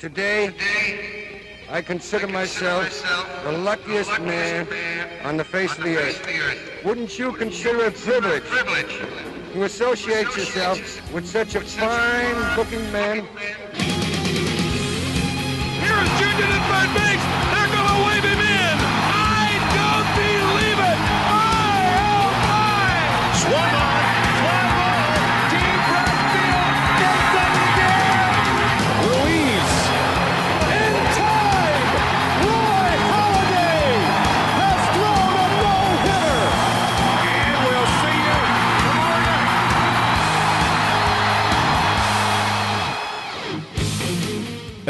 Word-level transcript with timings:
Today, 0.00 0.50
I 1.68 1.82
consider 1.82 2.26
myself 2.26 2.88
the 3.44 3.52
luckiest 3.52 4.18
man 4.22 4.66
on 5.24 5.36
the 5.36 5.44
face 5.44 5.76
of 5.76 5.84
the 5.84 5.98
earth. 5.98 6.82
Wouldn't 6.82 7.18
you 7.18 7.34
consider 7.34 7.84
it 7.84 7.88
a 7.88 8.40
privilege 8.40 8.98
to 9.52 9.64
associate 9.64 10.34
yourself 10.34 10.78
with 11.12 11.28
such 11.28 11.54
a 11.54 11.60
fine-looking 11.60 12.90
man? 12.90 13.26
Here 15.82 15.98
is 16.00 16.08
Junior 16.18 16.46
at 16.48 16.62
third 16.70 16.90
base. 16.96 17.59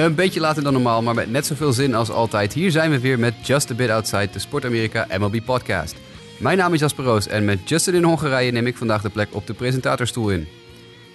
Een 0.01 0.15
beetje 0.15 0.41
later 0.41 0.63
dan 0.63 0.73
normaal, 0.73 1.03
maar 1.03 1.15
met 1.15 1.31
net 1.31 1.47
zoveel 1.47 1.73
zin 1.73 1.95
als 1.95 2.11
altijd. 2.11 2.53
Hier 2.53 2.71
zijn 2.71 2.91
we 2.91 3.01
weer 3.01 3.19
met 3.19 3.47
Just 3.47 3.71
a 3.71 3.75
Bit 3.75 3.91
Outside, 3.91 4.29
de 4.33 4.39
Sport 4.39 4.65
Amerika 4.65 5.07
MLB 5.19 5.45
podcast. 5.45 5.97
Mijn 6.39 6.59
naam 6.59 6.75
is 6.75 6.81
Jasper 6.81 7.05
Roos 7.05 7.27
en 7.27 7.45
met 7.45 7.69
Justin 7.69 7.95
in 7.95 8.03
Hongarije 8.03 8.51
neem 8.51 8.67
ik 8.67 8.77
vandaag 8.77 9.03
de 9.03 9.09
plek 9.09 9.29
op 9.35 9.47
de 9.47 9.55
presentatorstoel 9.55 10.31
in. 10.31 10.49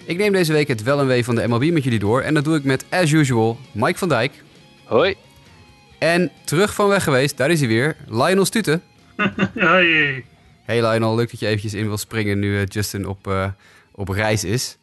Ik 0.04 0.18
neem 0.18 0.32
deze 0.32 0.52
week 0.52 0.68
het 0.68 0.82
wel 0.82 1.00
en 1.00 1.06
wee 1.06 1.24
van 1.24 1.34
de 1.34 1.46
MLB 1.48 1.70
met 1.72 1.84
jullie 1.84 1.98
door 1.98 2.20
en 2.20 2.34
dat 2.34 2.44
doe 2.44 2.56
ik 2.56 2.64
met, 2.64 2.84
as 2.90 3.10
usual, 3.10 3.58
Mike 3.72 3.98
van 3.98 4.08
Dijk. 4.08 4.42
Hoi. 4.84 5.14
En 5.98 6.30
terug 6.44 6.74
van 6.74 6.88
weg 6.88 7.04
geweest, 7.04 7.36
daar 7.36 7.50
is 7.50 7.58
hij 7.58 7.68
weer, 7.68 7.96
Lionel 8.08 8.44
Stuten. 8.44 8.82
Hey. 9.54 10.24
Hey 10.64 10.88
Lionel, 10.88 11.14
leuk 11.14 11.30
dat 11.30 11.40
je 11.40 11.46
eventjes 11.46 11.74
in 11.74 11.86
wil 11.86 11.98
springen 11.98 12.38
nu 12.38 12.60
eh, 12.60 12.66
Justin 12.66 13.06
op, 13.06 13.26
eh, 13.26 13.46
op 13.92 14.08
reis 14.08 14.44
is. 14.44 14.76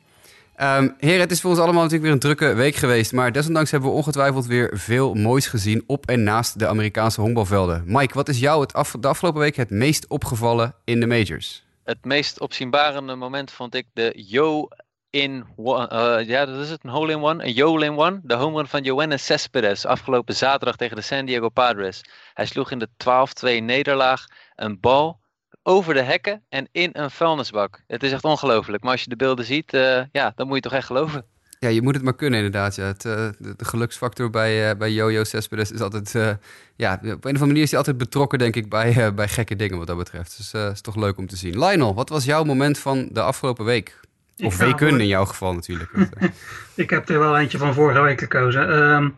Ehm 0.64 0.90
heren, 0.98 1.20
het 1.20 1.32
is 1.32 1.42
voor 1.42 1.50
ons 1.50 1.60
allemaal 1.60 1.82
natuurlijk 1.82 2.04
weer 2.04 2.12
een 2.12 2.20
drukke 2.20 2.54
week 2.54 2.76
geweest. 2.76 3.12
Maar 3.14 3.32
desondanks 3.32 3.72
hebben 3.72 3.90
we 3.90 3.96
ongetwijfeld 3.96 4.46
weer 4.46 4.70
veel 4.74 5.14
moois 5.14 5.48
gezien 5.48 5.84
op 5.88 6.06
en 6.06 6.24
naast 6.24 6.60
de 6.60 6.68
Amerikaanse 6.68 7.22
honkbalvelden. 7.22 7.84
Mike, 7.86 8.14
wat 8.14 8.30
is 8.30 8.40
jou 8.40 8.62
het 8.62 9.02
de 9.02 9.08
afgelopen 9.08 9.42
week 9.42 9.56
het 9.56 9.70
meest 9.70 10.08
opgevallen 10.08 10.76
in 10.84 11.00
de 11.00 11.08
majors? 11.08 11.64
Het 11.84 12.06
meest 12.06 12.40
opzienbarende 12.40 13.16
moment 13.16 13.52
vond 13.52 13.76
ik 13.76 13.86
de 13.94 14.24
Yo 14.28 14.68
in 15.10 15.46
one, 15.56 15.88
eh, 15.88 16.28
ja, 16.28 16.46
dat 16.46 16.60
is 16.60 16.70
het, 16.70 16.84
een 16.84 16.90
hole 16.90 17.12
in 17.12 17.24
one, 17.24 17.44
een 17.44 17.54
Yo 17.54 17.78
in 17.78 17.98
one. 17.98 18.20
De 18.24 18.36
home 18.36 18.58
run 18.58 18.68
van 18.68 18.84
Johannes 18.84 19.26
Cespedes 19.26 19.86
afgelopen 19.86 20.36
zaterdag 20.36 20.76
tegen 20.76 20.96
de 20.96 21.02
San 21.02 21.26
Diego 21.26 21.50
Padres. 21.50 22.02
Hij 22.34 22.46
sloeg 22.46 22.72
in 22.72 22.80
de 22.80 22.90
12-2 22.98 23.64
nederlaag 23.64 24.26
een 24.56 24.80
bal 24.80 25.20
over 25.64 25.94
de 25.94 26.02
hekken 26.02 26.42
en 26.50 26.68
in 26.72 26.90
een 26.94 27.12
vuilnisbak. 27.12 27.82
Het 27.88 28.04
is 28.04 28.12
echt 28.12 28.24
ongelooflijk. 28.24 28.84
Maar 28.84 28.92
als 28.92 29.04
je 29.04 29.10
de 29.10 29.16
beelden 29.16 29.46
ziet, 29.46 29.74
eh, 29.74 30.02
ja, 30.12 30.34
dan 30.36 30.48
moet 30.48 30.56
je 30.56 30.62
toch 30.62 30.74
echt 30.74 30.86
geloven. 30.88 31.26
Ja, 31.60 31.70
je 31.70 31.82
moet 31.82 31.94
het 31.96 32.04
maar 32.04 32.16
kunnen 32.16 32.38
inderdaad. 32.44 32.76
Ja. 32.76 32.84
Het, 32.84 33.06
eh, 33.06 33.28
de, 33.40 33.54
de 33.58 33.66
geluksfactor 33.66 34.30
bij, 34.30 34.70
eh, 34.70 34.78
bij 34.78 34.92
Jojo 34.92 35.24
Cespedes 35.24 35.72
is 35.72 35.80
altijd... 35.82 36.16
eh, 36.16 36.30
ja, 36.76 36.94
op 36.94 37.02
een 37.04 37.10
of 37.16 37.24
andere 37.26 37.46
manier 37.46 37.62
is 37.62 37.70
hij 37.70 37.78
altijd 37.80 37.98
betrokken, 37.98 38.40
denk 38.40 38.56
ik, 38.56 38.70
bij, 38.70 39.06
eh, 39.06 39.12
bij 39.14 39.28
gekke 39.28 39.56
dingen 39.56 39.78
wat 39.78 39.88
dat 39.88 39.98
betreft. 39.98 40.38
Dus 40.38 40.52
het 40.52 40.74
is 40.74 40.82
toch 40.82 40.96
leuk 40.96 41.18
om 41.18 41.28
te 41.28 41.36
zien. 41.36 41.60
Lionel, 41.60 41.94
wat 41.94 42.10
was 42.10 42.26
jouw 42.26 42.44
moment 42.44 42.78
van 42.80 43.08
de 43.12 43.22
afgelopen 43.22 43.66
week? 43.66 44.00
Of 44.44 44.58
weken 44.58 44.90
voor- 44.90 45.00
in 45.00 45.08
jouw 45.08 45.26
geval 45.26 45.54
natuurlijk. 45.54 45.92
Ik 46.76 46.90
heb 46.90 47.10
er 47.10 47.20
wel 47.20 47.38
eentje 47.38 47.58
van 47.58 47.74
vorige 47.74 48.02
week 48.02 48.20
gekozen. 48.20 48.70
Ehm, 48.74 49.10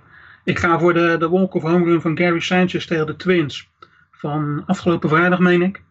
ik 0.43 0.59
ga 0.59 0.79
voor 0.79 0.93
de, 0.93 1.16
de 1.19 1.29
walk 1.29 1.53
of 1.53 1.61
home 1.61 1.85
run 1.85 2.01
van 2.01 2.17
Gary 2.17 2.39
Sanchez 2.39 2.85
tegen 2.85 3.05
de 3.05 3.16
Twins. 3.16 3.69
Van 4.11 4.63
afgelopen 4.66 5.09
vrijdag, 5.09 5.39
meen 5.39 5.61
ik. 5.61 5.81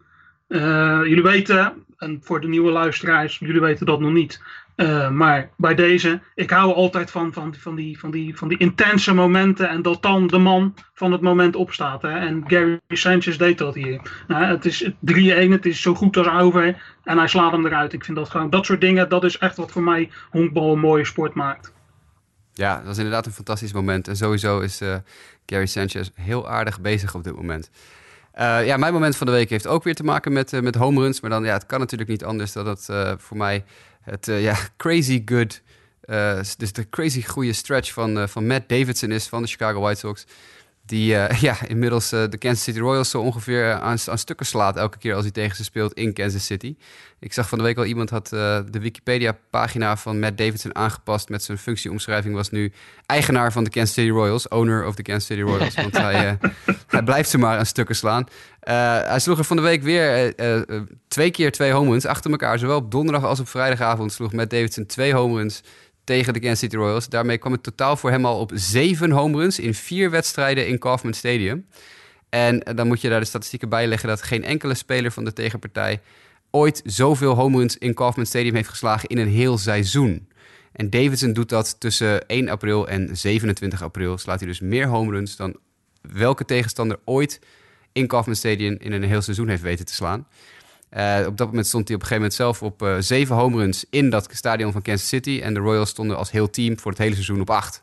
Eh, 0.47 1.01
jullie 1.05 1.23
weten, 1.23 1.85
en 1.97 2.21
voor 2.23 2.41
de 2.41 2.49
nieuwe 2.49 2.71
luisteraars, 2.71 3.39
jullie 3.39 3.61
weten 3.61 3.87
dat 3.87 4.01
nog 4.01 4.13
niet. 4.13 4.41
Eh, 4.75 5.11
maar 5.11 5.51
bij 5.57 5.75
deze, 5.75 6.21
ik 6.35 6.51
hou 6.51 6.73
altijd 6.73 7.11
van, 7.11 7.33
van, 7.33 7.55
van, 7.55 7.75
die, 7.75 7.99
van, 7.99 8.11
die, 8.11 8.37
van 8.37 8.49
die 8.49 8.59
intense 8.59 9.15
momenten. 9.15 9.69
En 9.69 9.83
dat 9.83 10.03
dan 10.03 10.27
de 10.27 10.39
man 10.39 10.75
van 10.95 11.13
het 11.13 11.21
moment 11.21 11.57
opstaat. 11.57 12.03
Hè? 12.03 12.11
En 12.11 12.45
Gary 12.47 12.81
Sanchez 12.89 13.37
deed 13.37 13.59
dat 13.59 13.75
hier. 13.75 14.01
Nou, 14.27 14.45
het 14.45 14.65
is 14.65 14.91
3-1, 14.91 15.51
het 15.51 15.67
is 15.67 15.81
zo 15.81 15.95
goed 15.95 16.17
als 16.17 16.29
over. 16.29 16.83
En 17.05 17.19
hij 17.19 17.29
slaat 17.29 17.53
hem 17.53 17.67
eruit. 17.67 17.93
Ik 17.93 18.05
vind 18.05 18.17
dat 18.17 18.31
gewoon, 18.31 18.51
dat 18.51 18.67
soort 18.67 18.81
dingen, 18.81 19.09
dat 19.09 19.25
is 19.25 19.39
echt 19.39 19.57
wat 19.57 19.71
voor 19.71 19.83
mij 19.83 20.11
honkbal 20.31 20.73
een 20.73 20.79
mooie 20.79 21.05
sport 21.05 21.35
maakt. 21.35 21.73
Ja, 22.53 22.77
dat 22.77 22.87
was 22.87 22.97
inderdaad 22.97 23.27
een 23.27 23.33
fantastisch 23.33 23.73
moment. 23.73 24.09
En 24.09 24.17
sowieso 24.17 24.61
is 24.61 24.81
eh, 24.81 24.97
Gary 25.47 25.67
Sanchez 25.67 26.11
heel 26.15 26.49
aardig 26.49 26.81
bezig 26.81 27.15
op 27.15 27.25
dit 27.25 27.35
moment. 27.35 27.71
Eh, 28.35 28.67
ja, 28.67 28.77
mijn 28.77 28.93
moment 28.93 29.17
van 29.17 29.27
de 29.27 29.33
week 29.33 29.51
heeft 29.51 29.67
ook 29.67 29.85
weer 29.85 29.95
te 29.95 30.05
maken 30.05 30.33
met, 30.33 30.53
eh, 30.53 30.61
met 30.61 30.75
home 30.75 31.01
runs. 31.01 31.21
Maar 31.21 31.31
dan, 31.31 31.45
ja, 31.45 31.53
het 31.53 31.67
kan 31.67 31.79
natuurlijk 31.79 32.11
niet 32.11 32.25
anders 32.25 32.53
dan 32.53 32.65
dat 32.65 32.87
eh, 32.91 33.13
voor 33.19 33.37
mij 33.37 33.65
het 34.01 34.27
ja, 34.27 34.57
crazy 34.77 35.23
good... 35.25 35.63
dus 36.59 36.73
de 36.73 36.89
crazy 36.89 37.23
goede 37.23 37.53
stretch 37.53 37.93
van, 37.93 38.29
van 38.29 38.47
Matt 38.47 38.69
Davidson 38.69 39.11
is 39.11 39.27
van 39.27 39.43
de 39.43 39.49
Chicago 39.49 39.81
White 39.81 39.99
Sox. 39.99 40.27
Die 40.87 41.17
eh, 41.17 41.41
ja, 41.49 41.57
inmiddels 41.67 42.13
eh, 42.13 42.25
de 42.31 42.39
Kansas 42.39 42.63
City 42.63 42.79
Royals 42.79 43.11
zo 43.11 43.21
ongeveer 43.21 43.73
aan, 43.73 43.99
aan 44.07 44.19
stukken 44.19 44.47
slaat 44.47 44.77
elke 44.77 44.99
keer 44.99 45.15
als 45.15 45.23
hij 45.23 45.33
tegen 45.33 45.57
ze 45.57 45.65
speelt 45.65 45.93
in 45.93 46.13
Kansas 46.13 46.47
City. 46.47 46.77
Ik 47.19 47.33
zag 47.33 47.49
van 47.49 47.59
de 47.59 47.65
week 47.65 47.77
al 47.77 47.85
iemand 47.85 48.11
had 48.11 48.33
eh, 48.33 48.59
de 48.71 48.79
Wikipedia-pagina 48.79 49.97
van 49.97 50.19
Matt 50.19 50.39
Davidson 50.39 50.75
aangepast 50.75 51.29
met 51.29 51.43
zijn 51.43 51.59
functieomschrijving 51.59 52.35
was 52.35 52.51
nu 52.51 52.73
eigenaar 53.07 53.53
van 53.53 53.65
de 53.65 53.71
Kansas 53.71 53.95
City 53.95 54.11
Royals, 54.11 54.49
owner 54.49 54.87
of 54.87 54.95
de 54.95 55.03
Kansas 55.03 55.27
City 55.27 55.41
Royals, 55.41 55.75
want 55.75 55.97
hij, 55.97 56.39
eh, 56.41 56.51
hij 56.87 57.03
blijft 57.03 57.31
ze 57.31 57.39
maar 57.39 57.59
aan 57.59 57.67
stukken 57.67 57.97
slaan. 57.97 58.27
Eh, 58.65 58.99
hij 59.01 59.19
sloeg 59.19 59.39
er 59.39 59.45
van 59.45 59.57
de 59.57 59.63
week 59.63 59.83
weer 59.83 60.35
eh, 60.37 60.57
eh, 60.57 60.83
twee 61.09 61.31
keer 61.31 61.53
twee 61.53 61.73
home 61.73 61.91
runs 61.91 62.07
achter 62.07 62.31
elkaar, 62.31 62.59
zowel 62.59 62.77
op 62.77 62.91
donderdag 62.91 63.25
als 63.25 63.41
op 63.41 63.49
vrijdagavond 63.49 64.13
sloeg 64.13 64.33
Matt 64.33 64.51
Davidson 64.51 64.87
twee 64.87 65.15
home 65.15 65.37
runs 65.37 65.63
tegen 66.05 66.33
de 66.33 66.41
Kansas 66.41 66.59
City 66.59 66.77
Royals. 66.77 67.09
Daarmee 67.09 67.39
kwam 67.39 67.53
het 67.53 67.63
totaal 67.63 67.97
voor 67.97 68.11
hem 68.11 68.25
al 68.25 68.39
op 68.39 68.51
zeven 68.55 69.11
home 69.11 69.39
runs 69.39 69.59
in 69.59 69.75
vier 69.75 70.11
wedstrijden 70.11 70.69
in 70.69 70.79
Kaufman 70.79 71.15
Stadium. 71.15 71.67
En 72.29 72.63
eh, 72.63 72.77
dan 72.77 72.87
moet 72.87 73.01
je 73.01 73.09
daar 73.09 73.21
de 73.21 73.27
statistieken 73.27 73.69
bij 73.69 73.87
leggen 73.87 74.09
dat 74.09 74.23
geen 74.23 74.45
enkele 74.45 74.75
speler 74.75 75.11
van 75.11 75.25
de 75.25 75.33
tegenpartij 75.33 76.01
ooit 76.51 76.83
zoveel 76.85 77.35
home 77.35 77.59
runs 77.59 77.79
in 77.79 77.95
Kaufman 77.95 78.27
Stadium 78.27 78.55
heeft 78.55 78.69
geslagen 78.69 79.09
in 79.09 79.19
een 79.19 79.29
heel 79.29 79.59
seizoen. 79.59 80.29
En 80.73 80.91
Davidson 80.91 81.33
doet 81.33 81.49
dat 81.49 81.81
tussen 81.81 82.27
1 82.27 82.49
april 82.49 82.89
en 82.89 83.17
27 83.17 83.83
april. 83.83 84.19
Slaat 84.19 84.41
hij 84.41 84.49
dus 84.49 84.61
meer 84.61 84.87
home 84.87 85.11
runs 85.11 85.37
dan 85.37 85.57
welke 86.01 86.45
tegenstander 86.45 86.99
ooit 87.05 87.41
in 87.93 88.07
Kaufman 88.07 88.37
Stadium 88.37 88.77
in 88.79 88.93
een 88.93 89.03
heel 89.03 89.23
seizoen 89.23 89.49
heeft 89.49 89.63
weten 89.63 89.85
te 89.85 89.95
slaan. 89.95 90.27
Eh, 90.95 91.27
op 91.27 91.37
dat 91.37 91.47
moment 91.47 91.67
stond 91.67 91.89
hij 91.89 91.97
op 91.97 92.03
een 92.03 92.09
gegeven 92.09 92.15
moment 92.15 92.35
zelf 92.35 92.63
op 92.63 92.83
eh, 92.83 92.97
zeven 92.99 93.37
home 93.37 93.57
runs 93.57 93.85
in 93.91 94.11
dat 94.11 94.29
stadion 94.33 94.73
van 94.73 94.83
Kansas 94.83 95.09
City. 95.09 95.41
En 95.43 95.55
de 95.55 95.61
Royals 95.61 95.89
stonden 95.89 96.17
als 96.17 96.31
heel 96.31 96.51
team 96.51 96.79
voor 96.79 96.91
het 96.91 97.01
hele 97.01 97.15
seizoen 97.15 97.41
op 97.41 97.51
acht. 97.51 97.83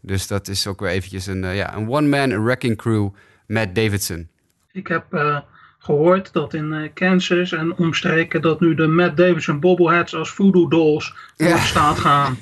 Dus 0.00 0.26
dat 0.26 0.48
is 0.48 0.66
ook 0.66 0.80
weer 0.80 0.90
eventjes 0.90 1.26
een, 1.26 1.44
eh, 1.44 1.56
ja, 1.56 1.76
een 1.76 1.88
one-man 1.88 2.44
wrecking 2.44 2.76
crew 2.76 3.08
met 3.46 3.74
Davidson. 3.74 4.28
Ik 4.72 4.86
heb 4.86 5.12
eh, 5.14 5.38
gehoord 5.78 6.32
dat 6.32 6.54
in 6.54 6.90
Kansas 6.94 7.52
en 7.52 7.76
omstreken 7.76 8.42
dat 8.42 8.60
nu 8.60 8.74
de 8.74 8.86
Matt 8.86 9.16
Davidson 9.16 9.60
bobbleheads 9.60 10.14
als 10.14 10.30
voodoo 10.30 10.68
dolls 10.68 11.14
Ja. 11.36 11.54
de 11.54 11.60
staat 11.60 11.98
gaan. 11.98 12.38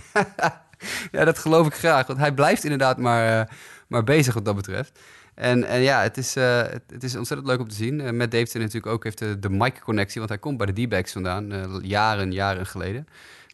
ja, 1.12 1.24
dat 1.24 1.38
geloof 1.38 1.66
ik 1.66 1.74
graag. 1.74 2.06
Want 2.06 2.18
hij 2.18 2.32
blijft 2.32 2.64
inderdaad 2.64 2.98
maar, 2.98 3.50
maar 3.88 4.04
bezig 4.04 4.34
wat 4.34 4.44
dat 4.44 4.56
betreft. 4.56 4.98
En, 5.36 5.64
en 5.64 5.80
ja, 5.80 6.02
het 6.02 6.16
is, 6.16 6.36
eh, 6.36 6.56
het, 6.56 6.82
het 6.88 7.04
is 7.04 7.16
ontzettend 7.16 7.48
leuk 7.48 7.60
om 7.60 7.68
te 7.68 7.74
zien. 7.74 8.00
Uh, 8.00 8.10
Matt 8.10 8.30
Davidson 8.30 8.60
natuurlijk 8.60 8.92
ook 8.92 9.04
heeft 9.04 9.18
de, 9.18 9.38
de 9.38 9.50
Mike-connectie. 9.50 10.18
Want 10.18 10.28
hij 10.28 10.38
komt 10.38 10.56
bij 10.56 10.66
de 10.66 10.86
D-backs 10.86 11.12
vandaan, 11.12 11.52
eh, 11.52 11.74
jaren, 11.82 12.32
jaren 12.32 12.66
geleden. 12.66 13.06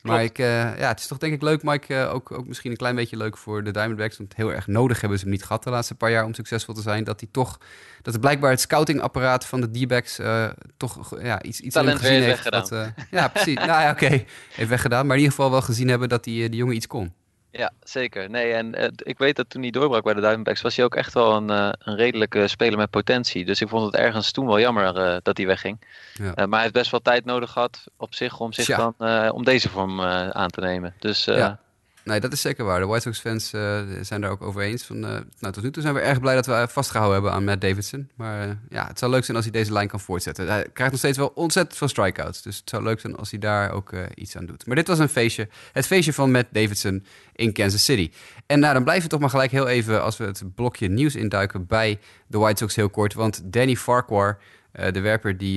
Maar 0.03 0.23
ik, 0.23 0.39
eh, 0.39 0.79
ja, 0.79 0.89
het 0.89 0.99
is 0.99 1.07
toch 1.07 1.19
denk 1.19 1.33
ik 1.33 1.43
leuk, 1.43 1.63
Mike. 1.63 1.95
eh, 1.95 2.15
ook, 2.15 2.33
ook 2.33 2.47
misschien 2.47 2.71
een 2.71 2.77
klein 2.77 2.95
beetje 2.95 3.17
leuk 3.17 3.37
voor 3.37 3.65
de 3.65 3.71
Diamondbacks. 3.71 4.19
Want 4.19 4.37
heel 4.37 4.53
erg 4.53 4.67
nodig 4.67 5.01
hebben 5.01 5.19
ze 5.19 5.25
hem 5.25 5.33
niet 5.33 5.45
gehad 5.45 5.65
de 5.65 5.71
laatste 5.71 5.95
paar 5.95 6.11
jaar 6.11 6.25
om 6.25 6.35
succesvol 6.35 6.75
te 6.75 6.83
zijn. 6.83 7.05
Dat 7.05 7.21
hij 7.21 7.29
toch, 7.33 7.59
dat 8.03 8.13
het 8.13 8.23
blijkbaar 8.23 8.51
het 8.51 8.61
scoutingapparaat 8.61 9.47
van 9.47 9.61
de 9.61 9.71
D-backs 9.71 10.19
eh, 10.19 10.49
toch 10.77 11.23
ja, 11.23 11.43
iets, 11.43 11.61
iets 11.61 11.75
Talent 11.75 11.99
gezien 11.99 12.23
heeft. 12.23 12.51
Dat, 12.51 12.73
eh, 12.73 12.87
ja, 13.11 13.29
precies. 13.29 13.55
nou 13.55 13.69
ja, 13.69 13.91
oké. 13.91 14.09
Heeft 14.53 14.69
weggedaan. 14.69 15.07
Maar 15.07 15.17
in 15.17 15.23
ieder 15.23 15.37
geval 15.37 15.51
wel 15.51 15.63
gezien 15.63 15.89
hebben 15.89 16.09
dat 16.09 16.25
die, 16.25 16.45
eh, 16.45 16.51
die 16.51 16.59
jongen 16.59 16.77
iets 16.77 16.87
kon. 16.87 17.13
Ja, 17.53 17.73
zeker. 17.83 18.31
Nee, 18.31 18.53
en 18.53 18.75
eh, 18.75 18.89
ik 18.97 19.19
weet 19.19 19.37
dat 19.37 19.51
toen 19.51 19.63
hij 19.63 19.71
doorbrak 19.71 20.05
bij 20.05 20.15
de 20.15 20.21
Diamondbacks, 20.21 20.61
was 20.61 20.77
hij 20.77 20.85
ook 20.85 20.95
echt 20.95 21.15
wel 21.15 21.37
een, 21.37 21.51
eh, 21.51 21.69
een 21.79 21.97
redelijke 21.97 22.49
speler 22.49 22.79
met 22.79 22.91
potentie. 22.91 23.45
Dus 23.45 23.61
ik 23.61 23.69
vond 23.69 23.85
het 23.85 23.95
ergens 23.95 24.31
toen 24.31 24.47
wel 24.47 24.61
jammer 24.61 24.97
eh, 24.97 25.17
dat 25.23 25.37
hij 25.37 25.47
wegging. 25.47 25.81
Ja. 26.15 26.33
Maar 26.35 26.49
hij 26.51 26.61
heeft 26.61 26.73
best 26.73 26.91
wel 26.91 27.01
tijd 27.01 27.25
nodig 27.25 27.51
gehad 27.51 27.85
op 27.97 28.15
zich 28.15 28.41
om, 28.41 28.53
zich 28.53 28.77
dan, 28.77 28.95
om 29.33 29.45
deze 29.45 29.69
vorm 29.69 30.01
aan 30.01 30.51
te 30.51 30.61
nemen. 30.61 30.95
Dus 30.99 31.25
Ja. 31.25 31.61
Nee, 32.05 32.21
dat 32.21 32.33
is 32.33 32.41
zeker 32.41 32.65
waar. 32.65 32.81
De 32.81 32.87
White 32.87 33.03
Sox-fans 33.03 33.53
uh, 33.53 33.81
zijn 34.01 34.21
daar 34.21 34.31
ook 34.31 34.43
over 34.43 34.63
eens. 34.63 34.85
Van, 34.85 34.97
uh, 34.97 35.03
nou, 35.39 35.53
tot 35.53 35.63
nu 35.63 35.71
toe 35.71 35.83
zijn 35.83 35.95
we 35.95 36.01
erg 36.01 36.21
blij 36.21 36.35
dat 36.35 36.47
we 36.47 36.67
vastgehouden 36.69 37.15
hebben 37.15 37.33
aan 37.33 37.45
Matt 37.45 37.61
Davidson. 37.61 38.11
Maar 38.15 38.59
ja, 38.69 38.87
het 38.87 38.99
zou 38.99 39.11
leuk 39.11 39.25
zijn 39.25 39.37
als 39.37 39.47
hij 39.47 39.55
deze 39.55 39.73
lijn 39.73 39.89
kan 39.89 40.01
voortzetten. 40.01 40.49
Hij 40.49 40.67
krijgt 40.73 40.93
nog 40.93 41.01
steeds 41.01 41.19
wel 41.19 41.33
ontzettend 41.35 41.79
veel 41.79 41.89
strikeouts. 41.89 42.43
Dus 42.43 42.57
het 42.57 42.69
zou 42.69 42.83
leuk 42.83 43.01
zijn 43.01 43.17
als 43.17 43.31
hij 43.31 43.39
daar 43.39 43.73
ook 43.73 43.93
iets 44.15 44.37
aan 44.37 44.47
doet. 44.47 44.67
Maar 44.67 44.77
dit 44.77 44.87
was 44.87 44.99
een 44.99 45.09
feestje. 45.09 45.49
Het 45.73 45.87
feestje 45.87 46.13
van 46.13 46.31
Matt 46.31 46.47
Davidson 46.51 47.07
in 47.33 47.53
Kansas 47.53 47.85
City. 47.85 48.11
En 48.47 48.61
nou, 48.61 48.75
dan 48.75 48.83
blijven 48.83 49.05
we 49.05 49.11
toch 49.11 49.21
maar 49.21 49.31
gelijk 49.31 49.51
heel 49.51 49.69
even, 49.69 50.03
als 50.03 50.17
we 50.17 50.25
het 50.25 50.43
blokje 50.55 50.89
nieuws 50.89 51.15
induiken, 51.15 51.67
bij 51.67 51.99
de 52.27 52.39
White 52.39 52.63
Sox 52.63 52.77
heel 52.77 52.91
kort. 52.91 53.15
Want 53.15 53.41
Danny 53.45 53.77
Farquhar, 53.77 54.39
de 54.73 55.01
werper 55.01 55.39
die 55.39 55.55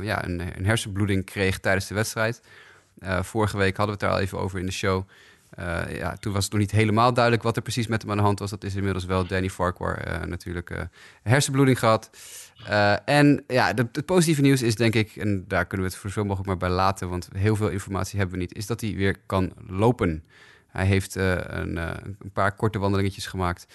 ja, 0.00 0.24
een, 0.24 0.42
een 0.56 0.66
hersenbloeding 0.66 1.24
kreeg 1.24 1.58
tijdens 1.58 1.86
de 1.86 1.94
wedstrijd... 1.94 2.40
Vorige 3.20 3.56
week 3.56 3.76
hadden 3.76 3.98
we 3.98 4.00
het 4.00 4.00
daar 4.00 4.10
al 4.10 4.24
even 4.24 4.38
over 4.38 4.58
in 4.58 4.66
de 4.66 4.72
show. 4.72 5.08
Uh, 5.58 5.96
ja, 5.96 6.16
toen 6.16 6.32
was 6.32 6.44
het 6.44 6.52
nog 6.52 6.60
niet 6.60 6.70
helemaal 6.70 7.14
duidelijk 7.14 7.44
wat 7.44 7.56
er 7.56 7.62
precies 7.62 7.86
met 7.86 8.02
hem 8.02 8.10
aan 8.10 8.16
de 8.16 8.22
hand 8.22 8.38
was. 8.38 8.50
Dat 8.50 8.64
is 8.64 8.74
inmiddels 8.74 9.04
wel 9.04 9.26
Danny 9.26 9.50
Farquhar 9.50 10.08
uh, 10.08 10.22
natuurlijk 10.22 10.86
hersenbloeding 11.22 11.78
gehad. 11.78 12.10
en 13.04 13.44
ja, 13.46 13.72
het 13.74 14.06
positieve 14.06 14.40
nieuws 14.40 14.62
is 14.62 14.74
denk 14.74 14.94
ik, 14.94 15.16
en 15.16 15.44
daar 15.48 15.66
kunnen 15.66 15.86
we 15.86 15.92
het 15.92 16.02
voor 16.02 16.10
zo 16.10 16.22
mogelijk 16.22 16.48
maar 16.48 16.68
bij 16.68 16.76
laten, 16.76 17.08
want 17.08 17.28
heel 17.36 17.56
veel 17.56 17.68
informatie 17.68 18.18
hebben 18.18 18.36
we 18.36 18.42
niet, 18.42 18.56
is 18.56 18.66
dat 18.66 18.80
hij 18.80 18.94
weer 18.94 19.16
kan 19.26 19.52
lopen. 19.66 20.24
Hij 20.68 20.86
heeft 20.86 21.14
een, 21.14 21.76
een, 21.76 22.32
paar 22.32 22.54
korte 22.54 22.78
wandelingetjes 22.78 23.26
gemaakt 23.26 23.66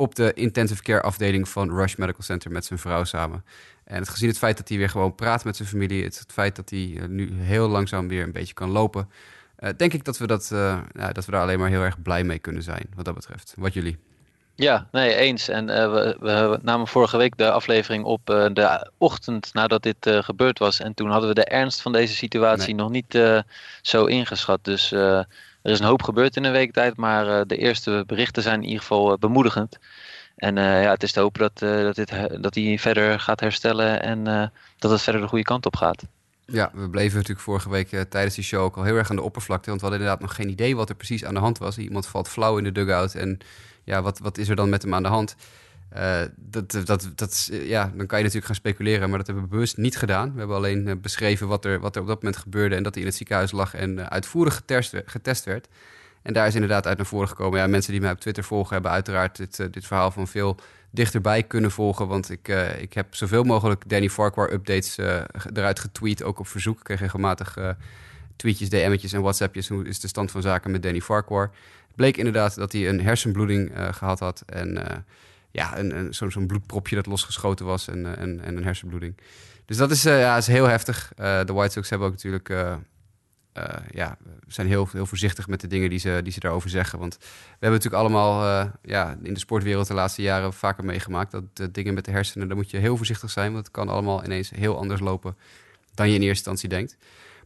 op 0.00 0.14
de 0.14 0.32
intensive 0.32 0.82
care 0.82 1.02
afdeling 1.02 1.48
van 1.48 1.70
Rush 1.70 1.94
Medical 1.94 2.22
Center 2.22 2.50
met 2.50 2.64
zijn 2.64 2.78
vrouw 2.78 3.04
samen. 3.04 3.44
En 3.84 3.98
het, 3.98 4.08
gezien 4.08 4.28
het 4.28 4.38
feit 4.38 4.56
dat 4.56 4.68
hij 4.68 4.78
weer 4.78 4.88
gewoon 4.88 5.14
praat 5.14 5.44
met 5.44 5.56
zijn 5.56 5.68
familie, 5.68 6.04
het 6.04 6.24
feit 6.28 6.56
dat 6.56 6.70
hij 6.70 7.00
nu 7.08 7.32
heel 7.32 7.68
langzaam 7.68 8.08
weer 8.08 8.22
een 8.22 8.32
beetje 8.32 8.54
kan 8.54 8.70
lopen, 8.70 9.08
uh, 9.60 9.70
denk 9.76 9.92
ik 9.92 10.04
dat 10.04 10.18
we, 10.18 10.26
dat, 10.26 10.50
uh, 10.52 10.78
ja, 10.92 11.12
dat 11.12 11.24
we 11.24 11.32
daar 11.32 11.42
alleen 11.42 11.58
maar 11.58 11.68
heel 11.68 11.82
erg 11.82 12.02
blij 12.02 12.24
mee 12.24 12.38
kunnen 12.38 12.62
zijn, 12.62 12.86
wat 12.94 13.04
dat 13.04 13.14
betreft. 13.14 13.54
Wat 13.56 13.72
jullie? 13.72 13.98
Ja, 14.54 14.88
nee, 14.92 15.14
eens. 15.14 15.48
En 15.48 15.68
uh, 15.68 15.92
we, 15.92 16.16
we, 16.20 16.58
namen 16.62 16.86
vorige 16.86 17.16
week 17.16 17.36
de 17.36 17.50
aflevering 17.50 18.04
op 18.04 18.26
de 18.26 18.90
ochtend 18.98 19.54
nadat 19.54 19.82
dit 19.82 19.96
gebeurd 20.00 20.58
was. 20.58 20.80
En 20.80 20.94
toen 20.94 21.10
hadden 21.10 21.28
we 21.28 21.34
de 21.34 21.44
ernst 21.44 21.82
van 21.82 21.92
deze 21.92 22.14
situatie 22.14 22.74
nog 22.74 22.90
niet 22.90 23.18
zo 23.82 24.04
ingeschat. 24.04 24.64
Dus 24.64 24.92
er 24.92 25.26
is 25.62 25.78
een 25.78 25.86
hoop 25.86 26.02
gebeurd 26.02 26.36
in 26.36 26.44
een 26.44 26.52
week 26.52 26.72
tijd, 26.72 26.96
maar 26.96 27.46
de 27.46 27.56
eerste 27.56 28.04
berichten 28.06 28.42
zijn 28.42 28.60
in 28.60 28.64
ieder 28.64 28.80
geval 28.80 29.18
bemoedigend. 29.18 29.78
En 30.36 30.56
ja, 30.56 30.90
het 30.90 31.02
is 31.02 31.12
te 31.12 31.20
hopen 31.20 31.40
dat, 31.40 31.58
dat, 31.58 31.94
dit, 31.94 32.12
dat 32.42 32.54
hij 32.54 32.78
verder 32.78 33.20
gaat 33.20 33.40
herstellen 33.40 34.02
en 34.02 34.52
dat 34.78 34.90
het 34.90 35.02
verder 35.02 35.20
de 35.20 35.28
goede 35.28 35.44
kant 35.44 35.66
op 35.66 35.76
gaat. 35.76 36.04
Ja, 36.52 36.70
we 36.74 36.90
bleven 36.90 37.16
natuurlijk 37.16 37.44
vorige 37.44 37.70
week 37.70 37.92
uh, 37.92 38.00
tijdens 38.00 38.34
die 38.34 38.44
show 38.44 38.62
ook 38.62 38.76
al 38.76 38.84
heel 38.84 38.96
erg 38.96 39.10
aan 39.10 39.16
de 39.16 39.22
oppervlakte. 39.22 39.68
Want 39.68 39.80
we 39.80 39.86
hadden 39.86 40.06
inderdaad 40.06 40.28
nog 40.28 40.36
geen 40.36 40.48
idee 40.48 40.76
wat 40.76 40.88
er 40.88 40.94
precies 40.94 41.24
aan 41.24 41.34
de 41.34 41.40
hand 41.40 41.58
was. 41.58 41.78
Iemand 41.78 42.06
valt 42.06 42.28
flauw 42.28 42.58
in 42.58 42.64
de 42.64 42.72
dugout 42.72 43.14
en 43.14 43.38
ja, 43.84 44.02
wat, 44.02 44.18
wat 44.18 44.38
is 44.38 44.48
er 44.48 44.56
dan 44.56 44.68
met 44.68 44.82
hem 44.82 44.94
aan 44.94 45.02
de 45.02 45.08
hand? 45.08 45.36
Uh, 45.96 46.20
dat, 46.36 46.70
dat, 46.84 47.10
dat, 47.14 47.50
ja, 47.52 47.92
dan 47.96 48.06
kan 48.06 48.18
je 48.18 48.24
natuurlijk 48.24 48.46
gaan 48.46 48.54
speculeren, 48.54 49.08
maar 49.08 49.18
dat 49.18 49.26
hebben 49.26 49.44
we 49.44 49.50
bewust 49.50 49.76
niet 49.76 49.96
gedaan. 49.96 50.32
We 50.32 50.38
hebben 50.38 50.56
alleen 50.56 51.00
beschreven 51.00 51.48
wat 51.48 51.64
er, 51.64 51.80
wat 51.80 51.96
er 51.96 52.02
op 52.02 52.08
dat 52.08 52.22
moment 52.22 52.42
gebeurde 52.42 52.74
en 52.74 52.82
dat 52.82 52.92
hij 52.92 53.02
in 53.02 53.08
het 53.08 53.16
ziekenhuis 53.16 53.52
lag 53.52 53.74
en 53.74 54.10
uitvoerig 54.10 54.54
getest, 54.54 54.94
getest 55.04 55.44
werd. 55.44 55.68
En 56.22 56.32
daar 56.32 56.46
is 56.46 56.54
inderdaad 56.54 56.86
uit 56.86 56.96
naar 56.96 57.06
voren 57.06 57.28
gekomen. 57.28 57.58
Ja, 57.58 57.66
mensen 57.66 57.92
die 57.92 58.00
mij 58.00 58.10
op 58.10 58.20
Twitter 58.20 58.44
volgen 58.44 58.72
hebben 58.72 58.90
uiteraard 58.90 59.36
dit, 59.36 59.72
dit 59.72 59.86
verhaal 59.86 60.10
van 60.10 60.28
veel 60.28 60.56
dichterbij 60.90 61.42
kunnen 61.42 61.70
volgen. 61.70 62.06
Want 62.08 62.30
ik, 62.30 62.48
uh, 62.48 62.82
ik 62.82 62.92
heb 62.92 63.14
zoveel 63.14 63.42
mogelijk 63.42 63.88
Danny 63.88 64.08
Farquhar 64.08 64.52
updates 64.52 64.98
uh, 64.98 65.22
eruit 65.54 65.78
getweet, 65.78 66.22
ook 66.22 66.38
op 66.38 66.46
verzoek. 66.46 66.78
Ik 66.78 66.84
kreeg 66.84 67.00
regelmatig 67.00 67.58
uh, 67.58 67.70
tweetjes, 68.36 68.68
DM'tjes 68.68 69.12
en 69.12 69.20
WhatsAppjes. 69.20 69.68
Hoe 69.68 69.84
is 69.84 70.00
de 70.00 70.08
stand 70.08 70.30
van 70.30 70.42
zaken 70.42 70.70
met 70.70 70.82
Danny 70.82 71.00
Farquhar? 71.00 71.50
Het 71.86 71.96
bleek 71.96 72.16
inderdaad 72.16 72.54
dat 72.54 72.72
hij 72.72 72.88
een 72.88 73.00
hersenbloeding 73.00 73.72
gehad 73.90 74.18
had. 74.18 74.42
En 74.46 75.04
ja, 75.50 75.78
een, 75.78 75.96
een, 75.96 76.14
zo'n 76.14 76.30
zo 76.30 76.46
bloedpropje 76.46 76.96
dat 76.96 77.06
losgeschoten 77.06 77.66
was 77.66 77.88
en, 77.88 78.16
en, 78.16 78.40
en 78.40 78.56
een 78.56 78.64
hersenbloeding. 78.64 79.16
Dus 79.64 79.76
dat 79.76 79.90
is, 79.90 80.02
ja, 80.02 80.36
is 80.36 80.46
heel 80.46 80.68
heftig. 80.68 81.12
de 81.16 81.52
White 81.52 81.72
Sox 81.72 81.90
hebben 81.90 82.08
ook 82.08 82.14
natuurlijk 82.14 82.48
uh, 83.58 83.64
ja, 83.90 84.16
zijn 84.46 84.66
heel, 84.66 84.88
heel 84.92 85.06
voorzichtig 85.06 85.48
met 85.48 85.60
de 85.60 85.66
dingen 85.66 85.90
die 85.90 85.98
ze, 85.98 86.20
die 86.22 86.32
ze 86.32 86.40
daarover 86.40 86.70
zeggen. 86.70 86.98
Want 86.98 87.16
we 87.18 87.26
hebben 87.50 87.70
natuurlijk 87.70 88.02
allemaal 88.02 88.42
uh, 88.42 88.70
ja, 88.82 89.16
in 89.22 89.34
de 89.34 89.40
sportwereld 89.40 89.86
de 89.86 89.94
laatste 89.94 90.22
jaren 90.22 90.52
vaker 90.52 90.84
meegemaakt 90.84 91.30
dat 91.30 91.44
de 91.52 91.70
dingen 91.70 91.94
met 91.94 92.04
de 92.04 92.10
hersenen, 92.10 92.48
daar 92.48 92.56
moet 92.56 92.70
je 92.70 92.76
heel 92.76 92.96
voorzichtig 92.96 93.30
zijn. 93.30 93.52
Want 93.52 93.64
het 93.64 93.74
kan 93.74 93.88
allemaal 93.88 94.24
ineens 94.24 94.50
heel 94.50 94.76
anders 94.76 95.00
lopen 95.00 95.36
dan 95.94 96.08
je 96.08 96.14
in 96.14 96.20
eerste 96.20 96.50
instantie 96.50 96.68
denkt. 96.68 96.96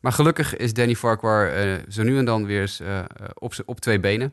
Maar 0.00 0.12
gelukkig 0.12 0.56
is 0.56 0.72
Danny 0.72 0.94
Farquhar 0.94 1.66
uh, 1.66 1.74
zo 1.88 2.02
nu 2.02 2.18
en 2.18 2.24
dan 2.24 2.46
weer 2.46 2.60
eens 2.60 2.82
op, 3.34 3.54
op 3.64 3.80
twee 3.80 4.00
benen. 4.00 4.32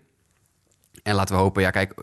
En 1.03 1.15
laten 1.15 1.35
we 1.35 1.41
hopen, 1.41 1.61
ja 1.61 1.69
kijk, 1.69 1.93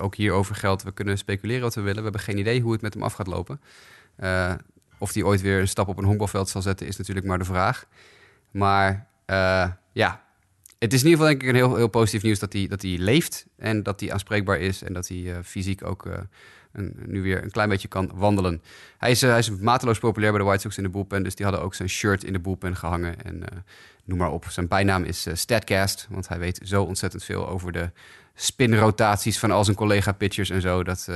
ook 0.00 0.14
hierover 0.14 0.54
geldt, 0.54 0.82
we 0.82 0.92
kunnen 0.92 1.18
speculeren 1.18 1.62
wat 1.62 1.74
we 1.74 1.80
willen. 1.80 1.96
We 1.96 2.02
hebben 2.02 2.20
geen 2.20 2.38
idee 2.38 2.60
hoe 2.60 2.72
het 2.72 2.82
met 2.82 2.94
hem 2.94 3.02
af 3.02 3.12
gaat 3.12 3.26
lopen. 3.26 3.60
of 4.98 5.14
hij 5.14 5.22
ooit 5.22 5.40
weer 5.40 5.60
een 5.60 5.68
stap 5.68 5.88
op 5.88 5.98
een 5.98 6.04
honkbalveld 6.04 6.48
zal 6.48 6.62
zetten, 6.62 6.86
is 6.86 6.96
natuurlijk 6.96 7.26
maar 7.26 7.38
de 7.38 7.44
vraag. 7.44 7.86
Maar 8.50 9.06
uh, 9.26 9.70
ja, 9.92 10.24
het 10.78 10.92
is 10.92 11.02
in 11.02 11.08
ieder 11.08 11.10
geval 11.10 11.26
denk 11.26 11.42
ik 11.42 11.48
een 11.48 11.54
heel, 11.54 11.76
heel 11.76 11.88
positief 11.88 12.22
nieuws 12.22 12.38
dat 12.38 12.52
hij, 12.52 12.66
dat 12.66 12.82
hij 12.82 12.98
leeft 12.98 13.46
en 13.56 13.82
dat 13.82 14.00
hij 14.00 14.12
aanspreekbaar 14.12 14.58
is 14.58 14.82
en 14.82 14.92
dat 14.92 15.08
hij 15.08 15.16
uh, 15.16 15.36
fysiek 15.44 15.84
ook 15.84 16.08
een, 16.72 16.96
nu 17.06 17.22
weer 17.22 17.42
een 17.42 17.50
klein 17.50 17.68
beetje 17.68 17.88
kan 17.88 18.10
wandelen. 18.14 18.62
Hij 18.98 19.10
is, 19.10 19.20
hij 19.20 19.38
is 19.38 19.50
mateloos 19.50 19.98
populair 19.98 20.32
bij 20.32 20.40
de 20.40 20.46
White 20.46 20.62
Sox 20.62 20.76
in 20.76 20.82
de 20.82 20.88
bullpen, 20.88 21.22
dus 21.22 21.34
die 21.34 21.46
hadden 21.46 21.64
ook 21.64 21.74
zijn 21.74 21.88
shirt 21.88 22.24
in 22.24 22.32
de 22.32 22.40
bullpen 22.40 22.76
gehangen 22.76 23.24
en 23.24 23.42
noem 24.04 24.18
maar 24.18 24.30
op. 24.30 24.44
Zijn 24.48 24.68
bijnaam 24.68 25.04
is 25.04 25.26
Statcast, 25.32 26.06
want 26.10 26.28
hij 26.28 26.38
weet 26.38 26.60
zo 26.64 26.82
ontzettend 26.82 27.24
veel 27.24 27.48
over 27.48 27.72
de 27.72 27.90
spinrotaties 28.34 29.38
van 29.38 29.50
al 29.50 29.64
zijn 29.64 29.76
collega-pitchers 29.76 30.50
en 30.50 30.60
zo. 30.60 30.82
Dat 30.82 31.08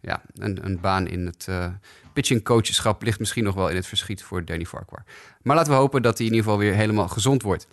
ja, 0.00 0.22
een, 0.34 0.64
een 0.64 0.80
baan 0.80 1.06
in 1.06 1.26
het 1.26 1.48
pitching 2.18 2.44
coachschap 2.44 3.02
ligt 3.02 3.18
misschien 3.18 3.44
nog 3.44 3.54
wel 3.54 3.68
in 3.68 3.76
het 3.76 3.86
verschiet 3.86 4.22
voor 4.22 4.44
Danny 4.44 4.64
Farquhar. 4.64 5.04
Maar 5.42 5.56
laten 5.56 5.72
we 5.72 5.78
hopen 5.78 6.02
dat 6.02 6.18
hij 6.18 6.26
in 6.26 6.32
ieder 6.32 6.46
geval 6.46 6.64
weer 6.64 6.74
helemaal 6.74 7.08
gezond 7.08 7.42
wordt. 7.42 7.66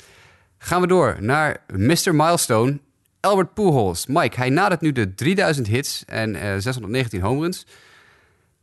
Gaan 0.57 0.81
we 0.81 0.88
door 0.88 1.18
naar 1.19 1.63
Mr. 1.68 2.15
Milestone, 2.15 2.80
Albert 3.19 3.53
Pujols. 3.53 4.06
Mike, 4.06 4.38
hij 4.38 4.50
nadert 4.50 4.81
nu 4.81 4.92
de 4.92 5.13
3000 5.13 5.68
hits 5.68 6.03
en 6.06 6.36
uh, 6.36 6.42
619 6.57 7.21
home 7.21 7.42
runs. 7.42 7.65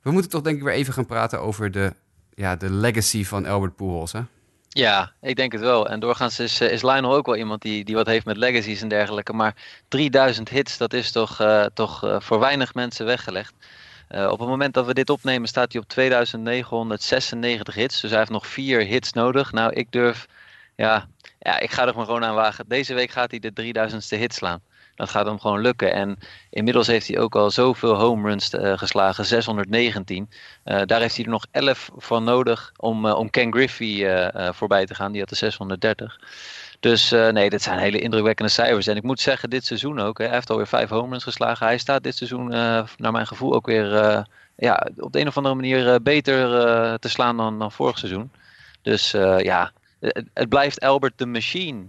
We 0.02 0.11
moeten 0.11 0.31
toch 0.31 0.43
denk 0.43 0.56
ik 0.56 0.62
weer 0.62 0.73
even 0.73 0.93
gaan 0.93 1.06
praten 1.06 1.40
over 1.40 1.70
de, 1.70 1.93
ja, 2.35 2.56
de 2.56 2.70
legacy 2.70 3.25
van 3.25 3.46
Albert 3.46 3.76
Pujols, 3.76 4.12
hè? 4.12 4.20
Ja, 4.69 5.12
ik 5.20 5.37
denk 5.37 5.52
het 5.52 5.61
wel. 5.61 5.88
En 5.88 6.00
doorgaans 6.00 6.40
is, 6.40 6.61
eh, 6.61 6.73
is 6.73 6.82
Lionel 6.82 7.14
ook 7.14 7.26
wel 7.26 7.37
iemand 7.37 7.62
die, 7.62 7.85
die 7.85 7.94
wat 7.94 8.06
heeft 8.06 8.26
met 8.26 8.37
legacies 8.37 8.82
en 8.82 8.88
dergelijke. 8.88 9.32
Maar 9.32 9.55
3000 9.88 10.49
hits, 10.49 10.76
dat 10.76 10.93
is 10.93 11.12
toch, 11.12 11.40
uh, 11.40 11.64
toch 11.75 12.05
uh, 12.05 12.20
voor 12.20 12.38
weinig 12.38 12.75
mensen 12.75 13.06
weggelegd. 13.06 13.55
Uh, 14.14 14.31
op 14.31 14.38
het 14.38 14.49
moment 14.49 14.75
dat 14.75 14.87
we 14.87 14.94
dit 14.94 15.11
opnemen 15.11 15.49
staat 15.49 15.73
hij 15.73 15.81
op 15.81 15.88
2996 15.88 17.75
hits. 17.75 18.00
Dus 18.00 18.11
hij 18.11 18.19
heeft 18.19 18.31
nog 18.31 18.47
vier 18.47 18.81
hits 18.81 19.12
nodig. 19.12 19.53
Nou, 19.53 19.73
ik 19.73 19.87
durf, 19.91 20.26
ja, 20.76 21.09
ja 21.38 21.59
ik 21.59 21.70
ga 21.70 21.87
er 21.87 21.94
maar 21.94 22.05
gewoon 22.05 22.25
aan 22.25 22.35
wagen. 22.35 22.64
Deze 22.69 22.94
week 22.94 23.11
gaat 23.11 23.31
hij 23.31 23.41
de 23.41 23.53
3000ste 23.53 24.19
hit 24.19 24.35
slaan. 24.35 24.61
Dat 24.94 25.11
gaat 25.11 25.26
hem 25.26 25.41
gewoon 25.41 25.61
lukken. 25.61 25.93
En 25.93 26.19
inmiddels 26.50 26.87
heeft 26.87 27.06
hij 27.06 27.19
ook 27.19 27.37
al 27.37 27.50
zoveel 27.50 27.94
home 27.94 28.28
runs 28.28 28.54
uh, 28.54 28.78
geslagen, 28.78 29.25
619. 29.25 30.31
Uh, 30.64 30.83
daar 30.85 31.00
heeft 31.00 31.16
hij 31.16 31.25
er 31.25 31.31
nog 31.31 31.47
11 31.50 31.90
van 31.97 32.25
nodig 32.25 32.73
om, 32.76 33.07
om 33.07 33.31
Ken 33.31 33.52
Griffey 33.52 34.31
voorbij 34.52 34.87
te 34.87 34.95
gaan. 34.95 35.12
Die 35.12 35.21
had 35.21 35.28
de 35.31 35.37
630. 35.37 36.19
Dus 36.82 37.12
uh, 37.12 37.28
nee, 37.28 37.50
dit 37.50 37.62
zijn 37.62 37.78
hele 37.78 37.98
indrukwekkende 37.98 38.50
cijfers. 38.50 38.86
En 38.86 38.96
ik 38.96 39.02
moet 39.02 39.20
zeggen, 39.20 39.50
dit 39.50 39.64
seizoen 39.64 40.00
ook. 40.00 40.18
Hè, 40.18 40.24
hij 40.24 40.34
heeft 40.34 40.50
alweer 40.50 40.66
vijf 40.66 40.88
home 40.88 41.10
runs 41.10 41.22
geslagen. 41.22 41.66
Hij 41.66 41.78
staat 41.78 42.02
dit 42.02 42.16
seizoen, 42.16 42.52
uh, 42.52 42.82
naar 42.96 43.12
mijn 43.12 43.26
gevoel, 43.26 43.54
ook 43.54 43.66
weer 43.66 43.92
uh, 43.92 44.22
ja, 44.56 44.86
op 44.96 45.12
de 45.12 45.20
een 45.20 45.26
of 45.26 45.36
andere 45.36 45.54
manier 45.54 46.02
beter 46.02 46.48
te 46.98 47.08
slaan 47.08 47.36
dan, 47.36 47.58
dan 47.58 47.72
vorig 47.72 47.98
seizoen. 47.98 48.30
Dus 48.82 49.10
ja, 49.38 49.72
het, 50.00 50.48
blijft 50.48 50.80
Albert 50.80 51.18
de 51.18 51.26
Machine. 51.26 51.84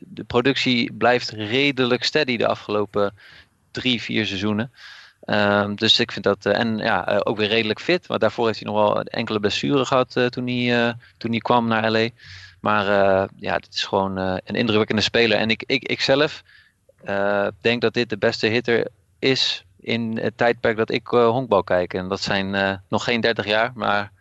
de 0.00 0.24
productie 0.24 0.92
blijft 0.92 1.30
redelijk 1.30 2.04
steady 2.04 2.36
de 2.36 2.46
afgelopen 2.46 3.14
drie, 3.70 4.02
vier 4.02 4.26
seizoenen. 4.26 4.72
Um, 5.24 5.74
dus 5.76 6.00
ik 6.00 6.12
vind 6.12 6.24
dat, 6.24 6.46
en 6.46 6.78
ja, 6.78 7.20
ook 7.24 7.36
weer 7.36 7.48
redelijk 7.48 7.80
fit. 7.80 8.06
Want 8.06 8.20
daarvoor 8.20 8.46
heeft 8.46 8.60
hij 8.60 8.72
nog 8.72 8.82
wel 8.82 9.02
enkele 9.02 9.40
blessuren 9.40 9.86
gehad 9.86 10.18
toen, 10.30 10.48
hij, 10.48 10.94
toen 11.16 11.30
hij 11.30 11.40
kwam 11.40 11.68
naar 11.68 11.90
LA. 11.90 12.08
Maar 12.64 12.86
uh, 12.86 13.24
ja, 13.36 13.58
dit 13.58 13.74
is 13.74 13.84
gewoon 13.84 14.18
uh, 14.18 14.36
een 14.44 14.54
indrukwekkende 14.54 15.02
speler. 15.02 15.38
En 15.38 15.50
ik, 15.50 15.62
ik, 15.66 15.88
ik 15.88 16.00
zelf 16.00 16.42
uh, 17.08 17.46
denk 17.60 17.80
dat 17.80 17.94
dit 17.94 18.10
de 18.10 18.18
beste 18.18 18.46
hitter 18.46 18.88
is 19.18 19.64
in 19.80 20.18
het 20.18 20.36
tijdperk 20.36 20.76
dat 20.76 20.90
ik 20.90 21.06
honkbal 21.06 21.64
kijk. 21.64 21.94
En 21.94 22.08
dat 22.08 22.20
zijn 22.20 22.80
nog 22.88 23.04
geen 23.04 23.20
30 23.20 23.46
jaar, 23.46 23.72
maar 23.74 24.12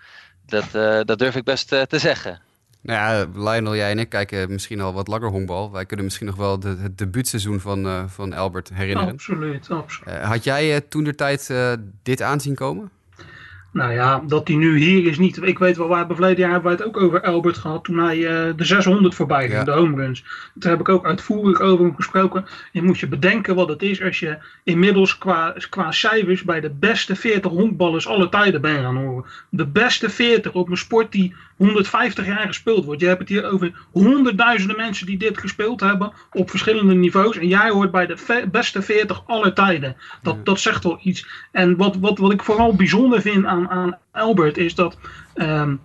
dat, 0.45 0.71
dat 1.07 1.19
durf 1.19 1.35
ik 1.35 1.43
best 1.43 1.67
te 1.67 1.99
zeggen. 1.99 2.41
Nou 2.81 2.99
ja, 2.99 3.27
Lionel, 3.51 3.75
jij 3.75 3.91
en 3.91 3.99
ik 3.99 4.09
kijken 4.09 4.51
misschien 4.51 4.81
al 4.81 4.93
wat 4.93 5.07
langer 5.07 5.29
honkbal. 5.29 5.71
Wij 5.71 5.85
kunnen 5.85 6.05
misschien 6.05 6.27
nog 6.27 6.35
wel 6.35 6.59
de, 6.59 6.77
het 6.79 6.97
debuutseizoen 6.97 7.59
van, 7.59 8.09
van 8.09 8.33
Albert 8.33 8.69
herinneren. 8.73 9.13
Absoluut, 9.13 9.69
absoluut. 9.69 10.17
had 10.19 10.43
jij 10.43 10.81
toen 10.81 11.03
de 11.03 11.15
tijd 11.15 11.53
dit 12.03 12.21
aanzien 12.21 12.55
komen? 12.55 12.91
Nou 13.73 13.93
ja, 13.93 14.23
dat 14.27 14.47
hij 14.47 14.57
nu 14.57 14.77
hier 14.77 15.05
is 15.07 15.17
niet. 15.17 15.41
Ik 15.43 15.59
weet 15.59 15.77
wel, 15.77 15.89
we 15.89 15.95
hebben 15.95 16.15
verleden 16.15 16.39
jaar 16.39 16.51
hebben 16.51 16.71
wij 16.77 16.85
het 16.85 16.87
ook 16.95 17.03
over 17.03 17.21
Albert 17.21 17.57
gehad. 17.57 17.83
Toen 17.83 17.97
hij 17.97 18.17
uh, 18.17 18.53
de 18.55 18.65
600 18.65 19.15
voorbij 19.15 19.41
ging, 19.41 19.53
Ja. 19.53 19.63
de 19.63 19.71
home 19.71 19.95
runs. 19.95 20.23
Daar 20.53 20.71
heb 20.71 20.79
ik 20.79 20.89
ook 20.89 21.05
uitvoerig 21.05 21.59
over 21.59 21.85
hem 21.85 21.95
gesproken. 21.95 22.45
Je 22.71 22.81
moet 22.83 22.99
je 22.99 23.07
bedenken 23.07 23.55
wat 23.55 23.69
het 23.69 23.81
is 23.81 24.01
als 24.01 24.19
je 24.19 24.37
inmiddels 24.63 25.17
qua, 25.17 25.55
qua 25.69 25.91
cijfers 25.91 26.43
bij 26.43 26.59
de 26.59 26.69
beste 26.69 27.15
40 27.15 27.51
honkballers 27.51 28.07
alle 28.07 28.29
tijden 28.29 28.61
bent 28.61 28.79
gaan 28.79 28.95
horen. 28.97 29.25
De 29.49 29.65
beste 29.67 30.09
40 30.09 30.53
op 30.53 30.69
een 30.69 30.77
sport 30.77 31.11
die 31.11 31.35
150 31.65 32.25
jaar 32.25 32.47
gespeeld 32.47 32.85
wordt. 32.85 33.01
Je 33.01 33.07
hebt 33.07 33.19
het 33.19 33.29
hier 33.29 33.51
over 33.51 33.85
honderdduizenden 33.91 34.77
mensen 34.77 35.05
die 35.05 35.17
dit 35.17 35.37
gespeeld 35.37 35.79
hebben 35.79 36.13
op 36.31 36.49
verschillende 36.49 36.93
niveaus. 36.93 37.37
En 37.37 37.47
jij 37.47 37.69
hoort 37.69 37.91
bij 37.91 38.05
de 38.05 38.47
beste 38.51 38.81
40 38.81 39.23
aller 39.27 39.53
tijden. 39.53 39.95
Dat, 40.21 40.45
dat 40.45 40.59
zegt 40.59 40.83
wel 40.83 40.99
iets. 41.01 41.27
En 41.51 41.77
wat, 41.77 41.95
wat, 41.95 42.17
wat 42.17 42.31
ik 42.31 42.43
vooral 42.43 42.75
bijzonder 42.75 43.21
vind 43.21 43.45
aan, 43.45 43.69
aan 43.69 43.97
Albert 44.11 44.57
is 44.57 44.75
dat. 44.75 44.97
ehm, 45.33 45.75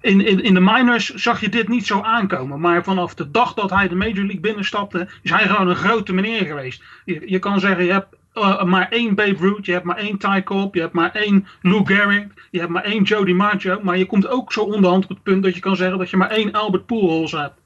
in, 0.00 0.20
in, 0.20 0.42
in 0.42 0.54
de 0.54 0.60
minors 0.60 1.14
zag 1.14 1.40
je 1.40 1.48
dit 1.48 1.68
niet 1.68 1.86
zo 1.86 2.00
aankomen. 2.00 2.60
Maar 2.60 2.84
vanaf 2.84 3.14
de 3.14 3.30
dag 3.30 3.54
dat 3.54 3.70
hij 3.70 3.88
de 3.88 3.94
Major 3.94 4.24
League 4.24 4.40
binnenstapte, 4.40 5.08
is 5.22 5.30
hij 5.30 5.48
gewoon 5.48 5.68
een 5.68 5.76
grote 5.76 6.12
meneer 6.12 6.46
geweest. 6.46 6.82
Je, 7.04 7.22
je 7.26 7.38
kan 7.38 7.60
zeggen, 7.60 7.84
je 7.84 7.92
hebt 7.92 8.16
eh, 8.34 8.62
maar 8.64 8.88
één 8.90 9.14
Babe 9.14 9.36
Ruth, 9.38 9.66
je 9.66 9.72
hebt 9.72 9.84
maar 9.84 9.96
één 9.96 10.18
Ty 10.18 10.42
Cobb, 10.42 10.74
je 10.74 10.80
hebt 10.80 10.92
maar 10.92 11.12
één 11.12 11.46
Lou 11.62 11.86
Gehrig, 11.86 12.26
je 12.50 12.58
hebt 12.58 12.70
maar 12.70 12.84
één 12.84 13.02
Joe 13.02 13.24
DiMaggio. 13.24 13.78
Maar 13.82 13.98
je 13.98 14.06
komt 14.06 14.28
ook 14.28 14.52
zo 14.52 14.60
onderhand 14.60 15.02
op 15.04 15.08
het 15.08 15.22
punt 15.22 15.42
dat 15.42 15.54
je 15.54 15.60
kan 15.60 15.76
zeggen 15.76 15.98
dat 15.98 16.10
je 16.10 16.16
maar 16.16 16.30
één 16.30 16.52
Albert 16.52 16.86
Pujols 16.86 17.32
hebt. 17.32 17.62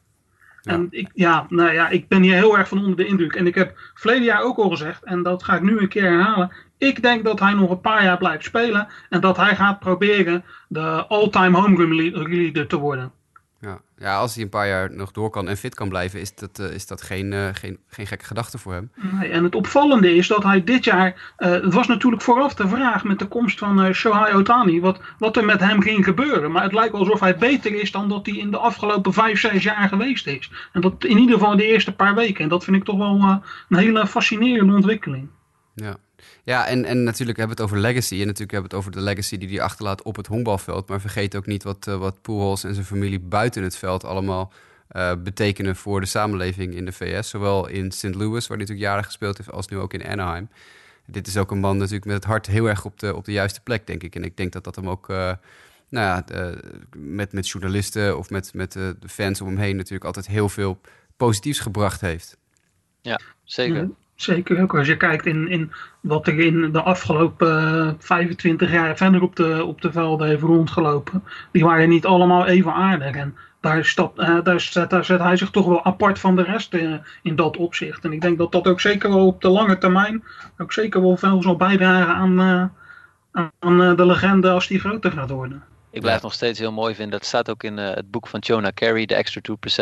En 0.62 0.86
ik, 0.90 1.08
ja, 1.14 1.46
nou 1.48 1.72
ja, 1.72 1.88
ik 1.88 2.08
ben 2.08 2.22
hier 2.22 2.34
heel 2.34 2.58
erg 2.58 2.68
van 2.68 2.78
onder 2.78 2.96
de 2.96 3.06
indruk. 3.06 3.34
En 3.34 3.46
ik 3.46 3.54
heb 3.54 3.78
verleden 3.94 4.24
jaar 4.24 4.42
ook 4.42 4.56
al 4.58 4.70
gezegd, 4.70 5.04
en 5.04 5.22
dat 5.22 5.42
ga 5.44 5.54
ik 5.54 5.62
nu 5.62 5.78
een 5.78 5.88
keer 5.88 6.02
herhalen. 6.10 6.52
Ik 6.78 7.02
denk 7.02 7.24
dat 7.24 7.40
hij 7.40 7.52
nog 7.52 7.70
een 7.70 7.80
paar 7.80 8.04
jaar 8.04 8.18
blijft 8.18 8.44
spelen. 8.44 8.88
En 9.08 9.20
dat 9.20 9.36
hij 9.36 9.56
gaat 9.56 9.78
proberen 9.78 10.44
de 10.68 11.06
all-time 11.06 11.58
home 11.58 11.76
run 11.76 11.94
le- 11.94 12.28
leader 12.28 12.66
te 12.66 12.76
worden. 12.76 13.12
Ja. 13.98 14.16
als 14.16 14.34
hij 14.34 14.44
een 14.44 14.50
paar 14.50 14.68
jaar 14.68 14.92
nog 14.92 15.10
door 15.10 15.30
kan 15.30 15.48
en 15.48 15.56
fit 15.56 15.74
kan 15.74 15.88
blijven, 15.88 16.20
is 16.20 16.34
dat, 16.34 16.58
eh, 16.58 16.70
is 16.70 16.86
dat 16.86 17.02
geen, 17.02 17.32
eh, 17.32 17.48
geen, 17.52 17.78
geen 17.88 18.06
gekke 18.06 18.24
gedachte 18.24 18.58
voor 18.58 18.72
hem. 18.72 18.90
En 19.30 19.44
het 19.44 19.54
opvallende 19.54 20.14
is 20.14 20.26
dat 20.26 20.42
hij 20.42 20.64
dit 20.64 20.84
jaar. 20.84 21.32
eh, 21.36 21.50
het 21.50 21.74
was 21.74 21.86
natuurlijk 21.86 22.22
vooraf 22.22 22.54
de 22.54 22.68
vraag 22.68 23.04
met 23.04 23.18
de 23.18 23.26
komst 23.26 23.58
van 23.58 23.94
Shohei 23.94 24.34
Otani. 24.34 24.80
Wat, 24.80 25.00
wat 25.18 25.36
er 25.36 25.44
met 25.44 25.60
hem 25.60 25.80
ging 25.82 26.04
gebeuren. 26.04 26.50
Maar 26.52 26.62
het 26.62 26.72
lijkt 26.72 26.94
alsof 26.94 27.20
hij 27.20 27.36
beter 27.36 27.74
is 27.74 27.90
dan 27.90 28.08
dat 28.08 28.26
hij 28.26 28.36
in 28.36 28.50
de 28.50 28.58
afgelopen 28.58 29.12
vijf, 29.12 29.40
zes 29.40 29.62
jaar 29.62 29.88
geweest 29.88 30.26
is. 30.26 30.50
En 30.72 30.80
dat 30.80 31.04
in 31.04 31.18
ieder 31.18 31.38
geval 31.38 31.56
de 31.56 31.66
eerste 31.66 31.92
paar 31.94 32.14
weken. 32.14 32.42
En 32.42 32.48
dat 32.48 32.64
vind 32.64 32.76
ik 32.76 32.84
toch 32.84 32.98
wel 32.98 33.40
een 33.68 33.78
hele 33.78 34.06
fascinerende 34.06 34.74
ontwikkeling. 34.74 35.28
Ja, 35.80 35.96
ja 36.42 36.66
en, 36.66 36.84
en 36.84 37.02
natuurlijk 37.02 37.38
hebben 37.38 37.56
we 37.56 37.62
het 37.62 37.72
over 37.72 37.82
legacy. 37.82 38.20
En 38.20 38.26
natuurlijk 38.26 38.50
hebben 38.50 38.70
we 38.70 38.76
het 38.76 38.86
over 38.86 39.00
de 39.00 39.06
legacy 39.06 39.38
die 39.38 39.48
hij 39.48 39.60
achterlaat 39.60 40.02
op 40.02 40.16
het 40.16 40.26
honkbalveld. 40.26 40.88
Maar 40.88 41.00
vergeet 41.00 41.36
ook 41.36 41.46
niet 41.46 41.62
wat, 41.62 41.86
uh, 41.88 41.96
wat 41.96 42.22
Pujols 42.22 42.64
en 42.64 42.74
zijn 42.74 42.86
familie 42.86 43.20
buiten 43.20 43.62
het 43.62 43.76
veld 43.76 44.04
allemaal 44.04 44.52
uh, 44.92 45.12
betekenen 45.22 45.76
voor 45.76 46.00
de 46.00 46.06
samenleving 46.06 46.74
in 46.74 46.84
de 46.84 46.92
VS. 46.92 47.28
Zowel 47.28 47.68
in 47.68 47.92
St. 47.92 48.14
Louis, 48.14 48.46
waar 48.46 48.56
hij 48.56 48.66
natuurlijk 48.66 48.86
jaren 48.86 49.04
gespeeld 49.04 49.36
heeft, 49.36 49.52
als 49.52 49.68
nu 49.68 49.78
ook 49.78 49.94
in 49.94 50.06
Anaheim. 50.06 50.48
Dit 51.06 51.26
is 51.26 51.36
ook 51.36 51.50
een 51.50 51.58
man 51.58 51.76
natuurlijk 51.76 52.04
met 52.04 52.14
het 52.14 52.24
hart 52.24 52.46
heel 52.46 52.66
erg 52.66 52.84
op 52.84 53.00
de, 53.00 53.14
op 53.14 53.24
de 53.24 53.32
juiste 53.32 53.60
plek, 53.60 53.86
denk 53.86 54.02
ik. 54.02 54.14
En 54.14 54.24
ik 54.24 54.36
denk 54.36 54.52
dat 54.52 54.64
dat 54.64 54.76
hem 54.76 54.88
ook... 54.88 55.08
Uh, 55.08 55.32
nou 55.90 56.06
ja, 56.06 56.54
met, 56.96 57.32
met 57.32 57.48
journalisten 57.48 58.18
of 58.18 58.30
met, 58.30 58.54
met 58.54 58.72
de 58.72 58.96
fans 59.06 59.40
om 59.40 59.46
hem 59.46 59.56
heen 59.56 59.76
natuurlijk 59.76 60.04
altijd 60.04 60.26
heel 60.26 60.48
veel 60.48 60.80
positiefs 61.16 61.58
gebracht 61.58 62.00
heeft. 62.00 62.36
Ja, 63.00 63.20
zeker. 63.44 63.76
Ja, 63.76 63.88
zeker 64.20 64.62
ook 64.62 64.76
als 64.76 64.86
je 64.86 64.96
kijkt 64.96 65.26
in, 65.26 65.48
in 65.48 65.72
wat 66.00 66.26
er 66.26 66.38
in 66.38 66.72
de 66.72 66.82
afgelopen 66.82 67.74
uh, 67.86 67.90
25 67.98 68.70
jaar 68.70 68.96
verder 68.96 69.22
op 69.22 69.36
de, 69.36 69.64
op 69.64 69.80
de 69.80 69.92
velden 69.92 70.28
heeft 70.28 70.42
rondgelopen. 70.42 71.24
Die 71.52 71.64
waren 71.64 71.88
niet 71.88 72.06
allemaal 72.06 72.46
even 72.46 72.72
aardig. 72.72 73.14
En 73.14 73.36
daar, 73.60 73.94
uh, 74.16 74.44
daar, 74.44 74.60
zet, 74.60 74.90
daar 74.90 75.04
zet 75.04 75.20
hij 75.20 75.36
zich 75.36 75.50
toch 75.50 75.66
wel 75.66 75.84
apart 75.84 76.18
van 76.18 76.36
de 76.36 76.42
rest 76.42 76.74
uh, 76.74 76.94
in 77.22 77.36
dat 77.36 77.56
opzicht. 77.56 78.04
En 78.04 78.12
ik 78.12 78.20
denk 78.20 78.38
dat 78.38 78.52
dat 78.52 78.66
ook 78.66 78.80
zeker 78.80 79.10
wel 79.10 79.26
op 79.26 79.40
de 79.40 79.48
lange 79.48 79.78
termijn 79.78 80.24
ook 80.58 80.72
zeker 80.72 81.02
wel 81.02 81.16
veel 81.16 81.42
zal 81.42 81.56
bijdragen 81.56 82.14
aan, 82.14 82.72
aan 83.58 83.96
de 83.96 84.06
legende 84.06 84.50
als 84.50 84.66
die 84.66 84.80
groter 84.80 85.12
gaat 85.12 85.30
worden. 85.30 85.62
Ik 85.90 86.00
blijf 86.00 86.22
nog 86.22 86.32
steeds 86.32 86.58
heel 86.58 86.72
mooi 86.72 86.94
vinden. 86.94 87.18
Dat 87.18 87.28
staat 87.28 87.50
ook 87.50 87.62
in 87.62 87.76
het 87.76 88.10
boek 88.10 88.26
van 88.26 88.40
Jonah 88.40 88.72
Carey, 88.74 89.06
de 89.06 89.14
extra 89.14 89.40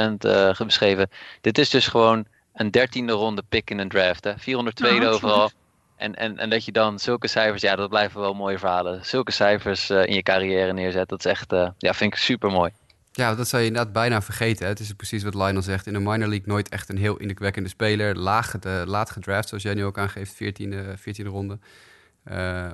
2% 0.08 0.12
uh, 0.20 0.60
beschreven. 0.66 1.08
Dit 1.40 1.58
is 1.58 1.70
dus 1.70 1.86
gewoon 1.88 2.26
een 2.56 2.70
dertiende 2.70 3.12
ronde 3.12 3.42
pick 3.48 3.70
in 3.70 3.78
een 3.78 3.88
draft. 3.88 4.24
Hè? 4.24 4.38
402 4.38 4.94
ja, 4.94 5.08
overal. 5.08 5.50
En, 5.96 6.14
en, 6.14 6.38
en 6.38 6.50
dat 6.50 6.64
je 6.64 6.72
dan 6.72 6.98
zulke 6.98 7.28
cijfers, 7.28 7.62
ja, 7.62 7.76
dat 7.76 7.88
blijven 7.88 8.20
wel 8.20 8.34
mooie 8.34 8.58
verhalen. 8.58 9.04
Zulke 9.04 9.32
cijfers 9.32 9.90
uh, 9.90 10.06
in 10.06 10.14
je 10.14 10.22
carrière 10.22 10.72
neerzet, 10.72 11.08
dat 11.08 11.18
is 11.18 11.24
echt, 11.30 11.52
uh, 11.52 11.68
ja, 11.78 11.94
vind 11.94 12.12
ik 12.12 12.18
super 12.18 12.50
mooi. 12.50 12.70
Ja, 13.12 13.34
dat 13.34 13.48
zou 13.48 13.62
je 13.62 13.68
inderdaad 13.68 13.92
bijna 13.92 14.22
vergeten. 14.22 14.64
Hè? 14.64 14.70
Het 14.70 14.80
is 14.80 14.92
precies 14.92 15.22
wat 15.22 15.34
Lionel 15.34 15.62
zegt. 15.62 15.86
In 15.86 15.92
de 15.92 15.98
minor 15.98 16.28
league 16.28 16.46
nooit 16.46 16.68
echt 16.68 16.88
een 16.88 16.98
heel 16.98 17.16
indrukwekkende 17.16 17.68
speler. 17.68 18.16
Laag, 18.16 18.58
de, 18.58 18.82
laat 18.86 19.10
gedraft, 19.10 19.48
zoals 19.48 19.62
jij 19.62 19.74
nu 19.74 19.84
ook 19.84 19.98
aangeeft, 19.98 20.34
14e, 20.34 20.98
14e 20.98 21.26
ronde. 21.26 21.58
Uh, 22.30 22.72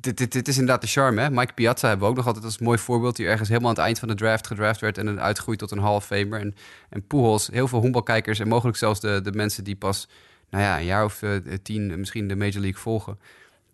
dit, 0.00 0.18
dit, 0.18 0.32
dit 0.32 0.48
is 0.48 0.58
inderdaad 0.58 0.80
de 0.80 0.86
charme. 0.86 1.20
Hè? 1.20 1.30
Mike 1.30 1.52
Piazza 1.52 1.88
hebben 1.88 2.06
we 2.06 2.10
ook 2.10 2.16
nog 2.16 2.26
altijd 2.26 2.44
als 2.44 2.58
mooi 2.58 2.78
voorbeeld. 2.78 3.16
Die 3.16 3.26
ergens 3.26 3.48
helemaal 3.48 3.68
aan 3.68 3.76
het 3.76 3.84
eind 3.84 3.98
van 3.98 4.08
de 4.08 4.14
draft 4.14 4.46
gedraft 4.46 4.80
werd 4.80 4.98
en 4.98 5.06
dan 5.06 5.20
uitgroeit 5.20 5.58
tot 5.58 5.70
een 5.70 5.78
Hall 5.78 5.94
of 5.94 6.06
Famer. 6.06 6.40
En, 6.40 6.54
en 6.88 7.06
Pujols, 7.06 7.48
heel 7.52 7.68
veel 7.68 7.80
honkbalkijkers 7.80 8.38
en 8.38 8.48
mogelijk 8.48 8.76
zelfs 8.76 9.00
de, 9.00 9.20
de 9.22 9.32
mensen 9.32 9.64
die 9.64 9.76
pas 9.76 10.08
nou 10.50 10.64
ja, 10.64 10.78
een 10.78 10.84
jaar 10.84 11.04
of 11.04 11.22
uh, 11.22 11.32
tien 11.62 11.98
misschien 11.98 12.28
de 12.28 12.36
Major 12.36 12.60
League 12.60 12.80
volgen. 12.80 13.18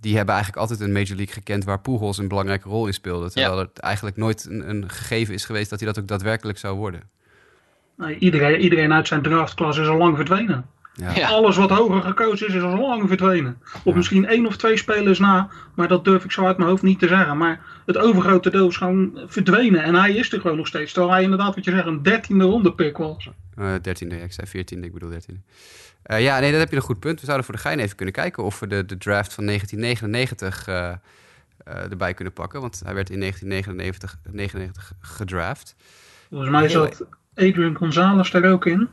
Die 0.00 0.16
hebben 0.16 0.34
eigenlijk 0.34 0.62
altijd 0.62 0.80
een 0.88 0.92
Major 0.92 1.16
League 1.16 1.34
gekend 1.34 1.64
waar 1.64 1.80
Pujols 1.80 2.18
een 2.18 2.28
belangrijke 2.28 2.68
rol 2.68 2.86
in 2.86 2.92
speelde. 2.92 3.30
Terwijl 3.30 3.56
ja. 3.56 3.62
het 3.62 3.78
eigenlijk 3.78 4.16
nooit 4.16 4.44
een, 4.44 4.68
een, 4.68 4.90
gegeven 4.90 5.34
is 5.34 5.44
geweest 5.44 5.70
dat 5.70 5.80
hij 5.80 5.88
dat 5.88 5.98
ook 5.98 6.08
daadwerkelijk 6.08 6.58
zou 6.58 6.76
worden. 6.76 7.02
Nee, 7.96 8.18
iedereen, 8.18 8.60
iedereen 8.60 8.92
uit 8.92 9.06
zijn 9.08 9.22
draftklas 9.22 9.78
is 9.78 9.88
al 9.88 9.96
lang 9.96 10.16
verdwenen. 10.16 10.66
Ja. 10.96 11.28
Alles 11.28 11.56
wat 11.56 11.70
hoger 11.70 12.02
gekozen 12.02 12.48
is, 12.48 12.54
is 12.54 12.62
al 12.62 12.80
lang 12.80 13.08
verdwenen. 13.08 13.58
Of 13.62 13.84
ja. 13.84 13.94
misschien 13.94 14.26
één 14.26 14.46
of 14.46 14.56
twee 14.56 14.76
spelers 14.76 15.18
na, 15.18 15.48
maar 15.74 15.88
dat 15.88 16.04
durf 16.04 16.24
ik 16.24 16.32
zo 16.32 16.46
uit 16.46 16.56
mijn 16.56 16.68
hoofd 16.68 16.82
niet 16.82 16.98
te 16.98 17.08
zeggen. 17.08 17.36
Maar 17.36 17.60
het 17.86 17.96
overgrote 17.96 18.50
deel 18.50 18.68
is 18.68 18.76
gewoon 18.76 19.20
verdwenen. 19.26 19.82
En 19.82 19.94
hij 19.94 20.14
is 20.14 20.32
er 20.32 20.40
gewoon 20.40 20.56
nog 20.56 20.66
steeds. 20.66 20.92
Terwijl 20.92 21.14
hij 21.14 21.22
inderdaad, 21.22 21.54
wat 21.54 21.64
je 21.64 21.70
zegt, 21.70 21.86
een 21.86 22.02
dertiende 22.02 22.44
ronde 22.44 22.72
pick 22.72 22.96
was. 22.96 23.30
Uh, 23.58 23.72
dertiende, 23.82 24.16
ja, 24.16 24.24
ik 24.24 24.32
zei 24.32 24.46
veertiende, 24.46 24.86
ik 24.86 24.92
bedoel 24.92 25.10
dertiende. 25.10 25.40
Uh, 26.06 26.22
ja, 26.22 26.38
nee, 26.38 26.50
dat 26.50 26.60
heb 26.60 26.70
je 26.70 26.76
een 26.76 26.82
goed 26.82 27.00
punt. 27.00 27.20
We 27.20 27.26
zouden 27.26 27.46
voor 27.46 27.54
de 27.54 27.60
gein 27.60 27.78
even 27.78 27.96
kunnen 27.96 28.14
kijken 28.14 28.44
of 28.44 28.60
we 28.60 28.66
de, 28.66 28.84
de 28.84 28.98
draft 28.98 29.34
van 29.34 29.46
1999 29.46 30.68
uh, 30.68 30.92
erbij 31.90 32.14
kunnen 32.14 32.34
pakken. 32.34 32.60
Want 32.60 32.80
hij 32.84 32.94
werd 32.94 33.10
in 33.10 33.20
1999 33.20 34.18
99 34.32 34.92
gedraft. 35.00 35.74
Volgens 36.28 36.50
mij 36.50 36.68
zat 36.68 37.04
Adrian 37.34 37.76
Gonzalez 37.76 38.30
daar 38.30 38.52
ook 38.52 38.66
in. 38.66 38.88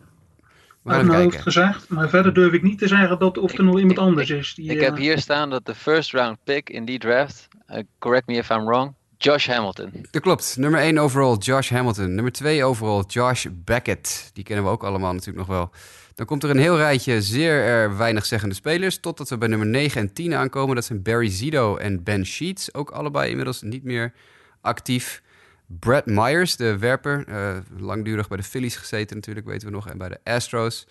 Uit 0.84 1.06
mijn 1.06 1.22
hoofd 1.22 1.42
gezegd. 1.42 1.90
Maar 1.90 2.10
verder 2.10 2.34
durf 2.34 2.54
ik 2.54 2.62
niet 2.62 2.80
te 2.80 2.88
zeggen 2.88 3.20
dat 3.20 3.38
of 3.38 3.58
er 3.58 3.64
nog 3.64 3.78
iemand 3.78 3.98
ik, 3.98 4.04
anders 4.04 4.30
is. 4.30 4.54
Die, 4.56 4.72
ik 4.72 4.78
uh... 4.78 4.84
heb 4.84 4.98
hier 4.98 5.20
staan 5.20 5.50
dat 5.50 5.66
de 5.66 5.76
first 5.76 6.12
round 6.12 6.38
pick 6.44 6.70
in 6.70 6.86
die 6.86 7.00
draft, 7.00 7.48
uh, 7.70 7.78
correct 8.00 8.28
me 8.28 8.34
if 8.34 8.50
I'm 8.50 8.66
wrong, 8.66 8.94
Josh 9.18 9.48
Hamilton. 9.48 9.92
Dat 10.12 10.22
klopt. 10.22 10.58
Nummer 10.58 10.80
1 10.80 10.98
overall 10.98 11.38
Josh 11.38 11.70
Hamilton. 11.70 12.16
Nummer 12.16 12.32
2 12.32 12.64
overall 12.64 13.04
Josh 13.08 13.46
Beckett. 13.52 14.30
Die 14.34 14.44
kennen 14.44 14.66
we 14.66 14.72
ook 14.72 14.84
allemaal 14.84 15.14
natuurlijk 15.14 15.48
nog 15.48 15.58
wel. 15.58 15.72
Dan 16.16 16.26
komt 16.26 16.44
er 16.44 16.50
een 16.50 16.58
heel 16.58 16.78
rijtje 16.78 17.22
zeer 17.22 17.52
er 17.52 17.98
weinig 17.98 18.26
zeggende 18.26 18.56
spelers. 18.56 19.00
Totdat 19.00 19.30
we 19.30 19.38
bij 19.38 19.48
nummer 19.48 19.68
9 19.68 20.02
en 20.02 20.14
10 20.14 20.34
aankomen. 20.34 20.76
Dat 20.76 20.86
zijn 20.86 21.02
Barry 21.02 21.30
Zito 21.30 21.78
en 21.78 22.04
Ben 22.04 22.26
Sheets. 22.26 22.74
Ook 22.74 22.92
allebei 22.92 23.30
inmiddels 23.30 23.62
niet 23.62 23.84
meer 23.84 24.14
actief. 24.62 25.22
Brad 25.66 26.06
Myers, 26.06 26.56
de 26.56 26.78
werper, 26.78 27.26
uh, 27.30 27.58
langdurig 27.78 28.28
bij 28.28 28.38
de 28.38 28.44
Phillies 28.44 28.76
gezeten 28.76 29.16
natuurlijk, 29.16 29.46
weten 29.46 29.68
we 29.68 29.74
nog. 29.74 29.88
En 29.88 29.98
bij 29.98 30.10
de 30.10 30.20
Astros 30.24 30.88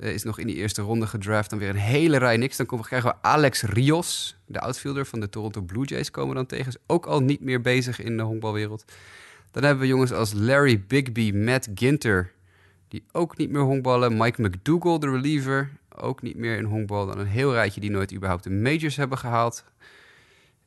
uh, 0.00 0.12
is 0.12 0.22
nog 0.22 0.38
in 0.38 0.46
die 0.46 0.56
eerste 0.56 0.82
ronde 0.82 1.06
gedraft. 1.06 1.50
Dan 1.50 1.58
weer 1.58 1.68
een 1.68 1.76
hele 1.76 2.16
rij 2.16 2.36
niks. 2.36 2.56
Dan 2.56 2.66
komen, 2.66 2.86
krijgen 2.86 3.10
we 3.10 3.16
Alex 3.22 3.62
Rios, 3.62 4.36
de 4.46 4.60
outfielder 4.60 5.06
van 5.06 5.20
de 5.20 5.28
Toronto 5.28 5.60
Blue 5.60 5.84
Jays, 5.84 6.10
komen 6.10 6.34
dan 6.34 6.46
tegen. 6.46 6.72
Ook 6.86 7.06
al 7.06 7.20
niet 7.20 7.40
meer 7.40 7.60
bezig 7.60 8.00
in 8.00 8.16
de 8.16 8.22
honkbalwereld. 8.22 8.84
Dan 9.50 9.62
hebben 9.62 9.82
we 9.82 9.88
jongens 9.88 10.12
als 10.12 10.32
Larry 10.32 10.84
Bigby, 10.86 11.32
Matt 11.32 11.68
Ginter, 11.74 12.32
die 12.88 13.04
ook 13.12 13.36
niet 13.36 13.50
meer 13.50 13.62
honkballen. 13.62 14.16
Mike 14.16 14.42
McDougall, 14.42 14.98
de 14.98 15.10
reliever, 15.10 15.70
ook 15.96 16.22
niet 16.22 16.36
meer 16.36 16.56
in 16.56 16.64
honkbal. 16.64 17.06
Dan 17.06 17.18
een 17.18 17.26
heel 17.26 17.52
rijtje 17.52 17.80
die 17.80 17.90
nooit 17.90 18.14
überhaupt 18.14 18.44
de 18.44 18.50
majors 18.50 18.96
hebben 18.96 19.18
gehaald. 19.18 19.64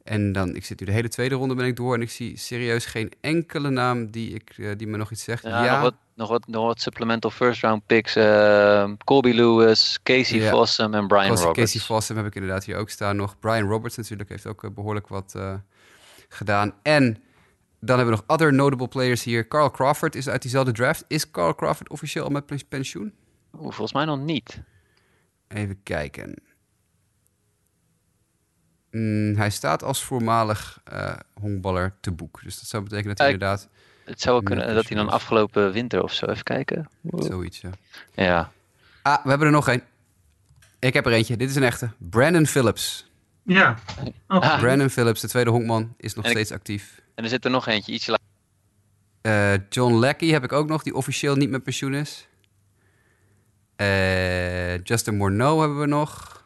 En 0.06 0.32
dan, 0.32 0.56
ik 0.56 0.66
zit 0.66 0.80
nu 0.80 0.86
de 0.86 0.92
hele 0.92 1.08
tweede 1.08 1.36
ronde 1.36 1.56
ben 1.56 1.66
ik 1.66 1.76
door 1.76 1.94
en 1.94 2.02
ik 2.02 2.10
zie 2.10 2.38
serieus 2.38 2.86
geen 2.86 3.12
enkele 3.22 3.70
naam 3.70 4.12
die, 4.12 4.34
ik, 4.34 4.58
uh, 4.58 4.72
die 4.78 4.88
me 4.88 4.98
nog 4.98 5.12
iets 5.12 5.24
zegt. 5.24 5.44
Ja, 5.44 5.64
ja. 5.64 5.74
Nog, 5.74 5.82
wat, 5.82 5.96
nog, 6.16 6.30
wat, 6.30 6.48
nog 6.48 6.66
wat 6.66 6.82
supplemental 6.82 7.32
first 7.32 7.62
round 7.62 7.86
picks. 7.86 8.18
Uh, 8.18 8.92
Colby 9.04 9.32
Lewis, 9.32 10.00
Casey 10.04 10.40
ja. 10.40 10.50
Fossum 10.50 10.94
en 10.94 11.08
Brian 11.08 11.36
Roberts. 11.36 11.60
Casey 11.60 11.80
Fossum 11.80 12.18
heb 12.18 12.26
ik 12.26 12.36
inderdaad 12.36 12.64
hier 12.64 12.76
ook 12.76 12.90
staan 12.90 13.16
nog. 13.16 13.40
Brian 13.40 13.68
Roberts 13.68 13.98
natuurlijk 13.98 14.30
heeft 14.30 14.46
ook 14.46 14.64
uh, 14.64 14.72
behoorlijk 14.72 15.08
wat 15.08 15.34
uh, 15.38 15.54
gedaan. 16.30 16.74
En 16.82 17.04
dan 17.80 17.98
hebben 17.98 18.16
we 18.16 18.22
nog 18.22 18.38
other 18.38 18.54
notable 18.54 18.88
players 18.88 19.24
hier. 19.24 19.48
Carl 19.48 19.72
Crawford 19.72 20.16
is 20.16 20.30
uit 20.30 20.42
diezelfde 20.42 20.72
draft. 20.72 21.06
Is 21.08 21.32
Carl 21.32 21.56
Crawford 21.56 21.90
officieel 21.90 22.24
al 22.24 22.32
met 22.32 22.68
pensioen? 22.70 23.14
Volgens 23.52 23.94
mij 23.94 24.06
nog 24.06 24.20
niet. 24.20 24.62
Even 25.48 25.84
kijken. 25.84 26.36
Mm, 28.98 29.36
hij 29.36 29.50
staat 29.50 29.84
als 29.84 30.04
voormalig 30.04 30.80
eh 30.84 31.14
honkballer 31.40 31.94
te 32.02 32.12
boek. 32.12 32.40
Dus 32.44 32.60
dat 32.60 32.70
zou 32.70 32.84
betekenen 32.84 33.10
dat 33.16 33.18
hij 33.26 33.32
inderdaad 33.34 33.68
Het 34.06 34.22
zou 34.22 34.34
wel 34.36 34.44
kunnen 34.44 34.76
dat 34.76 34.88
hij 34.88 34.98
dan 34.98 35.10
afgelopen 35.10 35.72
winter 35.72 36.04
of 36.04 36.14
zo, 36.14 36.26
even 36.26 36.44
kijken. 36.44 36.90
zoiets... 37.18 37.62
Ja. 37.62 37.70
Ja, 38.14 38.52
Ah, 39.02 39.24
we 39.24 39.30
hebben 39.30 39.48
er 39.48 39.54
nog 39.54 39.68
één. 39.68 39.84
Ik 40.80 40.94
heb 40.94 41.06
er 41.06 41.12
eentje. 41.12 41.38
Dit 41.38 41.50
is 41.50 41.56
een 41.56 41.64
echte. 41.64 41.90
Brandon 41.98 42.46
Phillips. 42.46 43.10
Ja, 43.44 43.76
absoluut. 44.28 44.54
Ah. 44.54 44.60
Brandon 44.60 44.90
Phillips, 44.90 45.22
de 45.22 45.28
tweede 45.28 45.50
honkman, 45.50 45.94
is 45.98 46.14
nog 46.14 46.24
En 46.26 46.32
ik- 46.32 46.38
steeds 46.38 46.52
actief. 46.52 47.02
en 47.16 47.24
er 47.24 47.30
zit 47.30 47.46
er 47.46 47.52
nog 47.52 47.68
eentje, 47.68 47.92
ietsje 47.92 48.12
later. 48.12 48.26
Eh, 49.22 49.62
John 49.70 49.94
Lackey 49.94 50.28
heb 50.28 50.44
ik 50.44 50.52
ook 50.52 50.68
nog, 50.68 50.84
die 50.84 50.96
officieel 50.96 51.36
niet 51.36 51.50
met 51.50 51.64
pensioen 51.64 51.94
is. 51.94 52.28
Eh, 53.76 54.84
Justin 54.84 55.16
Morneau 55.18 55.60
hebben 55.60 55.80
we 55.80 55.86
nog. 55.86 56.44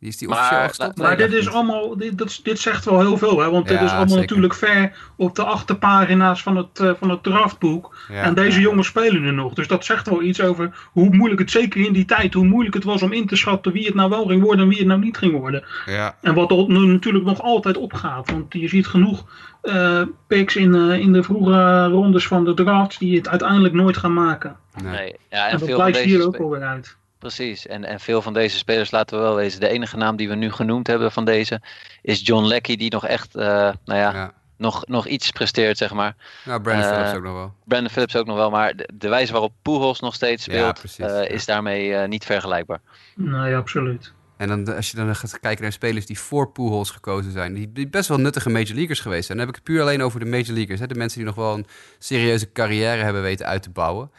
Die 0.00 0.08
is 0.08 0.16
die 0.16 0.28
Maar, 0.28 0.38
officieel 0.38 0.68
gestopt? 0.68 0.96
Maar 0.98 1.16
Nee, 1.16 1.28
dit 1.28 1.38
is 1.38 1.48
allemaal, 1.48 1.96
dit, 1.96 2.44
dit 2.44 2.58
zegt 2.58 2.84
wel 2.84 3.00
heel 3.00 3.18
veel, 3.18 3.40
hè? 3.40 3.50
want 3.50 3.68
dit 3.68 3.78
Ja, 3.78 3.84
is 3.84 3.90
allemaal 3.90 4.08
zeker. 4.08 4.20
natuurlijk 4.22 4.54
ver 4.54 4.92
op 5.16 5.34
de 5.34 5.44
achterpagina's 5.44 6.42
van 6.42 6.56
het, 6.56 6.78
eh, 6.80 6.90
van 6.98 7.10
het 7.10 7.22
draftboek. 7.22 7.96
Ja. 8.08 8.22
En 8.22 8.34
deze 8.34 8.60
jongens 8.60 8.86
spelen 8.86 9.22
er 9.24 9.32
nog. 9.32 9.54
Dus 9.54 9.68
dat 9.68 9.84
zegt 9.84 10.08
wel 10.08 10.22
iets 10.22 10.40
over 10.40 10.88
hoe 10.92 11.10
moeilijk 11.16 11.40
het, 11.40 11.50
zeker 11.50 11.86
in 11.86 11.92
die 11.92 12.04
tijd, 12.04 12.34
hoe 12.34 12.44
moeilijk 12.46 12.74
het 12.74 12.84
was 12.84 13.02
om 13.02 13.12
in 13.12 13.26
te 13.26 13.36
schatten 13.36 13.72
wie 13.72 13.86
het 13.86 13.94
nou 13.94 14.10
wel 14.10 14.26
ging 14.26 14.42
worden 14.42 14.60
en 14.62 14.68
wie 14.68 14.78
het 14.78 14.86
nou 14.86 15.00
niet 15.00 15.16
ging 15.18 15.32
worden. 15.32 15.64
Ja, 15.86 16.16
En 16.20 16.34
wat 16.34 16.50
er 16.50 16.64
nu 16.68 16.86
natuurlijk 16.86 17.24
nog 17.24 17.42
altijd 17.42 17.76
opgaat. 17.76 18.30
Want 18.30 18.52
je 18.52 18.68
ziet 18.68 18.86
genoeg 18.86 19.24
eh 19.62 20.02
picks 20.26 20.56
in, 20.56 20.74
eh, 20.74 20.98
in 20.98 21.12
de 21.12 21.22
vroege 21.22 21.84
rondes 21.84 22.26
van 22.26 22.44
de 22.44 22.54
drafts 22.54 22.98
die 22.98 23.16
het 23.16 23.28
uiteindelijk 23.28 23.74
nooit 23.74 23.96
gaan 23.96 24.14
maken. 24.14 24.56
nee. 24.82 24.92
Nee. 24.92 25.16
Ja, 25.30 25.46
en, 25.46 25.50
En 25.52 25.58
dat 25.58 25.68
veel 25.68 25.68
van 25.68 25.76
blijkt 25.76 25.96
deze 26.06 26.16
hier 26.16 26.26
ook 26.26 26.36
alweer 26.36 26.62
uit. 26.62 26.96
Precies, 27.20 27.66
en, 27.66 27.84
en 27.84 28.00
veel 28.00 28.22
van 28.22 28.32
deze 28.32 28.56
spelers, 28.56 28.90
laten 28.90 29.16
we 29.16 29.22
wel 29.22 29.34
wezen, 29.34 29.60
de 29.60 29.68
enige 29.68 29.96
naam 29.96 30.16
die 30.16 30.28
we 30.28 30.34
nu 30.34 30.52
genoemd 30.52 30.86
hebben 30.86 31.12
van 31.12 31.24
deze, 31.24 31.60
is 32.02 32.26
John 32.26 32.44
Leckie, 32.46 32.76
die 32.76 32.90
nog 32.90 33.06
echt, 33.06 33.34
eh, 33.36 33.44
nou 33.84 33.98
ja, 33.98 34.12
Ja. 34.12 34.32
nog, 34.56 34.86
nog 34.86 35.06
iets 35.06 35.30
presteert, 35.30 35.76
zeg 35.78 35.92
maar. 35.92 36.16
Nou, 36.44 36.60
Brandon 36.60 36.84
Eh, 36.84 36.90
Phillips 36.90 37.16
ook 37.16 37.22
nog 37.24 37.32
wel. 37.34 37.54
Brandon 37.64 37.90
Phillips 37.90 38.16
ook 38.16 38.26
nog 38.26 38.36
wel, 38.36 38.50
maar 38.50 38.76
de, 38.76 38.88
de 38.94 39.08
wijze 39.08 39.32
waarop 39.32 39.52
Pujols 39.62 40.00
nog 40.00 40.14
steeds 40.14 40.44
Ja, 40.44 40.52
speelt, 40.52 40.78
precies, 40.78 40.98
eh, 40.98 41.06
ja. 41.06 41.28
is 41.28 41.44
daarmee 41.44 41.94
eh, 41.94 42.08
niet 42.08 42.24
vergelijkbaar. 42.24 42.80
Nee, 43.16 43.56
absoluut. 43.56 44.12
En 44.36 44.48
dan, 44.48 44.76
als 44.76 44.90
je 44.90 44.96
dan 44.96 45.16
gaat 45.16 45.40
kijken 45.40 45.62
naar 45.62 45.72
spelers 45.72 46.06
die 46.06 46.18
voor 46.18 46.50
Pujols 46.52 46.90
gekozen 46.90 47.32
zijn, 47.32 47.54
die, 47.54 47.72
die 47.72 47.88
best 47.88 48.08
wel 48.08 48.18
nuttige 48.18 48.50
major 48.50 48.74
leaguers 48.74 49.00
geweest 49.00 49.26
zijn. 49.26 49.38
Dan 49.38 49.46
heb 49.46 49.56
ik 49.56 49.62
het 49.64 49.74
puur 49.74 49.82
alleen 49.82 50.02
over 50.02 50.20
de 50.20 50.26
major 50.26 50.54
leaguers. 50.54 50.80
Hè? 50.80 50.86
De 50.86 50.94
mensen 50.94 51.18
die 51.18 51.26
nog 51.26 51.36
wel 51.36 51.54
een 51.54 51.66
serieuze 51.98 52.52
carrière 52.52 53.02
hebben 53.02 53.22
weten 53.22 53.46
uit 53.46 53.62
te 53.62 53.70
bouwen. 53.70 54.10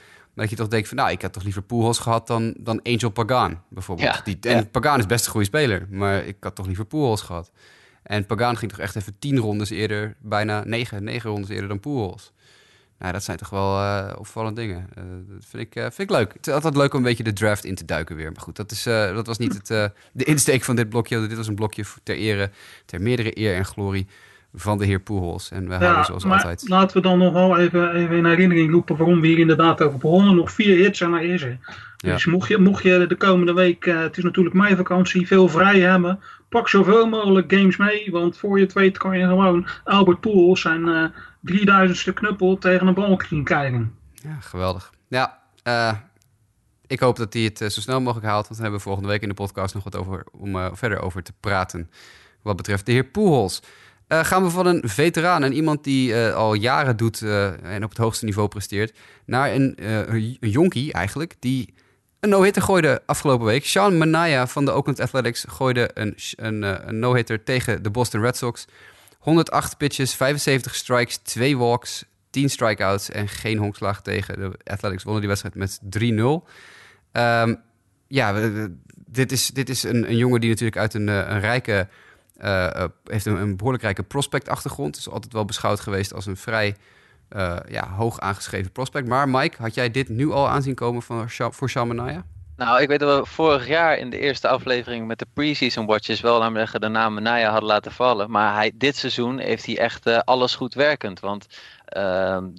Dat 0.42 0.50
je 0.50 0.56
toch 0.56 0.68
denkt 0.68 0.88
van, 0.88 0.98
nou, 0.98 1.12
ik 1.12 1.22
had 1.22 1.34
toch 1.34 1.44
liever 1.44 1.62
Pujols 1.62 2.00
gehad 2.00 2.28
dan, 2.28 2.54
dan 2.58 2.82
Angel 2.82 3.10
Pagan, 3.10 3.62
bijvoorbeeld. 3.70 4.16
Ja, 4.16 4.22
die, 4.24 4.38
en 4.42 4.56
ja. 4.56 4.66
Pagan 4.66 5.00
is 5.00 5.06
best 5.06 5.26
een 5.26 5.32
goede 5.32 5.46
speler, 5.46 5.88
maar 5.90 6.26
ik 6.26 6.36
had 6.40 6.56
toch 6.56 6.66
liever 6.66 6.86
Pujols 6.86 7.22
gehad. 7.22 7.52
En 8.04 8.26
Pagan 8.26 8.58
ging 8.58 8.72
toch 8.72 8.80
echt 8.80 8.96
even 8.96 9.20
tien 9.20 9.38
rondes 9.38 9.70
eerder, 9.70 10.16
bijna 10.20 10.64
negen, 10.66 11.04
negen 11.04 11.30
rondes 11.30 11.50
eerder 11.50 11.68
dan 11.68 11.80
Pujols. 11.80 12.34
Nou, 13.00 13.14
dat 13.14 13.24
zijn 13.24 13.38
toch 13.38 13.50
wel 13.50 13.80
eh, 13.80 14.14
opvallende 14.18 14.62
dingen. 14.62 14.88
Eh, 14.94 15.04
dat 15.28 15.46
vind 15.48 15.64
ik, 15.64 15.76
eh, 15.76 15.84
vind 15.84 16.00
ik 16.00 16.10
leuk. 16.10 16.34
Het 16.34 16.48
is 16.48 16.54
altijd 16.54 16.76
leuk 16.76 16.94
om 16.94 16.98
een 16.98 17.06
beetje 17.06 17.24
de 17.24 17.34
draft 17.34 17.66
in 17.66 17.76
te 17.76 17.86
duiken 17.86 18.16
weer. 18.16 18.32
Maar 18.32 18.42
goed, 18.42 18.56
dat, 18.56 18.72
is, 18.72 18.84
dat 18.84 19.28
was 19.28 19.38
niet 19.38 19.54
het, 19.54 19.68
de 20.12 20.24
insteek 20.24 20.64
van 20.64 20.76
dit 20.76 20.90
blokje. 20.90 21.28
Dit 21.28 21.38
was 21.38 21.48
een 21.48 21.56
blokje 21.56 21.84
ter 22.04 22.16
ere, 22.16 22.52
ter 22.86 23.02
meerdere 23.02 23.40
eer 23.40 23.56
en 23.56 23.66
glorie 23.66 24.08
van 24.54 24.78
de 24.78 24.86
heer 24.86 25.00
Pujols. 25.00 25.52
En 25.52 25.68
we 25.68 25.76
houden 25.76 26.06
zoals 26.06 26.24
maar 26.24 26.38
altijd. 26.38 26.70
laten 26.70 26.98
we 26.98 27.02
dan 27.02 27.18
nog 27.18 27.34
wel 27.34 27.58
even, 27.58 27.96
even 27.96 28.16
in 28.16 28.26
herinnering 28.26 28.72
roepen 28.72 28.98
waarom 28.98 29.22
we 29.22 29.28
hier 29.28 29.40
inderdaad 29.40 29.82
over 29.82 30.00
begonnen. 30.00 30.36
Nog 30.36 30.52
vier 30.52 30.78
hits 30.78 31.02
en 31.02 31.12
hij 31.12 31.26
is 31.26 31.42
er. 31.42 31.58
Ja. 31.98 32.14
Dus 32.14 32.26
mocht 32.26 32.48
je, 32.48 32.58
mocht 32.58 32.84
je 32.84 33.06
de 33.08 33.16
komende 33.16 33.54
week, 33.54 33.86
eh, 33.86 34.00
het 34.00 34.18
is 34.18 34.24
natuurlijk 34.24 34.56
meivakantie, 34.56 35.28
veel 35.28 35.48
vrij 35.48 35.80
hebben. 35.80 36.20
Pak 36.50 36.70
zoveel 36.70 37.08
mogelijk 37.08 37.54
games 37.54 37.78
mee, 37.78 38.12
want 38.12 38.38
voor 38.38 38.58
je 38.58 38.64
het 38.64 38.74
weet 38.74 38.98
kan 38.98 39.18
je 39.18 39.26
gewoon 39.26 39.68
Albert 39.84 40.20
Pujols 40.20 40.62
zijn 40.62 40.88
eh 40.88 41.06
3000ste 41.42 42.14
knuppel 42.14 42.58
tegen 42.58 42.88
een 42.88 42.94
balkrien 42.94 43.44
krijgen. 43.44 43.96
Ja, 44.14 44.38
geweldig. 44.40 44.94
Ja, 45.08 45.40
eh, 45.64 45.94
ik 46.88 47.00
hoop 47.00 47.16
dat 47.16 47.34
hij 47.34 47.44
het 47.44 47.58
zo 47.58 47.82
snel 47.82 48.02
mogelijk 48.02 48.28
haalt. 48.28 48.48
Want 48.48 48.54
dan 48.54 48.62
hebben 48.62 48.80
we 48.80 48.86
volgende 48.86 49.10
week 49.10 49.22
in 49.22 49.30
de 49.30 49.34
podcast 49.34 49.74
nog 49.74 49.84
wat 49.84 49.96
over, 49.96 50.26
om 50.32 50.76
verder 50.76 51.00
over 51.00 51.24
te 51.24 51.34
praten. 51.40 51.90
Wat 52.42 52.56
betreft 52.56 52.86
de 52.86 52.92
heer 52.92 53.04
Pujols. 53.04 53.62
Eh, 54.12 54.24
gaan 54.26 54.44
we 54.44 54.50
van 54.50 54.66
een 54.66 54.82
veteraan 54.86 55.44
en 55.44 55.54
iemand 55.54 55.84
die 55.84 56.14
eh, 56.14 56.36
al 56.36 56.54
jaren 56.54 56.98
doet 56.98 57.22
eh, 57.22 57.76
en 57.76 57.84
op 57.84 57.90
het 57.90 57.98
hoogste 57.98 58.26
niveau 58.26 58.48
presteert, 58.48 58.98
naar 59.26 59.54
een, 59.54 59.76
een 60.10 60.38
jonkie 60.40 60.94
eigenlijk, 60.94 61.36
die 61.40 61.74
een 62.20 62.30
no-hitter 62.30 62.62
gooide 62.62 63.02
afgelopen 63.06 63.46
week. 63.46 63.66
Sean 63.66 63.98
Manaya 63.98 64.48
van 64.48 64.66
de 64.66 64.72
Oakland 64.72 65.00
Athletics 65.00 65.46
gooide 65.48 65.90
een, 65.94 66.16
een, 66.36 66.88
een 66.88 67.00
no-hitter 67.00 67.44
tegen 67.44 67.84
de 67.84 67.90
Boston 67.90 68.22
Red 68.22 68.38
Sox. 68.38 68.66
108 69.20 69.78
pitches, 69.78 70.16
75 70.16 70.76
strikes, 70.76 71.18
2 71.18 71.58
walks, 71.58 72.06
10 72.30 72.50
strikeouts 72.50 73.10
en 73.10 73.28
geen 73.28 73.58
honkslag 73.58 74.02
tegen. 74.02 74.40
De 74.40 74.72
Athletics 74.72 75.04
wonnen 75.04 75.22
die 75.22 75.30
wedstrijd 75.30 75.56
met 75.56 75.80
3-0. 75.84 76.48
Ehm, 77.12 77.56
ja, 78.08 78.50
dit 79.06 79.32
is, 79.32 79.48
dit 79.48 79.70
is 79.70 79.84
een, 79.84 80.16
jongen 80.16 80.42
die 80.42 80.50
natuurlijk 80.50 80.78
uit 80.78 80.94
een, 80.94 81.08
een 81.08 81.40
rijke... 81.40 81.88
eh, 82.42 82.84
eh, 82.84 82.90
heeft 83.04 83.26
een, 83.26 83.58
behoorlijk 83.58 83.84
rijke 83.84 84.04
prospect-achtergrond. 84.04 84.98
Is 84.98 85.10
altijd 85.10 85.34
wel 85.34 85.46
beschouwd 85.46 85.80
geweest 85.80 86.14
als 86.14 86.26
een 86.26 86.38
vrij 86.38 86.76
eh, 87.30 87.58
ja, 87.70 87.90
hoog 87.90 88.20
aangeschreven 88.20 88.72
prospect. 88.72 89.08
Maar 89.08 89.30
Mike, 89.30 89.62
had 89.62 89.74
jij 89.74 89.92
dit 89.92 90.10
nu 90.10 90.32
al 90.32 90.50
aanzien 90.50 90.76
komen 90.76 91.02
van, 91.02 91.30
voor 91.30 91.70
Shamanaya? 91.70 92.24
Nou, 92.56 92.82
ik 92.82 92.88
weet 92.88 93.00
dat 93.00 93.20
we 93.20 93.26
vorig 93.26 93.68
jaar 93.68 93.98
in 93.98 94.10
de 94.10 94.20
eerste 94.20 94.48
aflevering 94.48 95.08
met 95.08 95.20
de 95.20 95.28
preseason 95.34 95.86
watches 95.86 96.22
wel 96.22 96.40
laten 96.40 96.82
de 96.82 96.88
naam 96.88 97.22
Naya 97.22 97.50
hadden 97.50 97.70
laten 97.70 97.92
vallen. 97.92 98.32
Maar 98.32 98.54
hij, 98.56 98.72
dit 98.76 98.96
seizoen 98.96 99.40
heeft 99.40 99.66
hij 99.66 99.78
echt 99.78 100.26
alles 100.26 100.56
goed 100.56 100.74
werkend. 100.74 101.20
Want 101.20 101.48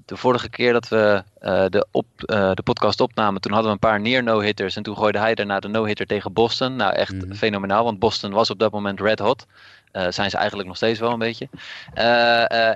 de 0.05 0.17
vorige 0.17 0.49
keer 0.51 0.73
dat 0.73 0.89
we 0.89 1.23
eh, 1.39 1.65
de, 1.69 1.87
op, 1.91 2.07
eh, 2.17 2.51
de 2.55 2.63
podcast 2.63 3.01
opnamen, 3.01 3.41
toen 3.41 3.53
hadden 3.53 3.69
we 3.71 3.75
een 3.83 3.89
paar 3.91 4.01
near 4.01 4.23
no-hitters. 4.23 4.77
En 4.77 4.83
toen 4.83 4.97
gooide 4.97 5.19
hij 5.19 5.35
daarna 5.35 5.61
de 5.61 5.69
no-hitter 5.69 6.07
tegen 6.07 6.33
Boston. 6.33 6.77
Nou, 6.77 6.95
echt 6.95 7.13
Mhm. 7.25 7.35
fenomenaal, 7.35 7.85
want 7.85 7.99
Boston 7.99 8.33
was 8.33 8.51
op 8.51 8.59
dat 8.59 8.73
moment 8.73 9.01
red 9.01 9.19
hot. 9.19 9.47
Eh, 9.93 10.07
zijn 10.11 10.31
ze 10.31 10.37
eigenlijk 10.37 10.69
nog 10.69 10.77
steeds 10.77 10.99
wel 10.99 11.13
een 11.13 11.19
beetje. 11.19 11.49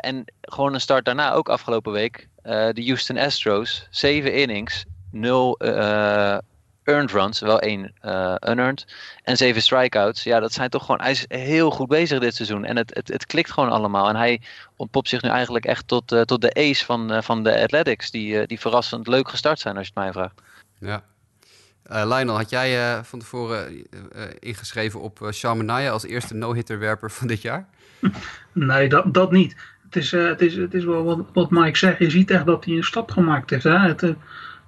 En 0.00 0.24
gewoon 0.40 0.74
een 0.74 0.80
start 0.80 1.04
daarna, 1.04 1.32
ook 1.32 1.48
afgelopen 1.48 1.92
week. 1.92 2.28
de 2.72 2.82
Houston 2.86 3.18
Astros, 3.18 3.86
zeven 3.90 4.34
innings, 4.34 4.84
nul 5.10 5.56
eh, 5.58 6.38
earned 6.86 7.10
runs, 7.10 7.40
wel 7.40 7.60
één 7.60 7.92
eh, 8.00 8.34
unearned. 8.48 8.86
En 9.22 9.36
zeven 9.36 9.62
strikeouts. 9.62 10.22
Ja, 10.22 10.40
dat 10.40 10.52
zijn 10.52 10.70
toch 10.70 10.84
gewoon. 10.84 11.00
Hij 11.00 11.10
is 11.10 11.24
heel 11.28 11.70
goed 11.70 11.88
bezig 11.88 12.18
dit 12.18 12.34
seizoen. 12.34 12.64
En 12.64 12.76
het, 12.76 12.94
het, 12.94 13.08
het 13.08 13.26
klikt 13.26 13.50
gewoon 13.50 13.70
allemaal. 13.70 14.08
En 14.08 14.16
hij 14.16 14.40
ontpopt 14.76 15.08
zich 15.08 15.22
nu 15.22 15.28
eigenlijk 15.28 15.64
echt 15.64 15.88
tot, 15.88 16.12
eh, 16.12 16.20
tot 16.20 16.40
de 16.40 16.54
ace 16.54 16.84
van, 16.84 17.12
eh, 17.12 17.22
van 17.22 17.42
de 17.42 17.62
Athletics. 17.62 18.10
Die, 18.10 18.40
eh, 18.40 18.46
die 18.46 18.60
verrassend 18.60 19.06
leuk 19.06 19.28
gestart 19.28 19.58
zijn, 19.58 19.76
als 19.76 19.86
je 19.86 19.92
het 19.94 20.02
mij 20.02 20.12
vraagt. 20.12 20.42
Ja. 20.78 21.02
Eh, 21.88 22.02
Lionel, 22.06 22.36
had 22.36 22.50
jij 22.50 22.94
eh, 22.96 23.02
van 23.02 23.18
tevoren 23.18 23.86
ingeschreven 24.38 25.00
op 25.00 25.20
uh, 25.20 25.30
Shamanaya 25.30 25.90
als 25.90 26.04
eerste 26.04 26.34
no-hitter-werper 26.34 27.10
van 27.10 27.26
dit 27.26 27.42
jaar? 27.42 27.68
Nee, 28.52 28.88
dat, 28.88 29.14
dat 29.14 29.32
niet. 29.32 29.56
Het 29.84 29.96
is, 29.96 30.12
eh, 30.12 30.26
het, 30.26 30.40
is, 30.40 30.56
het 30.56 30.74
is 30.74 30.84
wel 30.84 31.04
wat, 31.04 31.18
wat 31.32 31.50
Mike 31.50 31.78
zegt. 31.78 31.98
Je 31.98 32.10
ziet 32.10 32.30
echt 32.30 32.46
dat 32.46 32.64
hij 32.64 32.74
een 32.74 32.84
stap 32.84 33.10
gemaakt 33.10 33.50
heeft. 33.50 33.64
Hè? 33.64 33.78
Het, 33.78 34.14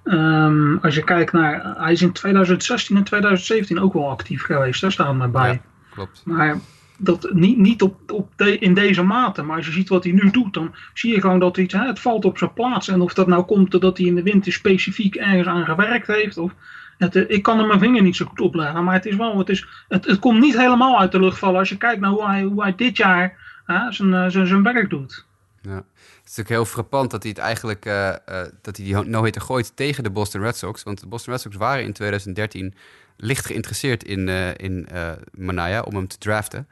eh, 0.03 0.13
ehm, 0.13 0.77
als 0.77 0.95
je 0.95 1.03
kijkt 1.03 1.31
naar. 1.31 1.75
Hij 1.77 1.91
is 1.91 2.01
in 2.01 2.11
2016 2.11 2.97
en 2.97 3.03
2017 3.03 3.79
ook 3.79 3.93
wel 3.93 4.09
actief 4.09 4.43
geweest. 4.43 4.81
Daar 4.81 4.91
staat 4.91 5.13
maar 5.13 5.31
bij. 5.31 5.51
Ja, 5.51 5.61
klopt. 5.89 6.21
Maar 6.25 6.57
dat 6.97 7.29
niet, 7.33 7.57
niet 7.57 7.81
op, 7.81 8.11
op 8.11 8.31
de, 8.35 8.57
in 8.57 8.73
deze 8.73 9.03
mate. 9.03 9.41
Maar 9.41 9.55
als 9.55 9.65
je 9.65 9.71
ziet 9.71 9.89
wat 9.89 10.03
hij 10.03 10.13
nu 10.13 10.31
doet, 10.31 10.53
dan 10.53 10.75
zie 10.93 11.13
je 11.13 11.21
gewoon 11.21 11.39
dat 11.39 11.57
iets, 11.57 11.73
hè, 11.73 11.85
het 11.85 11.99
valt 11.99 12.25
op 12.25 12.37
zijn 12.37 12.53
plaats. 12.53 12.87
En 12.87 13.01
of 13.01 13.13
dat 13.13 13.27
nou 13.27 13.43
komt 13.43 13.71
doordat 13.71 13.97
hij 13.97 14.07
in 14.07 14.15
de 14.15 14.23
winter 14.23 14.53
specifiek 14.53 15.15
ergens 15.15 15.47
aan 15.47 15.65
gewerkt 15.65 16.07
heeft. 16.07 16.37
Of, 16.37 16.53
het, 16.97 17.15
eh, 17.15 17.23
ik 17.27 17.43
kan 17.43 17.59
er 17.59 17.67
mijn 17.67 17.79
vinger 17.79 18.01
niet 18.01 18.15
zo 18.15 18.25
goed 18.25 18.41
op 18.41 18.55
leggen. 18.55 18.83
Maar 18.83 18.93
het 18.93 19.05
is 19.05 19.15
wel, 19.15 19.37
het, 19.37 19.49
is, 19.49 19.67
het, 19.87 20.05
het 20.05 20.19
komt 20.19 20.39
niet 20.39 20.57
helemaal 20.57 20.99
uit 20.99 21.11
de 21.11 21.19
lucht 21.19 21.37
vallen 21.37 21.59
als 21.59 21.69
je 21.69 21.77
kijkt 21.77 22.01
naar 22.01 22.11
hoe 22.11 22.25
hij, 22.25 22.41
hoe 22.41 22.61
hij 22.61 22.75
dit 22.75 22.97
jaar 22.97 23.37
hè, 23.65 23.91
zijn, 23.91 24.13
eh, 24.13 24.25
zijn, 24.27 24.47
zijn 24.47 24.63
werk 24.63 24.89
doet. 24.89 25.25
Ja. 25.61 25.83
Is 26.29 26.35
natuurlijk 26.35 26.63
heel 26.63 26.73
frappant 26.73 27.11
dat 27.11 27.23
hij 27.23 27.31
het 27.31 27.41
eigenlijk 27.41 27.85
uh, 27.85 28.07
uh, 28.29 28.41
dat 28.61 28.77
hij 28.77 28.85
die 28.85 28.95
no-hitter 28.95 29.41
gooit 29.41 29.71
tegen 29.75 30.03
de 30.03 30.09
Boston 30.09 30.41
Red 30.41 30.57
Sox. 30.57 30.83
Want 30.83 30.99
de 30.99 31.07
Boston 31.07 31.33
Red 31.33 31.41
Sox 31.41 31.55
waren 31.55 31.83
in 31.83 31.93
2013 31.93 32.73
licht 33.17 33.45
geïnteresseerd 33.45 34.03
in, 34.03 34.27
uh, 34.27 34.53
in 34.55 34.87
Manaya 35.31 35.81
om 35.81 35.95
hem 35.95 36.07
te 36.07 36.17
draften. 36.17 36.67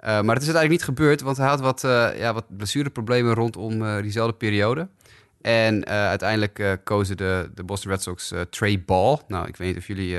maar 0.00 0.14
dat 0.14 0.42
is 0.42 0.48
uiteindelijk 0.52 0.70
niet 0.70 0.84
gebeurd, 0.84 1.20
want 1.20 1.36
hij 1.36 1.46
had 1.46 1.60
wat, 1.60 1.80
ja, 2.16 2.34
wat 2.34 2.56
blessureproblemen 2.56 3.34
rondom 3.34 4.00
diezelfde 4.02 4.36
periode. 4.36 4.88
En 5.40 5.86
uiteindelijk 5.86 6.78
kozen 6.84 7.16
de, 7.16 7.50
de 7.54 7.64
Boston 7.64 7.90
Red 7.90 8.02
Sox 8.02 8.32
Trey 8.50 8.82
Ball. 8.86 9.18
Nou, 9.26 9.48
ik 9.48 9.56
weet 9.56 9.68
niet 9.68 9.76
of 9.76 9.86
jullie 9.86 10.18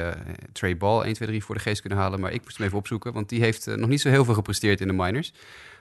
Trey 0.52 0.78
Ball 0.78 1.04
1, 1.04 1.14
2, 1.14 1.28
3 1.28 1.44
voor 1.44 1.56
de 1.56 1.62
geest 1.62 1.82
kunnen 1.82 2.00
halen, 2.00 2.20
maar 2.20 2.32
ik 2.32 2.44
moest 2.44 2.58
hem 2.58 2.66
even 2.66 2.78
opzoeken, 2.78 3.14
want 3.14 3.30
die 3.30 3.42
heeft 3.42 3.66
nog 3.66 3.90
niet 3.90 4.02
zo 4.02 4.10
heel 4.10 4.26
veel 4.26 4.34
gepresteerd 4.34 4.82
in 4.82 4.88
de 4.88 4.94
minors. 4.94 5.34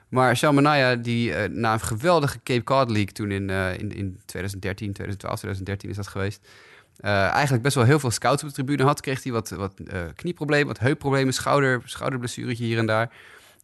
Maar 0.08 0.36
Shalmanaya, 0.36 0.94
die 0.94 1.30
uh, 1.30 1.44
na 1.44 1.72
een 1.72 1.80
geweldige 1.80 2.40
Cape 2.42 2.64
Cod 2.64 2.90
League 2.90 3.12
toen 3.12 3.30
in, 3.30 3.48
uh, 3.48 3.72
in, 3.72 3.92
in 3.92 4.20
2013, 4.24 4.92
2012, 4.92 5.38
2013 5.38 5.90
is 5.90 5.96
dat 5.96 6.06
geweest. 6.06 6.48
eh, 6.96 7.28
eigenlijk 7.28 7.62
best 7.62 7.74
wel 7.74 7.84
heel 7.84 7.98
veel 7.98 8.10
scouts 8.10 8.42
op 8.42 8.48
de 8.48 8.54
tribune 8.54 8.82
had. 8.82 9.00
Kreeg 9.00 9.22
hij 9.22 9.32
wat, 9.32 9.48
wat 9.50 9.80
knieproblemen, 10.14 10.66
wat 10.66 10.78
heupproblemen, 10.78 11.34
schouder, 11.34 11.82
schouderblessuretje 11.84 12.64
hier 12.64 12.78
en 12.78 12.86
daar. 12.86 13.12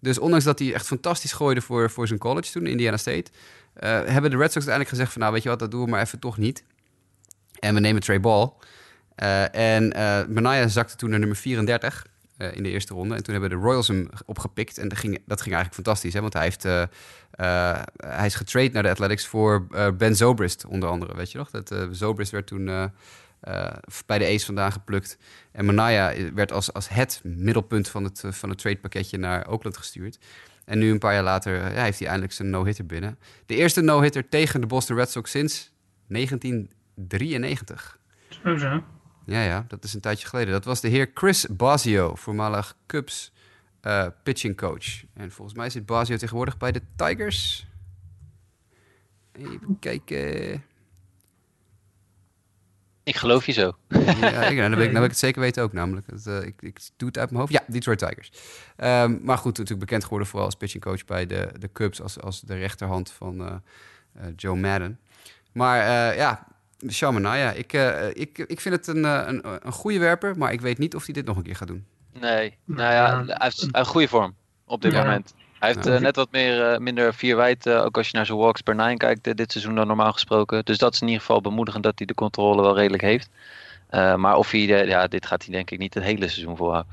Dus 0.00 0.18
ondanks 0.18 0.44
dat 0.44 0.58
hij 0.58 0.74
echt 0.74 0.86
fantastisch 0.86 1.32
gooide 1.32 1.60
voor, 1.60 1.90
voor 1.90 2.06
zijn 2.06 2.18
college 2.18 2.52
toen, 2.52 2.66
Indiana 2.66 2.96
State... 2.96 3.30
Hebben 3.74 4.30
de 4.30 4.36
Red 4.36 4.52
Sox 4.52 4.66
uiteindelijk 4.66 4.88
gezegd 4.88 5.12
van... 5.12 5.20
nou, 5.20 5.32
weet 5.32 5.42
je 5.42 5.48
wat, 5.48 5.58
dat 5.58 5.70
doen 5.70 5.84
we 5.84 5.90
maar 5.90 6.00
even 6.00 6.18
toch 6.18 6.38
niet. 6.38 6.64
En 7.58 7.74
we 7.74 7.80
nemen 7.80 8.02
Trey 8.02 8.20
Ball. 8.20 8.52
en 9.52 9.88
Manaya 10.32 10.68
zakte 10.68 10.96
toen 10.96 11.10
naar 11.10 11.18
nummer 11.18 11.36
34 11.36 12.06
in 12.36 12.62
de 12.62 12.70
eerste 12.70 12.94
ronde. 12.94 13.14
En 13.14 13.22
toen 13.22 13.32
hebben 13.32 13.50
de 13.50 13.64
Royals 13.64 13.88
hem 13.88 14.08
opgepikt. 14.26 14.78
En 14.78 14.88
dat 14.88 14.98
ging, 14.98 15.22
dat 15.26 15.40
ging 15.40 15.54
eigenlijk 15.54 15.84
fantastisch, 15.84 16.12
hè? 16.14 16.20
want 16.20 16.32
hij, 16.32 16.42
heeft, 16.42 16.62
hij 17.96 18.26
is 18.26 18.34
getrade 18.34 18.70
naar 18.72 18.82
de 18.82 18.90
Athletics 18.90 19.26
voor 19.26 19.66
Ben 19.96 20.16
Zobrist, 20.16 20.64
onder 20.66 20.88
andere. 20.88 21.16
Weet 21.16 21.32
je 21.32 21.38
nog? 21.38 21.50
Dat, 21.50 21.74
Zobrist 21.90 22.30
werd 22.30 22.46
toen 22.46 22.90
bij 24.06 24.18
de 24.18 24.26
Ace 24.26 24.44
vandaan 24.44 24.72
geplukt. 24.72 25.18
En 25.52 25.64
Manaya 25.64 26.32
werd 26.34 26.52
als, 26.52 26.72
als 26.72 26.88
het 26.88 27.20
middelpunt 27.24 27.88
van 27.88 28.04
het, 28.04 28.22
van 28.26 28.48
het 28.48 28.58
tradepakketje 28.58 29.18
naar 29.18 29.48
Oakland 29.48 29.76
gestuurd. 29.76 30.18
En 30.64 30.78
nu 30.78 30.90
een 30.90 30.98
paar 30.98 31.14
jaar 31.14 31.22
later 31.22 31.54
ja, 31.74 31.82
heeft 31.82 31.98
hij 31.98 32.08
eindelijk 32.08 32.34
zijn 32.34 32.50
no-hitter 32.50 32.86
binnen. 32.86 33.18
De 33.46 33.54
eerste 33.54 33.80
no-hitter 33.80 34.28
tegen 34.28 34.60
de 34.60 34.66
Boston 34.66 34.96
Red 34.96 35.10
Sox 35.10 35.30
sinds 35.30 35.72
1993. 36.06 37.98
Zo 38.28 38.56
zo. 38.56 38.82
Ja, 39.26 39.42
ja, 39.42 39.64
dat 39.68 39.84
is 39.84 39.94
een 39.94 40.00
tijdje 40.00 40.26
geleden. 40.26 40.52
Dat 40.52 40.64
was 40.64 40.80
de 40.80 40.88
heer 40.88 41.10
Chris 41.14 41.46
Basio, 41.46 42.14
voormalig 42.14 42.76
Cubs 42.86 43.32
uh, 43.86 44.06
pitching 44.22 44.56
coach. 44.56 45.04
En 45.14 45.32
volgens 45.32 45.56
mij 45.56 45.70
zit 45.70 45.86
Basio 45.86 46.16
tegenwoordig 46.16 46.56
bij 46.56 46.72
de 46.72 46.82
Tigers. 46.96 47.66
Even 49.32 49.78
kijken. 49.80 50.62
Ik 53.02 53.16
geloof 53.16 53.46
je 53.46 53.52
zo. 53.52 53.76
Ja, 53.88 54.44
ik, 54.44 54.56
nou, 54.56 54.70
dan, 54.70 54.78
wil 54.78 54.88
ik, 54.88 54.96
ik 54.96 55.02
het 55.02 55.18
zeker 55.26 55.40
weten 55.40 55.62
ook 55.62 55.72
namelijk. 55.72 56.08
Dat, 56.08 56.26
uh, 56.26 56.42
ik, 56.42 56.62
ik, 56.62 56.78
doe 56.96 57.08
het 57.08 57.18
uit 57.18 57.30
mijn 57.30 57.40
hoofd. 57.40 57.52
Ja, 57.52 57.64
Detroit 57.66 57.98
Tigers. 57.98 58.32
Um, 58.76 59.20
maar 59.22 59.38
goed, 59.38 59.58
natuurlijk 59.58 59.80
bekend 59.80 60.02
geworden 60.02 60.28
vooral 60.28 60.46
als 60.46 60.56
pitching 60.56 60.82
coach 60.82 61.04
bij 61.04 61.26
de, 61.26 61.50
de 61.58 61.72
Cubs... 61.72 62.02
als, 62.02 62.20
als 62.20 62.40
de 62.40 62.54
rechterhand 62.54 63.10
van 63.10 63.40
uh, 63.40 63.54
uh, 64.16 64.22
Joe 64.36 64.56
Madden. 64.56 65.00
Maar 65.52 65.76
ja, 66.16 66.46
Sean 66.78 67.14
Manaya, 67.14 67.50
ik, 67.50 67.72
ik, 68.12 68.38
ik 68.38 68.60
vind 68.60 68.74
het 68.74 68.86
een, 68.86 69.04
een, 69.04 69.44
een 69.62 69.72
goede 69.72 69.98
werper... 69.98 70.38
maar 70.38 70.52
ik 70.52 70.60
weet 70.60 70.78
niet 70.78 70.94
of 70.94 71.04
hij 71.04 71.14
dit 71.14 71.26
nog 71.26 71.36
een 71.36 71.42
keer 71.42 71.56
gaat 71.56 71.68
doen. 71.68 71.84
Nee, 72.20 72.56
nou 72.64 72.92
ja, 72.92 73.24
hij 73.26 73.36
heeft 73.38 73.68
een 73.72 73.86
goede 73.86 74.08
vorm 74.08 74.34
op 74.66 74.82
dit 74.82 74.92
ja. 74.92 75.02
moment. 75.02 75.34
Hij 75.58 75.72
heeft 75.72 75.86
uh, 75.86 75.98
net 75.98 76.16
wat 76.16 76.28
meer, 76.30 76.72
uh, 76.72 76.78
minder 76.78 77.14
vier 77.14 77.36
wijd, 77.36 77.66
uh, 77.66 77.84
ook 77.84 77.96
als 77.96 78.08
je 78.08 78.16
naar 78.16 78.26
zijn 78.26 78.38
walks 78.38 78.60
per 78.60 78.74
nine 78.74 78.96
kijkt 78.96 79.36
dit 79.36 79.52
seizoen 79.52 79.74
dan 79.74 79.86
normaal 79.86 80.12
gesproken. 80.12 80.64
Dus 80.64 80.78
dat 80.78 80.94
is 80.94 81.00
in 81.00 81.06
ieder 81.06 81.22
geval 81.22 81.40
bemoedigend 81.40 81.84
dat 81.84 81.92
hij 81.96 82.06
de 82.06 82.14
controle 82.14 82.62
wel 82.62 82.76
redelijk 82.76 83.02
heeft. 83.02 83.30
maar 83.90 84.36
of 84.36 84.50
hij, 84.50 84.60
ja, 84.86 85.06
dit 85.06 85.26
gaat 85.26 85.44
hij 85.44 85.54
denk 85.54 85.70
ik 85.70 85.78
niet 85.78 85.94
het 85.94 86.02
hele 86.02 86.28
seizoen 86.28 86.56
volhouden. 86.56 86.92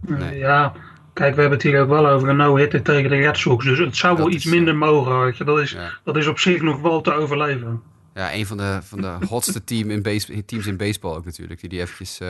Nee. 0.00 0.38
Ja, 0.38 0.72
kijk, 1.12 1.34
we 1.34 1.40
hebben 1.40 1.58
het 1.58 1.68
hier 1.68 1.80
ook 1.80 1.88
wel 1.88 2.06
over 2.06 2.28
een 2.28 2.36
no-hitter 2.36 2.82
tegen 2.82 3.10
de 3.10 3.16
Red 3.16 3.36
Sox. 3.36 3.64
Dus 3.64 3.78
het 3.78 3.96
zou 3.96 4.16
dat 4.16 4.24
wel 4.24 4.34
iets 4.34 4.44
is, 4.44 4.50
minder 4.50 4.76
mogen, 4.76 5.20
weet 5.20 5.36
je. 5.36 5.44
Dat 5.44 5.58
is, 5.58 5.70
ja. 5.70 5.90
dat 6.04 6.16
is 6.16 6.26
op 6.26 6.38
zich 6.38 6.62
nog 6.62 6.80
wel 6.80 7.00
te 7.00 7.12
overleven. 7.12 7.82
Ja, 8.18 8.34
een 8.34 8.46
van 8.46 8.56
de, 8.56 8.78
van 8.82 9.00
de 9.00 9.16
hotste 9.28 9.64
team 9.64 9.90
in 9.90 10.02
base, 10.02 10.44
teams 10.44 10.66
in 10.66 10.76
baseball 10.76 11.16
ook 11.16 11.24
natuurlijk. 11.24 11.60
Die 11.60 11.68
die 11.68 11.80
eventjes 11.80 12.20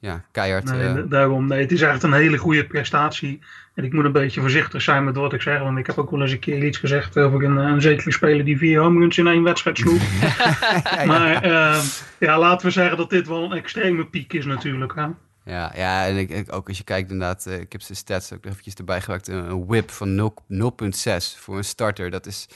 ja, 0.00 0.24
keihard. 0.32 0.64
Nee, 0.64 0.94
uh... 0.94 1.02
daarom, 1.08 1.46
nee, 1.46 1.60
het 1.60 1.72
is 1.72 1.80
echt 1.80 2.02
een 2.02 2.12
hele 2.12 2.36
goede 2.36 2.66
prestatie. 2.66 3.40
En 3.74 3.84
ik 3.84 3.92
moet 3.92 4.04
een 4.04 4.12
beetje 4.12 4.40
voorzichtig 4.40 4.82
zijn 4.82 5.04
met 5.04 5.16
wat 5.16 5.32
ik 5.32 5.42
zeg. 5.42 5.60
Want 5.60 5.78
ik 5.78 5.86
heb 5.86 5.98
ook 5.98 6.10
wel 6.10 6.22
eens 6.22 6.32
een 6.32 6.38
keer 6.38 6.64
iets 6.64 6.78
gezegd 6.78 7.18
over 7.18 7.44
een, 7.44 7.56
een 7.56 7.80
zekere 7.80 8.12
speler 8.12 8.44
die 8.44 8.58
vier 8.58 8.80
home 8.80 9.00
runs 9.00 9.18
in 9.18 9.26
één 9.26 9.42
wedstrijd 9.42 9.78
sloeg. 9.78 10.02
ja, 10.20 11.04
maar 11.12 11.46
uh, 11.46 11.82
ja, 12.18 12.38
laten 12.38 12.66
we 12.66 12.72
zeggen 12.72 12.96
dat 12.96 13.10
dit 13.10 13.28
wel 13.28 13.44
een 13.44 13.58
extreme 13.58 14.06
piek 14.06 14.32
is 14.32 14.44
natuurlijk. 14.44 14.94
Hè? 14.94 15.06
Ja, 15.44 15.72
ja, 15.74 16.06
en 16.06 16.16
ik, 16.16 16.30
ik, 16.30 16.52
ook 16.52 16.68
als 16.68 16.78
je 16.78 16.84
kijkt 16.84 17.10
inderdaad, 17.10 17.46
ik 17.46 17.72
heb 17.72 17.80
zijn 17.80 17.98
stats 17.98 18.32
ook 18.32 18.44
eventjes 18.44 18.74
erbij 18.74 19.00
gewerkt. 19.00 19.28
Een, 19.28 19.50
een 19.50 19.66
whip 19.66 19.90
van 19.90 20.32
0,6 20.88 21.38
voor 21.38 21.56
een 21.56 21.64
starter. 21.64 22.10
Dat 22.10 22.26
is 22.26 22.48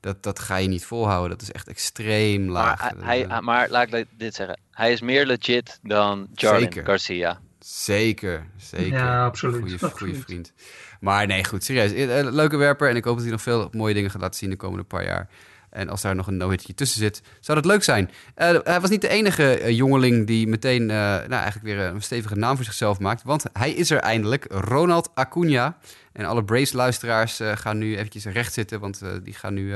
dat, 0.00 0.22
dat 0.22 0.38
ga 0.38 0.56
je 0.56 0.68
niet 0.68 0.84
volhouden. 0.84 1.30
Dat 1.30 1.42
is 1.42 1.52
echt 1.52 1.68
extreem 1.68 2.50
laag. 2.50 2.80
Maar, 2.80 3.04
hij, 3.04 3.24
hij, 3.28 3.40
maar 3.40 3.68
laat 3.68 3.92
ik 3.92 4.06
dit 4.16 4.34
zeggen. 4.34 4.58
Hij 4.70 4.92
is 4.92 5.00
meer 5.00 5.26
legit 5.26 5.78
dan 5.82 6.28
Jordan 6.34 6.60
zeker. 6.60 6.84
Garcia. 6.84 7.40
Zeker, 7.58 8.46
zeker. 8.56 8.98
Ja, 8.98 9.24
absoluut. 9.24 9.60
Goeie, 9.60 9.94
goeie 9.96 10.14
vriend. 10.14 10.52
Maar 11.00 11.26
nee, 11.26 11.44
goed, 11.44 11.64
serieus. 11.64 11.92
Eh, 11.92 12.32
leuke 12.32 12.56
werper. 12.56 12.88
En 12.88 12.96
ik 12.96 13.04
hoop 13.04 13.14
dat 13.14 13.22
hij 13.22 13.32
nog 13.32 13.42
veel 13.42 13.68
mooie 13.72 13.94
dingen 13.94 14.10
gaat 14.10 14.20
laten 14.20 14.38
zien 14.38 14.50
de 14.50 14.56
komende 14.56 14.84
paar 14.84 15.04
jaar. 15.04 15.28
En 15.70 15.88
als 15.88 16.02
daar 16.02 16.14
nog 16.14 16.26
een 16.26 16.36
no-hitje 16.36 16.74
tussen 16.74 16.98
zit, 16.98 17.22
zou 17.40 17.60
dat 17.60 17.70
leuk 17.70 17.82
zijn. 17.82 18.10
Uh, 18.36 18.58
hij 18.64 18.80
was 18.80 18.90
niet 18.90 19.00
de 19.00 19.08
enige 19.08 19.60
uh, 19.60 19.70
jongeling 19.70 20.26
die 20.26 20.46
meteen 20.46 20.82
uh, 20.82 20.88
nou, 20.88 21.30
eigenlijk 21.30 21.64
weer 21.64 21.78
een 21.78 22.02
stevige 22.02 22.34
naam 22.34 22.56
voor 22.56 22.64
zichzelf 22.64 22.98
maakt. 22.98 23.22
Want 23.22 23.44
hij 23.52 23.70
is 23.70 23.90
er 23.90 23.98
eindelijk, 23.98 24.46
Ronald 24.48 25.10
Acuna. 25.14 25.76
En 26.12 26.24
alle 26.24 26.44
Brace-luisteraars 26.44 27.40
gaan 27.54 27.78
nu 27.78 27.96
eventjes 27.96 28.24
recht 28.24 28.52
zitten. 28.52 28.80
Want 28.80 29.02
die 29.22 29.34
gaan 29.34 29.54
nu 29.54 29.74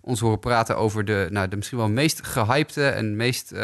ons 0.00 0.20
horen 0.20 0.38
praten 0.38 0.76
over 0.76 1.04
de, 1.04 1.26
nou, 1.30 1.48
de 1.48 1.56
misschien 1.56 1.78
wel 1.78 1.88
meest 1.88 2.26
gehypte 2.26 2.88
en 2.88 3.16
meest... 3.16 3.54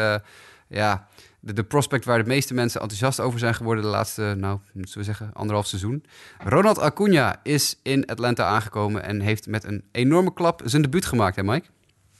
ja, 0.67 1.07
de, 1.39 1.53
de, 1.53 1.63
prospect 1.63 2.05
waar 2.05 2.17
de 2.17 2.29
meeste 2.29 2.53
mensen 2.53 2.81
enthousiast 2.81 3.19
over 3.19 3.39
zijn 3.39 3.55
geworden 3.55 3.83
de 3.83 3.89
laatste, 3.89 4.35
nou, 4.37 4.59
moeten 4.73 4.97
we 4.97 5.03
zeggen, 5.03 5.29
anderhalf 5.33 5.67
seizoen. 5.67 6.03
Ronald 6.37 6.79
Acuna 6.79 7.39
is 7.43 7.79
in 7.81 8.05
Atlanta 8.05 8.45
aangekomen 8.45 9.03
en 9.03 9.19
heeft 9.19 9.47
met 9.47 9.63
een 9.63 9.83
enorme 9.91 10.33
klap 10.33 10.61
zijn 10.65 10.81
debuut 10.81 11.05
gemaakt, 11.05 11.35
hè 11.35 11.43
Mike? 11.43 11.67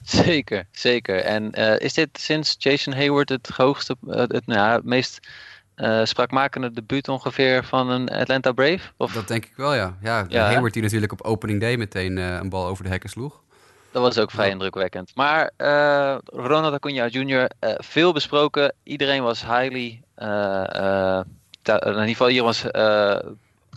Zeker, 0.24 0.66
zeker. 0.70 1.20
En 1.20 1.50
uh, 1.58 1.78
is 1.78 1.94
dit 1.94 2.08
sinds 2.12 2.56
Jason 2.58 2.92
Hayward 2.92 3.28
het 3.28 3.48
hoogste, 3.48 3.96
uh, 4.06 4.16
het, 4.16 4.46
nou, 4.46 4.72
het 4.72 4.84
meest 4.84 5.28
uh, 5.76 6.04
spraakmakende 6.04 6.72
debuut 6.72 7.08
ongeveer 7.08 7.64
van 7.64 7.90
een 7.90 8.08
Atlanta 8.08 8.52
Brave? 8.52 8.80
Of? 8.96 9.12
Dat 9.12 9.28
denk 9.28 9.44
ik 9.44 9.52
wel, 9.56 9.74
ja. 9.74 9.96
Ja, 10.02 10.24
ja 10.28 10.44
Hayward 10.44 10.72
die 10.72 10.82
natuurlijk 10.82 11.12
op 11.12 11.22
opening 11.22 11.60
day 11.60 11.76
meteen 11.76 12.16
een 12.16 12.48
bal 12.48 12.66
over 12.66 12.84
de 12.84 12.90
hekken 12.90 13.10
sloeg. 13.10 13.42
Dat 13.90 14.02
was 14.02 14.18
ook 14.18 14.30
vrij 14.30 14.48
indrukwekkend. 14.48 15.12
Maar 15.14 15.50
uh, 15.58 16.16
Ronald 16.24 16.74
Acuna 16.74 17.06
Jr., 17.06 17.50
veel 17.78 18.12
besproken. 18.12 18.74
Iedereen 18.82 19.22
was 19.22 19.40
highly. 19.40 20.02
In 20.16 21.26
ieder 21.64 22.06
geval, 22.06 22.26
hier 22.26 22.42
was 22.42 22.70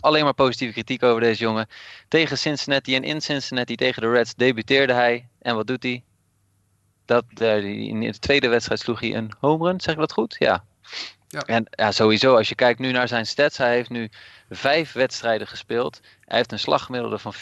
alleen 0.00 0.24
maar 0.24 0.34
positieve 0.34 0.72
kritiek 0.72 1.02
over 1.02 1.20
deze 1.20 1.42
jongen. 1.42 1.66
Tegen 2.08 2.38
Cincinnati 2.38 2.94
en 2.94 3.04
in 3.04 3.20
Cincinnati 3.20 3.74
tegen 3.74 4.02
de 4.02 4.10
Reds 4.10 4.34
debuteerde 4.34 4.92
hij. 4.92 5.28
En 5.40 5.54
wat 5.54 5.66
doet 5.66 5.82
hij? 5.82 6.02
Dat, 7.08 7.24
in 7.40 8.00
de 8.00 8.18
tweede 8.18 8.48
wedstrijd 8.48 8.80
sloeg 8.80 9.00
hij 9.00 9.14
een 9.14 9.32
home 9.40 9.66
run. 9.66 9.80
Zeg 9.80 9.94
ik 9.94 10.00
dat 10.00 10.12
goed? 10.12 10.36
Ja. 10.38 10.64
ja. 11.28 11.40
En 11.40 11.66
ja, 11.70 11.92
sowieso, 11.92 12.36
als 12.36 12.48
je 12.48 12.54
kijkt 12.54 12.78
nu 12.78 12.92
naar 12.92 13.08
zijn 13.08 13.26
stats, 13.26 13.56
hij 13.56 13.74
heeft 13.74 13.90
nu 13.90 14.10
vijf 14.50 14.92
wedstrijden 14.92 15.46
gespeeld. 15.46 16.00
Hij 16.20 16.36
heeft 16.36 16.52
een 16.52 16.58
slaggemiddelde 16.58 17.18
van 17.18 17.34
4,21 17.34 17.40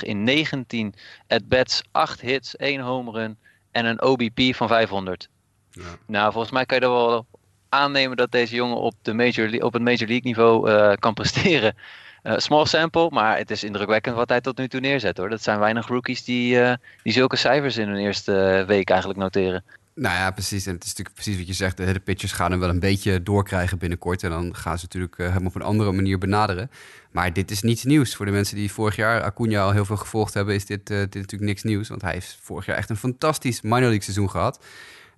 in 0.00 0.24
19 0.24 0.94
at-bats, 1.28 1.82
8 1.90 2.20
hits, 2.20 2.56
1 2.56 2.80
home 2.80 3.10
run 3.10 3.38
en 3.70 3.84
een 3.84 4.02
OBP 4.02 4.54
van 4.54 4.68
500. 4.68 5.28
Ja. 5.70 5.82
Nou, 6.06 6.32
volgens 6.32 6.52
mij 6.52 6.66
kan 6.66 6.78
je 6.78 6.84
er 6.84 6.90
wel 6.90 7.26
aannemen 7.68 8.16
dat 8.16 8.32
deze 8.32 8.54
jongen 8.54 8.76
op, 8.76 8.94
de 9.02 9.12
major, 9.12 9.62
op 9.62 9.72
het 9.72 9.82
Major 9.82 10.08
League 10.08 10.22
niveau 10.22 10.70
uh, 10.70 10.92
kan 10.98 11.14
presteren. 11.14 11.74
Uh, 12.22 12.32
small 12.36 12.66
sample, 12.66 13.08
maar 13.10 13.36
het 13.36 13.50
is 13.50 13.64
indrukwekkend 13.64 14.16
wat 14.16 14.28
hij 14.28 14.40
tot 14.40 14.58
nu 14.58 14.68
toe 14.68 14.80
neerzet 14.80 15.16
hoor. 15.16 15.28
Dat 15.28 15.42
zijn 15.42 15.58
weinig 15.58 15.86
rookies 15.86 16.24
die, 16.24 16.54
uh, 16.54 16.72
die 17.02 17.12
zulke 17.12 17.36
cijfers 17.36 17.76
in 17.76 17.88
hun 17.88 17.98
eerste 17.98 18.64
week 18.66 18.90
eigenlijk 18.90 19.20
noteren. 19.20 19.64
Nou 19.94 20.14
ja, 20.14 20.30
precies. 20.30 20.66
En 20.66 20.74
het 20.74 20.84
is 20.84 20.88
natuurlijk 20.88 21.14
precies 21.14 21.36
wat 21.36 21.46
je 21.46 21.52
zegt. 21.52 21.76
De, 21.76 22.00
pitchers 22.04 22.32
gaan 22.32 22.50
hem 22.50 22.60
wel 22.60 22.68
een 22.68 22.80
beetje 22.80 23.22
doorkrijgen 23.22 23.78
binnenkort. 23.78 24.22
En 24.22 24.30
dan 24.30 24.54
gaan 24.54 24.78
ze 24.78 24.84
natuurlijk 24.84 25.18
uh, 25.18 25.32
hem 25.32 25.46
op 25.46 25.54
een 25.54 25.62
andere 25.62 25.92
manier 25.92 26.18
benaderen. 26.18 26.70
Maar 27.10 27.32
dit 27.32 27.50
is 27.50 27.62
niets 27.62 27.84
nieuws. 27.84 28.14
Voor 28.14 28.26
de 28.26 28.32
mensen 28.32 28.56
die 28.56 28.72
vorig 28.72 28.96
jaar 28.96 29.22
Acuna 29.22 29.62
al 29.62 29.72
heel 29.72 29.84
veel 29.84 29.96
gevolgd 29.96 30.34
hebben, 30.34 30.54
is 30.54 30.66
dit, 30.66 30.90
uh, 30.90 30.98
dit 30.98 31.14
natuurlijk 31.14 31.50
niks 31.50 31.62
nieuws. 31.62 31.88
Want 31.88 32.02
hij 32.02 32.12
heeft 32.12 32.38
vorig 32.42 32.66
jaar 32.66 32.76
echt 32.76 32.90
een 32.90 32.96
fantastisch 32.96 33.60
minor 33.60 33.80
league 33.80 34.02
seizoen 34.02 34.30
gehad. 34.30 34.64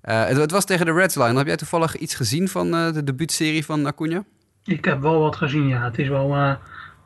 Uh, 0.05 0.25
het, 0.25 0.37
het, 0.37 0.51
was 0.51 0.65
tegen 0.65 0.87
de 0.87 0.93
Reds 0.93 1.15
line. 1.15 1.37
Heb 1.37 1.47
jij 1.47 1.57
toevallig 1.57 1.97
iets 1.97 2.15
gezien 2.15 2.49
van 2.49 2.71
de 2.71 3.05
debuutserie 3.05 3.65
van 3.65 3.87
Acuna? 3.87 4.25
Ik 4.65 4.85
heb 4.85 5.01
wel 5.01 5.19
wat 5.19 5.37
gezien, 5.37 5.69
ja. 5.69 5.85
Het 5.85 5.99
is 5.99 6.09
wel, 6.09 6.59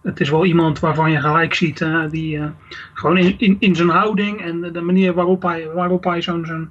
het 0.06 0.20
is 0.20 0.30
wel 0.30 0.44
iemand 0.44 0.80
waarvan 0.80 1.10
je 1.10 1.20
gelijk 1.20 1.54
ziet, 1.54 1.86
die 2.10 2.40
gewoon 2.94 3.18
in, 3.18 3.34
in, 3.38 3.56
in 3.58 3.76
zijn 3.76 3.88
houding 3.88 4.40
en 4.40 4.72
de 4.72 4.80
manier 4.80 5.14
waarop 5.14 5.42
hij, 5.42 5.68
waarop 5.74 6.04
hij 6.04 6.22
zo'n 6.22 6.70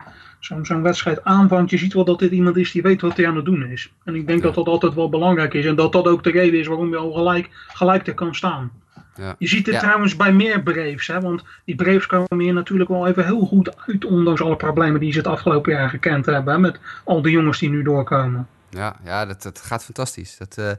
zo'n 0.61 0.81
wedstrijd 0.81 1.23
aanvangt, 1.23 1.69
je 1.69 1.77
ziet 1.77 1.93
wel 1.93 2.05
dat 2.05 2.19
dit 2.19 2.31
iemand 2.31 2.57
is 2.57 2.71
die 2.71 2.81
weet 2.81 3.01
wat 3.01 3.17
hij 3.17 3.27
aan 3.27 3.35
het 3.35 3.45
doen 3.45 3.65
is. 3.65 3.93
En 4.03 4.15
ik 4.15 4.27
denk 4.27 4.39
ja. 4.39 4.45
dat 4.45 4.55
dat 4.55 4.67
altijd 4.67 4.93
wel 4.93 5.09
belangrijk 5.09 5.53
is. 5.53 5.65
En 5.65 5.75
dat 5.75 5.91
dat 5.91 6.07
ook 6.07 6.23
de 6.23 6.31
reden 6.31 6.59
is 6.59 6.67
waarom 6.67 6.89
je 6.89 6.97
al 6.97 7.11
gelijk, 7.11 7.49
gelijk 7.67 8.07
er 8.07 8.13
kan 8.13 8.35
staan. 8.35 8.71
Ja. 9.15 9.35
Je 9.37 9.47
ziet 9.47 9.65
het 9.65 9.75
ja. 9.75 9.81
trouwens 9.81 10.15
bij 10.15 10.33
meer 10.33 10.63
Braves. 10.63 11.07
Hè, 11.07 11.19
want 11.19 11.43
die 11.65 11.75
Braves 11.75 12.05
komen 12.05 12.39
hier 12.39 12.53
natuurlijk 12.53 12.89
wel 12.89 13.07
even 13.07 13.25
heel 13.25 13.45
goed 13.45 13.85
uit. 13.87 14.05
Ondanks 14.05 14.41
alle 14.41 14.55
problemen 14.55 14.99
die 14.99 15.11
ze 15.11 15.17
het 15.17 15.27
afgelopen 15.27 15.71
jaar 15.73 15.89
gekend 15.89 16.25
hebben. 16.25 16.53
Hè, 16.53 16.59
met 16.59 16.79
al 17.03 17.21
die 17.21 17.31
jongens 17.31 17.59
die 17.59 17.69
nu 17.69 17.83
doorkomen. 17.83 18.47
Ja, 18.69 18.95
ja 19.03 19.25
dat, 19.25 19.43
dat 19.43 19.61
gaat 19.61 19.83
fantastisch. 19.83 20.37
Dat, 20.37 20.55
uh, 20.59 20.71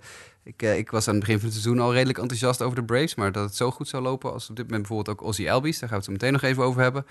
ik, 0.46 0.62
uh, 0.62 0.78
ik 0.78 0.90
was 0.90 1.08
aan 1.08 1.14
het 1.14 1.24
begin 1.24 1.38
van 1.40 1.48
het 1.48 1.58
seizoen 1.58 1.82
al 1.82 1.92
redelijk 1.92 2.18
enthousiast 2.18 2.62
over 2.62 2.76
de 2.76 2.84
Braves. 2.84 3.14
Maar 3.14 3.32
dat 3.32 3.44
het 3.44 3.56
zo 3.56 3.70
goed 3.70 3.88
zou 3.88 4.02
lopen 4.02 4.32
als 4.32 4.50
op 4.50 4.56
dit 4.56 4.64
moment 4.64 4.86
bijvoorbeeld 4.86 5.20
ook 5.20 5.26
Ozzy 5.26 5.48
Albies. 5.50 5.78
Daar 5.78 5.88
gaan 5.88 5.98
we 5.98 6.04
het 6.04 6.04
zo 6.04 6.12
meteen 6.12 6.32
nog 6.32 6.42
even 6.42 6.62
over 6.62 6.82
hebben. 6.82 7.06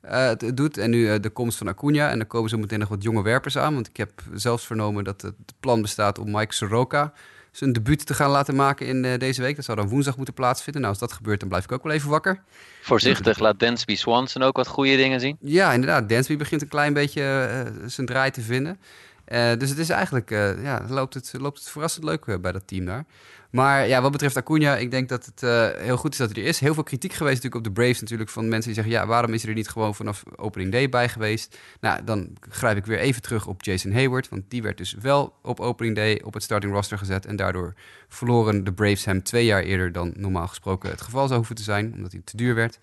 eh, 0.00 0.26
het, 0.26 0.40
het 0.40 0.56
doet. 0.56 0.78
En 0.78 0.90
nu 0.90 1.10
eh, 1.10 1.20
de 1.20 1.30
komst 1.30 1.58
van 1.58 1.68
Acuna. 1.68 2.10
En 2.10 2.18
dan 2.18 2.26
komen 2.26 2.50
zo 2.50 2.58
meteen 2.58 2.78
nog 2.78 2.88
wat 2.88 3.02
jonge 3.02 3.22
werpers 3.22 3.58
aan. 3.58 3.74
Want 3.74 3.88
ik 3.88 3.96
heb 3.96 4.10
zelfs 4.34 4.66
vernomen 4.66 5.04
dat 5.04 5.22
het 5.22 5.34
plan 5.60 5.82
bestaat 5.82 6.18
om 6.18 6.30
Mike 6.30 6.54
Soroka 6.54 7.12
zijn 7.50 7.72
debuut 7.72 8.06
te 8.06 8.14
gaan 8.14 8.30
laten 8.30 8.54
maken 8.56 8.86
in 8.86 9.04
eh, 9.04 9.18
deze 9.18 9.42
week. 9.42 9.56
Dat 9.56 9.64
zou 9.64 9.76
dan 9.78 9.88
woensdag 9.88 10.16
moeten 10.16 10.34
plaatsvinden. 10.34 10.80
Nou, 10.82 10.92
als 10.94 11.02
dat 11.02 11.12
gebeurt, 11.12 11.40
dan 11.40 11.48
blijf 11.48 11.64
ik 11.64 11.72
ook 11.72 11.82
wel 11.82 11.92
even 11.92 12.10
wakker. 12.10 12.42
Voorzichtig 12.82 13.38
laat 13.38 13.58
Dansby 13.58 13.94
Swanson 13.96 14.42
ook 14.42 14.56
wat 14.56 14.66
goede 14.66 14.96
dingen 14.96 15.20
zien. 15.20 15.36
Ja, 15.40 15.72
inderdaad. 15.72 16.08
Dansby 16.08 16.36
begint 16.36 16.62
een 16.62 16.68
klein 16.68 16.92
beetje 16.92 17.22
eh, 17.22 17.72
zijn 17.86 18.06
draai 18.06 18.30
te 18.30 18.40
vinden. 18.40 18.78
Eh, 19.26 19.56
dus 19.58 19.70
het 19.70 19.78
is 19.78 19.88
eigenlijk, 19.88 20.30
eh, 20.30 20.62
ja, 20.62 20.84
loopt 20.88 21.14
het, 21.14 21.32
loopt 21.38 21.58
het 21.58 21.68
verrassend 21.68 22.04
leuk 22.04 22.26
eh, 22.26 22.38
bij 22.38 22.52
dat 22.52 22.66
team 22.66 22.84
daar. 22.84 23.04
Maar 23.50 23.86
ja, 23.86 24.02
wat 24.02 24.12
betreft 24.12 24.36
Acuna, 24.36 24.76
ik 24.76 24.90
denk 24.90 25.08
dat 25.08 25.26
het 25.26 25.40
heel 25.80 25.96
goed 25.96 26.12
is 26.12 26.18
dat 26.18 26.32
hij 26.32 26.42
er 26.42 26.48
is. 26.48 26.60
Heel 26.60 26.74
veel 26.74 26.82
kritiek 26.82 27.12
geweest 27.12 27.34
natuurlijk 27.42 27.66
op 27.66 27.74
de 27.74 27.80
Braves 27.80 28.00
natuurlijk 28.00 28.30
van 28.30 28.48
mensen 28.48 28.72
die 28.72 28.82
zeggen... 28.82 28.92
ja, 28.92 29.06
waarom 29.06 29.32
is 29.32 29.40
hij 29.40 29.50
er 29.50 29.56
niet 29.56 29.68
gewoon 29.68 29.94
vanaf 29.94 30.22
opening 30.36 30.72
day 30.72 30.88
bij 30.88 31.08
geweest? 31.08 31.58
Nou, 31.80 32.04
dan 32.04 32.36
grijp 32.48 32.76
ik 32.76 32.86
weer 32.86 32.98
even 32.98 33.22
terug 33.22 33.46
op 33.46 33.62
Jason 33.62 33.92
Hayward... 33.92 34.28
want 34.28 34.42
die 34.48 34.62
werd 34.62 34.76
dus 34.76 34.96
wel 35.00 35.34
op 35.42 35.60
opening 35.60 35.94
day 35.94 36.20
op 36.24 36.34
het 36.34 36.42
starting 36.42 36.72
roster 36.72 36.98
gezet... 36.98 37.26
en 37.26 37.36
daardoor 37.36 37.74
verloren 38.08 38.64
de 38.64 38.72
Braves 38.72 39.04
hem 39.04 39.22
twee 39.22 39.44
jaar 39.44 39.62
eerder 39.62 39.92
dan 39.92 40.12
normaal 40.16 40.48
gesproken 40.48 40.90
het 40.90 41.00
geval 41.00 41.26
zou 41.26 41.36
hoeven 41.36 41.56
te 41.56 41.62
zijn... 41.62 41.92
omdat 41.94 42.12
hij 42.12 42.20
te 42.24 42.36
duur 42.36 42.54
werd. 42.54 42.78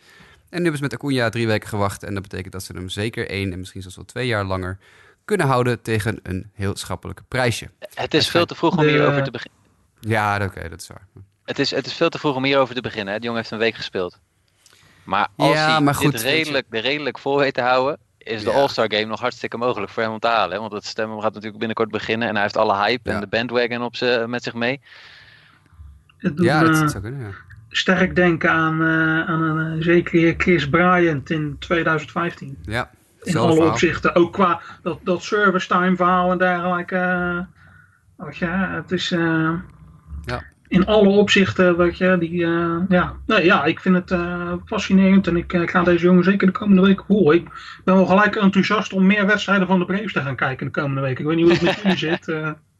En 0.49 0.57
nu 0.61 0.69
hebben 0.69 0.77
ze 0.77 0.83
met 0.83 0.93
Acuna 0.93 1.29
drie 1.29 1.47
weken 1.47 1.69
gewacht... 1.69 2.03
en 2.03 2.13
dat 2.13 2.23
betekent 2.23 2.53
dat 2.53 2.63
ze 2.63 2.73
hem 2.73 2.89
zeker 2.89 3.29
één 3.29 3.51
en 3.51 3.59
misschien 3.59 3.81
zelfs 3.81 3.95
wel 3.95 4.05
twee 4.05 4.27
jaar 4.27 4.43
langer... 4.43 4.77
kunnen 5.25 5.47
houden 5.47 5.81
tegen 5.81 6.19
een 6.23 6.49
heel 6.53 6.75
schappelijk 6.77 7.21
prijsje. 7.27 7.69
Het 7.93 8.13
is 8.13 8.29
veel 8.29 8.45
te 8.45 8.55
vroeg 8.55 8.77
om 8.77 8.83
hierover 8.83 9.23
te 9.23 9.31
beginnen. 9.31 9.59
Ja, 9.99 10.43
oké, 10.45 10.69
dat 10.69 10.81
is 10.81 10.87
waar. 10.87 11.07
Het 11.45 11.59
is, 11.59 11.71
het 11.71 11.85
is 11.85 11.93
veel 11.93 12.09
te 12.09 12.19
vroeg 12.19 12.35
om 12.35 12.43
hierover 12.43 12.75
te 12.75 12.81
beginnen. 12.81 13.13
Hè? 13.13 13.19
De 13.19 13.25
jongen 13.25 13.39
heeft 13.41 13.51
een 13.53 13.57
week 13.59 13.75
gespeeld. 13.75 14.19
Maar 15.03 15.27
als 15.35 15.53
Ja, 15.53 15.71
hij 15.71 15.81
maar 15.81 15.95
goed, 15.95 16.11
dit 16.11 16.21
redelijk, 16.21 16.65
de 16.69 16.79
redelijk 16.79 17.19
vol 17.19 17.37
weet 17.37 17.53
te 17.53 17.61
houden, 17.61 17.97
is 18.17 18.43
de 18.43 18.49
Ja. 18.49 18.55
All-Star 18.55 18.85
Game 18.93 19.05
nog 19.05 19.19
hartstikke 19.19 19.57
mogelijk 19.57 19.91
voor 19.91 20.03
hem 20.03 20.11
om 20.11 20.19
te 20.19 20.27
halen. 20.27 20.53
Hè? 20.53 20.59
Want 20.59 20.71
het 20.71 20.85
stemmen 20.85 21.15
gaat 21.21 21.33
natuurlijk 21.33 21.57
binnenkort 21.57 21.91
beginnen 21.91 22.27
en 22.27 22.33
hij 22.33 22.43
heeft 22.43 22.57
alle 22.57 22.75
hype 22.77 23.09
Ja. 23.09 23.15
en 23.15 23.21
de 23.21 23.27
bandwagon 23.27 23.81
op 23.81 23.95
ze, 23.95 24.23
met 24.27 24.43
zich 24.43 24.53
mee. 24.53 24.81
Het 26.17 26.37
doet 26.37 26.45
Ja, 26.45 26.61
me 26.61 26.65
dat 26.69 26.91
zou 26.91 27.03
kunnen, 27.03 27.21
ja. 27.27 27.31
sterk 27.69 28.15
denken 28.15 28.49
aan, 28.51 28.81
eh, 28.81 29.29
aan 29.29 29.41
een 29.41 29.77
uh, 29.77 29.83
zekere 29.83 30.33
Chris 30.37 30.69
Bryant 30.69 31.29
in 31.29 31.55
2015. 31.59 32.57
Ja, 32.61 32.91
In 33.23 33.37
alle 33.37 33.53
verhaal. 33.53 33.71
opzichten. 33.71 34.15
Ook 34.15 34.33
qua 34.33 34.61
dat, 34.81 34.99
dat 35.03 35.23
service 35.23 35.67
time 35.67 35.95
verhaal 35.95 36.31
en 36.31 36.37
dergelijke. 36.37 36.95
eh, 36.95 38.25
weet 38.25 38.37
je, 38.37 38.45
het 38.45 38.91
is 38.91 39.11
eh, 39.11 39.51
Ja. 40.25 40.43
in 40.67 40.85
alle 40.85 41.09
opzichten, 41.09 41.77
weet 41.77 41.97
je, 41.97 42.17
die, 42.19 42.43
eh, 42.43 42.75
ja. 42.89 43.13
Nee, 43.25 43.45
ja, 43.45 43.63
ik 43.65 43.79
vind 43.79 43.95
het 44.09 44.19
fascinerend 44.65 45.27
en 45.27 45.37
ik, 45.37 45.53
ik 45.53 45.69
ga 45.69 45.83
deze 45.83 46.05
jongen 46.05 46.23
zeker 46.23 46.47
de 46.47 46.53
komende 46.53 46.81
weken 46.81 47.05
volgen. 47.05 47.35
Ik 47.35 47.49
ben 47.83 47.95
wel 47.95 48.05
gelijk 48.05 48.35
enthousiast 48.35 48.93
om 48.93 49.05
meer 49.05 49.25
wedstrijden 49.25 49.67
van 49.67 49.79
de 49.79 49.85
Braves 49.85 50.13
te 50.13 50.21
gaan 50.21 50.35
kijken 50.35 50.65
de 50.65 50.71
komende 50.71 51.01
week. 51.01 51.19
Ik 51.19 51.25
weet 51.25 51.35
niet 51.35 51.45
hoe 51.45 51.53
het 51.53 51.61
met 51.63 51.75
jullie 51.81 51.97
zit. 51.97 52.35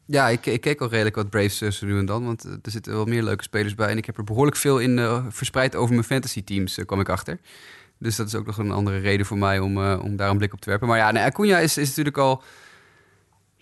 Ja, 0.06 0.28
ik, 0.28 0.46
ik 0.46 0.60
keek 0.60 0.80
al 0.80 0.88
redelijk 0.88 1.16
wat 1.16 1.30
Braves 1.30 1.58
zo 1.58 1.86
nu 1.86 1.98
en 1.98 2.06
dan, 2.06 2.24
want 2.24 2.44
er 2.44 2.70
zitten 2.70 2.92
wel 2.92 3.04
meer 3.04 3.22
leuke 3.22 3.42
spelers 3.42 3.74
bij. 3.74 3.88
En 3.88 3.96
ik 3.96 4.06
heb 4.06 4.16
er 4.16 4.24
behoorlijk 4.24 4.56
veel 4.56 4.78
in 4.78 5.00
verspreid 5.28 5.76
over 5.76 5.92
mijn 5.94 6.04
fantasy 6.06 6.44
teams, 6.44 6.78
eh, 6.78 6.84
kwam 6.86 7.00
ik 7.00 7.08
achter. 7.08 7.38
Dus 7.98 8.16
dat 8.16 8.26
is 8.26 8.34
ook 8.34 8.46
nog 8.46 8.58
een 8.58 8.70
andere 8.70 8.98
reden 8.98 9.26
voor 9.26 9.38
mij 9.38 9.58
om, 9.58 9.78
eh, 9.78 10.00
om 10.02 10.16
daar 10.16 10.30
een 10.30 10.38
blik 10.38 10.52
op 10.52 10.60
te 10.60 10.68
werpen. 10.70 10.88
Maar 10.88 10.98
ja, 10.98 11.10
nee, 11.10 11.22
Acuna 11.22 11.58
is, 11.58 11.78
is 11.78 11.88
natuurlijk 11.88 12.18
al... 12.18 12.42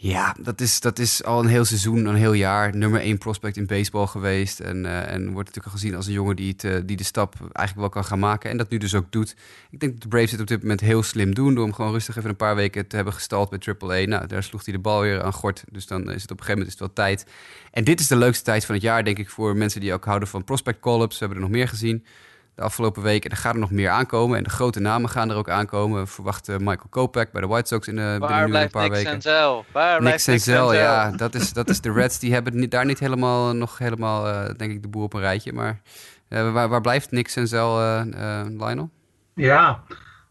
Ja, 0.03 0.37
dat 0.40 0.61
is, 0.61 0.81
dat 0.81 0.99
is 0.99 1.25
al 1.25 1.40
een 1.40 1.49
heel 1.49 1.64
seizoen, 1.64 2.05
een 2.05 2.14
heel 2.14 2.33
jaar 2.33 2.77
nummer 2.77 3.01
één 3.01 3.18
prospect 3.18 3.57
in 3.57 3.66
baseball 3.66 4.07
geweest. 4.07 4.61
En, 4.61 4.87
eh, 4.87 5.12
en 5.12 5.33
wordt 5.33 5.49
natuurlijk 5.49 5.66
al 5.66 5.81
gezien 5.81 5.95
als 5.95 6.07
een 6.07 6.12
jongen 6.12 6.37
die, 6.37 6.53
het, 6.53 6.64
eh, 6.64 6.77
die 6.85 6.97
de 6.97 7.05
stap 7.05 7.35
eigenlijk 7.40 7.75
wel 7.75 7.88
kan 7.88 8.05
gaan 8.05 8.18
maken. 8.18 8.51
En 8.51 8.57
dat 8.57 8.71
nu 8.71 8.79
dus 8.79 8.95
ook 8.95 9.12
doet. 9.12 9.37
Ik 9.71 9.81
denk 9.81 9.92
dat 9.92 10.03
de 10.03 10.09
Braves 10.09 10.31
het 10.31 10.40
op 10.40 10.47
dit 10.47 10.61
moment 10.62 10.81
heel 10.81 11.03
slim 11.03 11.35
doen. 11.35 11.55
Door 11.55 11.64
hem 11.64 11.75
gewoon 11.75 11.92
rustig 11.92 12.16
even 12.16 12.31
een 12.31 12.37
paar 12.37 12.55
weken 12.55 12.87
te 12.87 12.97
hebben 12.97 13.14
gestald 13.14 13.51
bij 13.51 13.59
AAA. 13.59 14.07
Nou, 14.07 14.27
daar 14.27 14.42
sloeg 14.42 14.64
hij 14.64 14.75
de 14.75 14.81
bal 14.81 15.01
weer 15.01 15.23
aan 15.23 15.33
gort. 15.33 15.64
Dus 15.71 15.87
dan 15.87 16.11
is 16.11 16.23
het 16.23 16.31
op 16.31 16.38
een 16.38 16.45
gegeven 16.45 16.59
moment 16.59 16.66
is 16.66 16.79
het 16.79 16.97
wel 16.97 17.07
tijd. 17.07 17.27
En 17.71 17.85
dit 17.85 18.01
is 18.01 18.07
de 18.07 18.16
leukste 18.16 18.45
tijd 18.45 18.64
van 18.64 18.75
het 18.75 18.85
jaar, 18.85 19.05
denk 19.05 19.18
ik, 19.18 19.31
voor 19.31 19.57
mensen 19.57 19.81
die 19.81 19.92
ook 19.92 20.05
houden 20.05 20.29
van 20.29 20.45
prospect 20.45 20.81
call-ups. 20.81 21.18
We 21.18 21.25
hebben 21.25 21.37
er 21.37 21.49
nog 21.49 21.57
meer 21.57 21.68
gezien 21.68 22.05
de 22.54 22.62
afgelopen 22.62 23.02
weken. 23.02 23.30
En 23.30 23.36
er 23.36 23.42
gaat 23.42 23.54
er 23.54 23.60
nog 23.60 23.70
meer 23.70 23.90
aankomen. 23.90 24.36
En 24.36 24.44
de 24.44 24.50
grote 24.50 24.80
namen 24.80 25.10
gaan 25.10 25.30
er 25.30 25.36
ook 25.36 25.50
aankomen. 25.50 26.00
We 26.00 26.06
verwachten 26.06 26.58
Michael 26.58 26.88
Kopech 26.90 27.30
bij 27.30 27.40
de 27.40 27.46
White 27.46 27.68
Sox 27.68 27.88
in, 27.88 27.96
de 27.96 28.00
binnen 28.00 28.20
Waar 28.20 28.30
nu 28.30 28.36
en 28.36 28.42
een 28.44 28.50
blijft 28.50 28.72
paar 28.72 28.82
Nick 28.82 28.92
weken. 28.92 29.10
Senzel? 29.10 29.64
Waar 29.72 29.90
Nick 29.90 30.00
blijft 30.00 30.26
Nick 30.26 30.38
Senzel, 30.40 30.74
ja, 30.74 31.10
dat 31.16 31.34
is, 31.34 31.52
dat 31.52 31.68
is 31.68 31.80
de 31.80 31.92
Reds. 31.92 32.18
Die 32.18 32.32
hebben 32.32 32.58
niet, 32.58 32.70
daar 32.70 32.84
niet 32.84 32.98
helemaal, 32.98 33.54
nog 33.54 33.78
helemaal, 33.78 34.28
eh, 34.28 34.54
denk 34.56 34.72
ik, 34.72 34.82
de 34.82 34.88
boel 34.88 35.02
op 35.02 35.14
een 35.14 35.20
rijtje. 35.20 35.52
Maar 35.52 35.80
eh, 36.28 36.52
waar, 36.52 36.68
waar 36.68 36.80
blijft 36.80 37.10
Nick 37.10 37.28
Senzel, 37.28 37.80
eh 37.80 38.40
eh, 38.40 38.46
Lionel? 38.46 38.90
Ja, 39.34 39.82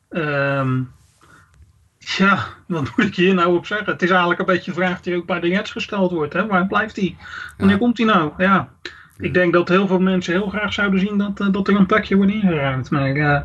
ehm, 0.09 0.81
ja, 1.97 2.47
wat 2.67 2.97
moet 2.97 3.05
ik 3.05 3.15
hier 3.15 3.33
nou 3.33 3.55
op 3.55 3.65
zeggen? 3.65 3.91
Het 3.91 4.01
is 4.01 4.09
eigenlijk 4.09 4.39
een 4.39 4.45
beetje 4.45 4.71
een 4.71 4.77
vraag 4.77 5.01
die 5.01 5.15
ook 5.15 5.25
bij 5.25 5.39
de 5.39 5.47
Jets 5.47 5.71
gesteld 5.71 6.11
wordt. 6.11 6.33
Hè? 6.33 6.47
Waar 6.47 6.67
blijft 6.67 6.95
hij? 6.95 7.15
Wanneer 7.57 7.75
Ja. 7.75 7.81
komt 7.81 7.97
hij 7.97 8.05
nou? 8.05 8.31
Ja, 8.37 8.69
ik 9.21 9.33
denk 9.33 9.53
dat 9.53 9.69
heel 9.69 9.87
veel 9.87 9.99
mensen 9.99 10.33
heel 10.33 10.49
graag 10.49 10.73
zouden 10.73 10.99
zien 10.99 11.17
dat, 11.17 11.39
eh, 11.39 11.51
dat 11.51 11.67
er 11.67 11.75
een 11.75 11.85
plekje 11.85 12.15
wordt 12.15 12.31
ingeruimd. 12.31 12.89
Maar 12.89 13.15
eh, 13.15 13.41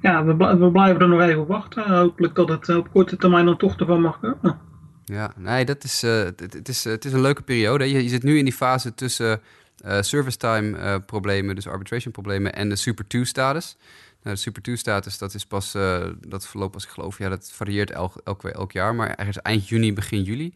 ja, 0.00 0.24
we, 0.24 0.56
we 0.56 0.70
blijven 0.70 1.00
er 1.00 1.08
nog 1.08 1.20
even 1.20 1.40
op 1.40 1.48
wachten. 1.48 1.98
Hopelijk 1.98 2.34
dat 2.34 2.48
het 2.48 2.68
op 2.68 2.90
korte 2.92 3.16
termijn 3.16 3.44
dan 3.44 3.56
toch 3.56 3.76
ervan 3.76 4.00
mag 4.00 4.20
komen. 4.20 4.58
Ja, 5.04 5.32
nee, 5.36 5.64
dat 5.64 5.84
is, 5.84 6.02
eh, 6.02 6.24
het, 6.24 6.68
is, 6.68 6.84
het 6.84 7.04
is 7.04 7.12
een 7.12 7.20
leuke 7.20 7.42
periode. 7.42 7.90
Je, 7.90 8.08
zit 8.08 8.22
nu 8.22 8.38
in 8.38 8.44
die 8.44 8.52
fase 8.52 8.94
tussen 8.94 9.40
eh, 9.78 10.02
service 10.02 10.36
time 10.36 10.76
eh, 10.78 10.94
problemen, 11.06 11.54
dus 11.54 11.66
arbitration 11.66 12.12
problemen, 12.12 12.54
en 12.54 12.68
de 12.68 12.76
Super 12.76 13.06
2 13.06 13.24
status. 13.24 13.76
Nou, 14.22 14.36
de 14.36 14.42
Super 14.42 14.62
2 14.62 14.76
status, 14.76 15.18
dat 15.18 15.34
is 15.34 15.46
pas, 15.46 15.74
eh, 15.74 16.06
dat 16.26 16.46
verloopt 16.46 16.74
als 16.74 16.84
ik 16.84 16.90
geloof, 16.90 17.18
ja, 17.18 17.28
dat 17.28 17.50
varieert 17.52 17.90
elk, 17.90 18.20
elk, 18.24 18.44
elk 18.44 18.72
jaar, 18.72 18.94
maar 18.94 19.14
ergens 19.14 19.42
eind 19.42 19.68
juni, 19.68 19.92
begin 19.92 20.22
juli. 20.22 20.54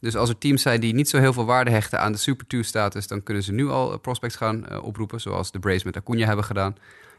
Dus 0.00 0.16
als 0.16 0.28
er 0.28 0.38
teams 0.38 0.62
zijn 0.62 0.80
die 0.80 0.94
niet 0.94 1.08
zo 1.08 1.18
heel 1.18 1.32
veel 1.32 1.44
waarde 1.44 1.70
hechten 1.70 2.00
aan 2.00 2.12
de 2.12 2.18
Super 2.18 2.46
2 2.46 2.62
status, 2.62 3.06
dan 3.06 3.22
kunnen 3.22 3.42
ze 3.42 3.52
nu 3.52 3.68
al 3.68 3.92
eh, 3.92 3.98
prospects 3.98 4.36
gaan 4.36 4.66
eh, 4.66 4.84
oproepen, 4.84 5.20
zoals 5.20 5.52
de 5.52 5.58
Braves 5.58 5.82
met 5.82 5.96
Acuna 5.96 6.26
hebben 6.26 6.44
gedaan. 6.44 6.76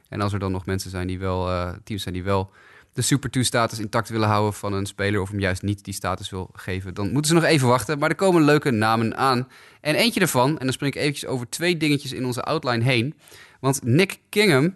En 0.09 0.21
als 0.21 0.33
er 0.33 0.39
dan 0.39 0.51
nog 0.51 0.65
mensen 0.65 0.89
zijn 0.89 1.07
die 1.07 1.19
wel, 1.19 1.49
eh, 1.49 1.71
teams 1.83 2.01
zijn 2.01 2.13
die 2.13 2.23
wel 2.23 2.51
de 2.93 3.01
Super 3.01 3.31
2 3.31 3.43
status 3.43 3.79
intact 3.79 4.09
willen 4.09 4.27
houden 4.27 4.53
van 4.53 4.73
een 4.73 4.85
speler 4.85 5.21
of 5.21 5.29
hem 5.29 5.39
juist 5.39 5.61
niet 5.61 5.83
die 5.83 5.93
status 5.93 6.29
wil 6.29 6.49
geven, 6.53 6.93
dan 6.93 7.11
moeten 7.11 7.31
ze 7.31 7.33
nog 7.33 7.43
even 7.43 7.67
wachten. 7.67 7.99
Maar 7.99 8.09
er 8.09 8.15
komen 8.15 8.43
leuke 8.43 8.71
namen 8.71 9.17
aan. 9.17 9.47
En 9.81 9.95
eentje 9.95 10.19
daarvan, 10.19 10.49
en 10.49 10.65
dan 10.65 10.73
spring 10.73 10.93
ik 10.93 11.01
eventjes 11.01 11.29
over 11.29 11.49
twee 11.49 11.77
dingetjes 11.77 12.11
in 12.11 12.25
onze 12.25 12.43
outline 12.43 12.83
heen. 12.83 13.15
Want 13.59 13.83
Nick 13.83 14.19
Kingham, 14.29 14.75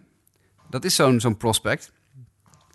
dat 0.69 0.85
is 0.85 0.95
zo'n 0.95 1.19
zo'n 1.19 1.37
prospect. 1.37 1.91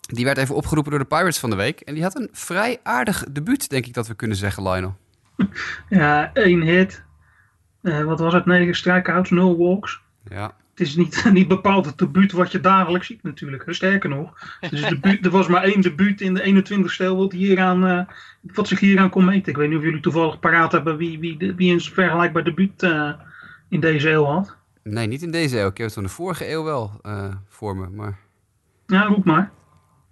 Die 0.00 0.24
werd 0.24 0.38
even 0.38 0.54
opgeroepen 0.54 0.90
door 0.90 1.00
de 1.00 1.06
Pirates 1.06 1.38
van 1.38 1.50
de 1.50 1.56
week. 1.56 1.80
En 1.80 1.94
die 1.94 2.02
had 2.02 2.16
een 2.16 2.28
vrij 2.32 2.80
aardig 2.82 3.24
debuut, 3.30 3.68
denk 3.68 3.86
ik 3.86 3.94
dat 3.94 4.06
we 4.06 4.14
kunnen 4.14 4.36
zeggen, 4.36 4.62
Lionel. 4.62 4.96
Ja, 5.88 6.32
één 6.34 6.62
hit. 6.62 7.04
Eh, 7.82 8.02
wat 8.04 8.18
was 8.20 8.32
het? 8.32 8.46
Negen 8.46 8.74
strikeouts, 8.74 9.30
nul 9.30 9.58
walks. 9.58 10.00
Ja, 10.28 10.54
Het 10.70 10.80
is 10.86 10.96
niet, 10.96 11.24
niet 11.32 11.48
bepaald 11.48 11.86
het 11.86 11.98
debuut 11.98 12.32
wat 12.32 12.52
je 12.52 12.60
dagelijks 12.60 13.06
ziet 13.06 13.22
natuurlijk. 13.22 13.64
Sterker 13.66 14.08
nog, 14.10 14.56
dus 14.70 14.80
debuut, 14.80 15.24
er 15.24 15.30
was 15.30 15.46
maar 15.48 15.62
één 15.62 15.80
debuut 15.80 16.20
in 16.20 16.34
de 16.34 16.42
21 16.42 16.92
stel 16.92 17.16
wat, 17.16 17.32
hieraan, 17.32 17.86
eh, 17.86 18.00
wat 18.54 18.68
zich 18.68 18.80
hieraan 18.80 19.10
kon 19.10 19.24
meten. 19.24 19.52
Ik 19.52 19.56
weet 19.56 19.68
niet 19.68 19.78
of 19.78 19.84
jullie 19.84 20.00
toevallig 20.00 20.38
paraat 20.38 20.72
hebben 20.72 20.96
wie, 20.96 21.18
wie, 21.18 21.52
wie 21.56 21.72
een 21.72 21.80
vergelijkbaar 21.80 22.44
debuut 22.44 22.82
eh, 22.82 23.12
in 23.68 23.80
deze 23.80 24.10
eeuw 24.10 24.24
had. 24.24 24.56
nee, 24.82 25.06
niet 25.06 25.22
in 25.22 25.30
deze 25.30 25.58
eeuw. 25.60 25.68
Ik 25.68 25.76
heb 25.76 25.86
het 25.86 25.94
van 25.94 26.02
de 26.02 26.08
vorige 26.08 26.50
eeuw 26.50 26.64
wel 26.64 27.00
voor 27.48 27.76
me. 27.76 27.88
Maar 27.88 28.18
Ja, 28.86 29.02
roep 29.02 29.24
maar. 29.24 29.50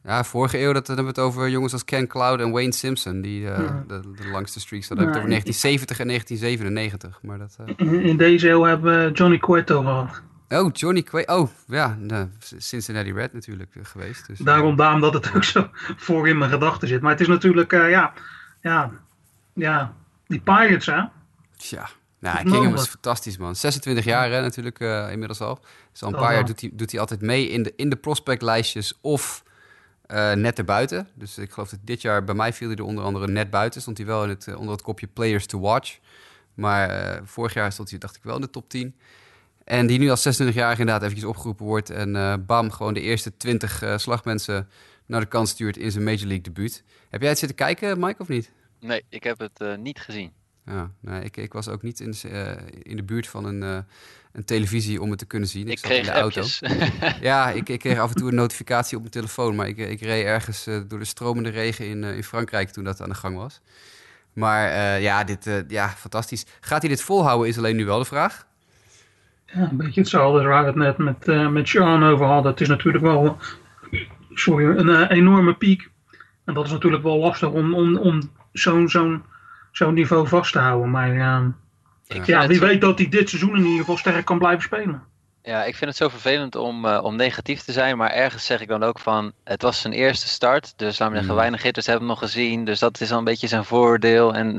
Ja, 0.07 0.25
vorige 0.25 0.59
eeuw, 0.61 0.73
dat, 0.73 0.87
hebben 0.87 1.05
we 1.05 1.11
het 1.11 1.19
over 1.21 1.49
jongens 1.49 1.73
als 1.73 1.85
Ken 1.85 2.07
Cloud 2.07 2.41
en 2.41 2.51
Wayne 2.51 2.73
Simpson. 2.73 3.21
Die 3.21 3.51
eh, 3.51 3.59
Ja. 3.59 3.85
de, 3.89 4.01
de 4.17 4.29
langste 4.29 4.61
streaks 4.61 4.89
hadden. 4.89 5.07
Dan 5.07 5.15
heb 5.15 5.25
ik 5.25 5.47
het 5.47 5.47
over 5.47 5.53
Ja, 5.53 5.67
1970 5.87 5.99
en 6.01 6.07
1997. 6.09 7.19
Maar 7.23 7.39
dat... 7.39 7.57
eh, 7.61 7.93
In, 7.95 8.01
in 8.03 8.17
deze 8.17 8.49
eeuw 8.49 8.63
hebben 8.63 9.05
we 9.05 9.13
Johnny 9.13 9.39
Cueto 9.39 9.81
gehad. 9.81 10.23
Oh, 10.49 10.71
Johnny 10.73 11.03
Quay. 11.03 11.23
Oh, 11.27 11.49
ja, 11.67 11.97
nou, 12.01 12.29
Cincinnati 12.59 13.13
Red 13.13 13.33
natuurlijk 13.33 13.75
eh, 13.75 13.85
geweest. 13.85 14.27
Dus, 14.27 14.39
Daarom, 14.39 14.77
daarom 14.77 15.01
dat 15.01 15.15
het 15.15 15.35
ook 15.35 15.45
zo 15.45 15.69
voor 15.97 16.29
in 16.29 16.39
mijn 16.39 16.51
gedachten 16.51 16.89
zit. 16.89 17.01
Maar 17.01 17.11
het 17.11 17.21
is 17.21 17.27
natuurlijk, 17.27 17.71
ja, 17.73 18.13
ja, 18.63 18.91
ja, 19.53 19.95
die 20.27 20.41
Pirates 20.41 20.87
hè. 20.87 21.01
Tja, 21.57 21.89
nou, 22.19 22.37
Kingham 22.43 22.71
was 22.73 22.89
fantastisch, 22.89 23.37
man. 23.39 23.57
26 23.57 24.05
jaar 24.05 24.31
hè, 24.31 24.41
natuurlijk 24.41 24.79
inmiddels 25.11 25.41
al. 25.41 25.61
Dus 25.93 26.03
al 26.03 26.09
een 26.09 26.15
Oh, 26.15 26.21
paar 26.21 26.31
jaar 26.31 26.41
ja. 26.41 26.47
doet 26.47 26.61
hij, 26.61 26.71
doet 26.73 26.91
hij 26.91 27.01
altijd 27.01 27.21
mee 27.21 27.49
in 27.49 27.63
de, 27.63 27.73
in 27.77 27.89
de 27.91 27.97
prospectlijstjes 27.97 28.99
of 29.01 29.43
eh, 30.07 30.33
net 30.33 30.59
erbuiten. 30.59 31.09
Dus 31.15 31.39
ik 31.39 31.51
geloof 31.51 31.69
dat 31.69 31.79
dit 31.83 32.03
jaar 32.03 32.25
bij 32.25 32.35
mij 32.35 32.53
viel 32.53 32.69
hij 32.69 32.77
er 32.77 32.85
onder 32.85 33.05
andere 33.05 33.29
net 33.29 33.51
buiten. 33.51 33.81
Stond 33.81 33.97
hij 33.97 34.07
wel 34.07 34.23
in 34.23 34.29
het, 34.29 34.47
eh, 34.47 34.59
onder 34.59 34.73
het 34.73 34.83
kopje 34.83 35.07
Players 35.07 35.47
to 35.47 35.61
Watch. 35.61 35.99
Maar 36.55 36.91
eh, 36.91 37.21
vorig 37.25 37.55
jaar 37.55 37.73
stond 37.73 37.91
hij, 37.91 37.99
dacht 37.99 38.17
ik, 38.17 38.23
wel 38.23 38.35
in 38.35 38.41
de 38.41 38.51
top 38.51 38.69
10. 38.69 38.97
En 39.65 39.87
die 39.87 39.99
nu 39.99 40.11
als 40.11 40.29
26-jarige 40.29 40.81
inderdaad 40.81 41.03
eventjes 41.03 41.29
opgeroepen 41.29 41.67
wordt. 41.67 41.91
En 41.91 42.45
bam, 42.47 42.71
gewoon 42.71 42.95
de 42.95 43.01
eerste 43.01 43.37
20 43.37 43.83
eh, 43.83 43.99
slagmensen 43.99 44.69
naar 45.07 45.21
de 45.21 45.27
kant 45.27 45.49
stuurt 45.49 45.77
in 45.77 45.91
zijn 45.91 46.05
Major 46.05 46.27
League 46.27 46.41
debuut. 46.41 46.85
Heb 47.11 47.21
jij 47.21 47.31
het 47.31 47.39
zitten 47.39 47.57
kijken, 47.57 48.01
Mike, 48.01 48.23
of 48.23 48.29
niet? 48.29 48.53
Nee, 48.81 49.05
ik 49.09 49.23
heb 49.23 49.39
het 49.39 49.79
niet 49.79 50.01
gezien. 50.01 50.33
Ja, 50.65 50.91
nee, 51.01 51.23
ik, 51.23 51.37
ik 51.37 51.53
was 51.53 51.69
ook 51.69 51.83
niet 51.83 52.01
in 52.01 52.11
de, 52.11 52.31
uh, 52.31 52.81
in 52.83 52.97
de 52.97 53.03
buurt 53.03 53.27
van 53.29 53.45
een, 53.45 53.63
uh, 53.63 53.79
een 54.37 54.45
televisie 54.45 55.01
om 55.01 55.11
het 55.11 55.19
te 55.19 55.27
kunnen 55.27 55.49
zien. 55.49 55.67
Ik, 55.67 55.73
ik 55.73 55.83
kreeg 55.83 55.99
in 55.99 56.13
de 56.13 56.23
appjes. 56.23 56.63
auto. 56.63 56.85
ja, 57.21 57.51
ik, 57.51 57.69
ik, 57.69 57.79
kreeg 57.79 57.99
af 57.99 58.09
en 58.09 58.17
toe 58.17 58.29
een 58.29 58.35
notificatie 58.35 58.97
op 58.97 59.01
mijn 59.01 59.13
telefoon. 59.13 59.55
Maar 59.55 59.69
ik, 59.69 59.77
ik 59.77 60.01
reed 60.01 60.25
ergens 60.25 60.67
uh, 60.67 60.81
door 60.89 60.99
de 60.99 61.05
stromende 61.05 61.49
regen 61.49 61.89
in, 61.89 62.05
in 62.05 62.25
Frankrijk 62.25 62.69
toen 62.71 62.85
dat 62.85 63.01
aan 63.01 63.09
de 63.09 63.15
gang 63.15 63.37
was. 63.37 63.61
Maar 64.33 65.01
ja, 65.01 65.25
dit, 65.25 65.51
ja, 65.69 65.89
fantastisch. 65.89 66.47
Gaat 66.61 66.81
hij 66.81 66.91
dit 66.91 67.03
volhouden 67.03 67.49
is 67.49 67.59
alleen 67.59 67.77
nu 67.77 67.85
wel 67.85 67.99
de 67.99 68.05
vraag. 68.05 68.47
Ja, 69.47 69.69
een 69.71 69.77
beetje 69.77 70.01
hetzelfde 70.01 70.43
waar 70.43 70.61
we 70.61 70.67
het 70.67 70.77
net 70.77 70.99
met, 70.99 71.51
met 71.53 71.69
Sean 71.69 72.05
over 72.05 72.27
hadden. 72.27 72.51
Het 72.51 72.61
is 72.61 72.69
natuurlijk 72.69 73.05
wel 73.05 73.39
sorry, 74.35 74.65
een 74.65 75.07
enorme 75.07 75.55
piek. 75.55 75.91
En 76.45 76.55
dat 76.55 76.67
is 76.67 76.73
natuurlijk 76.73 77.03
wel 77.03 77.19
lastig 77.19 77.49
om, 77.49 77.75
om, 77.75 77.97
om 77.97 78.31
zo'n 78.53 78.89
zo'n 78.89 79.23
zo'n 79.73 79.95
niveau 79.95 80.29
vast 80.29 80.53
te 80.53 80.59
houden. 80.59 80.91
Maar 80.91 81.15
uh, 81.15 81.47
ja, 82.07 82.47
wie 82.47 82.61
weet 82.61 82.81
dat 82.81 82.99
hij 82.99 83.09
dit 83.09 83.29
seizoen 83.29 83.57
in 83.57 83.65
ieder 83.65 83.79
geval 83.79 83.97
sterk 83.97 84.25
kan 84.25 84.39
blijven 84.39 84.63
spelen. 84.63 85.03
Ja, 85.43 85.65
ik 85.65 85.77
vind 85.77 85.91
het 85.91 85.99
zo 85.99 86.09
vervelend 86.09 86.57
om, 86.57 86.85
uh, 86.85 87.01
om 87.03 87.17
negatief 87.17 87.63
te 87.63 87.73
zijn. 87.73 87.97
Maar 87.97 88.11
ergens 88.11 88.45
zeg 88.45 88.61
ik 88.61 88.69
dan 88.69 88.83
ook 88.83 88.99
van, 88.99 89.33
het 89.45 89.63
was 89.63 89.81
zijn 89.81 89.93
eerste 89.93 90.29
start. 90.29 90.73
Dus 90.77 90.99
laten 90.99 91.15
we 91.15 91.19
zeggen, 91.19 91.37
weinig 91.37 91.63
hitters 91.63 91.87
hebben 91.87 92.07
hem 92.07 92.19
nog 92.19 92.25
gezien. 92.25 92.65
Dus 92.65 92.79
dat 92.79 93.01
is 93.01 93.13
al 93.13 93.19
een 93.19 93.25
beetje 93.25 93.47
zijn 93.47 93.65
voordeel. 93.65 94.35
En, 94.35 94.53
uh, 94.55 94.59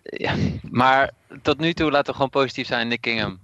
ja. 0.00 0.34
Maar 0.70 1.10
tot 1.42 1.58
nu 1.58 1.72
toe 1.72 1.90
laten 1.90 2.06
we 2.06 2.12
gewoon 2.12 2.30
positief 2.30 2.66
zijn. 2.66 2.88
Nick 2.88 3.00
Kingham, 3.00 3.40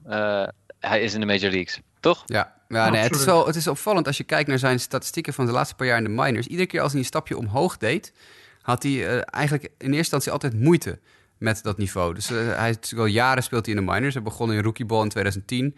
hij 0.81 1.03
is 1.03 1.15
in 1.15 1.21
de 1.21 1.27
Major 1.27 1.51
Leagues, 1.51 1.81
toch? 2.01 2.23
Ja, 2.27 2.53
ja 2.69 2.91
nee, 2.91 3.01
het, 3.01 3.15
is 3.15 3.25
wel, 3.25 3.47
het 3.47 3.57
is 3.57 3.67
opvallend 3.67 4.07
als 4.07 4.17
je 4.17 4.25
kijkt 4.25 4.49
naar 4.49 4.59
zijn 4.59 4.81
statistieken 4.81 5.33
van 5.33 5.47
de 5.47 5.53
laatste 5.53 5.75
paar 5.75 5.87
jaar 5.87 5.99
in 5.99 6.05
de 6.05 6.11
minors. 6.11 6.47
Iedere 6.47 6.69
keer 6.69 6.81
als 6.81 6.93
hij 6.93 7.01
een 7.01 7.07
stapje 7.07 7.37
omhoog 7.37 7.77
deed 7.77 8.13
had 8.63 8.83
hij 8.83 8.93
uh, 8.93 9.21
eigenlijk 9.25 9.65
in 9.65 9.71
eerste 9.79 9.97
instantie 9.97 10.33
altijd 10.33 10.55
moeite 10.55 10.99
met 11.43 11.63
dat 11.63 11.79
niveau. 11.79 12.15
Dus 12.15 12.31
uh, 12.31 12.57
hij 12.57 12.77
is 12.81 12.97
al 12.97 13.07
jaren 13.07 13.43
speelt 13.43 13.67
hij 13.67 13.75
in 13.75 13.85
de 13.85 13.93
minors. 13.93 14.15
Hij 14.15 14.23
begon 14.23 14.53
in 14.53 14.63
rookieball 14.63 15.03
in 15.03 15.09
2010 15.09 15.77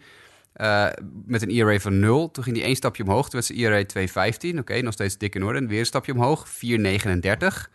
uh, 0.55 0.87
met 1.25 1.41
een 1.41 1.49
ERA 1.49 1.79
van 1.79 1.99
0. 1.99 2.31
Toen 2.31 2.43
ging 2.43 2.55
hij 2.55 2.65
één 2.65 2.75
stapje 2.75 3.03
omhoog. 3.03 3.29
Toen 3.29 3.39
werd 3.39 3.45
zijn 3.45 3.59
ERA 3.59 4.33
2,15. 4.33 4.49
Oké, 4.49 4.59
okay, 4.59 4.79
nog 4.79 4.93
steeds 4.93 5.17
dik 5.17 5.35
in 5.35 5.43
orde. 5.43 5.59
En 5.59 5.67
weer 5.67 5.79
een 5.79 5.85
stapje 5.85 6.13
omhoog, 6.13 6.47
4,39. 6.47 7.71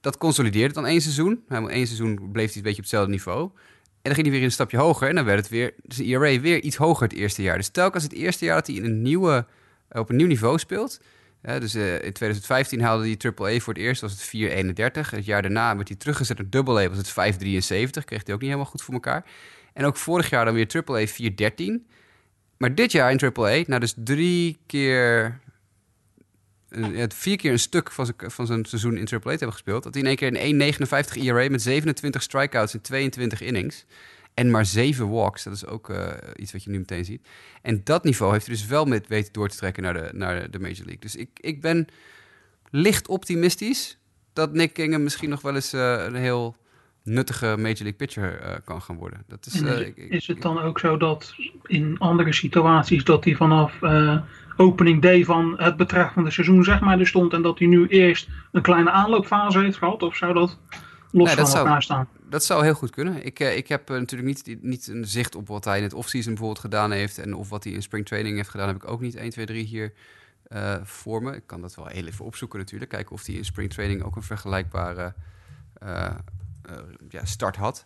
Dat 0.00 0.18
consolideerde 0.18 0.74
dan 0.74 0.86
één 0.86 1.00
seizoen. 1.00 1.42
Hij 1.48 1.66
één 1.66 1.86
seizoen 1.86 2.30
bleef 2.32 2.46
hij 2.46 2.56
een 2.56 2.62
beetje 2.62 2.76
op 2.76 2.82
hetzelfde 2.82 3.10
niveau. 3.10 3.42
En 3.42 4.10
dan 4.10 4.14
ging 4.14 4.26
hij 4.26 4.36
weer 4.36 4.44
een 4.44 4.52
stapje 4.52 4.78
hoger. 4.78 5.08
En 5.08 5.14
dan 5.14 5.24
werd 5.24 5.38
het 5.38 5.48
weer, 5.48 5.74
zijn 5.86 6.08
ERA 6.08 6.40
weer 6.40 6.60
iets 6.60 6.76
hoger 6.76 7.02
het 7.02 7.16
eerste 7.16 7.42
jaar. 7.42 7.56
Dus 7.56 7.68
telkens 7.68 8.02
het 8.02 8.12
eerste 8.12 8.44
jaar 8.44 8.54
dat 8.54 8.66
hij 8.66 8.76
in 8.76 8.84
een 8.84 9.02
nieuwe, 9.02 9.46
op 9.90 10.10
een 10.10 10.16
nieuw 10.16 10.26
niveau 10.26 10.58
speelt 10.58 11.00
ja, 11.42 11.58
dus 11.58 11.74
uh, 11.74 11.94
in 11.94 12.12
2015 12.12 12.80
haalde 12.80 13.04
hij 13.04 13.32
AAA 13.36 13.58
voor 13.58 13.74
het 13.74 13.82
eerst, 13.82 14.00
was 14.00 14.12
het 14.12 14.26
4,31. 14.26 15.10
Het 15.10 15.24
jaar 15.24 15.42
daarna 15.42 15.76
werd 15.76 15.88
hij 15.88 15.96
teruggezet 15.96 16.38
naar 16.38 16.62
AA, 16.68 16.88
was 16.88 16.98
het 16.98 17.34
5,73. 17.34 18.04
Kreeg 18.04 18.22
hij 18.24 18.34
ook 18.34 18.40
niet 18.40 18.40
helemaal 18.40 18.64
goed 18.64 18.82
voor 18.82 18.94
elkaar. 18.94 19.24
En 19.72 19.84
ook 19.84 19.96
vorig 19.96 20.30
jaar 20.30 20.44
dan 20.44 20.54
weer 20.54 20.82
AAA 20.86 21.06
4,13. 21.06 21.90
Maar 22.56 22.74
dit 22.74 22.92
jaar 22.92 23.10
in 23.10 23.20
AAA, 23.20 23.62
nou 23.66 23.80
dus 23.80 23.94
drie 23.96 24.58
keer... 24.66 25.40
Uh, 26.68 27.04
vier 27.08 27.36
keer 27.36 27.52
een 27.52 27.58
stuk 27.58 27.90
van 27.90 28.06
zijn, 28.06 28.30
van 28.30 28.46
zijn 28.46 28.64
seizoen 28.64 28.96
in 28.96 29.08
AAA 29.10 29.20
te 29.20 29.28
hebben 29.28 29.52
gespeeld... 29.52 29.82
dat 29.82 29.94
hij 29.94 30.02
in 30.02 30.08
één 30.08 30.16
keer 30.16 30.60
een 30.60 30.74
1,59 31.16 31.22
ERA 31.22 31.50
met 31.50 31.62
27 31.62 32.22
strikeouts 32.22 32.74
in 32.74 32.80
22 32.80 33.40
innings... 33.40 33.84
En 34.34 34.50
maar 34.50 34.66
zeven 34.66 35.10
walks, 35.10 35.44
dat 35.44 35.52
is 35.52 35.66
ook 35.66 35.88
uh, 35.88 36.06
iets 36.36 36.52
wat 36.52 36.64
je 36.64 36.70
nu 36.70 36.78
meteen 36.78 37.04
ziet. 37.04 37.28
En 37.62 37.80
dat 37.84 38.04
niveau 38.04 38.32
heeft 38.32 38.46
hij 38.46 38.54
dus 38.54 38.66
wel 38.66 38.84
met 38.84 39.08
weten 39.08 39.32
door 39.32 39.48
te 39.48 39.56
trekken 39.56 39.82
naar 39.82 39.94
de, 39.94 40.10
naar 40.12 40.50
de 40.50 40.58
Major 40.58 40.76
League. 40.76 41.00
Dus 41.00 41.16
ik, 41.16 41.28
ik 41.34 41.60
ben 41.60 41.86
licht 42.70 43.08
optimistisch 43.08 43.98
dat 44.32 44.52
Nick 44.52 44.72
Kingham 44.72 45.02
misschien 45.02 45.30
nog 45.30 45.40
wel 45.40 45.54
eens 45.54 45.74
uh, 45.74 46.04
een 46.04 46.14
heel 46.14 46.56
nuttige 47.02 47.46
Major 47.46 47.62
League 47.62 47.92
pitcher 47.92 48.42
uh, 48.42 48.54
kan 48.64 48.82
gaan 48.82 48.96
worden. 48.96 49.24
Dat 49.26 49.46
is, 49.46 49.62
is, 49.94 50.26
het 50.26 50.42
dan 50.42 50.60
ook 50.60 50.78
zo 50.78 50.96
dat 50.96 51.34
in 51.66 51.98
andere 51.98 52.32
situaties 52.32 53.04
dat 53.04 53.24
hij 53.24 53.34
vanaf 53.34 53.78
opening 54.56 55.02
day 55.02 55.24
van 55.24 55.54
het 55.56 55.76
betreffende 55.76 56.30
seizoen 56.30 56.64
zeg 56.64 56.80
maar 56.80 56.98
er 56.98 57.06
stond 57.06 57.32
en 57.32 57.42
dat 57.42 57.58
hij 57.58 57.68
nu 57.68 57.86
eerst 57.86 58.28
een 58.52 58.62
kleine 58.62 58.90
aanloopfase 58.90 59.58
heeft 59.58 59.76
gehad? 59.76 60.02
Of 60.02 60.16
zou 60.16 60.34
dat 60.34 60.58
los 61.10 61.34
nee, 61.34 61.46
van 61.46 61.58
elkaar 61.58 61.82
zou, 61.82 61.82
staan? 61.82 62.08
Dat 62.32 62.44
zou 62.44 62.64
heel 62.64 62.74
goed 62.74 62.90
kunnen. 62.90 63.24
Ik, 63.24 63.40
uh, 63.40 63.56
ik 63.56 63.68
heb 63.68 63.90
uh, 63.90 63.98
natuurlijk 63.98 64.44
niet, 64.44 64.62
niet 64.62 64.86
een 64.86 65.06
zicht 65.06 65.34
op 65.34 65.48
wat 65.48 65.64
hij 65.64 65.76
in 65.76 65.82
het 65.82 65.94
offseason 65.94 66.32
bijvoorbeeld 66.32 66.64
gedaan 66.64 66.90
heeft. 66.90 67.18
En 67.18 67.34
of 67.34 67.48
wat 67.48 67.64
hij 67.64 67.72
in 67.72 67.82
spring 67.82 68.06
training 68.06 68.36
heeft 68.36 68.48
gedaan, 68.48 68.66
heb 68.66 68.76
ik 68.76 68.88
ook 68.88 69.00
niet 69.00 69.16
1, 69.16 69.30
2, 69.30 69.46
3 69.46 69.64
hier 69.64 69.92
uh, 70.48 70.74
voor 70.82 71.22
me. 71.22 71.34
Ik 71.34 71.46
kan 71.46 71.60
dat 71.60 71.74
wel 71.74 71.86
heel 71.86 72.06
even 72.06 72.24
opzoeken 72.24 72.58
natuurlijk. 72.58 72.90
Kijken 72.90 73.12
of 73.12 73.26
hij 73.26 73.34
in 73.34 73.44
spring 73.44 73.72
training 73.72 74.02
ook 74.02 74.16
een 74.16 74.22
vergelijkbare 74.22 75.14
ja, 77.08 77.24
start 77.24 77.56
had. 77.56 77.84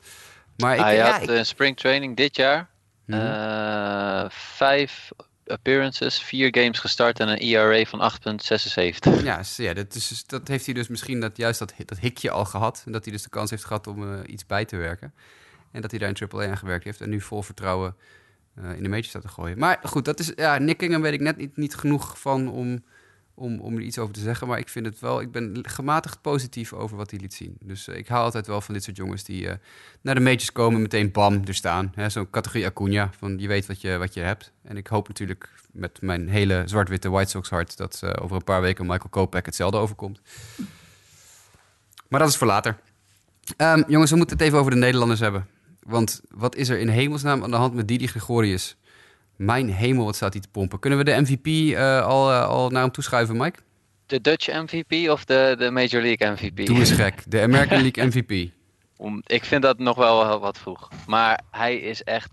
Maar 0.57 0.75
ik, 0.75 0.81
hij 0.81 0.97
ja, 0.97 1.19
had 1.19 1.29
ik... 1.29 1.45
spring 1.45 1.77
training 1.77 2.17
dit 2.17 2.37
jaar. 2.37 2.69
Hmm. 3.05 4.31
vijf 4.31 5.11
appearances, 5.47 6.19
vier 6.19 6.49
games 6.51 6.79
gestart 6.79 7.21
en 7.21 7.29
een 7.29 7.39
ERA 7.39 7.85
van 7.85 8.13
8,76. 8.13 9.25
Ja, 9.25 9.43
ja 9.57 9.75
dat, 9.75 9.95
is, 9.95 10.25
dat 10.27 10.49
heeft 10.49 10.65
hij 10.65 10.75
dus 10.75 10.89
misschien 10.89 11.21
dat, 11.21 11.37
juist 11.37 11.59
dat, 11.59 11.75
dat 11.85 11.99
hikje 11.99 12.31
al 12.31 12.45
gehad. 12.45 12.83
En 12.87 12.93
dat 12.93 13.05
hij 13.05 13.13
dus 13.13 13.23
de 13.23 13.29
kans 13.29 13.51
heeft 13.51 13.65
gehad 13.65 13.87
om 13.87 14.03
uh, 14.03 14.19
iets 14.27 14.47
bij 14.47 14.65
te 14.65 14.77
werken. 14.77 15.15
En 15.71 15.81
dat 15.81 15.91
hij 15.91 16.01
daar 16.01 16.09
in 16.09 16.29
AAA 16.31 16.49
aan 16.49 16.59
gewerkt 16.59 16.85
heeft. 16.85 17.01
En 17.01 17.11
nu 17.11 17.21
vol 17.21 17.43
vertrouwen 17.43 17.97
uh, 18.59 18.77
in 18.77 18.83
de 18.83 18.89
major 18.89 19.05
staat 19.05 19.23
te 19.23 19.29
gooien. 19.29 19.59
Maar 19.59 19.79
goed, 19.83 20.05
dat 20.05 20.19
is, 20.19 20.33
ja, 20.37 20.59
Nick 20.59 20.77
Kingham 20.77 21.03
weet 21.03 21.13
ik 21.13 21.21
net 21.21 21.37
niet, 21.37 21.57
niet 21.57 21.75
genoeg 21.75 22.19
van 22.19 22.51
om 22.51 22.85
om, 23.37 23.61
om 23.61 23.77
er 23.77 23.83
iets 23.83 23.99
over 23.99 24.15
te 24.15 24.21
zeggen. 24.21 24.49
Maar 24.49 24.59
ik 24.59 24.69
vind 24.69 24.87
het 24.87 25.01
wel, 25.01 25.21
ik 25.21 25.31
ben 25.31 25.59
gematigd 25.63 26.21
positief 26.21 26.73
over 26.73 26.97
wat 26.97 27.11
hij 27.11 27.21
liet 27.21 27.35
zien. 27.35 27.57
Dus 27.61 27.89
uh, 27.89 27.97
ik 27.97 28.09
haal 28.09 28.25
altijd 28.25 28.47
wel 28.47 28.61
van 28.61 28.75
dit 28.75 28.85
soort 28.85 28.97
jongens 28.97 29.25
die 29.25 29.43
uh, 29.43 29.53
naar 30.01 30.15
de 30.15 30.21
majors 30.21 30.53
komen, 30.53 30.83
meteen 30.83 31.13
bam, 31.13 31.43
er 31.47 31.55
staan. 31.55 31.93
Zo'n 32.07 32.31
categorie 32.31 32.67
Acuna, 32.67 33.11
van 33.19 33.39
je 33.39 33.49
weet 33.49 33.67
wat 33.67 33.81
je, 33.81 33.97
wat 33.97 34.15
je 34.15 34.21
hebt. 34.21 34.53
En 34.63 34.77
ik 34.77 34.87
hoop 34.87 35.09
natuurlijk 35.09 35.49
met 35.73 36.01
mijn 36.01 36.29
hele 36.29 36.63
zwart-witte 36.65 37.11
White 37.11 37.31
Sox 37.31 37.51
hart 37.51 37.77
dat 37.77 38.01
uh, 38.05 38.11
over 38.23 38.37
een 38.37 38.45
paar 38.45 38.61
weken 38.61 38.87
Michael 38.87 39.09
Kopek 39.09 39.47
hetzelfde 39.47 39.79
overkomt. 39.79 40.21
Maar 42.09 42.21
dat 42.21 42.29
is 42.29 42.37
voor 42.37 42.47
later. 42.47 42.79
Um, 43.57 43.85
jongens, 43.89 44.11
we 44.11 44.17
moeten 44.17 44.37
het 44.37 44.47
even 44.47 44.59
over 44.59 44.71
de 44.71 44.77
Nederlanders 44.77 45.21
hebben. 45.21 45.47
Want 45.83 46.21
wat 46.31 46.57
is 46.57 46.69
er 46.69 46.79
in 46.79 46.89
hemelsnaam 46.89 47.43
aan 47.43 47.51
de 47.51 47.57
hand 47.57 47.75
met 47.75 47.89
Didi 47.89 48.07
Gregorius? 48.07 48.77
Mijn 49.37 49.73
hemel, 49.73 50.05
wat 50.05 50.17
staat 50.17 50.33
hij 50.33 50.43
te 50.43 50.49
pompen. 50.49 50.79
Kunnen 50.79 50.99
we 50.99 51.05
de 51.05 51.21
MVP 51.21 51.47
uh, 51.47 52.07
al, 52.07 52.31
uh, 52.31 52.49
al 52.49 52.71
naar 52.71 52.83
hem 52.83 52.91
toeschuiven, 52.91 53.37
Mike? 53.37 53.59
De 54.07 54.21
Dutch 54.21 54.47
MVP 54.49 55.11
of 55.11 55.25
de, 55.25 55.55
de 55.59 55.71
Major 55.71 56.03
League 56.03 56.31
MVP? 56.31 56.67
Doe 56.67 56.79
eens 56.79 56.91
gek. 56.91 57.23
De 57.27 57.41
American 57.41 57.81
League 57.81 58.07
MVP. 58.07 58.51
Om, 58.97 59.23
ik 59.27 59.45
vind 59.45 59.63
dat 59.63 59.79
nog 59.79 59.97
wel 59.97 60.39
wat 60.39 60.59
vroeg. 60.59 60.89
Maar 61.07 61.41
hij 61.51 61.77
is 61.77 62.03
echt, 62.03 62.31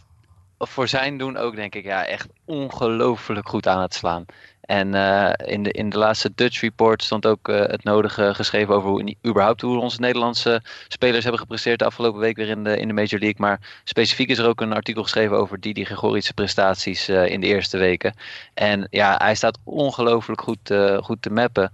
voor 0.58 0.88
zijn 0.88 1.18
doen 1.18 1.38
ook 1.38 1.56
denk 1.56 1.76
ik, 1.76 1.84
ja, 1.84 2.06
echt 2.06 2.28
ongelooflijk 2.46 3.50
goed 3.50 3.68
aan 3.68 3.82
het 3.82 3.94
slaan. 3.94 4.26
En 4.64 4.94
uh, 4.94 5.32
in, 5.46 5.64
de, 5.64 5.72
in 5.72 5.90
de 5.90 5.98
laatste 5.98 6.32
Dutch 6.36 6.62
Report 6.62 7.04
stond 7.04 7.26
ook 7.26 7.48
uh, 7.48 7.60
het 7.60 7.84
nodige 7.84 8.34
geschreven 8.34 8.76
over 8.76 8.90
hoe, 8.90 9.16
überhaupt 9.28 9.62
hoe 9.62 9.80
onze 9.80 10.00
Nederlandse 10.00 10.62
spelers 10.88 11.24
hebben 11.24 11.42
gepresteerd 11.42 11.80
de 11.80 11.86
afgelopen 11.86 12.20
week 12.20 12.36
weer 12.36 12.50
in 12.50 12.64
de, 12.64 12.78
in 12.78 12.88
de 12.88 12.94
Major 12.94 13.20
League. 13.20 13.36
Maar 13.38 13.60
specifiek 13.84 14.30
is 14.30 14.38
er 14.38 14.48
ook 14.48 14.62
een 14.62 14.74
artikel 14.74 15.04
geschreven 15.04 15.38
over 15.38 15.60
Didi 15.60 15.86
Gregorische 15.86 16.34
prestaties 16.34 17.10
uh, 17.10 17.26
in 17.26 17.42
de 17.42 17.48
eerste 17.48 17.78
weken. 17.78 18.14
En 18.54 18.88
ja, 18.90 19.16
hij 19.18 19.36
staat 19.36 19.58
ongelooflijk 19.64 20.42
goed, 20.42 20.74
goed 21.02 21.22
te 21.22 21.30
mappen. 21.30 21.72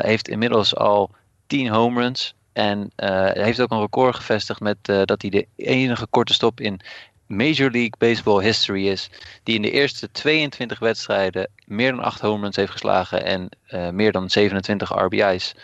heeft 0.00 0.28
inmiddels 0.28 0.76
al 0.76 1.10
10 1.46 1.68
home 1.68 2.00
runs. 2.00 2.34
En 2.52 2.90
heeft 3.32 3.60
ook 3.60 3.70
een 3.70 3.80
record 3.80 4.14
gevestigd 4.14 4.60
met 4.60 4.76
dat 4.84 5.22
hij 5.22 5.30
de 5.30 5.46
enige 5.56 6.06
korte 6.06 6.32
stop 6.32 6.60
in 6.60 6.80
Major 7.26 7.70
League 7.70 7.94
Baseball 7.98 8.42
history 8.42 8.88
is. 8.88 9.10
Die 9.42 9.54
in 9.54 9.62
de 9.62 9.70
eerste 9.70 10.10
22 10.10 10.78
wedstrijden 10.78 11.50
meer 11.64 11.90
dan 11.90 12.00
8 12.00 12.20
home 12.20 12.42
runs 12.42 12.56
heeft 12.56 12.72
geslagen 12.72 13.24
en 13.24 13.48
uh, 13.70 13.88
meer 13.88 14.12
dan 14.12 14.30
27 14.30 14.90
RBI's. 14.90 15.54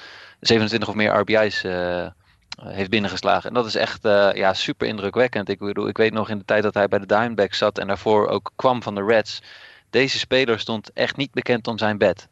27 0.40 0.88
of 0.88 0.94
meer 0.94 1.12
RBI's 1.12 1.64
uh, 1.64 2.04
eh, 2.04 2.12
heeft 2.58 2.90
binnengeslagen. 2.90 3.48
En 3.48 3.54
dat 3.54 3.66
is 3.66 3.74
echt 3.74 4.04
uh, 4.04 4.32
ja, 4.32 4.54
super 4.54 4.86
indrukwekkend. 4.86 5.48
Ik, 5.48 5.58
bedoel, 5.58 5.88
ik 5.88 5.96
weet 5.96 6.12
nog 6.12 6.28
in 6.28 6.38
de 6.38 6.44
tijd 6.44 6.62
dat 6.62 6.74
hij 6.74 6.88
bij 6.88 6.98
de 6.98 7.06
Diamondbacks 7.06 7.58
zat 7.58 7.78
en 7.78 7.86
daarvoor 7.86 8.28
ook 8.28 8.52
kwam 8.56 8.82
van 8.82 8.94
de 8.94 9.04
Reds. 9.04 9.42
Deze 9.90 10.18
speler 10.18 10.58
stond 10.58 10.92
echt 10.92 11.16
niet 11.16 11.32
bekend 11.32 11.66
om 11.66 11.78
zijn 11.78 11.98
bed. 11.98 12.28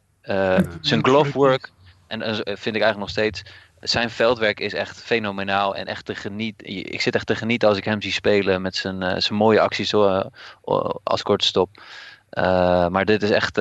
zijn 0.81 1.03
glove 1.03 1.31
work, 1.31 1.71
en 2.07 2.21
vind 2.35 2.75
ik 2.75 2.81
eigenlijk 2.81 2.97
nog 2.97 3.09
steeds, 3.09 3.43
zijn 3.81 4.09
veldwerk 4.09 4.59
is 4.59 4.73
echt 4.73 5.01
fenomenaal 5.01 5.75
en 5.75 5.85
echt 5.85 6.05
te 6.05 6.15
genieten. 6.15 6.67
Ik 6.93 7.01
zit 7.01 7.15
echt 7.15 7.27
te 7.27 7.35
genieten 7.35 7.67
als 7.67 7.77
ik 7.77 7.83
hem 7.83 8.01
zie 8.01 8.11
spelen 8.11 8.61
met 8.61 8.75
zijn, 8.75 9.01
uh, 9.01 9.13
zijn 9.17 9.39
mooie 9.39 9.59
acties 9.59 9.91
uh, 9.93 10.23
als 11.03 11.21
korte 11.23 11.45
stop. 11.45 11.69
Uh, 12.31 12.87
maar 12.87 13.05
dit 13.05 13.23
is 13.23 13.29
echt 13.29 13.55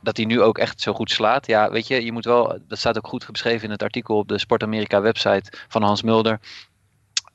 dat 0.00 0.16
hij 0.16 0.24
nu 0.26 0.42
ook 0.42 0.58
echt 0.58 0.80
zo 0.80 0.92
goed 0.92 1.10
slaat. 1.10 1.46
Ja, 1.46 1.70
weet 1.70 1.86
je, 1.86 2.04
je 2.04 2.12
moet 2.12 2.24
wel. 2.24 2.58
Dat 2.68 2.78
staat 2.78 2.96
ook 2.96 3.06
goed 3.06 3.26
beschreven 3.30 3.64
in 3.64 3.70
het 3.70 3.82
artikel 3.82 4.16
op 4.16 4.28
de 4.28 4.38
Sport 4.38 4.62
Amerika 4.62 5.00
website 5.00 5.52
van 5.68 5.82
Hans 5.82 6.02
Mulder. 6.02 6.40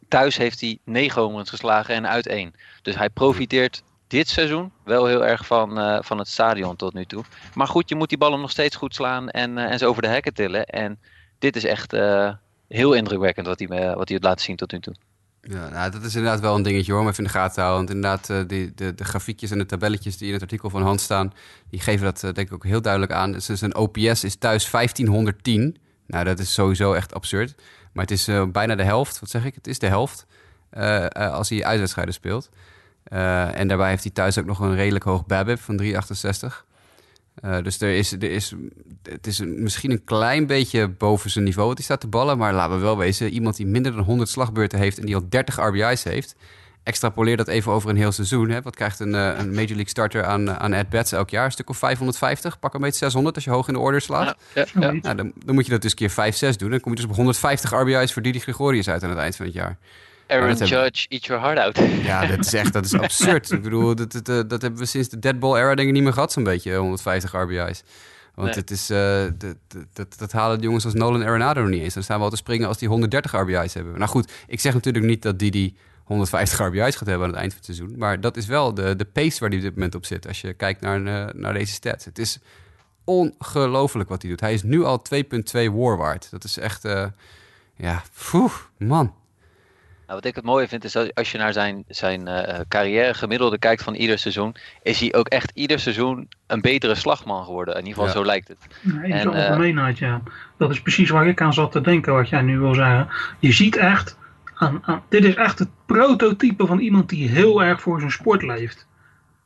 Thuis 0.07 0.37
heeft 0.37 0.61
hij 0.61 0.79
negen 0.85 1.21
homeruns 1.21 1.49
geslagen 1.49 1.95
en 1.95 2.07
uit 2.07 2.27
één. 2.27 2.53
Dus 2.81 2.95
hij 2.95 3.09
profiteert 3.09 3.83
dit 4.07 4.29
seizoen 4.29 4.71
wel 4.83 5.05
heel 5.05 5.25
erg 5.25 5.45
van, 5.45 6.03
van 6.03 6.17
het 6.17 6.27
stadion 6.27 6.75
tot 6.75 6.93
nu 6.93 7.05
toe. 7.05 7.23
Maar 7.53 7.67
goed, 7.67 7.89
je 7.89 7.95
moet 7.95 8.09
die 8.09 8.17
ballen 8.17 8.41
nog 8.41 8.51
steeds 8.51 8.75
goed 8.75 8.95
slaan 8.95 9.29
en, 9.29 9.57
en 9.57 9.77
ze 9.79 9.85
over 9.85 10.01
de 10.01 10.07
hekken 10.07 10.33
tillen. 10.33 10.65
En 10.65 10.99
dit 11.43 11.55
is 11.55 11.63
echt, 11.63 11.93
uh, 11.93 12.33
heel 12.67 12.93
indrukwekkend 12.93 13.47
wat 13.47 13.59
hij, 13.59 13.67
wat 13.67 13.77
hij 13.77 14.05
heeft 14.05 14.23
laten 14.23 14.45
zien 14.45 14.55
tot 14.55 14.71
nu 14.71 14.79
toe. 14.79 14.95
Ja, 15.41 15.69
nou, 15.69 15.91
dat 15.91 16.03
is 16.03 16.15
inderdaad 16.15 16.39
wel 16.39 16.55
een 16.55 16.63
dingetje 16.63 16.91
hoor, 16.91 17.01
om 17.01 17.07
even 17.07 17.17
in 17.17 17.23
de 17.23 17.37
gaten 17.37 17.53
te 17.53 17.61
houden. 17.61 17.85
Want 17.85 17.95
inderdaad, 17.95 18.29
eh, 18.29 18.47
die, 18.47 18.73
de, 18.75 18.95
de 18.95 19.03
grafiekjes 19.03 19.51
en 19.51 19.57
de 19.57 19.65
tabelletjes 19.65 20.17
die 20.17 20.27
in 20.27 20.33
het 20.33 20.41
artikel 20.41 20.69
van 20.69 20.81
Hans 20.81 21.03
staan, 21.03 21.33
die 21.69 21.79
geven 21.79 22.05
dat 22.05 22.23
eh, 22.23 22.33
denk 22.33 22.47
ik 22.47 22.53
ook 22.53 22.63
heel 22.63 22.81
duidelijk 22.81 23.11
aan. 23.11 23.31
Dus 23.31 23.45
zijn 23.45 23.75
OPS 23.75 24.23
is 24.23 24.35
thuis 24.35 24.69
1510. 24.71 25.77
Nou, 26.07 26.23
dat 26.23 26.39
is 26.39 26.53
sowieso 26.53 26.93
echt 26.93 27.13
absurd. 27.13 27.55
Maar 27.93 28.03
het 28.03 28.13
is 28.13 28.27
eh, 28.27 28.45
bijna 28.45 28.75
de 28.75 28.83
helft, 28.83 29.19
wat 29.19 29.29
zeg 29.29 29.45
ik? 29.45 29.55
Het 29.55 29.67
is 29.67 29.79
de 29.79 29.87
helft 29.87 30.25
eh, 30.73 31.05
eh, 31.05 31.33
als 31.33 31.49
hij 31.49 31.65
uitwedstrijden 31.65 32.13
speelt. 32.13 32.49
Eh, 33.03 33.59
en 33.59 33.67
daarbij 33.67 33.89
heeft 33.89 34.03
hij 34.03 34.11
thuis 34.11 34.37
ook 34.37 34.45
nog 34.45 34.59
een 34.59 34.75
redelijk 34.75 35.03
hoog 35.03 35.25
BABIP 35.25 35.59
van 35.59 35.77
368. 35.77 36.65
Eh, 37.36 37.57
dus 37.63 37.81
er 37.81 37.89
is, 37.95 38.11
er 38.11 38.23
is, 38.23 38.53
het 39.03 39.27
is 39.27 39.39
een- 39.39 39.63
misschien 39.63 39.91
een 39.91 40.03
klein 40.03 40.47
beetje 40.47 40.88
boven 40.88 41.29
zijn 41.29 41.43
niveau 41.43 41.67
wat 41.67 41.77
hij 41.77 41.86
staat 41.86 41.99
te 41.99 42.07
ballen. 42.07 42.38
Maar 42.38 42.53
laten 42.53 42.75
we 42.75 42.81
wel 42.81 42.97
wezen, 42.97 43.29
iemand 43.29 43.55
die 43.55 43.65
minder 43.65 43.91
dan 43.95 44.03
100 44.03 44.29
slagbeurten 44.29 44.79
heeft 44.79 44.97
en 44.99 45.05
die 45.05 45.15
al 45.15 45.25
30 45.29 45.55
RBI's 45.67 46.03
heeft. 46.03 46.36
Extrapoleer 46.84 47.38
dat 47.38 47.47
even 47.47 47.71
over 47.71 47.89
een 47.89 47.95
heel 47.95 48.11
seizoen. 48.11 48.49
Hè. 48.49 48.61
Wat 48.61 48.75
krijgt 48.75 48.99
een, 48.99 49.15
eh, 49.15 49.31
een 49.38 49.49
Major 49.49 49.67
League 49.67 49.89
starter 49.89 50.23
aan, 50.25 50.49
eh, 50.49 50.55
aan 50.55 50.73
at-bats 50.73 51.11
elk 51.11 51.29
jaar? 51.29 51.45
Een 51.45 51.51
stuk 51.51 51.69
of 51.69 51.77
550, 51.77 52.59
pak 52.59 52.73
een 52.73 52.81
beetje 52.81 52.97
600 52.97 53.36
als 53.36 53.43
je 53.43 53.49
hoog 53.51 53.67
in 53.67 53.73
de 53.73 53.79
order 53.79 54.01
slaat. 54.01 54.38
Ja, 54.53 54.65
ja. 54.79 54.91
Nou, 54.91 55.15
dan, 55.15 55.31
dan 55.45 55.55
moet 55.55 55.65
je 55.65 55.71
dat 55.71 55.81
dus 55.81 55.93
keer 55.93 56.09
5, 56.09 56.36
6 56.36 56.57
doen. 56.57 56.69
Dan 56.69 56.79
kom 56.79 56.91
je 56.91 56.97
dus 56.97 57.05
op 57.09 57.15
150 57.15 57.71
RBI's 57.71 58.13
voor 58.13 58.21
Didi 58.21 58.39
Gregorius 58.39 58.89
uit 58.89 59.03
aan 59.03 59.09
het 59.09 59.19
eind 59.19 59.36
van 59.36 59.45
het 59.45 59.53
jaar. 59.55 59.77
Aaron 60.28 60.47
dat 60.47 60.59
hebben- 60.59 60.78
Judge, 60.84 61.07
eat 61.09 61.26
your 61.26 61.41
heart 61.43 61.57
out. 61.59 61.78
Ja, 62.05 62.26
dat 62.26 62.39
is 62.45 62.53
echt 62.53 62.74
dat 62.74 62.86
is 62.86 62.93
absurd. 62.93 63.51
Ik 63.51 63.61
bedoel, 63.61 63.95
dat, 63.95 64.11
dat, 64.11 64.26
dat, 64.26 64.49
dat 64.49 64.61
hebben 64.61 64.80
we 64.80 64.86
sinds 64.86 65.09
de 65.09 65.19
deadball 65.19 65.57
era 65.57 65.76
denk 65.76 65.88
ik 65.88 65.93
niet 65.93 66.03
meer 66.03 66.13
gehad, 66.13 66.32
zo'n 66.32 66.43
beetje, 66.43 66.76
150 66.76 67.32
RBI's. 67.34 67.84
Want 68.36 68.47
Nee. 68.47 68.57
het 68.57 68.71
is, 68.71 68.89
eh, 68.89 69.24
dat, 69.38 69.55
dat, 69.93 70.17
dat, 70.17 70.32
halen 70.32 70.57
de 70.57 70.63
jongens 70.63 70.86
als 70.86 70.93
Nolan 70.93 71.24
Arenado 71.24 71.61
nog 71.61 71.69
niet 71.69 71.82
eens. 71.82 71.93
Dan 71.93 72.03
staan 72.03 72.17
we 72.17 72.24
al 72.24 72.30
te 72.30 72.36
springen 72.36 72.67
als 72.67 72.78
die 72.78 72.88
130 72.88 73.32
RBI's 73.32 73.74
hebben. 73.74 73.97
Nou 73.97 74.09
goed, 74.09 74.32
ik 74.47 74.59
zeg 74.59 74.74
natuurlijk 74.74 75.05
niet 75.05 75.21
dat 75.21 75.39
die 75.39 75.51
die 75.51 75.76
150 76.03 76.59
RBI's 76.67 76.95
gaat 76.95 77.07
hebben 77.07 77.28
aan 77.28 77.34
het 77.34 77.39
eind 77.41 77.53
van 77.53 77.61
het 77.65 77.76
seizoen. 77.76 77.97
Maar 77.97 78.21
dat 78.21 78.38
is 78.38 78.45
wel 78.45 78.74
de, 78.74 78.95
de 78.95 79.05
pace 79.05 79.39
waar 79.39 79.49
hij 79.49 79.57
op 79.57 79.63
dit 79.63 79.74
moment 79.74 79.95
op 79.95 80.05
zit. 80.05 80.28
Als 80.28 80.41
je 80.41 80.53
kijkt 80.53 80.82
naar, 80.82 81.05
eh, 81.05 81.34
naar 81.34 81.53
deze 81.53 81.74
stats. 81.74 82.05
Het 82.05 82.19
is 82.19 82.39
ongelooflijk 83.03 84.09
wat 84.09 84.21
hij 84.21 84.32
doet. 84.32 84.39
Hij 84.39 84.53
is 84.53 84.63
nu 84.63 84.84
al 84.84 85.01
2.2 85.01 85.69
war 85.71 85.97
waard. 85.97 86.28
Dat 86.32 86.43
is 86.43 86.57
echt, 86.57 86.86
eh, 86.86 87.05
ja, 87.76 88.01
poeh, 88.32 88.51
man. 88.78 89.13
Nou, 90.14 90.26
wat 90.26 90.36
ik 90.36 90.43
het 90.43 90.53
mooie 90.53 90.68
vind 90.68 90.84
is 90.84 90.91
dat 90.91 91.16
als 91.16 91.32
je 91.32 91.38
naar 91.38 91.53
zijn, 91.53 91.84
zijn 91.88 92.28
eh, 92.28 92.59
carrière 92.68 93.14
gemiddelde 93.14 93.57
kijkt 93.57 93.84
van 93.84 93.93
ieder 93.93 94.20
seizoen, 94.20 94.55
is 94.84 94.99
hij 94.99 95.14
ook 95.14 95.28
echt 95.28 95.51
ieder 95.53 95.80
seizoen 95.80 96.28
een 96.47 96.61
betere 96.61 96.95
slagman 96.95 97.45
geworden. 97.45 97.74
In 97.74 97.86
ieder 97.86 97.93
geval, 97.93 98.07
Ja. 98.07 98.14
zo 98.14 98.26
lijkt 98.26 98.47
het. 98.47 98.57
Nee, 98.82 98.95
in 98.95 99.11
En, 99.11 99.22
zijn 99.22 99.34
eh, 99.34 99.47
algemeenheid, 99.47 99.97
ja. 99.97 100.22
Dat 100.57 100.72
is 100.72 100.82
precies 100.82 101.09
waar 101.09 101.28
ik 101.28 101.41
aan 101.41 101.53
zat 101.53 101.72
te 101.72 101.82
denken, 101.82 102.14
wat 102.14 102.30
jij 102.30 102.41
nu 102.41 102.59
wil 102.59 102.74
zeggen. 102.74 103.07
Je 103.39 103.51
ziet 103.51 103.76
echt, 103.76 104.18
aan, 104.55 104.80
aan, 104.86 105.03
dit 105.09 105.24
is 105.24 105.36
echt 105.36 105.59
het 105.59 105.70
prototype 105.86 106.66
van 106.66 106.80
iemand 106.80 107.09
die 107.09 107.30
heel 107.30 107.64
erg 107.64 107.82
voor 107.82 107.99
zijn 107.99 108.11
sport 108.11 108.41
leeft. 108.41 108.88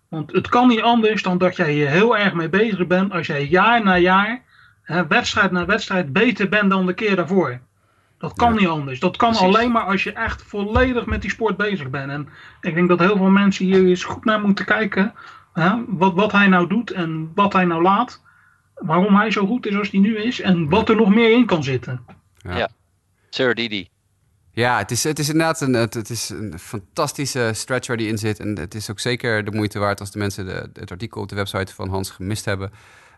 Want 0.09 0.31
het 0.31 0.47
kan 0.47 0.67
niet 0.67 0.81
anders 0.81 1.23
dan 1.23 1.37
dat 1.37 1.55
jij 1.55 1.71
hier 1.71 1.89
heel 1.89 2.17
erg 2.17 2.33
mee 2.33 2.49
bezig 2.49 2.87
bent 2.87 3.11
als 3.11 3.27
jij 3.27 3.45
jaar 3.45 3.83
na 3.83 3.97
jaar, 3.97 4.41
hè, 4.83 5.07
wedstrijd 5.07 5.51
na 5.51 5.65
wedstrijd, 5.65 6.13
beter 6.13 6.49
bent 6.49 6.69
dan 6.69 6.85
de 6.85 6.93
keer 6.93 7.15
daarvoor. 7.15 7.59
Dat 8.17 8.33
kan 8.33 8.53
Ja. 8.53 8.59
niet 8.59 8.67
anders. 8.67 8.99
Dat 8.99 9.17
kan 9.17 9.29
Precies. 9.29 9.47
alleen 9.47 9.71
maar 9.71 9.83
als 9.83 10.03
je 10.03 10.11
echt 10.11 10.43
volledig 10.43 11.05
met 11.05 11.21
die 11.21 11.29
sport 11.31 11.57
bezig 11.57 11.89
bent. 11.89 12.11
En 12.11 12.29
ik 12.61 12.73
denk 12.73 12.87
dat 12.87 12.99
heel 12.99 13.17
veel 13.17 13.29
mensen 13.29 13.65
hier 13.65 13.85
eens 13.85 14.03
goed 14.03 14.25
naar 14.25 14.41
moeten 14.41 14.65
kijken. 14.65 15.13
Hè, 15.53 15.71
wat, 15.87 16.13
wat 16.13 16.31
hij 16.31 16.47
nou 16.47 16.67
doet 16.67 16.91
en 16.91 17.31
wat 17.35 17.53
hij 17.53 17.65
nou 17.65 17.81
laat. 17.81 18.23
Waarom 18.75 19.15
hij 19.15 19.31
zo 19.31 19.45
goed 19.45 19.65
is 19.65 19.75
als 19.75 19.91
hij 19.91 19.99
nu 19.99 20.17
is. 20.17 20.41
En 20.41 20.69
wat 20.69 20.89
er 20.89 20.95
nog 20.95 21.09
meer 21.09 21.31
in 21.31 21.45
kan 21.45 21.63
zitten. 21.63 22.05
Sir 23.29 23.55
Didi. 23.55 23.87
Ja, 24.51 24.77
het 24.77 24.91
is, 24.91 25.03
het 25.03 25.19
is 25.19 25.29
inderdaad 25.29 25.61
een, 25.61 25.73
het, 25.73 25.93
het 25.93 26.09
is 26.09 26.29
een 26.29 26.59
fantastische 26.59 27.51
stretch 27.53 27.87
waar 27.87 27.97
die 27.97 28.07
in 28.07 28.17
zit. 28.17 28.39
En 28.39 28.59
het 28.59 28.75
is 28.75 28.91
ook 28.91 28.99
zeker 28.99 29.45
de 29.45 29.51
moeite 29.51 29.79
waard 29.79 29.99
als 29.99 30.11
de 30.11 30.17
mensen 30.19 30.45
de, 30.45 30.69
het 30.73 30.91
artikel 30.91 31.21
op 31.21 31.29
de 31.29 31.35
website 31.35 31.73
van 31.73 31.89
Hans 31.89 32.09
gemist 32.09 32.45
hebben. 32.45 32.71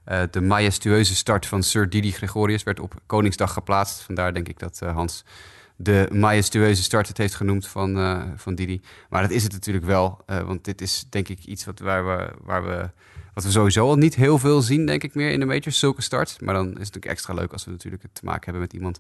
Eh, 0.06 0.22
de 0.32 0.42
majestueuze 0.42 1.16
start 1.16 1.46
van 1.46 1.64
Sir 1.64 1.90
Didi 1.90 2.12
Gregorius 2.12 2.64
werd 2.64 2.80
op 2.80 2.94
Koningsdag 3.06 3.54
geplaatst. 3.54 4.02
Vandaar 4.02 4.34
denk 4.34 4.48
ik 4.48 4.60
dat 4.60 4.80
eh, 4.82 4.94
Hans 4.94 5.24
de 5.76 6.08
majestueuze 6.12 6.84
start 6.84 7.08
het 7.08 7.18
heeft 7.18 7.36
genoemd 7.36 7.68
van, 7.68 7.98
eh, 7.98 8.22
van 8.36 8.56
Didi. 8.56 8.82
Maar 9.10 9.22
dat 9.22 9.32
is 9.32 9.44
het 9.44 9.52
natuurlijk 9.52 9.86
wel. 9.86 10.22
want 10.26 10.66
dit 10.66 10.82
is 10.82 11.06
denk 11.10 11.28
ik 11.28 11.46
iets 11.46 11.66
wat, 11.66 11.80
waar 11.80 12.06
we, 12.06 12.30
waar 12.44 12.64
we, 12.64 12.90
wat 13.34 13.44
we 13.44 13.52
sowieso 13.52 13.88
al 13.88 13.96
niet 13.96 14.16
heel 14.16 14.38
veel 14.38 14.62
zien, 14.62 14.86
denk 14.86 15.04
ik, 15.04 15.16
meer 15.16 15.32
in 15.32 15.40
de 15.40 15.46
majors. 15.46 15.80
Zulke 15.80 16.02
start. 16.02 16.42
Maar 16.42 16.54
dan 16.54 16.66
is 16.66 16.70
het 16.70 16.78
natuurlijk 16.78 17.06
extra 17.06 17.34
leuk 17.34 17.52
als 17.52 17.66
we 17.66 17.72
natuurlijk 17.72 18.04
te 18.14 18.26
maken 18.26 18.44
hebben 18.44 18.62
met 18.62 18.74
iemand 18.74 19.00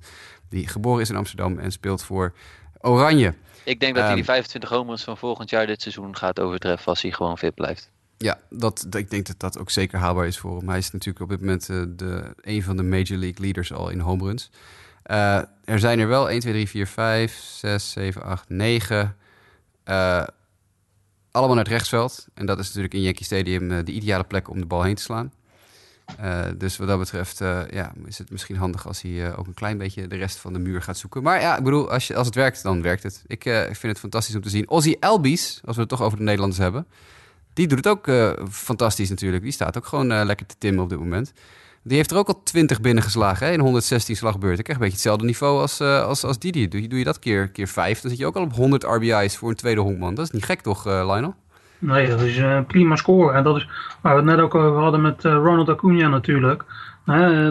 die 0.49 0.67
geboren 0.67 1.01
is 1.01 1.09
in 1.09 1.15
Amsterdam 1.15 1.59
en 1.59 1.71
speelt 1.71 2.03
voor 2.03 2.33
Oranje. 2.81 3.33
Ik 3.63 3.79
denk 3.79 3.93
dat 3.93 4.03
hij 4.03 4.07
Ehm. 4.07 4.15
die 4.15 4.25
25 4.25 4.69
homeruns 4.69 5.03
van 5.03 5.17
volgend 5.17 5.49
jaar 5.49 5.67
dit 5.67 5.81
seizoen 5.81 6.15
gaat 6.15 6.39
overtreffen 6.39 6.87
als 6.87 7.01
hij 7.01 7.11
gewoon 7.11 7.37
fit 7.37 7.55
blijft. 7.55 7.91
Ja, 8.21 8.39
dat, 8.49 8.87
ik 8.89 9.09
denk 9.09 9.27
dat 9.27 9.39
dat 9.39 9.59
ook 9.59 9.69
zeker 9.69 9.99
haalbaar 9.99 10.27
is 10.27 10.37
voor 10.37 10.57
hem. 10.57 10.69
Hij 10.69 10.77
is 10.77 10.91
natuurlijk 10.91 11.23
op 11.23 11.29
dit 11.29 11.39
moment 11.39 11.69
eh, 11.69 11.83
de, 11.89 12.33
een 12.41 12.63
van 12.63 12.77
de 12.77 12.83
Major 12.83 13.17
League 13.17 13.39
leaders 13.39 13.73
al 13.73 13.89
in 13.89 13.99
home 13.99 14.23
runs. 14.23 14.49
Eh, 15.09 15.41
er 15.63 15.79
zijn 15.79 15.99
er 15.99 16.07
wel 16.07 16.29
1, 16.29 16.39
2, 16.39 16.53
3, 16.53 16.69
4, 16.69 16.87
5, 16.87 17.33
6, 17.33 17.91
7, 17.91 18.23
8, 18.23 18.49
9. 18.49 19.15
eh, 19.83 20.23
allemaal 21.31 21.55
naar 21.55 21.63
het 21.63 21.73
rechtsveld. 21.73 22.27
En 22.33 22.45
dat 22.45 22.59
is 22.59 22.65
natuurlijk 22.65 22.93
in 22.93 23.01
Yankee 23.01 23.23
Stadium 23.25 23.71
eh, 23.71 23.85
de 23.85 23.91
ideale 23.91 24.23
plek 24.23 24.49
om 24.49 24.59
de 24.59 24.65
bal 24.65 24.83
heen 24.83 24.95
te 24.95 25.01
slaan. 25.01 25.33
Dus 26.57 26.77
wat 26.77 26.87
dat 26.87 26.99
betreft 26.99 27.37
ja, 27.69 27.93
is 28.05 28.17
het 28.17 28.31
misschien 28.31 28.55
handig 28.55 28.87
als 28.87 29.01
hij 29.01 29.35
ook 29.35 29.47
een 29.47 29.53
klein 29.53 29.77
beetje 29.77 30.07
de 30.07 30.15
rest 30.15 30.37
van 30.37 30.53
de 30.53 30.59
muur 30.59 30.81
gaat 30.81 30.97
zoeken. 30.97 31.23
Maar 31.23 31.41
ja, 31.41 31.57
ik 31.57 31.63
bedoel, 31.63 31.91
als, 31.91 32.07
je, 32.07 32.15
als 32.15 32.25
het 32.25 32.35
werkt, 32.35 32.63
dan 32.63 32.81
werkt 32.81 33.03
het. 33.03 33.23
Ik 33.27 33.43
vind 33.43 33.81
het 33.81 33.99
fantastisch 33.99 34.35
om 34.35 34.41
te 34.41 34.49
zien. 34.49 34.69
Ozzy 34.69 34.95
Albies, 34.99 35.61
als 35.65 35.75
we 35.75 35.81
het 35.81 35.89
toch 35.89 36.01
over 36.01 36.17
de 36.17 36.23
Nederlanders 36.23 36.61
hebben. 36.61 36.87
Die 37.53 37.67
doet 37.67 37.77
het 37.77 37.87
ook 37.87 38.07
eh, 38.07 38.31
fantastisch 38.49 39.09
natuurlijk. 39.09 39.43
Die 39.43 39.51
staat 39.51 39.77
ook 39.77 39.85
gewoon 39.85 40.11
eh, 40.11 40.25
lekker 40.25 40.45
te 40.45 40.55
timmen 40.57 40.83
op 40.83 40.89
dit 40.89 40.99
moment. 40.99 41.33
Die 41.83 41.97
heeft 41.97 42.11
er 42.11 42.17
ook 42.17 42.27
al 42.27 42.43
20 42.43 42.81
binnengeslagen 42.81 43.47
hè, 43.47 43.53
in 43.53 43.59
116 43.59 44.15
slagbeurten. 44.15 44.57
Ik 44.57 44.63
krijg 44.63 44.77
een 44.79 44.83
beetje 44.85 44.97
hetzelfde 44.99 45.25
niveau 45.25 45.59
als, 45.61 45.79
eh 45.79 46.03
als, 46.05 46.23
als 46.23 46.39
Didi. 46.39 46.67
Doe, 46.67 46.81
je- 46.81 46.87
doe 46.87 46.99
je 46.99 47.05
dat 47.05 47.19
keer, 47.19 47.49
keer 47.49 47.67
5, 47.67 48.01
dan 48.01 48.09
zit 48.09 48.19
je 48.19 48.25
ook 48.25 48.35
al 48.35 48.43
op 48.43 48.53
100 48.53 48.83
RBI's 48.83 49.37
voor 49.37 49.49
een 49.49 49.55
tweede 49.55 49.81
honkman. 49.81 50.15
Dat 50.15 50.25
is 50.25 50.31
niet 50.31 50.45
gek 50.45 50.61
toch, 50.61 50.85
Lionel? 50.85 51.35
Nee, 51.79 52.07
dat 52.07 52.21
is 52.21 52.37
eh, 52.37 52.59
prima 52.67 52.95
score. 52.95 53.33
En 53.33 53.43
dat 53.43 53.55
is 53.55 53.69
waar 54.01 54.13
we 54.15 54.21
het 54.21 54.29
net 54.35 54.39
ook 54.45 54.55
over 54.55 54.81
hadden 54.81 55.01
met 55.01 55.23
Ronald 55.23 55.69
Acuna 55.69 56.07
natuurlijk. 56.07 56.63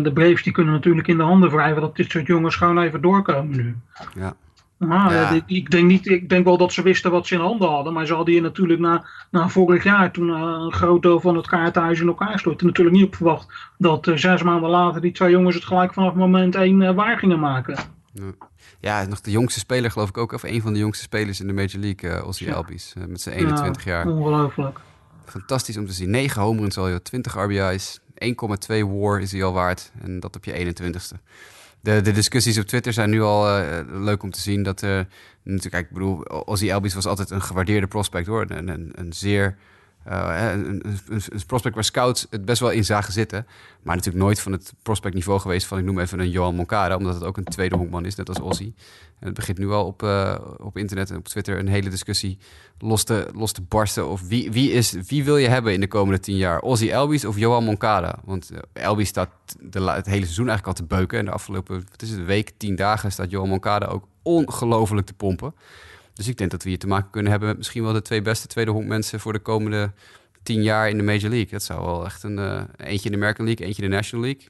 De 0.02 0.10
Braves 0.14 0.42
die 0.42 0.52
kunnen 0.52 0.72
natuurlijk 0.72 1.08
in 1.08 1.16
de 1.16 1.22
handen 1.22 1.50
wrijven 1.50 1.80
dat 1.80 1.96
dit 1.96 2.10
soort 2.10 2.26
jongens 2.26 2.56
gewoon 2.56 2.78
even 2.78 3.00
doorkomen 3.02 3.56
nu. 3.56 3.76
Ja. 4.14 4.34
Maar 4.78 5.12
Ja. 5.12 5.30
ik, 5.30 5.42
ik 5.46 5.70
denk 5.70 5.86
niet, 5.88 6.06
ik 6.06 6.28
denk 6.28 6.44
wel 6.44 6.56
dat 6.58 6.72
ze 6.72 6.82
wisten 6.82 7.10
wat 7.10 7.26
ze 7.26 7.34
in 7.34 7.40
handen 7.40 7.68
hadden. 7.68 7.92
Maar 7.92 8.06
ze 8.06 8.14
hadden 8.14 8.32
hier 8.34 8.42
natuurlijk 8.42 8.80
na, 8.80 9.06
na 9.30 9.48
vorig 9.48 9.84
jaar, 9.84 10.12
toen 10.12 10.28
eh, 10.34 10.40
een 10.40 10.72
groot 10.72 11.02
deel 11.02 11.20
van 11.20 11.36
het 11.36 11.46
kaartenhuis 11.46 12.00
in 12.00 12.06
elkaar 12.06 12.38
stortte, 12.38 12.64
natuurlijk 12.64 12.96
niet 12.96 13.06
op 13.06 13.14
verwacht 13.16 13.46
dat 13.78 14.06
eh, 14.06 14.16
zes 14.16 14.42
maanden 14.42 14.70
later 14.70 15.00
die 15.00 15.12
twee 15.12 15.30
jongens 15.30 15.54
het 15.54 15.64
gelijk 15.64 15.92
vanaf 15.92 16.14
moment 16.14 16.54
één 16.54 16.82
eh, 16.82 16.94
waar 16.94 17.18
gingen 17.18 17.40
maken. 17.40 17.78
Ja, 18.80 19.04
nog 19.04 19.20
de 19.20 19.30
jongste 19.30 19.58
speler 19.58 19.90
geloof 19.90 20.08
ik 20.08 20.18
ook. 20.18 20.32
Of 20.32 20.42
een 20.42 20.62
van 20.62 20.72
de 20.72 20.78
jongste 20.78 21.02
spelers 21.04 21.40
in 21.40 21.46
de 21.46 21.52
Major 21.52 21.80
League, 21.80 22.24
Ozzy 22.24 22.44
Ja. 22.44 22.54
Albies. 22.54 22.94
met 23.08 23.20
zijn 23.20 23.36
21 23.36 23.84
Ja, 23.84 23.90
jaar. 23.90 24.06
Ongelooflijk. 24.06 24.78
Fantastisch 25.24 25.76
om 25.76 25.86
te 25.86 25.92
zien. 25.92 26.10
9 26.10 26.42
home 26.42 26.60
runs 26.60 26.78
al, 26.78 26.88
joh. 26.88 26.98
20 26.98 27.34
RBI's. 27.44 28.00
1,2 28.24 28.84
war 28.86 29.20
is 29.20 29.32
hij 29.32 29.44
al 29.44 29.52
waard. 29.52 29.92
En 30.02 30.20
dat 30.20 30.36
op 30.36 30.44
je 30.44 30.52
21ste. 30.52 31.16
De, 31.94 32.12
discussies 32.12 32.58
op 32.58 32.66
Twitter 32.66 32.92
zijn 32.92 33.10
nu 33.10 33.22
al 33.22 33.48
eh, 33.48 33.78
leuk 33.92 34.22
om 34.22 34.30
te 34.30 34.40
zien. 34.40 34.62
Dat 34.62 34.80
er 34.82 35.06
natuurlijk, 35.42 35.84
ik 35.84 35.90
bedoel, 35.90 36.24
Ozzy 36.24 36.72
Albies 36.72 36.94
was 36.94 37.06
altijd 37.06 37.30
een 37.30 37.42
gewaardeerde 37.42 37.86
prospect 37.86 38.26
hoor. 38.26 38.46
Een, 38.48 38.68
een, 38.68 38.92
een 38.94 39.12
zeer. 39.12 39.56
Eh, 40.04 40.50
een, 40.52 40.82
prospect 41.46 41.74
waar 41.74 41.84
scouts 41.84 42.26
het 42.30 42.44
best 42.44 42.60
wel 42.60 42.70
in 42.70 42.84
zagen 42.84 43.12
zitten. 43.12 43.46
Maar 43.82 43.96
natuurlijk 43.96 44.24
nooit 44.24 44.40
van 44.40 44.52
het 44.52 44.72
prospectniveau 44.82 45.40
geweest 45.40 45.66
van, 45.66 45.78
ik 45.78 45.84
noem 45.84 46.00
even 46.00 46.20
een 46.20 46.30
Johan 46.30 46.54
Moncada, 46.54 46.96
omdat 46.96 47.14
het 47.14 47.24
ook 47.24 47.36
een 47.36 47.44
tweede 47.44 47.76
honkman 47.76 48.04
is, 48.04 48.14
net 48.14 48.28
als 48.28 48.40
Ozzy. 48.40 48.72
En 49.20 49.26
het 49.26 49.34
begint 49.34 49.58
nu 49.58 49.70
al 49.70 49.86
op, 49.86 50.02
eh, 50.02 50.34
op 50.56 50.76
internet 50.76 51.10
en 51.10 51.16
op 51.16 51.24
Twitter 51.28 51.58
een 51.58 51.68
hele 51.68 51.88
discussie 51.88 52.38
los 52.78 53.04
te, 53.04 53.28
los 53.34 53.52
te 53.52 53.62
barsten. 53.62 54.08
Of 54.08 54.28
wie, 54.28 54.52
wie, 54.52 54.70
is, 54.70 54.92
wie 54.92 55.24
wil 55.24 55.36
je 55.36 55.48
hebben 55.48 55.72
in 55.72 55.80
de 55.80 55.88
komende 55.88 56.20
tien 56.20 56.36
jaar? 56.36 56.60
Ozzy 56.60 56.88
Elbies 56.88 57.24
of 57.24 57.38
Johan 57.38 57.64
Moncada? 57.64 58.18
Want 58.24 58.52
uh, 58.52 58.58
Elbies 58.72 59.08
staat 59.08 59.30
de, 59.60 59.80
het 59.80 60.06
hele 60.06 60.24
seizoen 60.24 60.48
eigenlijk 60.48 60.78
al 60.78 60.86
te 60.86 60.94
beuken. 60.94 61.18
En 61.18 61.24
de 61.24 61.30
afgelopen 61.30 61.86
wat 61.90 62.02
is 62.02 62.10
het, 62.10 62.24
week, 62.24 62.52
tien 62.56 62.76
dagen, 62.76 63.12
staat 63.12 63.30
Johan 63.30 63.48
Moncada 63.48 63.86
ook 63.86 64.04
ongelooflijk 64.22 65.06
te 65.06 65.14
pompen. 65.14 65.54
Dus 66.18 66.28
ik 66.28 66.36
denk 66.36 66.50
dat 66.50 66.62
we 66.62 66.68
hier 66.68 66.78
te 66.78 66.86
maken 66.86 67.10
kunnen 67.10 67.30
hebben 67.30 67.48
met 67.48 67.58
misschien 67.58 67.82
wel 67.82 67.92
de 67.92 68.02
twee 68.02 68.22
beste 68.22 68.46
tweede 68.46 68.70
honkmensen 68.70 69.20
voor 69.20 69.32
de 69.32 69.38
komende 69.38 69.92
tien 70.42 70.62
jaar 70.62 70.88
in 70.88 70.96
de 70.96 71.02
Major 71.02 71.30
League. 71.30 71.50
Dat 71.50 71.62
zou 71.62 71.84
wel 71.84 72.04
echt 72.04 72.22
een 72.22 72.38
uh, 72.38 72.62
eentje 72.76 73.04
in 73.04 73.10
de 73.10 73.16
American 73.16 73.44
League, 73.44 73.66
eentje 73.66 73.82
in 73.82 73.90
de 73.90 73.96
National 73.96 74.24
League. 74.24 74.48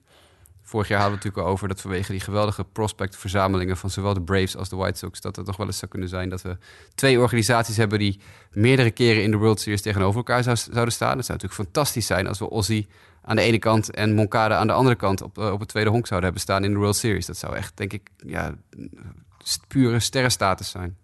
Vorig 0.62 0.88
jaar 0.88 1.00
hadden 1.00 1.18
we 1.18 1.24
natuurlijk 1.24 1.52
over 1.52 1.68
dat 1.68 1.80
vanwege 1.80 2.12
die 2.12 2.20
geweldige 2.20 2.64
prospectverzamelingen 2.64 3.76
van 3.76 3.90
zowel 3.90 4.14
de 4.14 4.22
Braves 4.22 4.56
als 4.56 4.68
de 4.68 4.76
White 4.76 4.98
Sox, 4.98 5.20
dat 5.20 5.36
het 5.36 5.46
nog 5.46 5.56
wel 5.56 5.66
eens 5.66 5.78
zou 5.78 5.90
kunnen 5.90 6.08
zijn 6.08 6.28
dat 6.28 6.42
we 6.42 6.56
twee 6.94 7.20
organisaties 7.20 7.76
hebben 7.76 7.98
die 7.98 8.20
meerdere 8.50 8.90
keren 8.90 9.22
in 9.22 9.30
de 9.30 9.36
World 9.36 9.60
Series 9.60 9.82
tegenover 9.82 10.16
elkaar 10.16 10.42
zou, 10.42 10.56
zouden 10.56 10.94
staan. 10.94 11.16
Het 11.16 11.26
zou 11.26 11.38
natuurlijk 11.38 11.68
fantastisch 11.68 12.06
zijn 12.06 12.26
als 12.26 12.38
we 12.38 12.50
Ozzy 12.50 12.86
aan 13.22 13.36
de 13.36 13.42
ene 13.42 13.58
kant 13.58 13.90
en 13.90 14.14
Moncada 14.14 14.56
aan 14.56 14.66
de 14.66 14.72
andere 14.72 14.96
kant 14.96 15.22
op, 15.22 15.38
op 15.38 15.60
het 15.60 15.68
tweede 15.68 15.90
honk 15.90 16.06
zouden 16.06 16.30
hebben 16.30 16.46
staan 16.46 16.64
in 16.64 16.72
de 16.72 16.78
World 16.78 16.96
Series. 16.96 17.26
Dat 17.26 17.36
zou 17.36 17.56
echt, 17.56 17.76
denk 17.76 17.92
ik, 17.92 18.10
ja, 18.16 18.54
pure 19.68 20.00
sterrenstatus 20.00 20.70
zijn. 20.70 20.96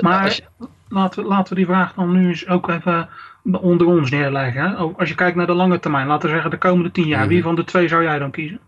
Maar 0.00 0.40
laten, 0.88 1.22
we, 1.22 1.28
laten 1.28 1.48
we 1.48 1.54
die 1.54 1.66
vraag 1.66 1.94
dan 1.94 2.12
nu 2.12 2.28
eens 2.28 2.46
ook 2.46 2.68
even 2.68 3.08
onder 3.42 3.86
ons 3.86 4.10
neerleggen. 4.10 4.62
Hè? 4.62 4.74
Als 4.74 5.08
je 5.08 5.14
kijkt 5.14 5.36
naar 5.36 5.46
de 5.46 5.52
lange 5.52 5.80
termijn, 5.80 6.06
laten 6.06 6.28
we 6.28 6.34
zeggen 6.34 6.50
de 6.50 6.58
komende 6.58 6.90
tien 6.90 7.06
jaar, 7.06 7.28
wie 7.28 7.38
mhm. 7.38 7.46
van 7.46 7.54
de 7.54 7.64
twee 7.64 7.88
zou 7.88 8.02
jij 8.02 8.18
dan 8.18 8.30
kiezen? 8.30 8.60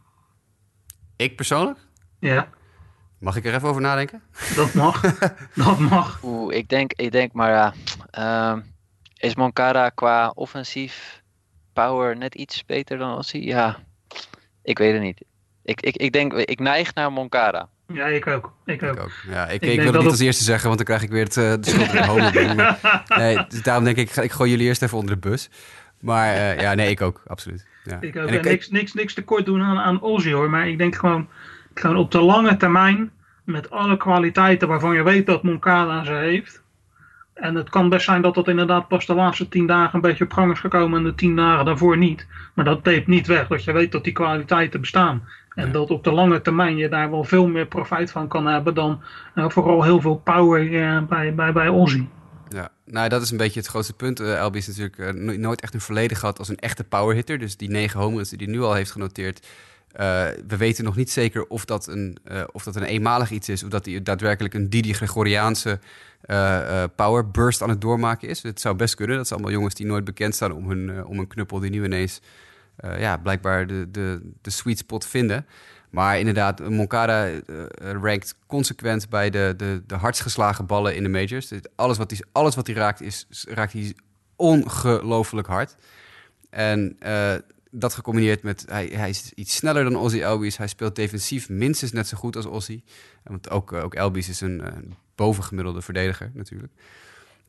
Ik 1.17 1.37
persoonlijk? 1.37 1.79
Ja. 2.19 2.49
Mag 3.19 3.37
ik 3.37 3.45
er 3.45 3.55
even 3.55 3.69
over 3.69 3.83
nadenken? 3.83 4.23
Dat 4.57 4.75
mag. 4.75 5.01
dat 5.55 5.79
mag. 5.79 6.23
Oeh, 6.23 6.57
ik 6.57 6.69
denk, 6.69 6.93
ik 6.93 7.13
denk 7.13 7.33
maar 7.33 7.51
ja. 7.51 7.73
Uh, 8.19 8.63
is 9.17 9.35
Moncada 9.35 9.89
qua 9.89 10.33
offensief 10.35 11.23
power 11.73 12.17
net 12.17 12.35
iets 12.35 12.65
beter 12.65 12.99
dan 12.99 13.17
Ossie? 13.17 13.45
Ja, 13.45 13.79
ik 14.63 14.79
weet 14.79 14.93
het 14.93 15.03
niet. 15.03 15.25
Ik, 15.63 15.81
ik, 15.81 15.97
ik 15.97 16.13
denk, 16.13 16.33
ik 16.33 16.61
neig 16.61 16.95
naar 16.95 17.13
Moncada. 17.13 17.69
Ja, 17.93 18.07
ik 18.07 18.27
ook. 18.27 18.53
Ik 18.65 18.83
ook. 18.83 19.11
Ja, 19.29 19.49
ik, 19.49 19.63
ik, 19.63 19.81
wil 19.81 19.93
het 19.93 20.03
niet 20.03 20.11
als 20.11 20.21
eerste 20.21 20.45
zeggen, 20.45 20.65
want 20.67 20.77
dan 20.77 20.87
krijg 20.87 21.03
ik 21.03 21.11
weer 21.11 21.25
het, 21.25 21.37
uh, 21.37 21.53
de 21.53 21.71
schuld 21.71 21.93
in 21.93 22.03
de 22.03 22.07
homo. 22.07 22.31
nee, 23.23 23.45
dus 23.49 23.63
daarom 23.63 23.85
denk 23.85 23.97
ik, 23.97 24.17
ik 24.17 24.33
gooi 24.33 24.51
jullie 24.51 24.67
eerst 24.67 24.83
even 24.83 24.99
onder 24.99 25.21
de 25.21 25.29
bus. 25.29 25.51
Maar 26.01 26.35
uh, 26.35 26.61
ja, 26.61 26.75
nee, 26.75 26.91
ik 26.91 27.01
ook, 27.01 27.23
absoluut. 27.27 27.67
Ja. 27.85 27.99
Ik 28.01 28.17
ook. 28.17 28.29
En 28.29 28.35
ik, 28.35 28.45
niks, 28.45 28.69
niks, 28.69 28.93
niks 28.93 29.15
tekort 29.15 29.45
doen 29.45 29.63
aan, 29.63 29.79
aan 29.79 30.03
Ozzy 30.03 30.33
hoor, 30.33 30.51
maar 30.51 30.69
ik 30.69 30.79
denk 30.79 30.95
gewoon, 30.95 31.29
gewoon 31.75 31.97
op 31.97 32.11
de 32.11 32.21
lange 32.21 32.57
termijn, 32.57 33.11
met 33.45 33.71
alle 33.71 33.97
kwaliteiten 33.97 34.69
waarvan 34.69 34.95
je 34.95 35.03
weet 35.03 35.27
dat 35.27 35.43
Moncada 35.43 36.05
ze 36.05 36.13
heeft. 36.13 36.63
En 37.35 37.55
het 37.55 37.71
kan 37.71 37.89
best 37.89 38.05
zijn 38.05 38.23
dat 38.23 38.35
dat 38.35 38.49
inderdaad 38.49 38.89
pas 38.89 39.07
de 39.07 39.15
laatste 39.15 39.49
tien 39.49 39.67
dagen 39.67 39.95
een 39.95 40.01
beetje 40.01 40.25
op 40.25 40.33
gang 40.33 40.53
is 40.53 40.61
gekomen 40.61 40.99
en 40.99 41.05
de 41.05 41.15
tien 41.15 41.37
dagen 41.37 41.65
daarvoor 41.65 41.97
niet. 41.97 42.27
Maar 42.55 42.65
dat 42.65 42.85
neemt 42.85 43.07
niet 43.07 43.27
weg 43.27 43.47
dat 43.47 43.65
je 43.65 43.73
weet 43.73 43.93
dat 43.93 44.05
die 44.05 44.13
kwaliteiten 44.13 44.81
bestaan. 44.81 45.29
En 45.55 45.73
dat 45.73 45.91
op 45.91 46.05
de 46.05 46.13
lange 46.13 46.43
termijn 46.43 46.77
je 46.77 46.89
daar 46.89 47.11
wel 47.11 47.25
veel 47.25 47.47
meer 47.47 47.67
profijt 47.67 48.11
van 48.11 48.29
kan 48.29 48.47
hebben 48.47 48.75
dan 48.75 49.03
uh, 49.35 49.49
vooral 49.49 49.83
heel 49.83 50.01
veel 50.01 50.17
power 50.17 50.63
uh, 50.63 51.03
bij, 51.03 51.35
bij, 51.35 51.53
bij 51.53 51.69
Ozzy. 51.69 52.07
Ja, 52.49 52.69
nou 52.85 53.09
dat 53.09 53.23
is 53.23 53.31
een 53.31 53.37
beetje 53.37 53.61
het 53.61 53.69
grootste 53.69 53.93
punt. 53.93 54.21
Uh, 54.21 54.45
LB 54.45 54.57
is 54.57 54.67
natuurlijk 54.67 55.39
nooit 55.39 55.61
echt 55.61 55.75
een 55.75 55.81
verleden 55.81 56.17
gehad 56.17 56.39
als 56.39 56.49
een 56.49 56.59
echte 56.59 56.85
powerhitter. 56.85 57.39
Dus 57.39 57.57
die 57.57 57.71
negen 57.71 58.01
homeruns 58.01 58.29
die 58.29 58.39
hij 58.39 58.55
nu 58.57 58.61
al 58.61 58.75
heeft 58.75 58.91
genoteerd. 58.91 59.47
we 60.47 60.57
weten 60.59 60.85
nog 60.85 60.97
niet 60.97 61.11
zeker 61.11 61.47
of 61.47 61.65
dat, 61.65 61.87
een, 61.87 62.19
of 62.53 62.63
dat 62.63 62.77
een 62.77 62.83
eenmalig 62.83 63.31
iets 63.31 63.49
is. 63.49 63.63
Of 63.63 63.69
dat 63.69 63.87
hij 63.87 64.03
daadwerkelijk 64.03 64.55
een 64.55 64.71
Didi 64.71 64.93
Gregoriaanse 64.93 65.79
power 66.97 67.31
burst 67.31 67.63
aan 67.63 67.69
het 67.69 67.81
doormaken 67.81 68.29
is. 68.29 68.43
Het 68.43 68.61
zou 68.61 68.77
best 68.77 68.95
kunnen. 68.95 69.17
Dat 69.17 69.27
zijn 69.27 69.39
allemaal 69.39 69.59
jongens 69.59 69.75
die 69.77 69.87
nooit 69.87 70.05
bekend 70.05 70.35
staan 70.35 70.53
om 70.53 70.69
hun, 70.69 71.07
om 71.07 71.19
een 71.19 71.29
knuppel 71.29 71.59
die 71.59 71.71
nu 71.71 71.85
ineens 71.85 72.21
uh, 72.85 73.01
ja, 73.01 73.17
blijkbaar 73.17 73.67
de, 73.67 73.91
de, 73.91 74.33
de 74.41 74.51
sweet 74.51 74.79
spot 74.79 75.07
vinden. 75.07 75.47
Maar 75.91 76.19
inderdaad, 76.19 76.69
Moncada 76.69 77.31
uh, 77.31 77.41
rankt 77.79 78.35
consequent 78.47 79.09
bij 79.09 79.31
de, 79.31 79.55
de, 79.57 79.83
de 79.87 79.95
hardst 79.95 80.23
geslagen 80.23 80.67
ballen 80.67 80.97
in 80.97 81.03
de 81.03 81.09
majors. 81.09 81.53
Alles 81.77 81.99
wat 81.99 82.11
hij, 82.11 82.21
alles 82.33 82.55
wat 82.55 82.67
hij 82.67 82.77
raakt, 82.77 83.01
is, 83.01 83.27
raakt 83.49 83.73
hij 83.73 83.97
ongelooflijk 84.37 85.47
hard. 85.47 85.77
En 86.51 86.97
dat 87.71 87.95
gecombineerd 87.95 88.43
met, 88.43 88.65
hij, 88.69 88.87
hij 88.87 89.09
is 89.09 89.33
iets 89.35 89.57
sneller 89.57 89.85
dan 89.85 89.97
Ozzy 89.97 90.25
Albies. 90.25 90.57
Hij 90.57 90.67
speelt 90.67 90.97
defensief 90.97 91.49
minstens 91.49 91.93
net 91.93 92.09
zo 92.09 92.17
goed 92.17 92.37
als 92.37 92.47
Ozzy. 92.47 92.83
Want 93.25 93.51
ook, 93.51 93.73
ook 93.73 93.97
Albies 93.97 94.29
is 94.29 94.41
een 94.41 94.63
bovengemiddelde 95.15 95.83
verdediger 95.83 96.31
natuurlijk. 96.35 96.73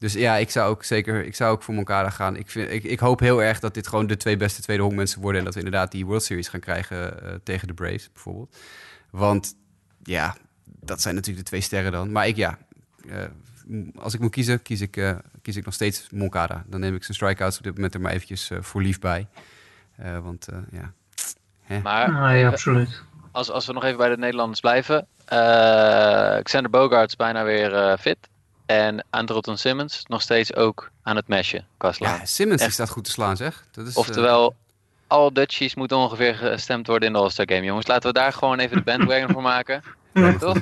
Dus 0.03 0.13
ja, 0.13 0.35
ik 0.35 0.49
zou 0.49 0.69
ook 0.69 0.83
zeker 0.83 1.25
ik 1.25 1.35
zou 1.35 1.51
ook 1.51 1.63
voor 1.63 1.73
Moncada 1.73 2.09
gaan. 2.09 2.35
Ik, 2.35 2.49
vind, 2.49 2.71
ik, 2.71 2.83
ik 2.83 2.99
hoop 2.99 3.19
heel 3.19 3.43
erg 3.43 3.59
dat 3.59 3.73
dit 3.73 3.87
gewoon 3.87 4.07
de 4.07 4.17
twee 4.17 4.37
beste 4.37 4.61
tweede 4.61 4.83
honkmensen 4.83 5.21
worden. 5.21 5.39
En 5.39 5.45
dat 5.45 5.53
we 5.53 5.59
inderdaad 5.63 5.91
die 5.91 6.05
World 6.05 6.23
Series 6.23 6.47
gaan 6.47 6.59
krijgen 6.59 7.23
uh, 7.23 7.29
tegen 7.43 7.67
de 7.67 7.73
Braves 7.73 8.11
bijvoorbeeld. 8.13 8.57
Want 9.09 9.55
ja, 10.03 10.35
dat 10.63 11.01
zijn 11.01 11.15
natuurlijk 11.15 11.43
de 11.43 11.49
twee 11.49 11.61
sterren 11.61 11.91
dan. 11.91 12.11
Maar 12.11 12.27
ik 12.27 12.35
ja, 12.35 12.57
uh, 13.05 13.23
als 13.95 14.13
ik 14.13 14.19
moet 14.19 14.31
kiezen, 14.31 14.61
kies 14.61 14.81
ik, 14.81 14.97
uh, 14.97 15.15
kies 15.41 15.55
ik 15.55 15.65
nog 15.65 15.73
steeds 15.73 16.07
Moncada. 16.09 16.63
Dan 16.67 16.79
neem 16.79 16.95
ik 16.95 17.03
zijn 17.03 17.15
strikeouts 17.15 17.57
op 17.57 17.63
dit 17.63 17.75
moment 17.75 17.93
er 17.93 18.01
maar 18.01 18.11
eventjes 18.11 18.51
voor 18.59 18.81
lief 18.81 18.99
bij. 18.99 19.27
want 20.21 20.47
ja. 20.71 20.93
Hè. 21.61 21.79
Maar 21.79 22.05
ah, 22.05 22.39
ja, 22.39 22.47
absoluut. 22.47 23.03
Als, 23.31 23.51
als 23.51 23.65
we 23.65 23.73
nog 23.73 23.83
even 23.83 23.97
bij 23.97 24.09
de 24.09 24.17
Nederlanders 24.17 24.59
blijven. 24.59 25.07
Xander 26.43 26.69
Bogarts 26.69 27.15
bijna 27.15 27.43
weer 27.43 27.97
fit. 27.97 28.17
En 28.73 29.05
Andrelton 29.09 29.57
Simmons 29.57 30.03
nog 30.07 30.21
steeds 30.21 30.55
ook 30.55 30.91
aan 31.03 31.15
het 31.15 31.27
meshen 31.27 31.65
qua 31.77 31.91
slaan. 31.91 32.17
Ja, 32.17 32.25
Simmons 32.25 32.61
Echt. 32.61 32.73
staat 32.73 32.89
goed 32.89 33.03
te 33.03 33.11
slaan 33.11 33.37
zeg. 33.37 33.65
Dat 33.71 33.87
is, 33.87 33.95
Oftewel, 33.95 34.49
uh... 34.51 34.55
al 35.07 35.33
Dutchies 35.33 35.75
moeten 35.75 35.97
ongeveer 35.97 36.35
gestemd 36.35 36.87
worden 36.87 37.07
in 37.07 37.13
de 37.13 37.19
All-Star 37.19 37.45
Game. 37.49 37.63
Jongens, 37.63 37.87
laten 37.87 38.13
we 38.13 38.19
daar 38.19 38.33
gewoon 38.33 38.59
even 38.59 38.77
de 38.77 38.83
bandwagon 38.83 39.33
voor 39.33 39.41
maken. 39.41 39.83
Ja, 40.13 40.37
toch? 40.37 40.57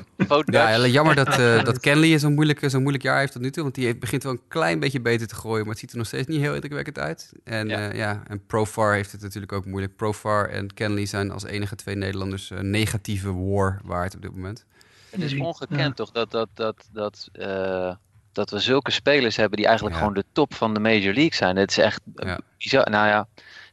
ja, 0.45 0.87
jammer 0.87 1.15
dat, 1.15 1.39
uh, 1.39 1.63
dat 1.69 1.79
Kenley 1.79 2.19
zo'n 2.19 2.33
moeilijk, 2.33 2.69
zo 2.69 2.79
moeilijk 2.79 3.03
jaar 3.03 3.19
heeft 3.19 3.31
tot 3.31 3.41
nu 3.41 3.51
toe. 3.51 3.63
Want 3.63 3.75
die 3.75 3.97
begint 3.97 4.23
wel 4.23 4.31
een 4.31 4.41
klein 4.47 4.79
beetje 4.79 5.01
beter 5.01 5.27
te 5.27 5.35
gooien. 5.35 5.61
Maar 5.61 5.69
het 5.69 5.79
ziet 5.79 5.91
er 5.91 5.97
nog 5.97 6.07
steeds 6.07 6.27
niet 6.27 6.39
heel 6.39 6.53
indrukwekkend 6.53 6.99
uit. 6.99 7.31
En, 7.43 7.67
ja. 7.67 7.89
Uh, 7.89 7.95
ja, 7.95 8.23
en 8.27 8.45
Profar 8.45 8.93
heeft 8.93 9.11
het 9.11 9.21
natuurlijk 9.21 9.51
ook 9.51 9.65
moeilijk. 9.65 9.95
Profar 9.95 10.49
en 10.49 10.73
Kenley 10.73 11.05
zijn 11.05 11.31
als 11.31 11.43
enige 11.43 11.75
twee 11.75 11.95
Nederlanders 11.95 12.51
uh, 12.51 12.59
negatieve 12.59 13.33
war 13.33 13.79
waard 13.83 14.15
op 14.15 14.21
dit 14.21 14.31
moment. 14.31 14.65
Het 15.11 15.21
is 15.21 15.37
ongekend 15.37 15.95
toch 15.95 16.11
dat, 16.11 16.31
dat, 16.31 16.49
dat, 16.53 16.89
dat, 16.91 17.29
uh, 17.33 17.93
dat 18.31 18.49
we 18.49 18.59
zulke 18.59 18.91
spelers 18.91 19.35
hebben 19.35 19.57
die 19.57 19.65
eigenlijk 19.65 19.97
gewoon 19.97 20.13
de 20.13 20.25
top 20.31 20.53
van 20.53 20.73
de 20.73 20.79
Major 20.79 21.13
League 21.13 21.35
zijn. 21.35 21.55
Het 21.55 21.69
is 21.69 21.77
echt 21.77 22.01
ja. 22.15 22.39
bizar, 22.57 22.89
nou 22.89 23.07
ja, 23.07 23.27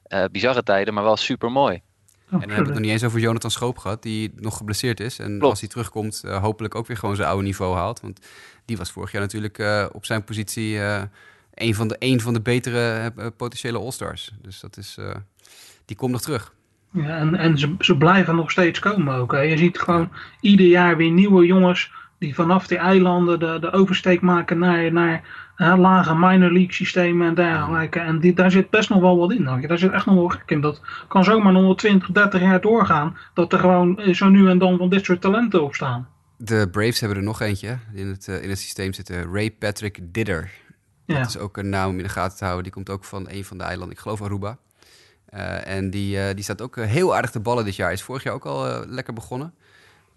uh, 0.09 0.25
bizarre 0.33 0.63
tijden, 0.63 0.95
maar 0.95 1.03
wel 1.03 1.17
super 1.17 1.53
mooi. 1.53 1.75
en 1.75 1.83
dan 2.31 2.41
hebben 2.41 2.57
we 2.57 2.63
het 2.63 2.73
nog 2.73 2.79
niet 2.79 2.91
eens 2.91 3.05
over 3.05 3.21
Jonathan 3.21 3.51
Schoop 3.51 3.79
gehad, 3.79 4.03
die 4.03 4.33
nog 4.35 4.57
geblesseerd 4.57 5.01
is. 5.01 5.19
En 5.19 5.41
als 5.41 5.61
hij 5.61 5.69
terugkomt, 5.69 6.23
uh, 6.25 6.43
hopelijk 6.43 6.75
ook 6.75 6.87
weer 6.87 6.97
gewoon 6.97 7.17
zijn 7.17 7.29
oude 7.29 7.45
niveau 7.45 7.77
haalt. 7.77 8.01
Want 8.01 8.27
die 8.65 8.77
was 8.77 8.91
vorig 8.91 9.13
jaar 9.13 9.23
natuurlijk 9.23 9.59
uh, 9.59 9.87
op 9.93 10.05
zijn 10.05 10.25
positie 10.25 10.79
een, 11.55 11.75
van 11.75 11.89
de, 11.89 11.97
een 11.99 12.21
van 12.21 12.35
de 12.35 12.41
betere 12.41 13.13
potentiële 13.37 13.79
All-Stars. 13.79 14.33
Dus 14.43 14.61
dat 14.61 14.77
is, 14.77 14.97
die 15.85 15.97
komt 15.97 16.13
nog 16.13 16.21
terug. 16.21 16.53
Ja, 16.93 17.17
en, 17.17 17.35
en 17.35 17.59
ze, 17.59 17.75
ze 17.79 17.97
blijven 17.97 18.37
nog 18.37 18.51
steeds 18.51 18.79
komen 18.79 19.15
ook. 19.15 19.33
Hè. 19.33 19.41
Je 19.41 19.57
ziet 19.57 19.79
gewoon 19.79 20.11
ieder 20.41 20.67
jaar 20.67 20.97
weer 20.97 21.11
nieuwe 21.11 21.47
jongens 21.47 21.93
die 22.19 22.35
vanaf 22.35 22.67
die 22.67 22.79
eilanden 22.79 23.39
de, 23.39 23.59
de 23.61 23.73
oversteek 23.73 24.21
maken 24.21 24.59
naar, 24.59 24.93
naar 24.93 25.23
lage 25.79 26.15
minor 26.15 26.53
league 26.53 26.73
systemen 26.73 27.27
en 27.27 27.35
dergelijke. 27.35 27.99
En 27.99 28.21
die, 28.21 28.35
daar 28.35 28.51
zit 28.51 28.71
best 28.71 28.89
nog 28.89 29.01
wel 29.01 29.19
wat 29.19 29.33
in. 29.33 29.45
Daar 29.45 29.79
zit 29.79 29.93
echt 29.93 30.07
nog 30.07 30.15
wel 30.15 30.29
gek 30.29 30.51
in. 30.51 30.61
Dat 30.61 30.81
kan 31.09 31.25
zomaar 31.25 31.53
nog 31.53 31.77
20, 31.77 32.11
30 32.11 32.41
jaar 32.41 32.61
doorgaan. 32.61 33.17
Dat 33.35 33.53
er 33.53 33.59
gewoon 33.59 34.01
zo 34.13 34.29
nu 34.29 34.49
en 34.49 34.59
dan 34.59 34.79
van 34.79 34.89
dit 34.89 35.05
soort 35.05 35.21
talenten 35.21 35.63
op 35.63 35.75
staan. 35.75 36.09
De 36.37 36.69
Braves 36.71 37.01
hebben 37.01 37.19
er 37.19 37.25
nog 37.25 37.41
eentje 37.41 37.79
in 37.95 38.07
het, 38.07 38.27
uh, 38.27 38.43
in 38.43 38.49
het 38.49 38.59
systeem 38.59 38.93
zitten. 38.93 39.33
Ray 39.33 39.51
Patrick 39.51 40.01
Didder. 40.03 40.51
Dat 41.07 41.27
is 41.27 41.39
ook 41.39 41.57
een 41.57 41.69
naam 41.69 41.91
om 41.91 41.97
in 41.97 42.03
de 42.03 42.09
gaten 42.09 42.37
te 42.37 42.45
houden. 42.45 42.65
Die 42.65 42.73
komt 42.73 42.91
ook 42.91 43.05
van 43.05 43.29
een 43.31 43.45
van 43.45 43.59
de 43.59 43.65
eilanden, 43.65 43.97
ik 43.97 44.03
geloof 44.03 44.23
Aruba. 44.23 44.59
Uh, 45.35 45.67
en 45.67 45.91
die, 45.91 46.17
uh, 46.17 46.35
die 46.35 46.45
staat 46.45 46.63
ook 46.63 46.77
heel 46.77 47.15
aardig 47.15 47.31
te 47.31 47.41
ballen 47.41 47.65
dit 47.65 47.77
jaar. 47.77 47.93
Is 47.93 48.03
vorig 48.03 48.23
jaar 48.23 48.35
ook 48.35 48.47
al 48.47 48.87
lekker 48.87 49.13
begonnen. 49.13 49.55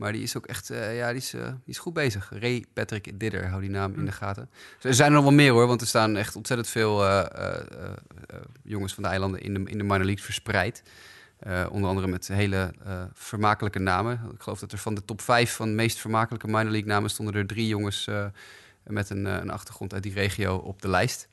Maar 0.02 0.12
die 0.12 0.22
is 0.22 0.38
ook 0.38 0.46
echt, 0.46 0.72
uh, 0.72 0.98
ja, 0.98 1.08
die 1.08 1.18
is, 1.18 1.34
uh, 1.34 1.46
die 1.46 1.56
is 1.66 1.78
goed 1.78 1.94
bezig. 1.94 2.32
Ray 2.40 2.66
Patrick 2.74 3.20
Didder, 3.20 3.48
hou 3.48 3.62
die 3.62 3.70
naam 3.70 3.94
in 3.94 4.06
de 4.06 4.12
gaten. 4.12 4.50
er 4.82 4.94
zijn 4.94 5.08
er 5.08 5.16
nog 5.16 5.24
wel 5.24 5.34
meer 5.34 5.52
hoor, 5.52 5.68
want 5.68 5.82
er 5.82 5.88
staan 5.88 6.18
echt 6.18 6.36
ontzettend 6.36 6.70
veel 6.70 7.06
uh, 7.06 7.26
jongens 8.64 8.94
van 8.94 9.04
de 9.04 9.10
eilanden 9.10 9.42
in 9.42 9.54
de, 9.54 9.60
in 9.60 9.78
de 9.78 9.84
minor 9.84 10.06
league 10.06 10.24
verspreid. 10.24 10.84
onder 11.70 11.90
andere 11.90 12.08
met 12.08 12.28
hele 12.28 12.74
vermakelijke 13.14 13.80
namen. 13.80 14.22
Ik 14.34 14.42
geloof 14.42 14.60
dat 14.60 14.72
er 14.72 14.78
van 14.78 14.96
de 14.96 15.06
top 15.06 15.22
5 15.22 15.56
van 15.56 15.68
de 15.68 15.76
meest 15.76 16.00
vermakelijke 16.00 16.48
minor 16.48 16.72
league 16.72 16.90
namen 16.90 17.10
stonden 17.10 17.36
er 17.36 17.48
drie 17.48 17.68
jongens 17.68 18.10
met 18.84 19.10
een, 19.10 19.26
een 19.26 19.52
achtergrond 19.52 19.94
uit 19.94 20.04
die 20.04 20.14
regio 20.14 20.56
op 20.56 20.82
de 20.82 20.90
lijst. 20.90 21.28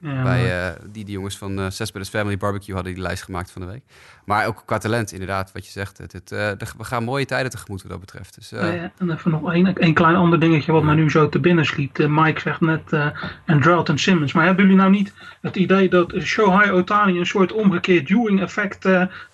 Bij, 0.00 0.70
uh, 0.70 0.74
die, 0.90 1.04
die 1.04 1.14
jongens 1.14 1.38
van 1.38 1.58
uh, 1.58 1.66
Family 2.10 2.36
Barbecue 2.36 2.74
hadden 2.74 2.94
die 2.94 3.02
lijst 3.02 3.22
gemaakt 3.22 3.50
van 3.50 3.62
de 3.62 3.68
week. 3.68 3.82
Maar 4.24 4.46
ook 4.46 4.62
qua 4.66 4.78
talent, 4.78 5.12
inderdaad, 5.12 5.52
wat 5.52 5.64
je 5.64 5.70
zegt. 5.70 5.98
Het, 5.98 6.12
het, 6.12 6.32
uh, 6.32 6.50
we 6.76 6.84
gaan 6.84 7.04
mooie 7.04 7.24
tijden 7.24 7.50
tegemoet 7.50 7.82
wat 7.82 7.90
dat 7.90 8.00
betreft. 8.00 8.34
Dus, 8.34 8.50
ja, 8.50 8.66
ja, 8.66 8.92
en 8.98 9.10
even 9.10 9.30
nog 9.30 9.52
één, 9.52 9.84
een 9.84 9.94
klein 9.94 10.16
ander 10.16 10.40
dingetje 10.40 10.72
wat 10.72 10.82
mij 10.82 10.94
nu 10.94 11.10
zo 11.10 11.28
te 11.28 11.38
binnen 11.38 11.64
schiet. 11.64 12.08
Mike 12.08 12.40
zegt 12.40 12.60
net 12.60 12.92
en 13.44 13.60
Drelton 13.60 13.98
Simmons. 13.98 14.32
Maar 14.32 14.44
hebben 14.44 14.64
jullie 14.64 14.80
nou 14.80 14.90
niet 14.90 15.14
het 15.40 15.56
idee 15.56 15.88
dat 15.88 16.14
Shohei 16.20 16.70
Otani 16.70 17.18
een 17.18 17.26
soort 17.26 17.52
omgekeerd 17.52 18.10
Ewing 18.10 18.40
effect 18.40 18.80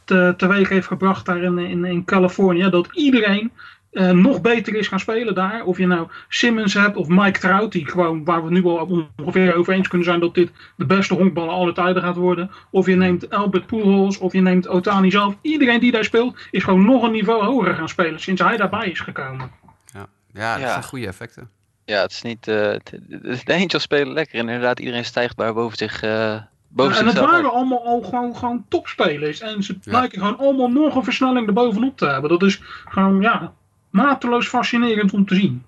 te, 0.04 0.34
teweeg 0.36 0.68
heeft 0.68 0.86
gebracht 0.86 1.26
daar 1.26 1.42
in, 1.42 1.58
in, 1.58 1.84
in 1.84 2.04
Californië? 2.04 2.70
Dat 2.70 2.88
iedereen 2.92 3.52
uh, 3.94 4.10
nog 4.10 4.40
beter 4.40 4.74
is 4.74 4.88
gaan 4.88 5.00
spelen 5.00 5.34
daar. 5.34 5.64
Of 5.64 5.78
je 5.78 5.86
nou 5.86 6.08
Simmons 6.28 6.74
hebt 6.74 6.96
of 6.96 7.08
Mike 7.08 7.38
Trout, 7.38 7.72
die 7.72 7.86
gewoon, 7.86 8.24
waar 8.24 8.44
we 8.44 8.50
nu 8.50 8.64
al 8.64 9.08
ongeveer 9.16 9.54
over 9.54 9.72
eens 9.72 9.88
kunnen 9.88 10.06
zijn 10.06 10.20
dat 10.20 10.34
dit 10.34 10.50
de 10.76 10.86
beste 10.86 11.14
honkballen 11.14 11.54
alle 11.54 11.72
tijden 11.72 12.02
gaat 12.02 12.16
worden. 12.16 12.50
Of 12.70 12.86
je 12.86 12.96
neemt 12.96 13.30
Albert 13.30 13.66
Pujols 13.66 14.18
of 14.18 14.32
je 14.32 14.40
neemt 14.40 14.68
Otani 14.68 15.10
zelf. 15.10 15.34
Iedereen 15.40 15.80
die 15.80 15.92
daar 15.92 16.04
speelt 16.04 16.36
is 16.50 16.64
gewoon 16.64 16.84
nog 16.84 17.02
een 17.02 17.12
niveau 17.12 17.44
hoger 17.44 17.74
gaan 17.74 17.88
spelen 17.88 18.20
sinds 18.20 18.42
hij 18.42 18.56
daarbij 18.56 18.90
is 18.90 19.00
gekomen. 19.00 19.50
Ja, 19.92 20.06
ja 20.32 20.58
dat 20.58 20.70
zijn 20.70 20.84
goede 20.84 21.06
effecten. 21.06 21.50
Ja, 21.84 22.00
het 22.02 22.10
is 22.10 22.22
niet. 22.22 22.48
Uh, 22.48 22.54
de 23.44 23.54
Angels 23.54 23.82
spelen 23.82 24.12
lekker 24.12 24.38
en 24.38 24.48
inderdaad 24.48 24.78
iedereen 24.78 25.04
stijgt 25.04 25.36
daar 25.36 25.54
boven 25.54 25.76
zich, 25.76 26.02
uh, 26.02 26.40
boven 26.68 26.96
en 26.96 27.06
het 27.06 27.18
waren 27.18 27.34
uit. 27.34 27.52
allemaal 27.52 27.84
al 27.84 28.02
gewoon, 28.02 28.36
gewoon 28.36 28.64
topspelers. 28.68 29.40
En 29.40 29.62
ze 29.62 29.78
lijken 29.82 30.18
gewoon 30.18 30.38
allemaal 30.38 30.68
nog 30.68 30.94
een 30.94 31.04
versnelling 31.04 31.46
erbovenop 31.46 31.96
te 31.96 32.06
hebben. 32.06 32.30
Dat 32.30 32.42
is 32.42 32.60
gewoon, 32.84 33.20
ja, 33.20 33.52
mateloos 33.94 34.48
fascinerend 34.48 35.12
om 35.12 35.26
te 35.26 35.34
zien. 35.34 35.62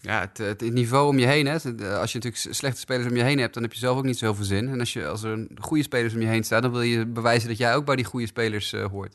Ja, 0.00 0.20
het, 0.20 0.38
het 0.38 0.72
niveau 0.72 1.08
om 1.08 1.18
je 1.18 1.26
heen. 1.26 1.46
Hè. 1.46 1.52
Als 1.52 2.12
je 2.12 2.18
natuurlijk 2.18 2.36
slechte 2.36 2.80
spelers 2.80 3.08
om 3.08 3.16
je 3.16 3.22
heen 3.22 3.38
hebt, 3.38 3.54
dan 3.54 3.62
heb 3.62 3.72
je 3.72 3.78
zelf 3.78 3.98
ook 3.98 4.04
niet 4.04 4.18
zoveel 4.18 4.44
zin. 4.44 4.68
En 4.68 4.80
als, 4.80 4.92
je, 4.92 5.06
als 5.06 5.22
er 5.22 5.46
goede 5.58 5.82
spelers 5.82 6.14
om 6.14 6.20
je 6.20 6.26
heen 6.26 6.44
staan, 6.44 6.62
dan 6.62 6.70
wil 6.70 6.80
je 6.80 7.06
bewijzen 7.06 7.48
dat 7.48 7.58
jij 7.58 7.74
ook 7.74 7.84
bij 7.84 7.96
die 7.96 8.04
goede 8.04 8.26
spelers 8.26 8.72
eh, 8.72 8.84
hoort. 8.84 9.14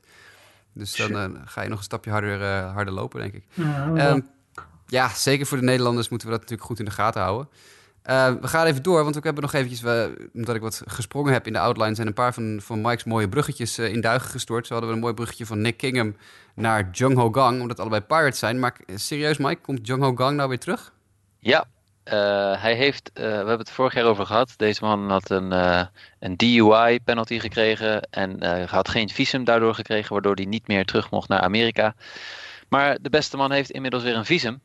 Dus 0.74 0.96
dan 0.96 1.16
eh, 1.16 1.42
ga 1.46 1.62
je 1.62 1.70
nog 1.70 1.78
een 1.78 1.84
stapje 1.84 2.12
harder, 2.12 2.42
eh, 2.42 2.74
harder 2.74 2.94
lopen, 2.94 3.20
denk 3.20 3.34
ik. 3.34 3.44
Ja, 3.54 3.92
Ehm, 3.96 4.20
ja, 4.88 5.10
zeker 5.10 5.46
voor 5.46 5.58
de 5.58 5.64
Nederlanders 5.64 6.10
moeten 6.10 6.28
we 6.28 6.34
dat 6.34 6.42
natuurlijk 6.42 6.70
goed 6.70 6.80
in 6.80 6.86
de 6.86 6.92
gaten 6.92 7.22
houden. 7.22 7.48
Eh, 8.06 8.34
we 8.42 8.48
gaan 8.48 8.66
even 8.66 8.84
door, 8.84 9.04
want 9.04 9.16
we 9.16 9.22
hebben 9.24 9.44
nog 9.44 9.54
eventjes, 9.54 9.84
omdat 10.34 10.56
ik 10.56 10.62
wat 10.62 10.82
gesprongen 10.86 11.34
heb 11.34 11.48
in 11.48 11.54
de 11.54 11.60
outline, 11.60 11.96
zijn 11.96 12.08
een 12.08 12.14
paar 12.14 12.34
van, 12.34 12.60
van 12.62 12.82
Mike's 12.82 13.04
mooie 13.04 13.30
bruggetjes 13.30 13.78
eh, 13.78 13.94
in 13.94 14.02
duigen 14.02 14.30
gestort. 14.30 14.68
Zo 14.68 14.72
hadden 14.72 14.90
we 14.90 14.96
een 14.96 15.02
mooi 15.02 15.14
bruggetje 15.14 15.46
van 15.46 15.62
Nick 15.62 15.78
Kingham 15.78 16.16
naar 16.56 16.90
Jung 16.92 17.16
Ho 17.16 17.32
Gang, 17.32 17.62
omdat 17.62 17.80
allebei 17.80 18.02
Pirates 18.02 18.40
zijn. 18.40 18.60
Maar 18.60 18.76
eh, 18.86 18.96
serieus 18.98 19.38
Mike, 19.38 19.62
komt 19.62 19.88
Jung 19.88 20.02
Ho 20.02 20.16
Gang 20.16 20.36
nou 20.36 20.50
weer 20.50 20.60
terug? 20.60 20.94
Ja, 21.40 21.66
hij 22.60 22.76
heeft, 22.76 23.12
we 23.14 23.22
hebben 23.22 23.58
het 23.58 23.72
vorig 23.72 23.94
jaar 23.94 24.06
over 24.06 24.26
gehad. 24.26 24.54
Deze 24.58 24.84
man 24.84 25.10
had 25.10 25.30
een, 25.30 25.52
een 26.20 26.36
DUI 26.36 27.00
penalty 27.04 27.40
gekregen 27.40 28.02
en 28.02 28.44
had 28.68 28.90
geen 28.90 29.10
visum 29.10 29.44
daardoor 29.44 29.76
gekregen, 29.76 30.14
waardoor 30.14 30.36
hij 30.36 30.46
niet 30.46 30.68
meer 30.68 30.86
terug 30.86 31.12
mocht 31.12 31.30
naar 31.30 31.40
Amerika. 31.40 31.96
Maar 32.70 32.98
de 33.02 33.10
beste 33.10 33.38
man 33.38 33.52
heeft 33.52 33.72
inmiddels 33.72 34.04
weer 34.04 34.16
een 34.16 34.26
visum. 34.26 34.62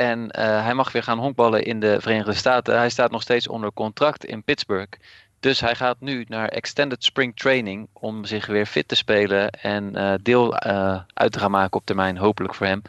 En 0.00 0.30
eh, 0.30 0.64
hij 0.64 0.74
mag 0.74 0.92
weer 0.92 1.02
gaan 1.02 1.18
honkballen 1.18 1.64
in 1.64 1.80
de 1.80 2.00
Verenigde 2.00 2.34
Staten. 2.34 2.76
Hij 2.76 2.90
staat 2.90 3.10
nog 3.10 3.22
steeds 3.22 3.48
onder 3.48 3.72
contract 3.72 4.24
in 4.24 4.42
Pittsburgh. 4.42 4.98
Dus 5.40 5.60
hij 5.60 5.74
gaat 5.74 5.96
nu 6.00 6.24
naar 6.28 6.48
Extended 6.48 7.04
Spring 7.04 7.36
Training 7.36 7.88
om 7.92 8.24
zich 8.24 8.46
weer 8.46 8.66
fit 8.66 8.88
te 8.88 8.94
spelen 8.94 9.50
en 9.50 9.96
eh, 9.96 10.14
deel 10.22 10.56
eh, 10.56 11.00
uit 11.14 11.32
te 11.32 11.38
gaan 11.38 11.50
maken 11.50 11.78
op 11.78 11.86
termijn, 11.86 12.16
hopelijk 12.16 12.54
voor 12.54 12.66
hem, 12.66 12.82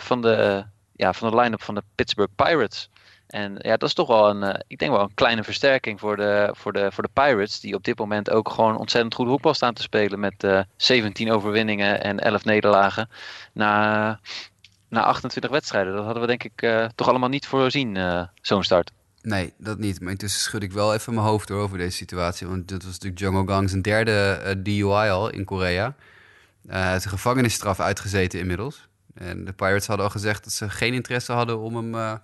van 0.00 0.22
de, 0.22 0.64
ja, 0.96 1.12
van 1.12 1.30
de 1.30 1.36
line-up 1.36 1.62
van 1.62 1.74
de 1.74 1.82
Pittsburgh 1.94 2.32
Pirates. 2.34 2.90
En 3.26 3.54
ja, 3.58 3.76
dat 3.76 3.88
is 3.88 3.94
toch 3.94 4.08
wel 4.08 4.30
een, 4.30 4.62
ik 4.66 4.78
denk 4.78 4.92
wel 4.92 5.00
een 5.00 5.14
kleine 5.14 5.44
versterking 5.44 6.00
voor 6.00 6.16
de, 6.16 6.50
voor, 6.52 6.72
de, 6.72 6.92
voor 6.92 7.02
de 7.02 7.10
Pirates, 7.12 7.60
die 7.60 7.74
op 7.74 7.84
dit 7.84 7.98
moment 7.98 8.30
ook 8.30 8.48
gewoon 8.48 8.78
ontzettend 8.78 9.14
goed 9.14 9.26
hoekbal 9.26 9.54
staan 9.54 9.74
te 9.74 9.82
spelen 9.82 10.20
met 10.20 10.44
eh 10.44 10.60
17 10.76 11.32
overwinningen 11.32 12.02
en 12.02 12.18
11 12.18 12.44
nederlagen 12.44 13.08
na, 13.52 14.20
na 14.92 15.02
28 15.02 15.50
wedstrijden. 15.50 15.94
Dat 15.94 16.04
hadden 16.04 16.22
we 16.22 16.28
denk 16.28 16.44
ik 16.44 16.62
eh, 16.62 16.86
toch 16.94 17.08
allemaal 17.08 17.28
niet 17.28 17.46
voorzien, 17.46 17.96
eh, 17.96 18.22
zo'n 18.40 18.64
start. 18.64 18.92
Nee, 19.22 19.52
dat 19.58 19.78
niet. 19.78 20.00
Maar 20.00 20.10
intussen 20.10 20.40
schud 20.40 20.62
ik 20.62 20.72
wel 20.72 20.94
even 20.94 21.14
mijn 21.14 21.26
hoofd 21.26 21.48
door 21.48 21.62
over 21.62 21.78
deze 21.78 21.96
situatie. 21.96 22.46
Want 22.46 22.68
dit 22.68 22.82
was 22.82 22.92
natuurlijk 22.92 23.20
Jung 23.20 23.34
Ho 23.34 23.44
Gang 23.44 23.70
zijn 23.70 23.82
derde 23.82 24.40
eh, 24.44 24.54
DUI 24.58 25.10
al 25.10 25.30
in 25.30 25.44
Korea. 25.44 25.94
Hij 26.66 26.92
heeft 26.92 27.04
een 27.04 27.10
gevangenisstraf 27.10 27.80
uitgezeten 27.80 28.38
inmiddels. 28.38 28.88
En 29.14 29.44
de 29.44 29.52
Pirates 29.52 29.86
hadden 29.86 30.06
al 30.06 30.12
gezegd 30.12 30.44
dat 30.44 30.52
ze 30.52 30.70
geen 30.70 30.94
interesse 30.94 31.32
hadden 31.32 31.58
om 31.58 31.76
hem... 31.76 32.20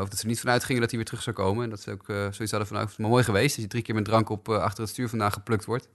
of 0.00 0.08
dat 0.08 0.18
ze 0.18 0.26
niet 0.26 0.40
vanuit 0.40 0.64
gingen 0.64 0.80
dat 0.80 0.90
hij 0.90 0.98
weer 0.98 1.08
terug 1.08 1.22
zou 1.22 1.36
komen. 1.36 1.64
En 1.64 1.70
dat 1.70 1.80
ze 1.80 1.90
ook 1.90 2.04
zoiets 2.06 2.50
hadden 2.50 2.66
van, 2.66 2.76
nou, 2.76 2.88
is 2.88 2.96
maar 2.96 3.10
mooi 3.10 3.24
geweest. 3.24 3.54
Als 3.54 3.64
je 3.64 3.70
drie 3.70 3.82
keer 3.82 3.94
met 3.94 4.04
drank 4.04 4.28
op 4.28 4.48
achter 4.48 4.82
het 4.82 4.92
stuur 4.92 5.08
vandaan 5.08 5.32
geplukt 5.32 5.64
wordt. 5.64 5.88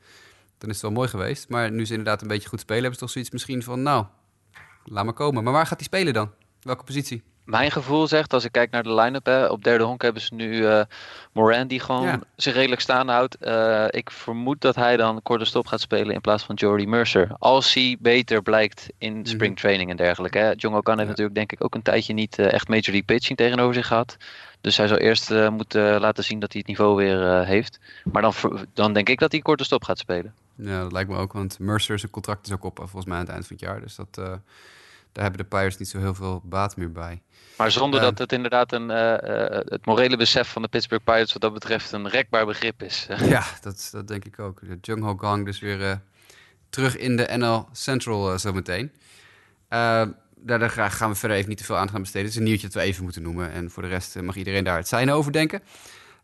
Dan 0.58 0.70
is 0.70 0.76
het 0.76 0.82
wel 0.82 0.92
mooi 0.92 1.08
geweest. 1.08 1.50
Maar 1.50 1.72
nu 1.72 1.86
ze 1.86 1.92
inderdaad 1.92 2.22
een 2.22 2.28
beetje 2.28 2.50
goed 2.50 2.60
spelen... 2.60 2.82
hebben 2.82 3.00
ze 3.00 3.06
toch 3.06 3.14
zoiets 3.14 3.32
misschien 3.32 3.64
van, 3.64 3.82
nou, 3.82 4.06
laat 4.84 5.04
maar 5.06 5.14
komen. 5.14 5.44
Maar 5.44 5.54
waar 5.54 5.66
gaat 5.68 5.78
hij 5.78 5.88
spelen 5.88 6.14
dan? 6.14 6.32
Welke 6.62 6.84
positie? 6.84 7.24
Mijn 7.44 7.72
gevoel 7.72 8.08
zegt, 8.08 8.34
als 8.34 8.44
ik 8.46 8.52
kijk 8.52 8.72
naar 8.72 8.84
de 8.84 8.94
line-up, 8.94 9.26
hè, 9.26 9.46
op 9.46 9.64
derde 9.64 9.84
honk 9.84 10.02
hebben 10.02 10.22
ze 10.22 10.34
nu 10.36 10.66
eh 10.66 10.82
Moran 11.34 11.68
die 11.68 11.80
gewoon 11.80 12.06
Ja. 12.06 12.20
zich 12.36 12.54
redelijk 12.54 12.82
staande 12.82 13.12
houdt. 13.12 13.36
Eh, 13.36 13.86
ik 13.90 14.12
vermoed 14.12 14.62
dat 14.62 14.76
hij 14.76 14.98
dan 14.98 15.22
korte 15.22 15.46
stop 15.46 15.68
gaat 15.68 15.82
spelen 15.82 16.14
in 16.16 16.22
plaats 16.22 16.44
van 16.44 16.56
Jordy 16.56 16.86
Mercer. 16.86 17.32
Als 17.40 17.74
hij 17.74 17.98
beter 18.00 18.42
blijkt 18.42 18.88
in 18.98 19.26
spring 19.26 19.60
training 19.60 19.90
en 19.90 19.96
dergelijke. 19.98 20.38
Hè. 20.38 20.52
Okan 20.52 20.72
heeft 20.72 21.00
Ja. 21.00 21.06
natuurlijk 21.06 21.36
denk 21.36 21.52
ik 21.52 21.64
ook 21.64 21.76
een 21.76 21.82
tijdje 21.82 22.14
niet 22.14 22.40
eh, 22.40 22.54
echt 22.54 22.68
Major 22.68 22.84
League 22.86 23.04
Pitching 23.04 23.38
tegenover 23.38 23.74
zich 23.74 23.88
gehad. 23.88 24.18
Dus 24.62 24.78
hij 24.78 24.88
zal 24.88 24.98
eerst 24.98 25.30
moeten 25.30 26.00
laten 26.00 26.24
zien 26.24 26.40
dat 26.40 26.52
hij 26.52 26.62
het 26.66 26.70
niveau 26.70 26.96
weer 26.96 27.46
heeft. 27.46 27.80
Maar 28.12 28.22
dan, 28.22 28.34
dan 28.74 28.94
denk 28.94 29.10
ik 29.10 29.20
dat 29.20 29.32
hij 29.32 29.42
korte 29.42 29.64
stop 29.64 29.84
gaat 29.84 29.98
spelen. 29.98 30.34
Ja, 30.56 30.82
dat 30.82 30.92
lijkt 30.92 31.10
me 31.10 31.18
ook, 31.18 31.34
want 31.34 31.60
Mercer 31.60 32.00
zijn 32.00 32.12
contract 32.12 32.48
is 32.48 32.54
ook 32.54 32.64
op, 32.64 32.78
volgens 32.78 33.06
mij 33.06 33.16
aan 33.16 33.24
het 33.24 33.32
eind 33.32 33.48
van 33.48 33.56
het 33.56 33.66
jaar. 33.66 33.82
Dus 33.82 33.96
dat, 33.96 34.18
eh, 34.18 34.26
daar 35.12 35.24
hebben 35.24 35.42
de 35.42 35.48
Pirates 35.48 35.78
niet 35.78 35.90
zo 35.90 36.00
heel 36.00 36.14
veel 36.14 36.42
baat 36.44 36.78
meer 36.78 36.92
bij. 36.92 37.22
Maar 37.58 37.72
zonder 37.72 38.02
dat 38.02 38.18
het 38.18 38.32
inderdaad 38.32 38.72
een, 38.72 38.92
eh, 38.92 39.14
eh, 39.14 39.66
het 39.66 39.86
morele 39.86 40.18
besef 40.18 40.52
van 40.52 40.62
de 40.62 40.68
Pittsburgh 40.68 41.04
Pirates 41.04 41.34
wat 41.34 41.42
dat 41.42 41.54
betreft 41.54 41.92
een 41.92 42.10
rekbaar 42.10 42.46
begrip 42.46 42.84
is. 42.84 43.08
Ja, 43.20 43.44
dat, 43.62 43.90
dat 43.92 44.08
denk 44.08 44.26
ik 44.26 44.40
ook. 44.40 44.60
De 44.60 44.78
Jung 44.82 45.04
Ho 45.04 45.18
Gang 45.18 45.46
dus 45.46 45.60
weer 45.60 45.90
eh, 45.90 45.96
terug 46.74 46.98
in 46.98 47.18
de 47.18 47.30
NL 47.38 47.68
Central 47.72 48.32
eh, 48.32 48.38
zometeen. 48.38 48.92
Eh, 49.68 50.08
daar, 50.36 50.70
gaan 50.70 51.10
we 51.10 51.16
verder 51.16 51.38
even 51.38 51.50
niet 51.50 51.58
te 51.58 51.64
veel 51.64 51.78
aan 51.78 51.90
gaan 51.90 52.02
besteden. 52.02 52.22
Het 52.22 52.32
is 52.32 52.40
een 52.40 52.48
nieuwtje 52.48 52.68
dat 52.68 52.76
we 52.76 52.82
even 52.82 53.04
moeten 53.04 53.22
noemen. 53.22 53.52
En 53.52 53.72
voor 53.72 53.84
de 53.84 53.90
rest 53.90 54.16
eh, 54.16 54.24
mag 54.24 54.36
iedereen 54.36 54.64
daar 54.64 54.78
het 54.78 54.88
zijn 54.88 55.12
over 55.12 55.32
denken. 55.32 55.62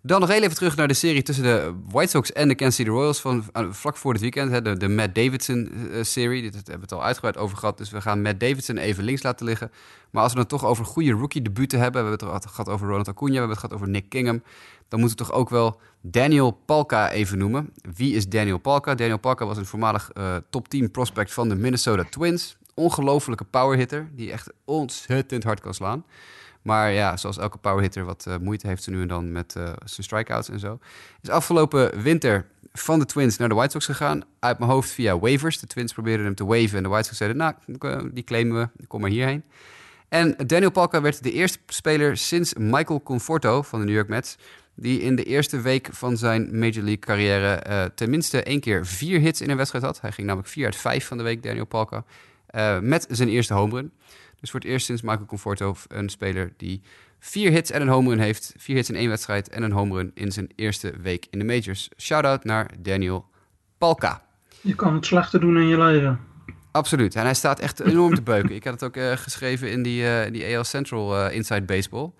Dan 0.02 0.20
nog 0.20 0.30
heel 0.30 0.41
even 0.41 0.56
terug 0.56 0.76
naar 0.76 0.88
de 0.88 0.93
serie 0.93 1.22
tussen 1.22 1.43
de 1.43 1.74
White 1.88 2.10
Sox 2.10 2.32
en 2.32 2.47
de 2.47 2.56
Kansas 2.56 2.76
City 2.76 2.89
Royals 2.89 3.20
van 3.20 3.43
eh, 3.54 3.66
vlak 3.70 3.97
voor 3.97 4.12
het 4.12 4.22
weekend. 4.22 4.80
De, 4.80 4.88
Matt 4.88 5.16
Davidson-serie. 5.16 6.41
Dit 6.41 6.54
hebben 6.54 6.76
we 6.76 6.82
het 6.82 6.91
al 6.91 7.04
uitgebreid 7.04 7.38
over 7.38 7.58
gehad. 7.58 7.78
Dus 7.78 7.89
we 7.89 8.02
gaan 8.02 8.22
Matt 8.22 8.39
Davidson 8.39 8.78
even 8.78 9.04
links 9.04 9.24
laten 9.24 9.45
liggen. 9.45 9.72
Maar 10.10 10.24
als 10.24 10.34
we 10.34 10.39
het 10.39 10.50
toch 10.50 10.66
over 10.66 10.86
goede 10.86 11.12
rookie-debuten 11.12 11.80
hebben. 11.80 12.04
We 12.04 12.10
hebben 12.10 12.34
het 12.34 12.45
gehad 12.45 12.70
over 12.70 12.88
Ronald 12.88 13.08
Acuna. 13.08 13.32
We 13.32 13.38
hebben 13.38 13.58
het 13.58 13.66
gehad 13.66 13.76
over 13.76 13.89
Nick 13.89 14.10
Kingham. 14.10 14.43
Dan 14.88 15.00
moeten 15.00 15.18
we 15.18 15.24
toch 15.24 15.34
ook 15.34 15.50
wel 15.50 15.80
Daniel 16.02 16.52
Palka 16.66 17.12
even 17.12 17.38
noemen. 17.38 17.74
Wie 17.95 18.16
is 18.16 18.30
Daniel 18.30 18.58
Palka? 18.58 18.95
Daniel 18.95 19.20
Palka 19.20 19.45
was 19.45 19.58
een 19.58 19.66
voormalig 19.66 20.12
eh, 20.14 20.36
top 20.50 20.68
10 20.70 20.91
prospect 20.91 21.34
van 21.34 21.50
de 21.50 21.56
Minnesota 21.56 22.04
Twins. 22.04 22.58
Ongelofelijke 22.74 23.43
powerhitter. 23.43 24.10
Die 24.16 24.32
echt 24.32 24.52
ontzettend 24.66 25.43
hard 25.43 25.60
kan 25.60 25.74
slaan. 25.74 26.04
Maar 26.70 26.92
ja, 26.92 27.18
zoals 27.18 27.38
elke 27.38 27.58
powerhitter 27.58 28.06
wat 28.06 28.26
eh, 28.28 28.36
moeite 28.38 28.68
heeft 28.68 28.84
ze 28.84 28.90
nu 28.90 29.02
en 29.02 29.08
dan 29.08 29.32
met 29.32 29.56
eh, 29.56 29.64
zijn 29.64 30.04
strikeouts 30.04 30.50
en 30.50 30.60
zo. 30.60 30.80
Is 31.22 31.30
afgelopen 31.30 32.02
winter 32.02 32.46
van 32.74 33.00
de 33.00 33.06
Twins 33.06 33.38
naar 33.38 33.50
de 33.50 33.56
White 33.56 33.72
Sox 33.72 33.86
gegaan. 33.86 34.24
Uit 34.40 34.60
mijn 34.60 34.72
hoofd 34.72 34.90
via 34.90 35.20
waivers. 35.20 35.60
De 35.60 35.68
Twins 35.68 35.94
probeerden 35.94 36.26
hem 36.26 36.36
te 36.36 36.46
waven 36.46 36.78
en 36.78 36.84
de 36.84 36.90
White 36.90 37.06
Sox 37.06 37.18
zeiden... 37.18 37.38
nou, 37.38 37.54
eh, 37.80 38.10
die 38.14 38.24
claimen 38.24 38.60
we, 38.60 38.88
kom 38.88 39.02
maar 39.02 39.10
hierheen. 39.10 39.44
En 40.10 40.36
Daniel 40.48 40.72
Palka 40.72 41.02
werd 41.02 41.24
de 41.24 41.32
eerste 41.32 41.60
speler 41.68 42.18
sinds 42.18 42.54
Michael 42.54 43.04
Conforto 43.04 43.62
van 43.62 43.80
de 43.80 43.86
New 43.86 43.96
York 43.96 44.08
Mets... 44.08 44.38
die 44.76 45.02
in 45.02 45.16
de 45.16 45.24
eerste 45.24 45.62
week 45.62 45.90
van 45.92 46.18
zijn 46.18 46.60
Major 46.60 46.84
League 46.84 47.00
carrière... 47.00 47.92
tenminste 47.96 48.44
één 48.44 48.60
keer 48.60 48.86
vier 48.86 49.20
hits 49.20 49.42
in 49.42 49.50
een 49.50 49.58
wedstrijd 49.58 49.84
had. 49.84 50.02
Hij 50.02 50.12
ging 50.12 50.28
namelijk 50.28 50.52
vier 50.52 50.66
uit 50.66 50.76
vijf 50.76 51.08
van 51.08 51.18
de 51.18 51.24
week, 51.24 51.44
Daniel 51.44 51.66
Palka. 51.66 52.04
met 52.82 53.08
zijn 53.10 53.30
eerste 53.30 53.54
home 53.54 53.76
run. 53.76 53.92
Dus 54.40 54.52
voor 54.52 54.60
het 54.60 54.70
eerst 54.70 54.86
sinds 54.86 55.02
Michael 55.02 55.26
Conforto 55.26 55.76
een 55.88 56.10
speler 56.10 56.54
die 56.58 56.82
vier 57.20 57.52
hits 57.52 57.72
en 57.72 57.82
een 57.82 57.88
home 57.88 58.10
run 58.10 58.20
heeft. 58.20 58.54
Vier 58.58 58.76
hits 58.76 58.90
in 58.90 58.96
één 58.96 59.10
wedstrijd 59.10 59.50
en 59.50 59.64
een 59.64 59.72
home 59.72 59.96
run 59.96 60.12
in 60.14 60.32
zijn 60.32 60.50
eerste 60.56 60.94
week 61.02 61.28
in 61.30 61.40
de 61.40 61.46
majors. 61.46 61.90
Shout-out 61.98 62.44
naar 62.44 62.72
Daniel 62.80 63.26
Palka. 63.78 64.22
Je 64.62 64.76
kan 64.76 64.94
het 64.94 65.06
slechter 65.06 65.40
doen 65.40 65.58
in 65.58 65.68
je 65.68 65.78
leven. 65.78 66.20
Absoluut. 66.72 67.16
En 67.16 67.24
hij 67.24 67.34
staat 67.34 67.60
echt 67.60 67.80
enorm 67.80 68.16
te 68.16 68.22
beuken. 68.22 68.56
Ik 68.56 68.64
had 68.64 68.74
het 68.74 68.84
ook 68.84 68.96
eh, 68.96 69.12
geschreven 69.12 69.72
in 69.72 69.84
die, 69.84 70.04
eh, 70.04 70.26
in 70.26 70.34
die 70.34 70.58
AL 70.58 70.64
Central 70.64 71.18
eh, 71.18 71.36
Inside 71.36 71.62
Baseball. 71.62 72.12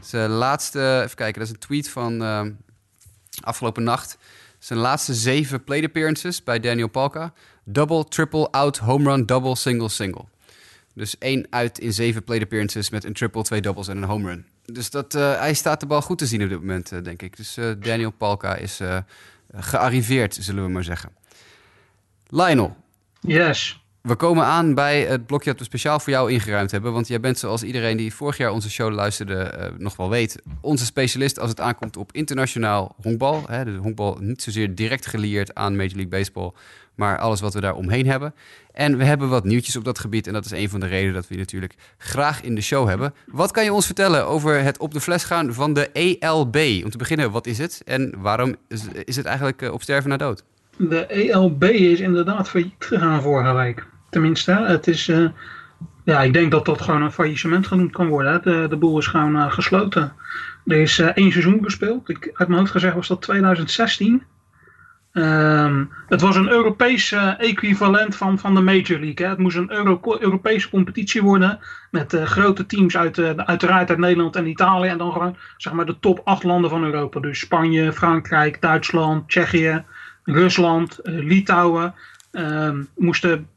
Zijn 0.00 0.30
laatste, 0.30 1.00
even 1.04 1.16
kijken, 1.16 1.38
dat 1.38 1.48
is 1.48 1.54
een 1.54 1.60
tweet 1.60 1.88
van 1.88 2.22
afgelopen 3.40 3.82
nacht. 3.82 4.18
Zijn 4.58 4.78
laatste 4.78 5.14
zeven 5.14 5.64
plate 5.64 5.84
appearances 5.84 6.42
bij 6.42 6.60
Daniel 6.60 6.88
Palka. 6.88 7.32
Double, 7.64 8.04
triple, 8.04 8.50
out, 8.50 8.78
home 8.78 9.10
run, 9.10 9.26
double, 9.26 9.56
single, 9.56 9.88
single. 9.88 10.24
Dus 10.96 11.18
één 11.18 11.46
uit 11.50 11.78
in 11.78 11.92
zeven 11.92 12.24
plate 12.24 12.42
appearances 12.42 12.90
met 12.90 13.04
een 13.04 13.12
triple, 13.12 13.42
twee 13.42 13.60
doubles 13.60 13.88
en 13.88 13.96
een 13.96 14.04
home 14.04 14.28
run. 14.28 14.46
Dus 14.64 14.90
dat, 14.90 15.14
eh, 15.14 15.38
hij 15.38 15.54
staat 15.54 15.80
de 15.80 15.86
bal 15.86 16.02
goed 16.02 16.18
te 16.18 16.26
zien 16.26 16.42
op 16.42 16.48
dit 16.48 16.58
moment, 16.58 16.92
eh, 16.92 17.02
denk 17.02 17.22
ik. 17.22 17.36
Dus 17.36 17.56
eh, 17.56 17.70
Daniel 17.78 18.10
Palka 18.10 18.54
is 18.54 18.80
gearriveerd, 19.54 20.38
zullen 20.40 20.64
we 20.64 20.70
maar 20.70 20.84
zeggen. 20.84 21.10
Lionel, 22.28 22.76
Yes. 23.20 23.84
we 24.00 24.14
komen 24.14 24.44
aan 24.44 24.74
bij 24.74 25.02
het 25.02 25.26
blokje 25.26 25.50
dat 25.50 25.58
we 25.58 25.64
speciaal 25.64 26.00
voor 26.00 26.12
jou 26.12 26.32
ingeruimd 26.32 26.70
hebben. 26.70 26.92
Want 26.92 27.08
jij 27.08 27.20
bent 27.20 27.38
zoals 27.38 27.62
iedereen 27.62 27.96
die 27.96 28.14
vorig 28.14 28.36
jaar 28.36 28.50
onze 28.50 28.70
show 28.70 28.92
luisterde 28.92 29.72
nog 29.78 29.96
wel 29.96 30.10
weet... 30.10 30.42
onze 30.60 30.84
specialist 30.84 31.38
als 31.38 31.50
het 31.50 31.60
aankomt 31.60 31.96
op 31.96 32.12
internationaal 32.12 32.94
honkbal. 33.02 33.44
Hè, 33.46 33.64
de 33.64 33.76
honkbal 33.76 34.16
niet 34.20 34.42
zozeer 34.42 34.74
direct 34.74 35.06
gelieerd 35.06 35.54
aan 35.54 35.76
Major 35.76 35.94
League 35.94 36.08
Baseball... 36.08 36.52
maar 36.96 37.18
alles 37.18 37.40
wat 37.40 37.54
we 37.54 37.60
daar 37.60 37.74
omheen 37.74 38.06
hebben. 38.06 38.34
En 38.72 38.96
we 38.96 39.04
hebben 39.04 39.28
wat 39.28 39.44
nieuwtjes 39.44 39.76
op 39.76 39.84
dat 39.84 39.98
gebied. 39.98 40.26
En 40.26 40.32
dat 40.32 40.44
is 40.44 40.50
een 40.50 40.68
van 40.68 40.80
de 40.80 40.86
redenen 40.86 41.14
dat 41.14 41.28
we 41.28 41.34
je 41.34 41.40
natuurlijk 41.40 41.74
graag 41.98 42.42
in 42.42 42.54
de 42.54 42.60
show 42.60 42.88
hebben. 42.88 43.14
Wat 43.26 43.50
kan 43.50 43.64
je 43.64 43.72
ons 43.72 43.86
vertellen 43.86 44.26
over 44.26 44.62
het 44.62 44.78
op 44.78 44.92
de 44.92 45.00
fles 45.00 45.24
gaan 45.24 45.54
van 45.54 45.72
de 45.72 45.90
ELB? 45.92 46.56
Om 46.84 46.90
te 46.90 46.98
beginnen, 46.98 47.30
wat 47.30 47.46
is 47.46 47.58
het? 47.58 47.82
En 47.84 48.14
waarom 48.18 48.56
is, 49.04 49.16
het 49.16 49.26
eigenlijk 49.26 49.62
eh, 49.62 49.72
op 49.72 49.82
sterven 49.82 50.10
na 50.10 50.16
dood? 50.16 50.44
De 50.76 51.06
ELB 51.06 51.64
is 51.64 52.00
inderdaad 52.00 52.48
failliet 52.48 52.72
gegaan 52.78 53.22
vorige 53.22 53.52
week. 53.52 53.86
Tenminste, 54.10 54.52
het 54.52 54.86
is... 54.86 55.08
eh, 55.08 55.24
ja, 56.04 56.22
ik 56.22 56.32
denk 56.32 56.50
dat 56.50 56.64
dat 56.64 56.80
gewoon 56.80 57.02
een 57.02 57.12
faillissement 57.12 57.66
genoemd 57.66 57.92
kan 57.92 58.08
worden. 58.08 58.42
De, 58.42 58.66
de 58.68 58.76
boel 58.76 58.98
is 58.98 59.06
gewoon 59.06 59.36
eh, 59.36 59.52
gesloten. 59.52 60.12
Er 60.66 60.76
is 60.76 60.98
één 60.98 61.32
seizoen 61.32 61.64
gespeeld. 61.64 62.08
Ik, 62.08 62.30
uit 62.34 62.48
mijn 62.48 62.60
hoofd 62.60 62.72
gezegd 62.72 62.94
was 62.94 63.08
dat 63.08 63.22
2016. 63.22 64.22
Ehm, 65.16 65.84
het 66.08 66.20
was 66.20 66.36
een 66.36 66.48
Europese 66.48 67.16
equivalent 67.38 68.16
van, 68.16 68.38
van 68.38 68.54
de 68.54 68.60
Major 68.60 68.98
League. 68.98 69.26
Hè. 69.26 69.28
Het 69.28 69.38
moest 69.38 69.56
een 69.56 69.72
Euro 69.72 70.00
Europese 70.18 70.70
competitie 70.70 71.22
worden. 71.22 71.58
Met 71.90 72.12
uh, 72.12 72.22
grote 72.22 72.66
teams 72.66 72.96
uit, 72.96 73.18
uh, 73.18 73.30
uiteraard 73.30 73.90
uit 73.90 73.98
Nederland 73.98 74.36
en 74.36 74.46
Italië. 74.46 74.88
En 74.88 74.98
dan 74.98 75.12
gewoon 75.12 75.36
zeg 75.56 75.72
maar, 75.72 75.86
de 75.86 75.98
top 75.98 76.20
acht 76.24 76.42
landen 76.42 76.70
van 76.70 76.84
Europa. 76.84 77.20
Dus 77.20 77.38
Spanje, 77.38 77.92
Frankrijk, 77.92 78.60
Duitsland, 78.60 79.28
Tsjechië, 79.28 79.84
Rusland, 80.24 80.98
Litouwen. 81.02 81.94
Um, 82.32 82.88
moesten 82.96 83.48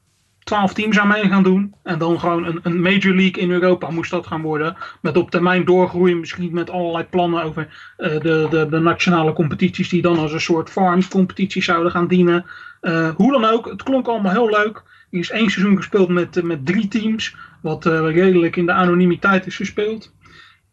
twaalf 0.50 0.74
teams 0.74 1.00
aan 1.00 1.08
mee 1.08 1.28
gaan 1.28 1.44
doen. 1.44 1.74
En 1.84 1.98
dan 1.98 2.20
gewoon 2.20 2.46
een, 2.46 2.60
een 2.64 2.82
Major 2.82 3.16
League 3.16 3.42
in 3.42 3.52
Europa 3.52 3.90
moest 3.90 4.12
dat 4.12 4.28
gaan 4.28 4.42
worden. 4.42 4.78
Met 5.02 5.18
op 5.18 5.32
termijn 5.32 5.66
doorgroeien, 5.66 6.20
misschien 6.20 6.54
met 6.54 6.70
allerlei 6.70 7.04
plannen 7.10 7.44
over 7.44 7.68
uh, 7.98 8.10
de, 8.10 8.48
de, 8.50 8.68
de, 8.70 8.80
nationale 8.80 9.34
competities. 9.34 9.90
Die 9.90 10.02
dan 10.02 10.18
als 10.18 10.34
een 10.34 10.42
soort 10.42 10.70
farms 10.70 11.08
competities 11.08 11.66
zouden 11.66 11.92
gaan 11.92 12.08
dienen. 12.08 12.46
Uh, 12.82 13.10
hoe 13.16 13.32
dan 13.32 13.46
ook, 13.46 13.66
het 13.66 13.84
klonk 13.84 14.08
allemaal 14.08 14.32
heel 14.32 14.50
leuk. 14.50 14.84
Er 15.12 15.20
is 15.20 15.30
één 15.30 15.50
seizoen 15.50 15.76
gespeeld 15.76 16.10
met, 16.10 16.44
met 16.44 16.66
drie 16.66 16.88
teams. 16.88 17.36
Wat 17.62 17.86
redelijk 17.86 18.56
in 18.56 18.66
de 18.66 18.72
anonimiteit 18.72 19.46
is 19.46 19.56
gespeeld. 19.56 20.14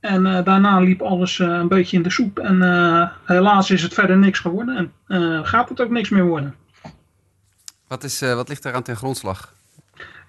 En 0.00 0.22
daarna 0.22 0.80
liep 0.80 1.02
alles 1.02 1.38
een 1.38 1.68
beetje 1.68 1.96
in 1.96 2.02
de 2.02 2.10
soep. 2.10 2.38
En 2.38 2.62
helaas 3.24 3.70
is 3.70 3.82
het 3.82 3.94
verder 3.94 4.16
niks 4.16 4.38
geworden. 4.38 4.92
En 5.06 5.46
gaat 5.46 5.68
het 5.68 5.80
ook 5.80 5.90
niks 5.90 6.08
meer 6.08 6.26
worden. 6.26 6.54
Wat, 7.88 8.04
is, 8.04 8.20
wat 8.20 8.48
ligt 8.48 8.66
aan 8.66 8.82
ten 8.82 8.96
grondslag? 8.96 9.55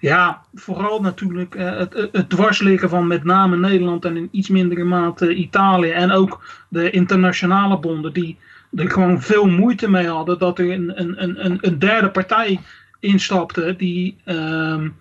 Ja, 0.00 0.42
vooral 0.54 1.00
natuurlijk 1.00 1.54
uh, 1.54 1.76
het, 1.76 2.08
het 2.12 2.30
dwarsliggen 2.30 2.88
van 2.88 3.06
met 3.06 3.24
name 3.24 3.56
Nederland 3.56 4.04
en 4.04 4.16
in 4.16 4.28
iets 4.32 4.48
mindere 4.48 4.84
mate 4.84 5.34
Italië. 5.34 5.90
En 5.90 6.10
ook 6.10 6.44
de 6.68 6.90
internationale 6.90 7.78
bonden 7.78 8.12
die 8.12 8.38
er 8.74 8.90
gewoon 8.90 9.22
veel 9.22 9.46
moeite 9.46 9.90
mee 9.90 10.06
hadden 10.06 10.38
dat 10.38 10.58
er 10.58 10.70
een, 10.70 11.00
een, 11.00 11.44
een, 11.44 11.58
een 11.60 11.78
derde 11.78 12.10
partij 12.10 12.60
instapte 13.00 13.74
die, 13.76 14.16
um, 14.24 14.96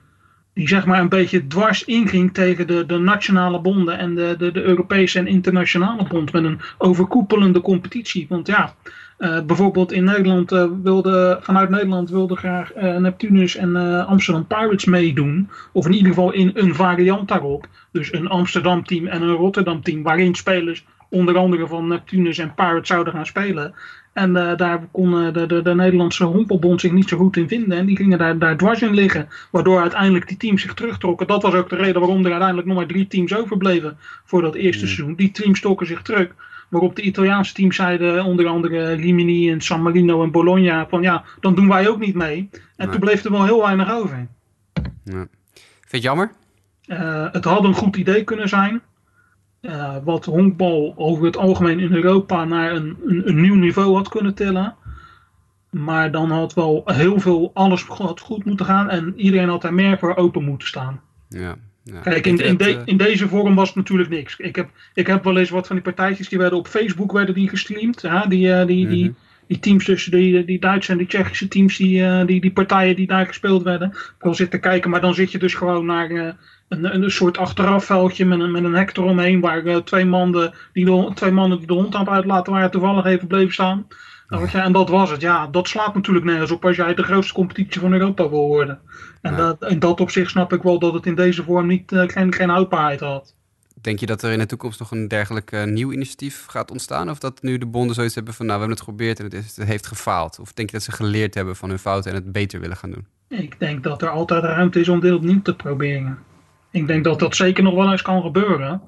die 0.54 0.68
zeg 0.68 0.86
maar 0.86 1.00
een 1.00 1.10
beetje 1.10 1.48
dwars 1.48 1.84
inging 1.84 2.34
tegen 2.34 2.68
de, 2.68 2.86
de 2.86 2.98
nationale 2.98 3.62
bonden 3.62 3.98
en 3.98 4.16
de, 4.16 4.36
de, 4.38 4.52
de 4.52 4.62
Europese 4.62 5.20
en 5.20 5.28
internationale 5.28 6.08
bond 6.08 6.32
met 6.32 6.44
een 6.44 6.60
overkoepelende 6.78 7.62
competitie. 7.62 8.26
Want 8.30 8.48
ja, 8.48 8.74
uh, 9.18 9.42
bijvoorbeeld 9.42 9.92
in 9.92 10.04
Nederland 10.04 10.52
uh, 10.52 10.66
wilde, 10.84 11.38
vanuit 11.42 11.70
Nederland 11.70 12.10
wilde 12.10 12.36
graag 12.36 12.76
uh, 12.76 12.98
Neptunus 12.98 13.56
en 13.56 13.76
Amsterdam 14.06 14.46
Pirates 14.46 14.86
meedoen. 14.86 15.50
Of 15.74 15.86
in 15.86 15.94
ieder 15.94 16.08
geval 16.08 16.32
in 16.32 16.52
een 16.54 16.76
variant 16.76 17.28
daarop. 17.28 17.68
Dus 17.92 18.14
een 18.14 18.28
Amsterdam 18.28 18.84
team 18.84 19.08
en 19.08 19.22
een 19.22 19.36
Rotterdam 19.36 19.82
team. 19.82 20.04
Waarin 20.04 20.36
spelers 20.36 20.86
onder 21.10 21.38
andere 21.38 21.68
van 21.68 21.88
Neptunus 21.88 22.38
en 22.38 22.54
Pirates 22.54 22.88
zouden 22.88 23.14
gaan 23.14 23.26
spelen. 23.26 23.74
En 24.14 24.34
daar 24.34 24.88
kon 24.92 25.34
de, 25.34 25.46
de, 25.46 25.62
de, 25.62 25.76
Nederlandse 25.76 26.24
hompelbond 26.24 26.82
zich 26.82 26.92
niet 26.92 27.10
zo 27.10 27.18
goed 27.18 27.38
in 27.38 27.48
vinden. 27.48 27.78
En 27.78 27.86
die 27.86 27.98
gingen 27.98 28.18
daar, 28.18 28.40
daar 28.40 28.58
dwars 28.58 28.82
in 28.82 28.94
liggen. 28.94 29.28
Waardoor 29.52 29.82
uiteindelijk 29.82 30.28
die 30.28 30.38
teams 30.38 30.62
zich 30.62 30.74
terugtrokken. 30.74 31.28
Dat 31.28 31.42
was 31.42 31.54
ook 31.54 31.70
de 31.70 31.76
reden 31.76 32.02
waarom 32.02 32.26
er 32.26 32.30
uiteindelijk 32.30 32.68
nog 32.68 32.78
maar 32.78 32.88
drie 32.88 33.08
teams 33.08 33.36
overbleven 33.36 33.98
voor 34.26 34.42
dat 34.42 34.56
eerste 34.56 34.84
mm. 34.84 34.90
seizoen. 34.90 35.16
Die 35.16 35.32
teams 35.32 35.62
trokken 35.62 35.88
zich 35.88 36.02
terug. 36.02 36.28
Waarop 36.68 36.96
de 36.96 37.02
Italiaanse 37.02 37.54
teams 37.54 37.76
zeiden, 37.76 38.24
onder 38.24 38.48
andere 38.48 38.94
Rimini 38.94 39.52
en 39.52 39.62
San 39.62 39.82
Marino 39.82 40.24
en 40.24 40.32
Bologna, 40.32 40.88
van 40.88 41.02
ja, 41.02 41.24
dan 41.40 41.56
doen 41.56 41.68
wij 41.68 41.90
ook 41.90 42.00
niet 42.00 42.16
mee. 42.16 42.50
En 42.52 42.60
nee. 42.78 42.88
toen 42.88 43.00
bleef 43.00 43.24
er 43.24 43.32
wel 43.32 43.46
heel 43.46 43.62
weinig 43.62 43.92
over. 43.92 44.28
Vind 45.04 45.30
je 45.82 45.88
het 45.90 46.02
jammer? 46.02 46.32
Uh, 46.88 47.28
het 47.32 47.46
had 47.46 47.64
een 47.64 47.74
goed 47.74 47.96
idee 47.96 48.24
kunnen 48.24 48.50
zijn. 48.50 48.82
Uh, 49.62 49.96
wat 50.04 50.26
honkbal 50.26 50.94
over 50.96 51.26
het 51.26 51.38
algemeen 51.38 51.80
in 51.80 51.94
Europa 51.94 52.46
naar 52.46 52.72
een, 52.72 52.98
een, 53.06 53.28
een, 53.28 53.42
nieuw 53.42 53.56
niveau 53.56 53.96
had 53.96 54.10
kunnen 54.10 54.34
tillen. 54.34 54.76
Maar 55.70 56.12
dan 56.12 56.32
had 56.32 56.54
wel 56.54 56.82
heel 56.86 57.20
veel, 57.20 57.52
alles 57.54 57.84
had 57.84 58.20
goed 58.20 58.46
moeten 58.46 58.66
gaan 58.66 58.90
en 58.90 59.14
iedereen 59.20 59.50
had 59.50 59.62
daar 59.62 59.74
meer 59.74 59.98
voor 59.98 60.16
open 60.16 60.44
moeten 60.44 60.68
staan. 60.68 61.02
Ja, 61.30 61.56
ja, 61.94 62.00
Kijk, 62.00 62.26
in, 62.26 62.38
in, 62.38 62.58
de, 62.58 62.82
in, 62.86 62.98
deze 62.98 63.28
vorm 63.28 63.56
was 63.56 63.68
het 63.68 63.78
natuurlijk 63.78 64.10
niks. 64.10 64.38
Ik 64.38 64.56
heb, 64.56 64.70
ik 64.94 65.08
heb 65.08 65.24
wel 65.24 65.38
eens 65.38 65.50
wat 65.50 65.68
van 65.68 65.76
die 65.76 65.86
partijtjes 65.86 66.30
die 66.30 66.38
werden 66.38 66.60
op 66.60 66.68
Facebook 66.68 67.12
werden 67.12 67.36
die 67.36 67.50
gestreamd. 67.50 68.02
Ja, 68.02 68.26
die, 68.26 68.48
uh, 68.48 68.66
die, 68.66 68.86
mm 68.86 68.92
-hmm. 68.92 68.96
die, 68.96 69.14
die 69.48 69.60
teams 69.60 69.86
tussen 69.86 70.12
die, 70.12 70.46
die 70.46 70.60
Duitse 70.60 70.92
en 70.92 70.98
die 70.98 71.08
Tsjechische 71.08 71.48
teams, 71.48 71.78
die, 71.78 72.02
uh, 72.02 72.26
die, 72.26 72.42
die 72.42 72.52
partijen 72.52 72.96
die 72.96 73.08
daar 73.08 73.28
gespeeld 73.28 73.64
werden. 73.64 73.88
Ik 73.92 74.16
wil 74.20 74.34
zitten 74.34 74.60
kijken, 74.60 74.90
maar 74.90 75.02
dan 75.02 75.14
zit 75.14 75.32
je 75.32 75.38
dus 75.38 75.54
gewoon 75.54 75.86
naar 75.86 76.12
uh, 76.12 76.32
een, 76.70 77.04
een 77.04 77.12
soort 77.12 77.38
achterafveldje 77.38 78.26
met 78.26 78.40
een, 78.40 78.52
met 78.52 78.64
een 78.64 78.76
hek 78.76 78.98
eromheen. 78.98 79.40
Waar 79.40 79.84
twee, 79.84 80.06
mannen 80.06 80.54
die 80.74 80.86
de, 80.86 81.12
twee 81.14 81.32
mannen 81.32 81.58
die 81.58 81.68
de 81.68 81.74
hond 81.74 81.96
aan 81.96 82.02
het 82.02 82.10
uitlaten 82.10 82.54
waren 82.54 82.72
toevallig 82.72 83.06
even 83.06 83.28
bleven 83.28 83.54
staan. 83.54 83.88
En 84.28 84.72
dat 84.72 84.90
was 84.90 85.10
het. 85.10 85.22
Ja, 85.22 85.48
dat 85.48 85.68
slaat 85.68 85.94
natuurlijk 85.94 86.26
nergens 86.26 86.52
op 86.52 86.66
als 86.66 86.76
jij 86.76 86.94
de 86.94 87.04
grootste 87.04 87.34
competitie 87.34 87.82
van 87.82 87.94
Europa 87.94 88.30
wil 88.30 88.48
worden. 88.48 88.80
En 89.22 89.32
ja. 89.32 89.38
dat, 89.38 89.72
in 89.72 89.80
dat 89.80 90.00
opzicht 90.00 90.30
snap 90.30 90.54
ik 90.54 90.64
wel 90.64 90.80
dat 90.80 90.94
het 90.94 91.06
in 91.06 91.16
deze 91.16 91.44
vorm 91.44 91.68
niet, 91.68 91.92
uh, 91.92 92.04
geen, 92.08 92.34
geen 92.34 92.50
houdbaarheid 92.50 93.00
had. 93.00 93.36
Denk 93.82 94.00
je 94.00 94.06
dat 94.06 94.22
er 94.22 94.32
in 94.32 94.40
de 94.40 94.46
toekomst 94.46 94.80
nog 94.80 94.92
een 94.92 95.08
dergelijk 95.08 95.52
uh, 95.52 95.64
nieuw 95.64 95.92
initiatief 95.92 96.46
gaat 96.46 96.72
ontstaan? 96.72 97.10
Of 97.10 97.20
dat 97.20 97.42
nu 97.42 97.58
de 97.58 97.66
bonden 97.66 97.96
zoiets 97.96 98.16
hebben 98.16 98.34
van, 98.34 98.46
nou, 98.46 98.60
we 98.60 98.66
hebben 98.66 98.84
het 98.84 98.88
geprobeerd 98.88 99.20
en 99.20 99.26
het, 99.26 99.34
is, 99.34 99.56
het 99.56 99.68
heeft 99.68 99.88
gefaald? 99.88 100.40
Of 100.40 100.54
denk 100.54 100.70
je 100.70 100.76
dat 100.76 100.86
ze 100.86 100.92
geleerd 100.92 101.34
hebben 101.34 101.56
van 101.56 101.70
hun 101.70 101.80
fouten 101.80 102.12
en 102.12 102.18
het 102.18 102.32
beter 102.32 102.60
willen 102.60 102.78
gaan 102.78 102.92
doen? 102.92 103.06
Ik 103.30 103.60
denk 103.60 103.84
dat 103.84 104.02
er 104.02 104.10
altijd 104.10 104.44
ruimte 104.44 104.80
is 104.80 104.90
om 104.90 105.00
dit 105.00 105.14
opnieuw 105.14 105.42
te 105.42 105.56
proberen. 105.56 106.18
Ik 106.72 106.88
denk 106.88 107.04
dat 107.04 107.20
dat 107.20 107.36
zeker 107.36 107.64
nog 107.64 107.74
wel 107.74 107.92
eens 107.92 108.02
kan 108.02 108.22
gebeuren. 108.22 108.82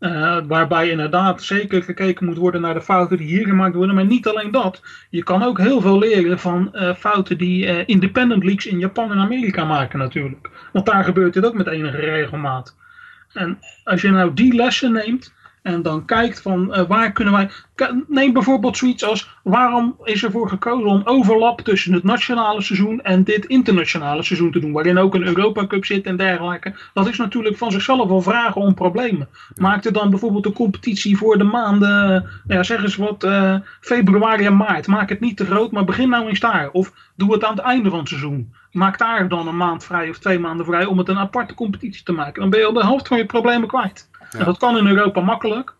Uh, 0.00 0.38
waarbij 0.46 0.90
inderdaad 0.90 1.42
zeker 1.42 1.82
gekeken 1.82 2.26
moet 2.26 2.36
worden 2.36 2.60
naar 2.60 2.74
de 2.74 2.82
fouten 2.82 3.16
die 3.16 3.26
hier 3.26 3.46
gemaakt 3.46 3.74
worden. 3.74 3.94
Maar 3.94 4.06
niet 4.06 4.28
alleen 4.28 4.50
dat. 4.50 4.82
Je 5.10 5.22
kan 5.22 5.42
ook 5.42 5.58
heel 5.58 5.80
veel 5.80 5.98
leren 5.98 6.38
van 6.38 6.70
uh, 6.72 6.94
fouten 6.94 7.38
die 7.38 7.66
uh, 7.66 7.82
independent 7.86 8.44
leagues 8.44 8.66
in 8.66 8.78
Japan 8.78 9.10
en 9.10 9.18
Amerika 9.18 9.64
maken 9.64 9.98
natuurlijk. 9.98 10.50
Want 10.72 10.86
daar 10.86 11.04
gebeurt 11.04 11.34
dit 11.34 11.46
ook 11.46 11.54
met 11.54 11.66
enige 11.66 11.96
regelmaat. 11.96 12.76
En 13.32 13.58
als 13.84 14.00
je 14.00 14.10
nou 14.10 14.34
die 14.34 14.54
lessen 14.54 14.92
neemt 14.92 15.34
en 15.66 15.82
dan 15.82 16.04
kijkt 16.04 16.42
van 16.42 16.68
uh, 16.70 16.82
waar 16.88 17.12
kunnen 17.12 17.34
wij. 17.34 17.50
Neem 18.08 18.32
bijvoorbeeld 18.32 18.76
zoiets 18.76 19.04
als 19.04 19.30
waarom 19.42 19.96
is 20.04 20.22
er 20.22 20.30
voor 20.30 20.48
gekozen 20.48 20.88
om 20.88 21.00
overlap 21.04 21.60
tussen 21.60 21.92
het 21.92 22.02
nationale 22.02 22.62
seizoen 22.62 23.02
en 23.02 23.24
dit 23.24 23.44
internationale 23.44 24.22
seizoen 24.22 24.52
te 24.52 24.58
doen, 24.58 24.72
waarin 24.72 24.98
ook 24.98 25.14
een 25.14 25.26
Europa 25.26 25.66
Cup 25.66 25.84
zit 25.84 26.06
en 26.06 26.16
dergelijke. 26.16 26.74
Dat 26.94 27.08
is 27.08 27.18
natuurlijk 27.18 27.56
van 27.56 27.72
zichzelf 27.72 28.08
wel 28.08 28.22
vragen 28.22 28.60
om 28.60 28.74
problemen. 28.74 29.28
Maak 29.54 29.84
er 29.84 29.92
dan 29.92 30.10
bijvoorbeeld 30.10 30.44
de 30.44 30.52
competitie 30.52 31.16
voor 31.16 31.38
de 31.38 31.44
maanden, 31.44 32.28
ja, 32.46 32.62
zeg 32.62 32.82
eens 32.82 32.96
wat, 32.96 33.24
uh, 33.24 33.54
februari 33.80 34.44
en 34.44 34.56
maart. 34.56 34.86
Maak 34.86 35.08
het 35.08 35.20
niet 35.20 35.36
te 35.36 35.46
groot, 35.46 35.72
maar 35.72 35.84
begin 35.84 36.08
nou 36.08 36.28
eens 36.28 36.40
daar. 36.40 36.70
Of 36.70 36.92
doe 37.16 37.32
het 37.32 37.44
aan 37.44 37.56
het 37.56 37.64
einde 37.64 37.90
van 37.90 37.98
het 37.98 38.08
seizoen. 38.08 38.52
Maak 38.72 38.98
daar 38.98 39.28
dan 39.28 39.48
een 39.48 39.56
maand 39.56 39.84
vrij 39.84 40.08
of 40.08 40.18
twee 40.18 40.38
maanden 40.38 40.66
vrij 40.66 40.84
om 40.84 40.98
het 40.98 41.08
een 41.08 41.18
aparte 41.18 41.54
competitie 41.54 42.04
te 42.04 42.12
maken. 42.12 42.40
Dan 42.40 42.50
ben 42.50 42.60
je 42.60 42.66
al 42.66 42.72
de 42.72 42.84
helft 42.84 43.08
van 43.08 43.18
je 43.18 43.26
problemen 43.26 43.68
kwijt. 43.68 44.08
Ja. 44.30 44.44
Dat 44.44 44.58
kan 44.58 44.76
in 44.76 44.86
Europa 44.86 45.20
makkelijk. 45.20 45.74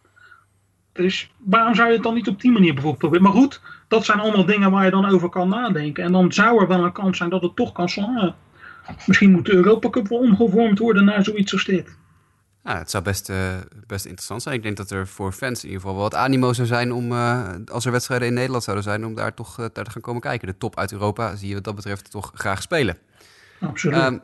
Dus 0.93 1.31
waarom 1.39 1.75
zou 1.75 1.89
je 1.89 1.95
het 1.95 2.03
dan 2.03 2.15
niet 2.15 2.29
op 2.29 2.41
die 2.41 2.53
manier 2.53 2.73
bijvoorbeeld 2.73 2.99
proberen? 2.99 3.25
Maar 3.25 3.43
goed, 3.43 3.61
dat 3.89 4.05
zijn 4.05 4.21
allemaal 4.21 4.45
dingen 4.47 4.71
waar 4.71 4.85
je 4.85 4.91
dan 4.91 5.07
over 5.07 5.29
kan 5.29 5.49
nadenken. 5.49 6.05
En 6.05 6.13
dan 6.13 6.33
zou 6.33 6.61
er 6.61 6.69
wel 6.69 6.85
een 6.85 6.93
kans 6.93 7.17
zijn 7.17 7.31
dat 7.31 7.43
het 7.43 7.57
toch 7.57 7.73
kan 7.73 7.89
slaan. 7.89 8.35
Misschien 9.07 9.31
moet 9.31 9.47
de 9.47 9.55
Europa 9.55 9.91
Cup 9.91 10.09
wel 10.09 10.19
omgevormd 10.19 10.79
worden 10.79 11.05
naar 11.05 11.25
zoiets 11.25 11.53
als 11.53 11.65
dit. 11.65 11.97
Ja, 12.65 12.79
het 12.79 12.91
zou 12.91 13.03
best, 13.05 13.31
uh, 13.31 13.37
best 13.87 14.05
interessant 14.05 14.43
zijn. 14.43 14.55
Ik 14.55 14.63
denk 14.63 14.77
dat 14.77 14.91
er 14.91 15.07
voor 15.07 15.33
fans 15.33 15.59
in 15.63 15.69
ieder 15.69 15.81
geval 15.81 15.95
wel 15.95 16.05
wat 16.05 16.15
animo 16.15 16.53
zou 16.53 16.67
zijn 16.67 16.93
om, 16.93 17.13
uh, 17.13 17.49
als 17.73 17.85
er 17.85 17.93
wedstrijden 17.93 18.29
in 18.29 18.35
Nederland 18.35 18.63
zouden 18.63 18.85
zijn, 18.85 19.07
om 19.07 19.15
daar 19.15 19.35
toch 19.35 19.59
uh, 19.61 19.67
daar 19.73 19.85
te 19.85 19.91
gaan 19.91 20.03
komen 20.03 20.21
kijken. 20.21 20.49
De 20.49 20.57
top 20.57 20.79
uit 20.79 20.93
Europa 20.93 21.37
zie 21.37 21.49
je 21.49 21.55
wat 21.55 21.65
dat 21.65 21.75
betreft 21.75 22.11
toch 22.11 22.31
graag 22.35 22.63
spelen. 22.63 22.99
Absoluut. 23.61 24.03
Um, 24.03 24.23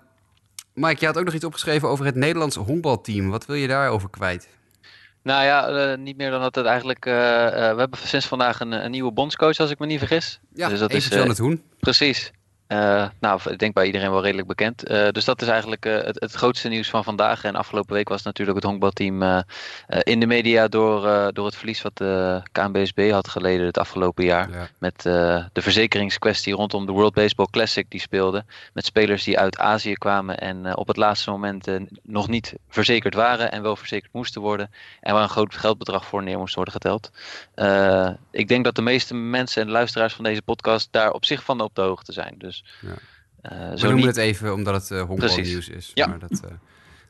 Mike, 0.75 1.01
je 1.01 1.07
had 1.07 1.19
ook 1.19 1.25
nog 1.25 1.35
iets 1.35 1.45
opgeschreven 1.45 1.89
over 1.89 2.05
het 2.05 2.15
Nederlandse 2.15 2.61
honkbalteam. 2.61 3.31
Wat 3.31 3.47
wil 3.47 3.57
je 3.57 3.67
daarover 3.67 4.11
kwijt? 4.11 4.49
Nou 5.23 5.45
ja, 5.45 5.93
uh, 5.93 5.99
niet 5.99 6.17
meer 6.17 6.31
dan 6.31 6.41
dat 6.41 6.55
het 6.55 6.67
eigenlijk... 6.67 7.07
Uh, 7.07 7.15
uh, 7.15 7.51
we 7.51 7.79
hebben 7.79 7.99
sinds 7.99 8.27
vandaag 8.27 8.61
een, 8.61 8.73
een, 8.73 8.91
nieuwe 8.91 9.13
bondscoach, 9.13 9.59
als 9.59 9.71
ik 9.71 9.79
me 9.79 9.87
niet 9.87 9.99
vergis. 9.99 10.41
Ja, 10.55 10.69
dus 10.69 10.79
dat 10.79 10.93
is 10.93 11.11
het 11.11 11.39
Hoen. 11.39 11.63
Precies. 11.79 12.33
Uh, 12.73 13.09
nou, 13.21 13.41
ik 13.51 13.59
denk 13.59 13.75
bij 13.75 13.87
iedereen 13.87 14.11
wel 14.11 14.23
redelijk 14.23 14.49
bekend. 14.49 14.91
Uh, 14.91 15.09
dus 15.09 15.25
dat 15.25 15.43
is 15.43 15.49
eigenlijk 15.49 15.87
uh, 15.87 15.95
het, 15.95 16.21
het, 16.21 16.33
grootste 16.33 16.69
nieuws 16.69 16.91
van 16.91 17.05
vandaag. 17.05 17.45
En 17.45 17.55
afgelopen 17.55 17.95
week 17.95 18.09
was 18.09 18.23
natuurlijk 18.23 18.57
het 18.59 18.67
honkbalteam 18.67 19.45
in 20.03 20.21
de 20.21 20.27
media 20.27 20.69
door, 20.69 21.31
door 21.33 21.47
het 21.47 21.57
verlies 21.57 21.83
wat 21.83 21.97
de 21.97 22.43
KNBSB 22.53 23.11
had 23.11 23.29
geleden 23.29 23.67
het 23.67 23.79
afgelopen 23.79 24.25
jaar. 24.25 24.51
Ja. 24.51 24.69
Met 24.79 25.03
de 25.03 25.63
verzekeringskwestie 25.63 26.55
rondom 26.55 26.87
de 26.87 26.93
World 26.93 27.15
Baseball 27.15 27.47
Classic 27.51 27.87
die 27.89 28.01
speelde. 28.01 28.45
Met 28.73 28.85
spelers 28.85 29.25
die 29.25 29.39
uit 29.39 29.59
Azië 29.59 29.93
kwamen 29.93 30.39
en 30.39 30.77
op 30.77 30.89
het 30.89 30.97
laatste 30.97 31.31
moment 31.31 31.69
nog 32.03 32.29
niet 32.29 32.55
verzekerd 32.69 33.15
waren 33.15 33.53
en 33.53 33.63
wel 33.63 33.77
verzekerd 33.77 34.13
moesten 34.13 34.41
worden. 34.41 34.71
En 35.01 35.15
waar 35.15 35.23
een 35.23 35.29
groot 35.29 35.55
geldbedrag 35.55 36.07
voor 36.07 36.23
neer 36.23 36.39
moest 36.39 36.55
worden 36.55 36.75
geteld. 36.75 37.11
ik 38.31 38.49
denk 38.49 38.65
dat 38.65 38.75
de 38.75 38.83
meeste 38.83 39.15
mensen 39.15 39.63
en 39.63 39.71
luisteraars 39.71 40.15
van 40.15 40.25
deze 40.25 40.43
podcast 40.43 40.89
daar 40.91 41.13
op 41.13 41.25
zich 41.25 41.43
van 41.43 41.61
op 41.61 41.75
de 41.75 41.83
hoogte 41.83 42.13
zijn. 42.13 42.35
Dus 42.39 42.62
ja. 42.81 42.89
Uh, 42.89 43.71
we 43.71 43.81
noemen 43.81 43.97
niet... 43.97 44.07
het 44.07 44.17
even 44.17 44.55
omdat 44.55 44.75
het 44.75 44.91
uh, 44.91 45.07
honkbalnieuws 45.07 45.69
is. 45.69 45.91
Ja. 45.95 46.07
Maar 46.07 46.19
dat, 46.19 46.43
uh, 46.45 46.51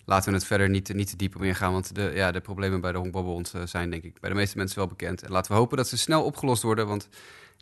laten 0.04 0.30
we 0.30 0.36
het 0.36 0.46
verder 0.46 0.68
niet, 0.68 0.94
niet 0.94 1.10
te 1.10 1.16
diep 1.16 1.36
op 1.36 1.42
ingaan. 1.42 1.72
Want 1.72 1.94
de, 1.94 2.12
ja, 2.14 2.32
de 2.32 2.40
problemen 2.40 2.80
bij 2.80 2.92
de 2.92 2.98
honkbalbond 2.98 3.52
zijn 3.64 3.90
denk 3.90 4.02
ik 4.02 4.20
bij 4.20 4.30
de 4.30 4.36
meeste 4.36 4.56
mensen 4.56 4.78
wel 4.78 4.86
bekend. 4.86 5.22
En 5.22 5.30
laten 5.30 5.52
we 5.52 5.58
hopen 5.58 5.76
dat 5.76 5.88
ze 5.88 5.98
snel 5.98 6.24
opgelost 6.24 6.62
worden. 6.62 6.86
Want 6.86 7.08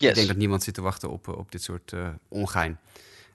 Ik 0.01 0.07
Yes. 0.07 0.15
denk 0.15 0.29
dat 0.29 0.37
niemand 0.37 0.63
zit 0.63 0.75
te 0.75 0.81
wachten 0.83 1.11
op, 1.11 1.29
eh, 1.29 1.37
op 1.37 1.53
dit 1.53 1.63
soort 1.63 1.93
eh, 1.93 2.09
ongein. 2.29 2.79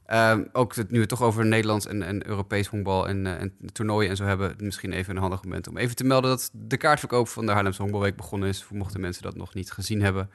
Ehm, 0.05 0.43
ook 0.51 0.75
het, 0.75 0.87
nu 0.87 0.93
we 0.93 0.99
het 0.99 1.09
toch 1.09 1.21
over 1.21 1.45
Nederlands 1.45 1.85
en, 1.85 2.01
en 2.03 2.27
Europees 2.27 2.67
honkbal 2.67 3.07
en, 3.07 3.25
eh, 3.25 3.41
en 3.41 3.53
toernooien 3.73 4.09
en 4.09 4.15
zo 4.15 4.23
hebben, 4.23 4.55
misschien 4.57 4.93
even 4.93 5.15
een 5.15 5.21
handig 5.21 5.43
moment 5.43 5.67
om 5.67 5.77
even 5.77 5.95
te 5.95 6.03
melden 6.03 6.29
dat 6.29 6.49
de 6.53 6.77
kaartverkoop 6.77 7.27
van 7.27 7.45
de 7.45 7.51
Haarlemse 7.51 7.81
Honkbalweek 7.81 8.15
begonnen 8.15 8.49
is. 8.49 8.65
Mochten 8.71 9.01
mensen 9.01 9.23
dat 9.23 9.35
nog 9.35 9.53
niet 9.53 9.71
gezien 9.71 10.01
hebben, 10.01 10.29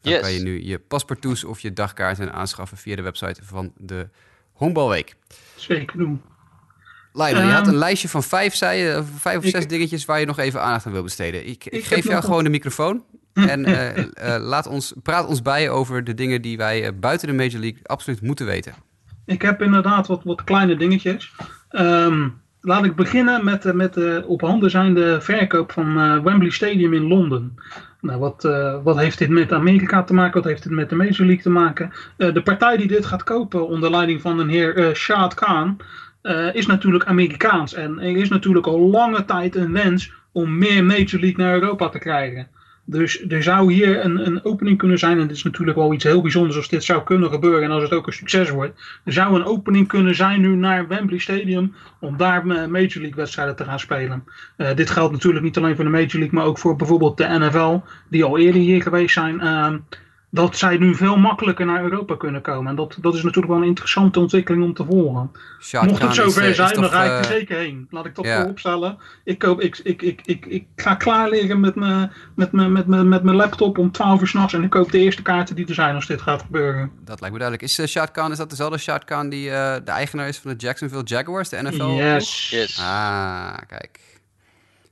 dan 0.00 0.12
Yes. 0.12 0.20
kan 0.22 0.32
je 0.32 0.40
nu 0.40 0.64
je 0.64 0.78
paspartouts 0.78 1.44
of 1.44 1.60
je 1.60 1.72
dagkaarten 1.72 2.32
aanschaffen 2.32 2.76
via 2.76 2.96
de 2.96 3.02
website 3.02 3.40
van 3.44 3.72
de 3.76 4.08
Honkbalweek. 4.52 5.14
Zeker 5.56 5.98
doen. 5.98 6.22
Lionel, 7.12 7.34
je 7.40 7.46
Ehm, 7.46 7.54
had 7.54 7.66
een 7.66 7.76
lijstje 7.76 8.08
van 8.08 8.22
vijf, 8.22 8.54
zei 8.54 8.80
je, 8.82 8.98
of 8.98 9.06
vijf 9.20 9.38
of 9.38 9.44
ik- 9.44 9.50
zes 9.50 9.66
dingetjes 9.66 10.04
waar 10.04 10.20
je 10.20 10.26
nog 10.26 10.38
even 10.38 10.62
aandacht 10.62 10.86
aan 10.86 10.92
wil 10.92 11.02
besteden. 11.02 11.48
Ik, 11.48 11.66
geef 11.70 12.04
jou 12.04 12.22
gewoon 12.24 12.44
de 12.44 12.50
microfoon 12.50 13.04
en 13.34 13.64
eh, 13.64 13.98
eh, 14.34 14.42
laat 14.42 14.66
ons, 14.66 14.94
praat 15.02 15.26
ons 15.26 15.42
bij 15.42 15.70
over 15.70 16.04
de 16.04 16.14
dingen 16.14 16.42
die 16.42 16.56
wij 16.56 16.84
eh, 16.86 16.92
buiten 17.00 17.28
de 17.28 17.34
Major 17.34 17.60
League 17.60 17.80
absoluut 17.82 18.20
moeten 18.22 18.46
weten. 18.46 18.74
Ik 19.26 19.42
heb 19.42 19.62
inderdaad 19.62 20.06
wat, 20.06 20.24
wat 20.24 20.44
kleine 20.44 20.76
dingetjes. 20.76 21.32
Ehm, 21.68 22.28
laat 22.60 22.84
ik 22.84 22.94
beginnen 22.94 23.44
met, 23.44 23.62
de- 23.62 23.74
met 23.74 23.94
de 23.94 24.24
op 24.26 24.40
handen 24.40 24.70
zijnde 24.70 25.20
verkoop 25.20 25.72
van 25.72 25.98
eh, 26.00 26.22
Wembley 26.22 26.50
Stadium 26.50 26.92
in 26.94 27.06
Londen. 27.06 27.54
Nou, 28.00 28.18
wat, 28.18 28.44
eh, 28.44 28.82
wat 28.82 28.98
heeft 28.98 29.18
dit 29.18 29.28
met 29.28 29.52
Amerika 29.52 30.02
te 30.02 30.14
maken? 30.14 30.34
Wat 30.34 30.50
heeft 30.50 30.62
dit 30.62 30.72
met 30.72 30.88
de 30.88 30.94
Major 30.94 31.26
League 31.26 31.42
te 31.42 31.50
maken? 31.50 31.92
Eh, 32.16 32.34
de 32.34 32.42
partij 32.42 32.76
die 32.76 32.86
dit 32.86 33.06
gaat 33.06 33.24
kopen 33.24 33.68
onder 33.68 33.90
leiding 33.90 34.20
van 34.20 34.38
een 34.38 34.48
heer 34.48 34.76
eh 34.76 34.94
Shad 34.94 35.34
Khan 35.34 35.76
is 36.52 36.66
natuurlijk 36.66 37.04
Amerikaans. 37.04 37.74
En 37.74 37.98
er 37.98 38.16
is 38.16 38.28
natuurlijk 38.28 38.66
al 38.66 38.78
lange 38.78 39.24
tijd 39.24 39.56
een 39.56 39.72
wens 39.72 40.12
om 40.32 40.58
meer 40.58 40.84
Major 40.84 41.20
League 41.20 41.44
naar 41.44 41.54
Europa 41.54 41.88
te 41.88 41.98
krijgen. 41.98 42.48
Dus 42.90 43.24
er 43.28 43.42
zou 43.42 43.72
hier 43.72 44.04
een, 44.04 44.26
een 44.26 44.44
opening 44.44 44.78
kunnen 44.78 44.98
zijn. 44.98 45.18
En 45.18 45.26
dit 45.26 45.36
is 45.36 45.42
natuurlijk 45.42 45.76
wel 45.76 45.92
iets 45.92 46.04
heel 46.04 46.22
bijzonders 46.22 46.56
als 46.56 46.68
dit 46.68 46.84
zou 46.84 47.02
kunnen 47.02 47.30
gebeuren. 47.30 47.62
En 47.62 47.70
als 47.70 47.82
het 47.82 47.92
ook 47.92 48.06
een 48.06 48.12
succes 48.12 48.50
wordt. 48.50 48.80
Er 49.04 49.12
zou 49.12 49.34
een 49.34 49.44
opening 49.44 49.88
kunnen 49.88 50.14
zijn 50.14 50.40
nu 50.40 50.56
naar 50.56 50.88
Wembley 50.88 51.18
Stadium. 51.18 51.74
Om 52.00 52.16
daar 52.16 52.40
eh, 52.40 52.46
Major 52.46 53.00
League 53.00 53.14
wedstrijden 53.14 53.56
te 53.56 53.64
gaan 53.64 53.80
spelen. 53.80 54.24
Eh, 54.56 54.74
dit 54.74 54.90
geldt 54.90 55.12
natuurlijk 55.12 55.44
niet 55.44 55.56
alleen 55.56 55.76
voor 55.76 55.84
de 55.84 55.90
Major 55.90 56.18
League. 56.18 56.32
Maar 56.32 56.44
ook 56.44 56.58
voor 56.58 56.76
bijvoorbeeld 56.76 57.16
de 57.16 57.38
NFL. 57.38 57.78
Die 58.08 58.24
al 58.24 58.38
eerder 58.38 58.60
hier 58.60 58.82
geweest 58.82 59.14
zijn. 59.14 59.40
Ehm, 59.40 59.78
dat 60.32 60.56
zij 60.56 60.76
nu 60.76 60.94
veel 60.94 61.16
makkelijker 61.16 61.66
naar 61.66 61.82
Europa 61.82 62.16
kunnen 62.16 62.42
komen. 62.42 62.70
En 62.70 62.76
dat, 62.76 62.96
dat 63.00 63.14
is 63.14 63.22
natuurlijk 63.22 63.52
wel 63.52 63.62
een 63.62 63.68
interessante 63.68 64.18
ontwikkeling 64.20 64.64
om 64.64 64.74
te 64.74 64.84
volgen. 64.84 65.30
Mocht 65.82 66.02
het 66.02 66.14
zover 66.14 66.42
eh, 66.42 66.48
is 66.48 66.56
zijn, 66.56 66.72
dan 66.74 66.82
toch, 66.82 66.92
ga 66.92 67.04
ik 67.04 67.10
eh, 67.10 67.18
er 67.18 67.24
zeker 67.24 67.56
heen. 67.58 67.86
Laat 67.90 68.06
ik 68.06 68.14
dat 68.14 68.24
ja. 68.24 68.38
vooropstellen. 68.40 68.98
Ik, 69.24 69.38
koop, 69.38 69.60
ik, 69.60 69.78
ik, 69.78 70.02
ik, 70.02 70.20
ik, 70.24 70.46
ik 70.46 70.66
ga 70.76 70.94
klaar 70.94 71.28
liggen 71.28 71.60
met 71.60 71.74
mijn 71.74 72.12
met 72.34 72.52
mijn- 72.52 72.72
met 72.72 72.86
mijn- 72.86 73.08
met 73.08 73.22
mijn 73.22 73.36
laptop 73.36 73.78
om 73.78 73.90
12 73.92 74.20
uur 74.20 74.26
s'nachts. 74.26 74.52
En 74.54 74.62
ik 74.62 74.70
koop 74.70 74.90
de 74.92 74.98
eerste 74.98 75.22
kaarten 75.22 75.54
die 75.56 75.66
er 75.66 75.74
zijn 75.74 75.94
als 75.94 76.06
dit 76.06 76.20
gaat 76.22 76.42
gebeuren. 76.42 76.90
Dat 77.04 77.20
lijkt 77.20 77.34
me 77.34 77.40
duidelijk. 77.40 77.62
Is 77.70 77.78
uh, 77.78 77.86
Shad 77.86 78.10
Khan, 78.10 78.30
is 78.30 78.36
dat 78.38 78.50
dezelfde 78.50 78.78
Shad 78.78 79.04
Khan 79.04 79.28
die 79.28 79.50
eh, 79.50 79.74
de 79.84 79.90
eigenaar 79.90 80.28
is 80.28 80.38
van 80.38 80.50
de 80.50 80.56
Jacksonville 80.56 81.02
Jaguars, 81.04 81.48
de 81.48 81.62
NFL? 81.62 81.84
Yes. 81.90 82.50
Yes. 82.50 82.78
Ah, 82.80 83.56
kijk. 83.66 84.00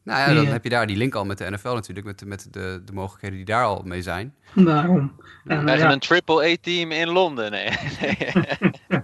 Nou 0.02 0.20
ja, 0.30 0.34
dan 0.34 0.46
heb 0.46 0.64
je 0.64 0.70
daar 0.70 0.86
die 0.86 0.96
link 0.96 1.14
al 1.14 1.24
met 1.24 1.38
de 1.38 1.50
NFL 1.50 1.68
natuurlijk, 1.74 2.06
met, 2.06 2.18
de- 2.18 2.26
met 2.26 2.48
de, 2.50 2.82
de 2.84 2.92
mogelijkheden 2.92 3.36
die 3.36 3.46
daar 3.46 3.64
al 3.64 3.82
mee 3.84 4.02
zijn. 4.02 4.34
Daarom. 4.54 5.12
En, 5.48 5.60
Krijgen 5.64 5.86
ja, 5.86 5.92
een 5.92 5.98
triple-A-team 5.98 6.92
in 6.92 7.08
Londen? 7.08 7.50
Nee. 7.50 7.68
nee. 8.00 8.32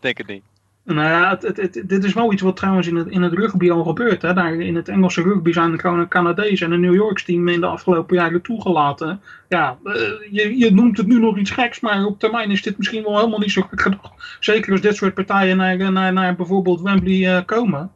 Denk 0.00 0.18
het 0.18 0.26
niet. 0.26 0.42
nou 0.84 1.00
ja, 1.00 1.30
het, 1.30 1.42
het, 1.42 1.56
het- 1.56 1.82
dit 1.88 2.04
is 2.04 2.12
wel 2.14 2.32
iets 2.32 2.42
wat 2.42 2.56
trouwens 2.56 2.86
in 2.86 2.96
het, 2.96 3.08
in 3.08 3.22
het 3.22 3.32
rugby 3.32 3.70
al 3.70 3.84
gebeurt. 3.84 4.22
Hè. 4.22 4.34
Daar 4.34 4.54
in 4.54 4.74
het 4.76 4.88
Engelse 4.88 5.22
rugby 5.22 5.52
zijn 5.52 5.72
er 5.72 5.80
gewoon 5.80 5.98
een 5.98 6.08
Canadees 6.08 6.60
en 6.60 6.72
een 6.72 6.80
New 6.80 6.94
Yorks 6.94 7.24
team 7.24 7.48
in 7.48 7.60
de 7.60 7.66
afgelopen 7.66 8.16
jaren 8.16 8.42
toegelaten. 8.42 9.20
Ja, 9.48 9.78
eh, 9.84 9.92
je, 10.30 10.58
je 10.58 10.72
noemt 10.74 10.96
het 10.96 11.06
nu 11.06 11.18
nog 11.18 11.38
iets 11.38 11.50
geks, 11.50 11.80
maar 11.80 12.04
op 12.04 12.18
termijn 12.18 12.50
is 12.50 12.62
dit 12.62 12.76
misschien 12.78 13.02
wel 13.02 13.16
helemaal 13.18 13.38
niet 13.38 13.52
zo 13.52 13.62
gek 13.62 13.80
gedacht. 13.80 14.36
Zeker 14.40 14.72
als 14.72 14.80
dit 14.80 14.96
soort 14.96 15.14
partijen 15.14 15.56
naar, 15.56 15.92
naar, 15.92 16.12
naar 16.12 16.36
bijvoorbeeld 16.36 16.80
Wembley 16.82 17.36
eh, 17.36 17.44
komen. 17.44 17.90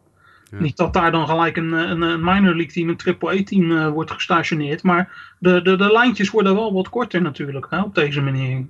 Ja. 0.50 0.60
Niet 0.60 0.76
dat 0.76 0.92
daar 0.92 1.12
dan 1.12 1.26
gelijk 1.26 1.56
een, 1.56 1.72
een, 1.72 2.02
een 2.02 2.24
minor 2.24 2.54
league 2.54 2.72
team, 2.72 2.88
een 2.88 2.96
triple 2.96 3.38
A 3.38 3.42
team 3.42 3.76
eh, 3.76 3.88
wordt 3.88 4.10
gestationeerd. 4.10 4.82
Maar 4.82 5.34
de, 5.38 5.62
de, 5.62 5.76
de 5.76 5.92
lijntjes 5.92 6.30
worden 6.30 6.54
wel 6.54 6.72
wat 6.72 6.88
korter 6.88 7.22
natuurlijk 7.22 7.66
hè, 7.70 7.82
op 7.82 7.94
deze 7.94 8.20
manier. 8.20 8.66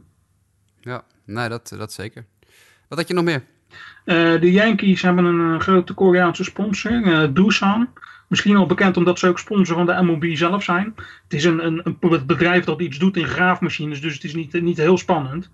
Ja, 0.80 1.04
nee, 1.24 1.48
dat, 1.48 1.74
dat 1.78 1.92
zeker. 1.92 2.24
Wat 2.88 2.98
had 2.98 3.08
je 3.08 3.14
nog 3.14 3.24
meer? 3.24 3.42
Eh, 4.04 4.40
de 4.40 4.52
Yankees 4.52 5.02
hebben 5.02 5.24
een 5.24 5.54
eh, 5.54 5.60
grote 5.60 5.94
Koreaanse 5.94 6.44
sponsor, 6.44 7.02
eh 7.02 7.28
Doosan. 7.32 7.88
Misschien 8.28 8.56
al 8.56 8.66
bekend 8.66 8.96
omdat 8.96 9.18
ze 9.18 9.28
ook 9.28 9.38
sponsor 9.38 9.76
van 9.76 9.86
de 9.86 10.02
MLB 10.02 10.36
zelf 10.36 10.62
zijn. 10.62 10.94
Het 11.22 11.32
is 11.34 11.44
een, 11.44 11.66
een, 11.66 11.82
een 12.00 12.26
bedrijf 12.26 12.64
dat 12.64 12.80
iets 12.80 12.98
doet 12.98 13.16
in 13.16 13.26
graafmachines, 13.26 14.00
dus 14.00 14.14
het 14.14 14.24
is 14.24 14.34
niet, 14.34 14.62
niet 14.62 14.76
heel 14.76 14.98
spannend. 14.98 15.50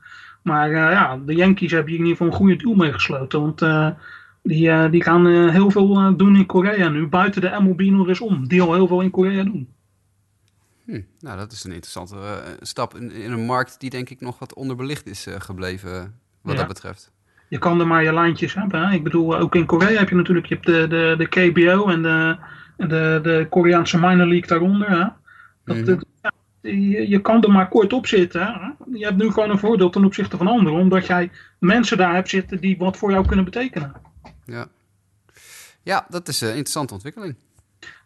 Maar 0.46 0.68
eh, 0.68 0.92
ja, 0.92 1.18
de 1.26 1.34
Yankees 1.34 1.70
hebben 1.70 1.90
hier 1.90 2.00
in 2.00 2.06
ieder 2.06 2.16
geval 2.16 2.32
een 2.32 2.38
goede 2.38 2.56
deal 2.56 2.74
mee 2.74 2.92
gesloten. 2.92 3.40
Want 3.40 3.62
eh, 3.62 3.88
die, 4.46 4.70
eh, 4.70 4.90
die 4.90 5.02
gaan 5.02 5.26
eh, 5.26 5.48
heel 5.50 5.70
veel 5.70 5.96
eh, 5.96 6.12
doen 6.16 6.36
in 6.36 6.46
Korea 6.46 6.88
nu. 6.88 7.06
Buiten 7.06 7.40
de 7.40 7.56
MLB 7.60 7.80
nog 7.80 8.08
eens 8.08 8.20
om. 8.20 8.48
Die 8.48 8.62
al 8.62 8.74
heel 8.74 8.86
veel 8.86 9.00
in 9.00 9.10
Korea 9.10 9.44
doen. 9.44 9.68
Hm, 10.84 11.00
nou, 11.20 11.38
dat 11.38 11.52
is 11.52 11.64
een 11.64 11.72
interessante 11.72 12.16
stap 12.60 12.94
in, 12.96 13.12
in 13.12 13.32
een 13.32 13.44
markt 13.46 13.80
die 13.80 13.90
denk 13.90 14.10
ik 14.10 14.20
nog 14.20 14.38
wat 14.38 14.54
onderbelicht 14.54 15.06
is 15.06 15.26
gebleven, 15.38 16.14
wat 16.42 16.52
Ja. 16.52 16.58
dat 16.58 16.68
betreft. 16.68 17.12
Je 17.48 17.58
kan 17.58 17.80
er 17.80 17.86
maar 17.86 18.02
je 18.04 18.12
lijntjes 18.14 18.54
hebben. 18.54 18.88
Hè? 18.88 18.94
Ik 18.94 19.02
bedoel, 19.04 19.36
ook 19.38 19.54
in 19.54 19.66
Korea 19.66 19.98
heb 19.98 20.08
je 20.08 20.14
natuurlijk 20.14 20.46
je 20.46 20.54
hebt 20.54 20.66
de, 20.66 20.86
de, 20.88 21.14
de 21.18 21.26
KBO 21.28 21.86
en 21.88 22.02
de, 22.02 22.36
de, 22.76 23.20
de 23.22 23.46
Koreaanse 23.50 23.98
minor 23.98 24.26
league 24.26 24.46
daaronder. 24.48 24.90
Hè? 24.90 25.06
Dat, 25.64 25.76
Mhm. 25.76 26.00
ja, 26.22 26.32
je, 26.60 27.08
je 27.08 27.20
kan 27.20 27.42
er 27.42 27.50
maar 27.52 27.68
kort 27.68 27.92
op 27.92 28.06
zitten. 28.06 28.42
Hè? 28.42 28.68
Je 28.98 29.04
hebt 29.04 29.16
nu 29.16 29.30
gewoon 29.30 29.50
een 29.50 29.58
voordeel 29.58 29.90
ten 29.90 30.04
opzichte 30.04 30.36
van 30.36 30.46
anderen, 30.46 30.78
omdat 30.78 31.06
jij 31.06 31.30
mensen 31.58 31.96
daar 31.96 32.14
hebt 32.14 32.28
zitten 32.28 32.60
die 32.60 32.78
wat 32.78 32.96
voor 32.96 33.10
jou 33.10 33.26
kunnen 33.26 33.44
betekenen. 33.44 33.92
Ja, 34.46 34.68
ja 35.82 36.06
dat 36.08 36.28
is 36.28 36.40
een 36.40 36.48
interessante 36.48 36.94
ontwikkeling. 36.94 37.36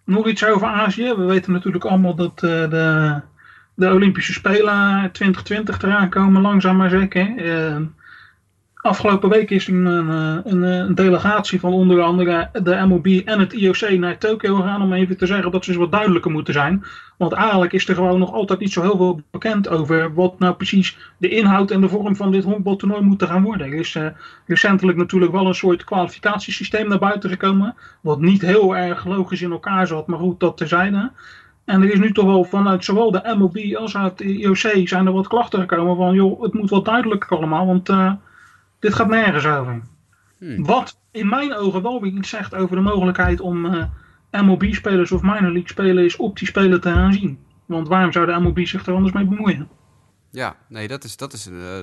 Nog 0.04 0.28
iets 0.28 0.44
over 0.44 0.66
Azië. 0.66 1.14
We 1.14 1.24
weten 1.24 1.52
natuurlijk 1.52 1.84
allemaal 1.84 2.14
dat 2.14 2.42
eh, 2.42 2.70
de, 2.70 3.20
de 3.74 3.92
Olympische 3.92 4.32
Spelen 4.32 5.10
2020 5.12 5.82
eraan 5.82 6.10
komen, 6.10 6.42
langzaam 6.42 6.76
maar 6.76 6.90
zeker. 6.90 7.36
Eh, 7.36 7.76
afgelopen 8.82 9.28
week 9.28 9.50
is 9.50 9.66
een, 9.66 9.84
een, 9.84 10.08
een, 10.44 10.62
een 10.62 10.94
delegatie 10.94 11.60
van 11.60 11.72
onder 11.72 12.02
andere 12.02 12.48
de 12.62 12.84
MOB 12.86 13.06
en 13.06 13.40
het 13.40 13.52
IOC 13.52 13.90
naar 13.90 14.18
Tokio 14.18 14.56
gegaan 14.56 14.82
om 14.82 14.92
even 14.92 15.16
te 15.16 15.26
zeggen 15.26 15.50
dat 15.50 15.64
ze 15.64 15.78
wat 15.78 15.92
duidelijker 15.92 16.30
moeten 16.30 16.54
zijn. 16.54 16.84
Want 17.16 17.32
eigenlijk 17.32 17.72
is 17.72 17.88
er 17.88 17.94
gewoon 17.94 18.18
nog 18.18 18.32
altijd 18.32 18.60
niet 18.60 18.72
zo 18.72 18.82
heel 18.82 18.96
veel 18.96 19.20
bekend 19.30 19.68
over 19.68 20.14
wat 20.14 20.38
nou 20.38 20.54
precies 20.54 20.98
de 21.16 21.28
inhoud 21.28 21.70
en 21.70 21.80
de 21.80 21.88
vorm 21.88 22.16
van 22.16 22.30
dit 22.30 22.44
honkbaltoernooi 22.44 23.02
moet 23.02 23.22
gaan 23.22 23.42
worden. 23.42 23.66
Er 23.66 23.78
is 23.78 23.94
eh, 23.94 24.06
recentelijk 24.46 24.98
natuurlijk 24.98 25.32
wel 25.32 25.46
een 25.46 25.54
soort 25.54 25.84
kwalificatiesysteem 25.84 26.88
naar 26.88 26.98
buiten 26.98 27.30
gekomen. 27.30 27.74
Wat 28.00 28.20
niet 28.20 28.42
heel 28.42 28.76
erg 28.76 29.04
logisch 29.04 29.42
in 29.42 29.50
elkaar 29.50 29.86
zat, 29.86 30.06
maar 30.06 30.18
goed, 30.18 30.40
dat 30.40 30.56
terzijde. 30.56 31.10
En 31.64 31.82
er 31.82 31.92
is 31.92 31.98
nu 31.98 32.12
toch 32.12 32.24
wel 32.24 32.44
vanuit 32.44 32.84
zowel 32.84 33.10
de 33.10 33.34
MOB 33.38 33.76
als 33.76 33.96
uit 33.96 34.18
de 34.18 34.24
IOC 34.24 34.88
zijn 34.88 35.06
er 35.06 35.12
wat 35.12 35.28
klachten 35.28 35.60
gekomen 35.60 35.96
van 35.96 36.14
joh, 36.14 36.42
het 36.42 36.54
moet 36.54 36.70
wat 36.70 36.84
duidelijker 36.84 37.36
allemaal, 37.36 37.66
want 37.66 37.88
eh, 37.88 38.12
dit 38.80 38.94
gaat 38.94 39.08
nergens 39.08 39.46
over. 39.46 39.82
Hmm. 40.38 40.64
Wat 40.64 41.00
in 41.10 41.28
mijn 41.28 41.54
ogen 41.54 41.82
wel 41.82 42.00
weer 42.00 42.12
iets 42.12 42.28
zegt 42.28 42.54
over 42.54 42.76
de 42.76 42.82
mogelijkheid 42.82 43.40
om 43.40 43.66
eh, 43.66 43.84
MLB-spelers 44.30 45.12
of 45.12 45.22
minor 45.22 45.40
league 45.40 45.68
spelers 45.68 46.16
op 46.16 46.38
die 46.38 46.48
spelen 46.48 46.80
te 46.80 46.92
gaan 46.92 47.12
zien. 47.12 47.38
Want 47.66 47.88
waarom 47.88 48.12
zou 48.12 48.26
de 48.26 48.40
MLB 48.40 48.66
zich 48.66 48.86
er 48.86 48.94
anders 48.94 49.14
mee 49.14 49.24
bemoeien? 49.24 49.68
Ja, 50.30 50.56
nee, 50.68 50.88
dat 50.88 51.04
is, 51.04 51.16
dat 51.16 51.32
is 51.32 51.46
eh, 51.46 51.78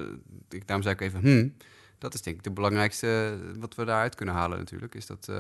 ik, 0.50 0.68
daarom 0.68 0.82
zei 0.82 0.96
ik 0.96 1.02
even, 1.02 1.20
hmm, 1.20 1.54
dat 1.98 2.14
is 2.14 2.22
denk 2.22 2.38
ik 2.38 2.44
de 2.44 2.52
belangrijkste 2.52 3.08
eh, 3.08 3.60
wat 3.60 3.76
we 3.76 3.86
daaruit 3.86 4.16
kunnen 4.16 4.36
halen 4.36 4.58
natuurlijk, 4.58 4.96
is 4.96 5.06
dat, 5.06 5.32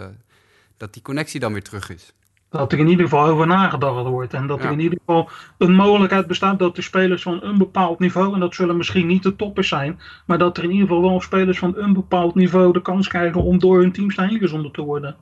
dat 0.77 0.93
die 0.93 1.01
connectie 1.01 1.39
dan 1.39 1.53
weer 1.53 1.63
terug 1.63 1.89
is. 1.89 2.13
Dat 2.49 2.71
er 2.71 2.79
in 2.79 2.87
ieder 2.87 3.03
geval 3.03 3.25
over 3.27 3.47
nagedacht 3.47 4.03
wordt. 4.07 4.33
En 4.33 4.47
dat 4.47 4.59
Ja. 4.59 4.65
er 4.65 4.71
in 4.71 4.79
ieder 4.79 4.97
geval 4.99 5.29
een 5.57 5.73
mogelijkheid 5.73 6.27
bestaat 6.27 6.59
dat 6.59 6.75
de 6.75 6.81
spelers 6.81 7.21
van 7.21 7.43
een 7.43 7.57
bepaald 7.57 7.99
niveau, 7.99 8.33
en 8.33 8.39
dat 8.39 8.55
zullen 8.55 8.77
misschien 8.77 9.07
niet 9.07 9.23
de 9.23 9.35
toppers 9.35 9.67
zijn, 9.67 9.99
maar 10.25 10.37
dat 10.37 10.57
er 10.57 10.63
in 10.63 10.71
ieder 10.71 10.87
geval 10.87 11.01
wel 11.01 11.21
spelers 11.21 11.59
van 11.59 11.73
een 11.77 11.93
bepaald 11.93 12.35
niveau 12.35 12.73
de 12.73 12.81
kans 12.81 13.07
krijgen 13.07 13.43
om 13.43 13.59
door 13.59 13.79
hun 13.79 13.91
teams 13.91 14.15
daarheen 14.15 14.39
gezonden 14.39 14.71
te 14.71 14.81
worden. 14.81 15.15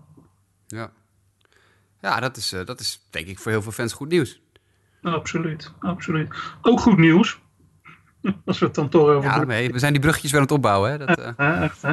Ja, 0.68 0.90
ja 2.02 2.20
dat, 2.20 2.38
is, 2.38 2.54
eh, 2.54 2.66
dat 2.66 2.80
is 2.80 3.08
denk 3.10 3.28
ik 3.28 3.40
voor 3.40 3.52
heel 3.52 3.62
veel 3.62 3.72
fans 3.72 3.94
goed 3.94 4.10
nieuws. 4.10 4.42
Absoluut, 5.02 5.74
absoluut. 5.80 6.36
Ook 6.62 6.80
goed 6.80 6.98
nieuws. 6.98 7.40
Als 8.46 8.60
we 8.60 8.66
het 8.66 8.76
dan 8.76 8.90
toch 8.90 9.08
over 9.08 9.30
Ja, 9.30 9.44
nee, 9.44 9.72
we 9.72 9.80
zijn 9.80 9.92
die 9.92 10.02
bruggetjes 10.02 10.32
weer 10.32 10.40
aan 10.40 10.46
het 10.46 10.56
opbouwen. 10.56 10.92
Hè? 10.92 10.98
Dat, 10.98 11.18
eh, 11.20 11.32
Hè, 11.38 11.54
echt, 11.64 11.82
hè. 11.82 11.92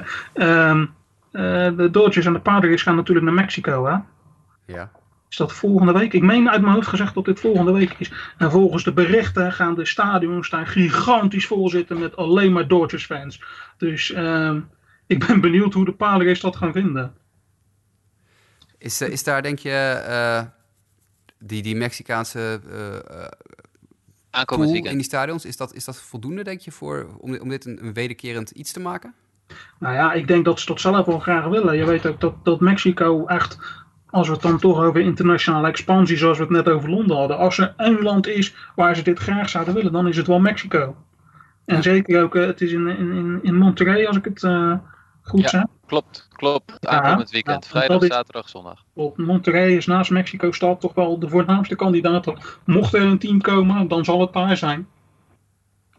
Eh, 1.32 1.76
de 1.76 1.88
Dodgers 1.90 2.26
en 2.26 2.32
de 2.32 2.40
Padres 2.40 2.82
gaan 2.82 2.96
natuurlijk 2.96 3.26
naar 3.26 3.34
Mexico. 3.34 3.84
Hè? 3.86 3.96
ja. 4.74 4.90
Is 5.32 5.38
dat 5.38 5.52
volgende 5.52 5.92
week? 5.92 6.12
Ik 6.12 6.22
meen 6.22 6.50
uit 6.50 6.60
mijn 6.60 6.74
hoofd 6.74 6.88
gezegd 6.88 7.14
dat 7.14 7.24
dit 7.24 7.40
volgende 7.40 7.72
week 7.72 7.94
is. 7.98 8.12
En 8.38 8.50
volgens 8.50 8.84
de 8.84 8.92
berichten 8.92 9.52
gaan 9.52 9.74
de 9.74 9.84
stadions 9.84 10.50
daar 10.50 10.66
gigantisch 10.66 11.46
vol 11.46 11.68
zitten 11.68 11.98
met 11.98 12.16
alleen 12.16 12.52
maar 12.52 12.68
Dodgers 12.68 13.04
fans. 13.06 13.42
Dus 13.76 14.12
ehm, 14.12 14.60
ik 15.06 15.26
ben 15.26 15.40
benieuwd 15.40 15.74
hoe 15.74 15.84
de 15.84 15.92
Padres 15.92 16.40
dat 16.40 16.56
gaan 16.56 16.72
vinden. 16.72 17.14
Is, 18.78 19.00
eh, 19.00 19.08
is 19.08 19.24
daar, 19.24 19.42
denk 19.42 19.58
je, 19.58 19.70
eh, 20.06 20.42
die, 21.38 21.62
die 21.62 21.76
Mexicaanse 21.76 22.60
Aankomend 24.30 24.46
pool 24.46 24.72
weekend. 24.72 24.92
in 24.92 24.96
die 24.96 25.06
stadions. 25.06 25.44
Is 25.44 25.56
dat, 25.56 25.74
is 25.74 25.84
dat 25.84 26.00
voldoende, 26.00 26.44
denk 26.44 26.60
je, 26.60 26.72
voor, 26.72 27.06
om, 27.18 27.38
om 27.38 27.48
dit 27.48 27.64
een, 27.64 27.84
een 27.84 27.92
wederkerend 27.92 28.50
iets 28.50 28.72
te 28.72 28.80
maken? 28.80 29.14
Nou 29.78 29.94
ja, 29.94 30.12
ik 30.12 30.26
denk 30.26 30.44
dat 30.44 30.60
ze 30.60 30.66
dat 30.66 30.80
zelf 30.80 31.06
wel 31.06 31.18
graag 31.18 31.46
willen. 31.46 31.76
Je 31.76 31.84
weet 31.84 32.06
ook 32.06 32.20
dat, 32.20 32.44
dat 32.44 32.60
Mexico 32.60 33.26
echt, 33.26 33.58
als 34.12 34.26
we 34.26 34.32
het 34.32 34.42
dan 34.42 34.58
toch 34.58 34.78
over 34.82 35.00
internationale 35.00 35.68
expansie, 35.68 36.16
zoals 36.16 36.36
we 36.38 36.42
het 36.44 36.52
net 36.52 36.68
over 36.68 36.90
Londen 36.90 37.16
hadden, 37.16 37.38
als 37.38 37.58
er 37.58 37.74
één 37.76 38.02
land 38.02 38.26
is 38.26 38.54
waar 38.74 38.96
ze 38.96 39.02
dit 39.02 39.18
graag 39.18 39.48
zouden 39.48 39.74
willen, 39.74 39.92
dan 39.92 40.08
is 40.08 40.16
het 40.16 40.26
wel 40.26 40.40
Mexico. 40.40 40.96
En 41.64 41.82
zeker 41.82 42.22
ook, 42.22 42.34
eh, 42.36 42.46
het 42.46 42.60
is 42.60 42.72
in, 42.72 42.88
in, 42.88 43.38
in- 43.42 43.56
Monterrey, 43.56 44.06
als 44.06 44.16
ik 44.16 44.24
het 44.24 44.42
eh, 44.42 44.74
goed 45.22 45.40
Ja. 45.40 45.48
zeg. 45.48 45.64
Klopt, 45.86 46.28
klopt. 46.32 46.86
Aankomend 46.86 47.30
weekend. 47.30 47.64
ja, 47.64 47.70
Vrijdag, 47.70 48.04
zaterdag, 48.04 48.48
zondag. 48.48 48.84
Op 48.92 49.16
Monterrey 49.16 49.76
is 49.76 49.86
naast 49.86 50.10
Mexico-stad 50.10 50.80
toch 50.80 50.94
wel 50.94 51.18
de 51.18 51.28
voornaamste 51.28 51.76
kandidaat. 51.76 52.32
Mocht 52.64 52.94
er 52.94 53.02
een 53.02 53.18
team 53.18 53.40
komen, 53.40 53.88
dan 53.88 54.04
zal 54.04 54.20
het 54.20 54.32
daar 54.32 54.56
zijn. 54.56 54.86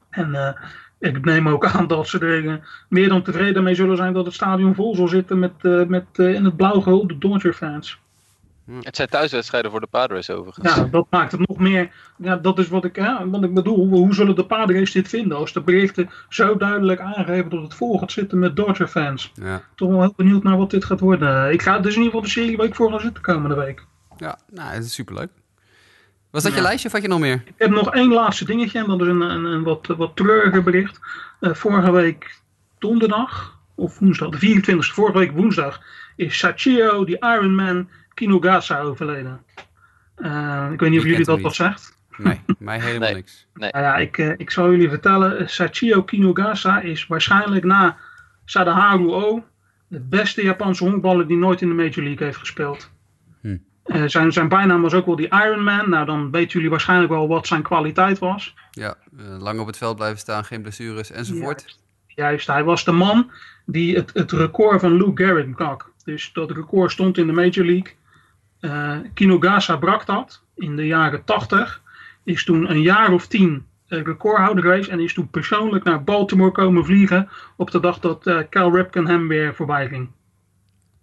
En 0.09 0.35
eh, 0.35 0.53
ik 0.99 1.25
neem 1.25 1.47
ook 1.47 1.65
aan 1.65 1.87
dat 1.87 2.07
ze 2.07 2.19
er 2.19 2.59
meer 2.89 3.09
dan 3.09 3.21
tevreden 3.23 3.63
mee 3.63 3.75
zullen 3.75 3.97
zijn 3.97 4.13
dat 4.13 4.25
het 4.25 4.33
stadion 4.33 4.75
vol 4.75 4.95
zal 4.95 5.07
zitten 5.07 5.39
met, 5.39 5.63
met 5.87 6.05
in 6.15 6.45
het 6.45 6.55
blauw 6.55 6.79
gehulde 6.81 7.17
Dodger-fans. 7.17 8.01
Het 8.81 8.95
zijn 8.95 9.07
thuiswedstrijden 9.07 9.71
voor 9.71 9.79
de 9.79 9.87
Padres 9.87 10.29
overigens. 10.29 10.75
Ja, 10.75 10.83
dat 10.83 11.07
maakt 11.09 11.31
het 11.31 11.47
nog 11.47 11.57
meer. 11.57 11.91
Ja, 12.17 12.35
dat 12.35 12.59
is 12.59 12.67
wat 12.67 12.85
ik, 12.85 12.95
hè, 12.95 13.29
wat 13.29 13.43
ik 13.43 13.53
bedoel. 13.53 13.87
Hoe 13.87 14.13
zullen 14.13 14.35
de 14.35 14.45
Padres 14.45 14.91
dit 14.91 15.07
vinden 15.07 15.37
als 15.37 15.53
de 15.53 15.61
berichten 15.61 16.09
zo 16.29 16.57
duidelijk 16.57 16.99
aangeven 16.99 17.49
dat 17.49 17.61
het 17.61 17.73
vol 17.73 17.99
gaat 17.99 18.11
zitten 18.11 18.39
met 18.39 18.55
Dodger-fans? 18.55 19.31
Ja, 19.33 19.61
Toch 19.75 19.89
wel 19.89 19.99
heel 20.01 20.13
benieuwd 20.15 20.43
naar 20.43 20.57
wat 20.57 20.69
dit 20.71 20.85
gaat 20.85 20.99
worden. 20.99 21.51
Ik 21.51 21.61
ga 21.61 21.79
dus 21.79 21.95
in 21.95 22.01
ieder 22.01 22.03
geval 22.05 22.21
de 22.21 22.27
serie 22.29 22.57
waar 22.57 22.65
ik 22.65 22.75
voor 22.75 22.91
ga 22.91 22.99
zitten 22.99 23.23
komende 23.23 23.55
week. 23.55 23.85
ja 24.17 24.37
nou, 24.51 24.69
het 24.73 24.83
is 24.83 24.93
superleuk. 24.93 25.29
Was 26.31 26.43
dat 26.43 26.51
je 26.51 26.57
Ja. 26.57 26.63
lijstje 26.63 26.87
of 26.87 26.93
had 26.93 27.01
je 27.01 27.07
nog 27.07 27.19
meer? 27.19 27.41
Ik 27.45 27.53
heb 27.57 27.69
nog 27.69 27.93
één 27.93 28.13
laatste 28.13 28.45
dingetje 28.45 28.79
en 28.79 28.87
dat 28.87 29.01
is 29.01 29.07
een, 29.07 29.21
een, 29.21 29.45
een 29.45 29.63
wat, 29.63 29.87
wat 29.97 30.15
treuriger 30.15 30.63
bericht. 30.63 30.99
Eh, 31.39 31.53
vorige 31.53 31.91
week 31.91 32.39
donderdag, 32.79 33.59
of 33.75 33.99
woensdag, 33.99 34.29
de 34.29 34.37
24e, 34.37 34.77
vorige 34.93 35.17
week 35.17 35.31
woensdag, 35.31 35.81
is 36.15 36.37
Sachio, 36.37 37.05
die 37.05 37.17
Ironman 37.19 37.89
Kinugasa 38.13 38.79
overleden. 38.79 39.41
Eh, 40.15 40.69
ik 40.71 40.79
weet 40.79 40.89
niet 40.89 40.99
of 40.99 41.05
Ik 41.05 41.11
jullie 41.11 41.25
dat 41.25 41.41
wat 41.41 41.55
zegt. 41.55 41.97
Nee, 42.17 42.41
mij 42.59 42.79
helemaal 42.85 43.07
Nee. 43.07 43.13
niks. 43.13 43.47
Nou 43.53 43.71
ja, 43.77 43.95
ik, 43.97 44.17
eh, 44.17 44.31
ik 44.37 44.51
zal 44.51 44.71
jullie 44.71 44.89
vertellen, 44.89 45.37
eh, 45.39 45.47
Sachio 45.47 46.03
Kinugasa 46.03 46.79
is 46.81 47.07
waarschijnlijk 47.07 47.63
na 47.65 47.97
Sadaharu 48.45 49.11
O 49.11 49.43
de 49.87 49.99
beste 49.99 50.43
Japanse 50.43 50.83
honkballer 50.83 51.27
die 51.27 51.37
nooit 51.37 51.61
in 51.61 51.67
de 51.67 51.73
Major 51.73 52.03
League 52.03 52.25
heeft 52.25 52.37
gespeeld. 52.37 52.89
Hm. 53.41 53.57
Eh, 53.83 54.03
zijn, 54.05 54.31
zijn 54.31 54.47
bijnaam 54.49 54.81
was 54.81 54.93
ook 54.93 55.05
wel 55.05 55.15
die 55.15 55.29
Ironman. 55.29 55.89
Nou, 55.89 56.05
dan 56.05 56.31
weten 56.31 56.51
jullie 56.51 56.69
waarschijnlijk 56.69 57.11
wel 57.11 57.27
wat 57.27 57.47
zijn 57.47 57.61
kwaliteit 57.61 58.19
was. 58.19 58.55
Ja, 58.71 58.95
lang 59.39 59.59
op 59.59 59.67
het 59.67 59.77
veld 59.77 59.95
blijven 59.95 60.19
staan, 60.19 60.45
geen 60.45 60.61
blessures 60.61 61.11
enzovoort. 61.11 61.79
Juist, 62.07 62.47
hij 62.47 62.63
was 62.63 62.85
de 62.85 62.91
man 62.91 63.31
die 63.65 63.95
het, 63.95 64.11
het 64.13 64.31
record 64.31 64.79
van 64.79 64.97
Lou 64.97 65.11
Gehrig 65.15 65.49
brak. 65.49 65.91
Dus 66.03 66.33
dat 66.33 66.51
record 66.51 66.91
stond 66.91 67.17
in 67.17 67.27
de 67.27 67.33
Major 67.33 67.65
League. 67.65 67.93
Eh 68.63 68.97
Kinugasa 69.13 69.77
brak 69.77 70.05
dat 70.05 70.41
in 70.55 70.75
de 70.75 70.85
jaren 70.85 71.23
80. 71.23 71.81
Is 72.23 72.43
toen 72.43 72.69
een 72.69 72.81
jaar 72.81 73.11
of 73.11 73.27
tien 73.27 73.65
eh, 73.87 74.01
recordhouder 74.01 74.63
geweest. 74.63 74.89
En 74.89 74.99
is 74.99 75.13
toen 75.13 75.29
persoonlijk 75.29 75.83
naar 75.83 76.03
Baltimore 76.03 76.51
komen 76.51 76.85
vliegen. 76.85 77.29
Op 77.55 77.71
de 77.71 77.79
dag 77.79 77.99
dat 77.99 78.27
eh 78.27 78.39
Cal 78.49 78.75
Ripken 78.75 79.07
hem 79.07 79.27
weer 79.27 79.55
voorbij 79.55 79.87
ging. 79.87 80.09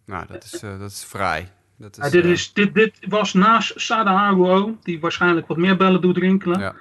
Nou, 0.07 0.27
dat 0.27 0.45
is, 0.45 0.61
dat 0.61 0.91
is 0.91 1.05
fraai. 1.05 1.49
Dat 1.77 1.99
is, 1.99 2.11
dit, 2.11 2.25
is, 2.25 2.53
dit, 2.53 2.75
dit 2.75 2.99
was 3.09 3.33
naast 3.33 3.81
Sadaharu 3.81 4.49
O, 4.49 4.79
die 4.83 5.01
waarschijnlijk 5.01 5.47
wat 5.47 5.57
meer 5.57 5.77
bellen 5.77 6.01
doet 6.01 6.17
rinkelen. 6.17 6.61
ja. 6.61 6.75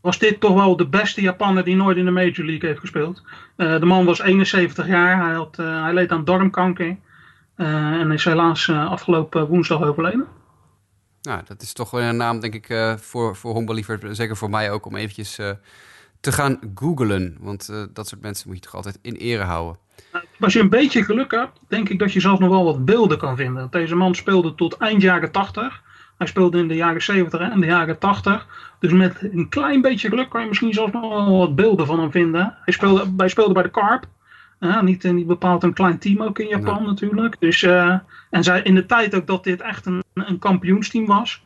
was 0.00 0.18
dit 0.18 0.40
toch 0.40 0.54
wel 0.54 0.76
de 0.76 0.88
beste 0.88 1.20
Japaner 1.20 1.64
die 1.64 1.76
nooit 1.76 1.96
in 1.96 2.04
de 2.04 2.10
Major 2.10 2.44
League 2.44 2.68
heeft 2.68 2.80
gespeeld. 2.80 3.22
De 3.56 3.84
man 3.84 4.04
was 4.04 4.20
71 4.20 4.86
jaar, 4.86 5.24
hij, 5.24 5.34
had, 5.34 5.56
hij 5.56 5.94
leed 5.94 6.10
aan 6.10 6.24
darmkanker. 6.24 6.96
Eh, 7.58 7.92
en 7.92 8.10
is 8.10 8.24
helaas 8.24 8.68
eh, 8.68 8.90
afgelopen 8.90 9.46
woensdag 9.46 9.82
overleden. 9.82 10.26
Nou, 11.22 11.42
dat 11.46 11.62
is 11.62 11.72
toch 11.72 11.90
wel 11.90 12.02
een 12.02 12.16
naam, 12.16 12.40
denk 12.40 12.54
ik, 12.54 12.68
eh, 12.68 12.96
voor, 12.96 13.36
voor 13.36 13.52
honkballiefhebbers. 13.52 14.16
Zeker 14.16 14.36
voor 14.36 14.50
mij 14.50 14.70
ook, 14.70 14.86
om 14.86 14.96
eventjes 14.96 15.34
te 16.20 16.32
gaan 16.32 16.58
googlen. 16.74 17.36
Want 17.40 17.66
dat 17.94 18.08
soort 18.08 18.20
mensen 18.20 18.48
moet 18.48 18.56
je 18.56 18.62
toch 18.62 18.74
altijd 18.74 18.98
in 19.02 19.14
ere 19.14 19.42
houden. 19.42 19.78
Als 20.40 20.52
je 20.52 20.60
een 20.60 20.68
beetje 20.68 21.04
geluk 21.04 21.30
hebt, 21.30 21.60
denk 21.68 21.88
ik 21.88 21.98
dat 21.98 22.12
je 22.12 22.20
zelfs 22.20 22.40
nog 22.40 22.50
wel 22.50 22.64
wat 22.64 22.84
beelden 22.84 23.18
kan 23.18 23.36
vinden. 23.36 23.68
Deze 23.70 23.94
man 23.94 24.14
speelde 24.14 24.54
tot 24.54 24.76
eind 24.76 25.02
jaren 25.02 25.32
80. 25.32 25.82
Hij 26.18 26.26
speelde 26.26 26.58
in 26.58 26.68
de 26.68 26.74
jaren 26.74 27.02
70 27.02 27.40
en 27.40 27.60
de 27.60 27.66
jaren 27.66 27.98
80. 27.98 28.46
Dus 28.78 28.92
met 28.92 29.16
een 29.32 29.48
klein 29.48 29.80
beetje 29.80 30.08
geluk 30.08 30.28
kan 30.28 30.40
je 30.40 30.48
misschien 30.48 30.72
zelfs 30.72 30.92
nog 30.92 31.08
wel 31.08 31.38
wat 31.38 31.54
beelden 31.54 31.86
van 31.86 32.00
hem 32.00 32.10
vinden. 32.10 32.56
Hij 32.64 32.74
speelde, 32.74 33.12
hij 33.16 33.28
speelde 33.28 33.54
bij 33.54 33.62
de 33.62 33.70
Carp. 33.70 34.06
Ja, 34.60 34.82
niet, 34.82 35.04
eh, 35.04 35.12
niet 35.12 35.26
bepaald 35.26 35.62
een 35.62 35.72
klein 35.74 35.98
team 35.98 36.22
ook 36.22 36.38
in 36.38 36.48
Japan 36.48 36.84
natuurlijk. 36.84 37.36
Dus, 37.40 37.62
eh, 37.62 37.98
en 38.30 38.44
zij, 38.44 38.62
in 38.62 38.74
de 38.74 38.86
tijd 38.86 39.14
ook 39.14 39.26
dat 39.26 39.44
dit 39.44 39.60
echt 39.60 39.86
een, 39.86 40.02
een 40.14 40.38
kampioensteam 40.38 41.06
was. 41.06 41.42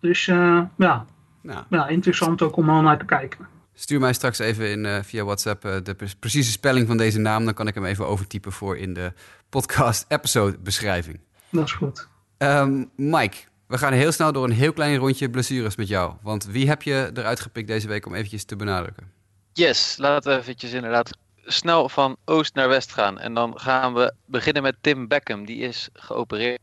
Dus 0.00 0.28
eh, 0.28 0.60
ja, 0.78 1.06
Nou, 1.40 1.64
ja, 1.70 1.88
interessant 1.88 2.42
ook 2.42 2.56
om 2.56 2.68
al 2.70 2.82
naar 2.82 2.98
te 2.98 3.04
kijken. 3.04 3.46
stuur 3.74 4.00
mij 4.00 4.12
straks 4.12 4.38
even 4.38 4.70
in, 4.70 4.84
eh, 4.86 4.98
via 5.02 5.24
WhatsApp 5.24 5.64
eh, 5.64 5.76
de 5.82 5.94
pre- 5.94 6.06
precieze 6.18 6.50
spelling 6.50 6.86
van 6.86 6.96
deze 6.96 7.18
naam. 7.18 7.44
Dan 7.44 7.54
kan 7.54 7.66
ik 7.66 7.74
hem 7.74 7.84
even 7.84 8.06
overtypen 8.06 8.52
voor 8.52 8.76
in 8.78 8.94
de 8.94 9.12
podcast 9.48 10.04
episode 10.08 10.58
beschrijving. 10.58 11.20
Dat 11.50 11.64
is 11.64 11.72
goed. 11.72 12.08
Ehm, 12.38 12.84
Mike, 12.96 13.36
we 13.66 13.78
gaan 13.78 13.92
heel 13.92 14.12
snel 14.12 14.32
door 14.32 14.44
een 14.44 14.50
heel 14.52 14.72
klein 14.72 14.96
rondje 14.96 15.30
blessures 15.30 15.76
met 15.76 15.88
jou. 15.88 16.12
Want 16.22 16.44
wie 16.44 16.68
heb 16.68 16.82
je 16.82 17.10
eruit 17.14 17.40
gepikt 17.40 17.68
deze 17.68 17.88
week 17.88 18.06
om 18.06 18.14
eventjes 18.14 18.44
te 18.44 18.56
benadrukken? 18.56 19.10
Yes, 19.52 19.96
laten 19.98 20.32
we 20.32 20.38
eventjes 20.38 20.72
inderdaad 20.72 21.10
snel 21.46 21.88
van 21.88 22.16
oost 22.24 22.54
naar 22.54 22.68
west 22.68 22.92
gaan. 22.92 23.18
En 23.18 23.34
dan 23.34 23.60
gaan 23.60 23.94
we 23.94 24.14
beginnen 24.24 24.62
met 24.62 24.76
Tim 24.80 25.08
Beckham. 25.08 25.44
Die 25.44 25.60
is 25.60 25.88
geopereerd 25.92 26.58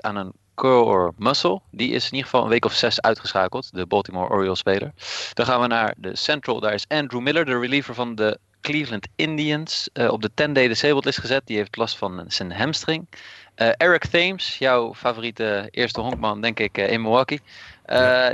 aan 0.00 0.16
een 0.16 0.32
core 0.54 1.12
muscle. 1.16 1.60
Die 1.70 1.92
is 1.92 2.04
in 2.04 2.10
ieder 2.10 2.24
geval 2.24 2.42
een 2.42 2.50
week 2.50 2.64
of 2.64 2.72
zes 2.72 3.00
uitgeschakeld. 3.00 3.74
De 3.74 3.86
Baltimore 3.86 4.30
Orioles 4.30 4.58
speler. 4.58 4.92
Dan 5.32 5.46
gaan 5.46 5.60
we 5.60 5.66
naar 5.66 5.94
de 5.96 6.16
Central. 6.16 6.60
Daar 6.60 6.74
is 6.74 6.88
Andrew 6.88 7.20
Miller, 7.20 7.44
de 7.44 7.58
reliever 7.58 7.94
van 7.94 8.14
de 8.14 8.38
Cleveland 8.60 9.06
Indians. 9.16 9.88
eh, 9.92 10.12
op 10.12 10.22
de 10.22 10.30
10-day 10.30 10.68
disabled 10.68 11.04
list 11.04 11.20
gezet. 11.20 11.46
Die 11.46 11.56
heeft 11.56 11.76
last 11.76 11.98
van 11.98 12.24
zijn 12.28 12.52
hamstring. 12.52 13.08
Eh, 13.54 13.68
Eric 13.76 14.06
Thames, 14.06 14.58
jouw 14.58 14.94
favoriete 14.94 15.68
eerste 15.70 16.00
honkman, 16.00 16.40
denk 16.40 16.60
ik, 16.60 16.78
eh, 16.78 16.90
in 16.90 17.02
Milwaukee. 17.02 17.40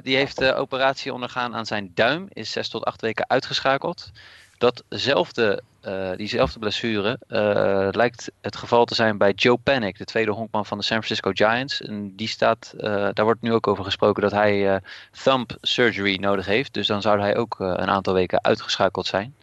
Die 0.02 0.16
heeft 0.16 0.38
de 0.38 0.54
operatie 0.54 1.12
ondergaan 1.12 1.54
aan 1.54 1.66
zijn 1.66 1.90
duim. 1.94 2.26
Is 2.32 2.50
zes 2.50 2.68
tot 2.68 2.84
acht 2.84 3.00
weken 3.00 3.28
uitgeschakeld. 3.28 4.10
Datzelfde, 4.64 5.62
eh, 5.80 6.10
diezelfde 6.16 6.58
blessure 6.58 7.18
eh, 7.28 7.88
lijkt 7.90 8.30
het 8.40 8.56
geval 8.56 8.84
te 8.84 8.94
zijn 8.94 9.18
bij 9.18 9.32
Joe 9.32 9.56
Panic, 9.56 9.98
de 9.98 10.04
tweede 10.04 10.30
honkman 10.30 10.66
van 10.66 10.78
de 10.78 10.84
San 10.84 11.02
Francisco 11.02 11.30
Giants. 11.34 11.82
En 11.82 12.16
die 12.16 12.28
staat, 12.28 12.74
eh, 12.78 13.08
daar 13.12 13.24
wordt 13.24 13.42
nu 13.42 13.52
ook 13.52 13.66
over 13.66 13.84
gesproken 13.84 14.22
dat 14.22 14.32
hij 14.32 14.80
thumb 15.22 15.56
surgery 15.60 16.16
nodig 16.16 16.46
heeft. 16.46 16.74
Dus 16.74 16.86
dan 16.86 17.02
zou 17.02 17.20
hij 17.20 17.36
ook 17.36 17.56
een 17.58 17.90
aantal 17.90 18.14
weken 18.14 18.44
uitgeschakeld 18.44 19.06
zijn. 19.06 19.34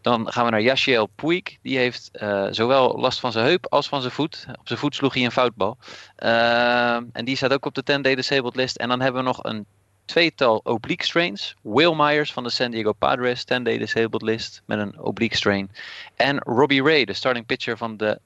Dan 0.00 0.32
gaan 0.32 0.44
we 0.44 0.50
naar 0.50 0.62
Yashiel 0.62 1.06
Puig. 1.06 1.42
Die 1.62 1.78
heeft 1.78 2.10
zowel 2.50 2.98
last 2.98 3.20
van 3.20 3.32
zijn 3.32 3.46
heup 3.46 3.66
als 3.68 3.88
van 3.88 4.00
zijn 4.00 4.12
voet. 4.12 4.46
Op 4.58 4.66
zijn 4.66 4.78
voet 4.78 4.94
sloeg 4.94 5.14
hij 5.14 5.24
een 5.24 5.30
foutbal. 5.30 5.76
Ehm, 6.16 7.04
en 7.12 7.24
die 7.24 7.36
staat 7.36 7.52
ook 7.52 7.66
op 7.66 7.74
de 7.74 7.82
10-day 7.82 8.14
disabled 8.14 8.56
list. 8.56 8.76
En 8.76 8.88
dan 8.88 9.00
hebben 9.00 9.22
we 9.22 9.26
nog 9.26 9.44
een 9.44 9.66
tweetal 10.06 10.60
oblique 10.64 11.04
strains. 11.04 11.54
Will 11.62 11.94
Myers 11.94 12.32
van 12.32 12.42
de 12.42 12.50
San 12.50 12.70
Diego 12.70 12.92
Padres, 12.92 13.44
10-day 13.44 13.78
disabled 13.78 14.22
list 14.22 14.62
met 14.64 14.78
een 14.78 15.00
oblique 15.00 15.36
strain. 15.36 15.70
En 16.16 16.38
Robbie 16.38 16.82
Ray, 16.82 17.04
de 17.04 17.12
starting 17.12 17.46
pitcher 17.46 17.76
van 17.76 17.96
de 17.96 18.18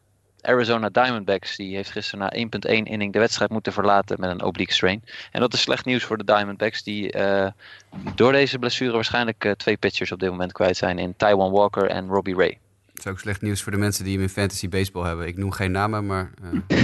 Arizona 0.43 0.89
Diamondbacks. 0.89 1.57
Die 1.57 1.75
heeft 1.75 1.91
gisteren 1.91 2.31
na 2.33 2.59
1.1 2.71 2.83
inning 2.83 3.13
de 3.13 3.19
wedstrijd 3.19 3.51
moeten 3.51 3.73
verlaten 3.73 4.21
met 4.21 4.31
een 4.31 4.43
oblique 4.43 4.75
strain. 4.75 5.05
En 5.33 5.41
dat 5.41 5.53
is 5.53 5.61
slecht 5.61 5.85
nieuws 5.85 6.05
voor 6.05 6.19
de 6.19 6.25
Diamondbacks. 6.25 6.83
Die 6.83 7.13
eh, 7.13 7.51
door 8.15 8.33
deze 8.33 8.59
blessure 8.59 8.93
waarschijnlijk 8.93 9.45
eh, 9.45 9.53
twee 9.53 9.77
pitchers 9.77 10.13
op 10.13 10.21
dit 10.21 10.31
moment 10.31 10.53
kwijt 10.53 10.77
zijn. 10.77 10.99
In 10.99 11.17
Taiwan 11.17 11.51
Walker 11.51 11.87
en 11.87 12.09
Robbie 12.09 12.37
Ray. 12.37 12.59
Het 13.01 13.09
is 13.09 13.15
ook 13.15 13.21
slecht 13.21 13.43
nieuws 13.43 13.63
voor 13.63 13.73
de 13.73 13.79
mensen 13.79 14.05
die 14.05 14.13
hem 14.13 14.23
in 14.23 14.29
fantasy 14.29 14.69
baseball 14.69 15.07
hebben. 15.07 15.27
Ik 15.27 15.37
noem 15.37 15.51
geen 15.51 15.71
namen, 15.71 16.07
maar... 16.07 16.31
eh 16.43 16.79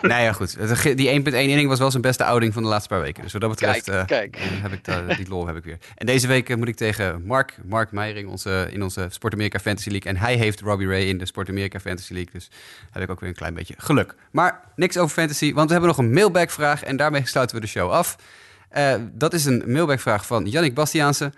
nou 0.10 0.22
ja, 0.22 0.32
goed. 0.32 0.56
Die 0.96 1.22
1.1 1.24 1.32
inning 1.32 1.68
was 1.68 1.78
wel 1.78 1.90
zijn 1.90 2.02
beste 2.02 2.24
outing 2.24 2.52
van 2.52 2.62
de 2.62 2.68
laatste 2.68 2.88
paar 2.88 3.00
weken. 3.00 3.22
Dus 3.22 3.32
wat 3.32 3.40
dat 3.40 3.50
betreft 3.50 3.84
Kijk, 3.84 4.00
eh, 4.00 4.06
kijk. 4.06 4.36
heb 4.40 4.72
ik 4.72 4.84
daar, 4.84 5.16
die 5.16 5.28
lol 5.28 5.46
heb 5.46 5.56
ik 5.56 5.64
weer. 5.64 5.78
En 5.94 6.06
deze 6.06 6.26
week 6.26 6.48
eh, 6.48 6.56
moet 6.56 6.68
ik 6.68 6.76
tegen 6.76 7.22
Mark, 7.26 7.56
Mark 7.64 7.92
Meijering 7.92 8.28
onze, 8.28 8.68
in 8.70 8.82
onze 8.82 9.06
Sport 9.10 9.32
America 9.32 9.58
Fantasy 9.58 9.90
League. 9.90 10.12
En 10.12 10.18
hij 10.18 10.36
heeft 10.36 10.60
Robbie 10.60 10.88
Ray 10.88 11.02
in 11.02 11.18
de 11.18 11.26
Sport 11.26 11.48
America 11.48 11.80
Fantasy 11.80 12.12
League. 12.12 12.32
Dus 12.32 12.50
heb 12.90 13.02
ik 13.02 13.10
ook 13.10 13.20
weer 13.20 13.28
een 13.28 13.34
klein 13.34 13.54
beetje 13.54 13.74
geluk. 13.78 14.14
Maar 14.30 14.60
niks 14.76 14.98
over 14.98 15.14
fantasy, 15.14 15.52
want 15.52 15.66
we 15.66 15.72
hebben 15.72 15.90
nog 15.90 15.98
een 15.98 16.12
mailback-vraag. 16.12 16.82
En 16.82 16.96
daarmee 16.96 17.26
sluiten 17.26 17.56
we 17.56 17.62
de 17.62 17.68
show 17.68 17.90
af. 17.90 18.16
Dat 19.12 19.32
is 19.32 19.44
een 19.44 19.62
mailback-vraag 19.66 20.26
van 20.26 20.44
Jannik 20.44 20.74
Bastiaanse. 20.74 21.32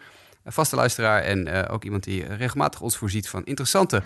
Een 0.46 0.52
vaste 0.52 0.76
luisteraar 0.76 1.22
en 1.22 1.46
eh, 1.46 1.74
ook 1.74 1.84
iemand 1.84 2.04
die 2.04 2.24
regelmatig 2.24 2.80
ons 2.80 2.96
voorziet 2.96 3.28
van 3.28 3.44
interessante 3.44 4.02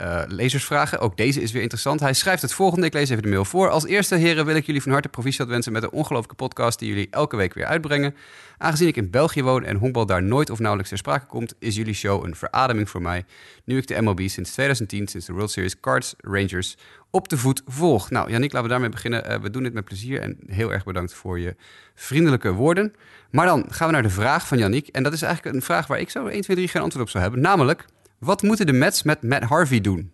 uh, 0.00 0.22
lezersvragen. 0.26 0.98
Ook 0.98 1.16
deze 1.16 1.42
is 1.42 1.52
weer 1.52 1.62
interessant. 1.62 2.00
Hij 2.00 2.12
schrijft 2.12 2.42
het 2.42 2.52
volgende. 2.52 2.86
Ik 2.86 2.92
lees 2.92 3.10
even 3.10 3.22
de 3.22 3.28
mail 3.28 3.44
voor. 3.44 3.70
Als 3.70 3.86
eerste, 3.86 4.14
heren, 4.14 4.46
wil 4.46 4.56
ik 4.56 4.66
jullie 4.66 4.82
van 4.82 4.92
harte 4.92 5.08
proficiat 5.08 5.48
wensen 5.48 5.72
met 5.72 5.82
een 5.82 5.90
ongelooflijke 5.90 6.34
podcast 6.44 6.78
die 6.78 6.88
jullie 6.88 7.08
elke 7.10 7.36
week 7.36 7.54
weer 7.54 7.66
uitbrengen. 7.66 8.14
Aangezien 8.58 8.88
ik 8.88 8.96
in 8.96 9.10
België 9.10 9.42
woon 9.42 9.64
en 9.64 9.76
honkbal 9.76 10.06
daar 10.06 10.22
nooit 10.22 10.50
of 10.50 10.58
nauwelijks 10.58 10.90
ter 10.90 10.98
sprake 10.98 11.26
komt, 11.26 11.54
is 11.58 11.76
jullie 11.76 11.94
show 11.94 12.24
een 12.24 12.34
verademing 12.34 12.90
voor 12.90 13.02
mij. 13.02 13.24
Nu 13.64 13.76
ik 13.76 13.86
de 13.86 14.00
MLB 14.00 14.28
sinds 14.28 14.52
2010, 14.52 15.08
sinds 15.08 15.26
de 15.26 15.32
World 15.32 15.50
Series 15.50 15.80
Cards 15.80 16.14
Rangers, 16.18 16.76
op 17.10 17.28
de 17.28 17.38
voet 17.38 17.62
volg. 17.66 18.10
Nou, 18.10 18.30
Yannick, 18.30 18.52
laten 18.52 18.68
we 18.68 18.72
daarmee 18.72 18.90
beginnen. 18.90 19.30
Uh, 19.30 19.36
we 19.36 19.50
doen 19.50 19.62
dit 19.62 19.72
met 19.72 19.84
plezier 19.84 20.20
en 20.20 20.38
heel 20.46 20.72
erg 20.72 20.84
bedankt 20.84 21.14
voor 21.14 21.38
je 21.38 21.56
vriendelijke 21.94 22.52
woorden. 22.52 22.94
Maar 23.30 23.46
dan 23.46 23.66
gaan 23.68 23.86
we 23.86 23.92
naar 23.92 24.02
de 24.02 24.10
vraag 24.10 24.46
van 24.46 24.58
Yannick. 24.58 24.88
En 24.88 25.02
dat 25.02 25.12
is 25.12 25.22
eigenlijk 25.22 25.54
een 25.56 25.62
vraag 25.62 25.86
waar 25.86 26.00
ik 26.00 26.10
zo 26.10 26.26
1, 26.26 26.42
2, 26.42 26.56
3 26.56 26.68
geen 26.68 26.82
antwoord 26.82 27.04
op 27.04 27.10
zou 27.10 27.22
hebben. 27.22 27.40
Namelijk, 27.40 27.84
wat 28.18 28.42
moeten 28.42 28.66
de 28.66 28.72
Mets 28.72 29.02
met 29.02 29.22
Matt 29.22 29.44
Harvey 29.44 29.80
doen? 29.80 30.12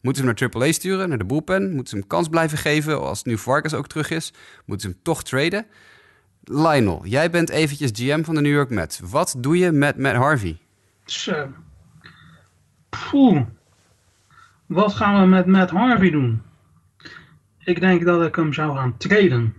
Moeten 0.00 0.22
ze 0.22 0.28
hem 0.28 0.50
naar 0.50 0.62
AAA 0.62 0.72
sturen, 0.72 1.08
naar 1.08 1.18
de 1.18 1.24
bullpen? 1.24 1.70
Moeten 1.70 1.88
ze 1.88 1.96
hem 1.96 2.06
kans 2.06 2.28
blijven 2.28 2.58
geven 2.58 3.00
als 3.00 3.22
nu 3.22 3.38
Vargas 3.38 3.74
ook 3.74 3.86
terug 3.86 4.10
is? 4.10 4.32
Moeten 4.64 4.88
ze 4.88 4.94
hem 4.94 5.02
toch 5.02 5.22
traden? 5.22 5.66
Lionel, 6.44 7.06
jij 7.06 7.30
bent 7.30 7.50
eventjes 7.50 7.90
GM 7.94 8.22
van 8.22 8.34
de 8.34 8.40
New 8.40 8.52
York 8.52 8.70
Mets. 8.70 8.98
Wat 8.98 9.34
doe 9.38 9.58
je 9.58 9.72
met 9.72 9.98
Matt 9.98 10.16
Harvey? 10.16 10.58
Zo. 11.04 11.48
Poeh. 12.88 13.42
Wat 14.68 14.94
gaan 14.94 15.20
we 15.20 15.26
met 15.26 15.46
Matt 15.46 15.70
Harvey 15.70 16.10
doen? 16.10 16.42
Ik 17.58 17.80
denk 17.80 18.04
dat 18.04 18.26
ik 18.26 18.34
hem 18.34 18.52
zou 18.52 18.76
gaan 18.76 18.96
traden. 18.96 19.54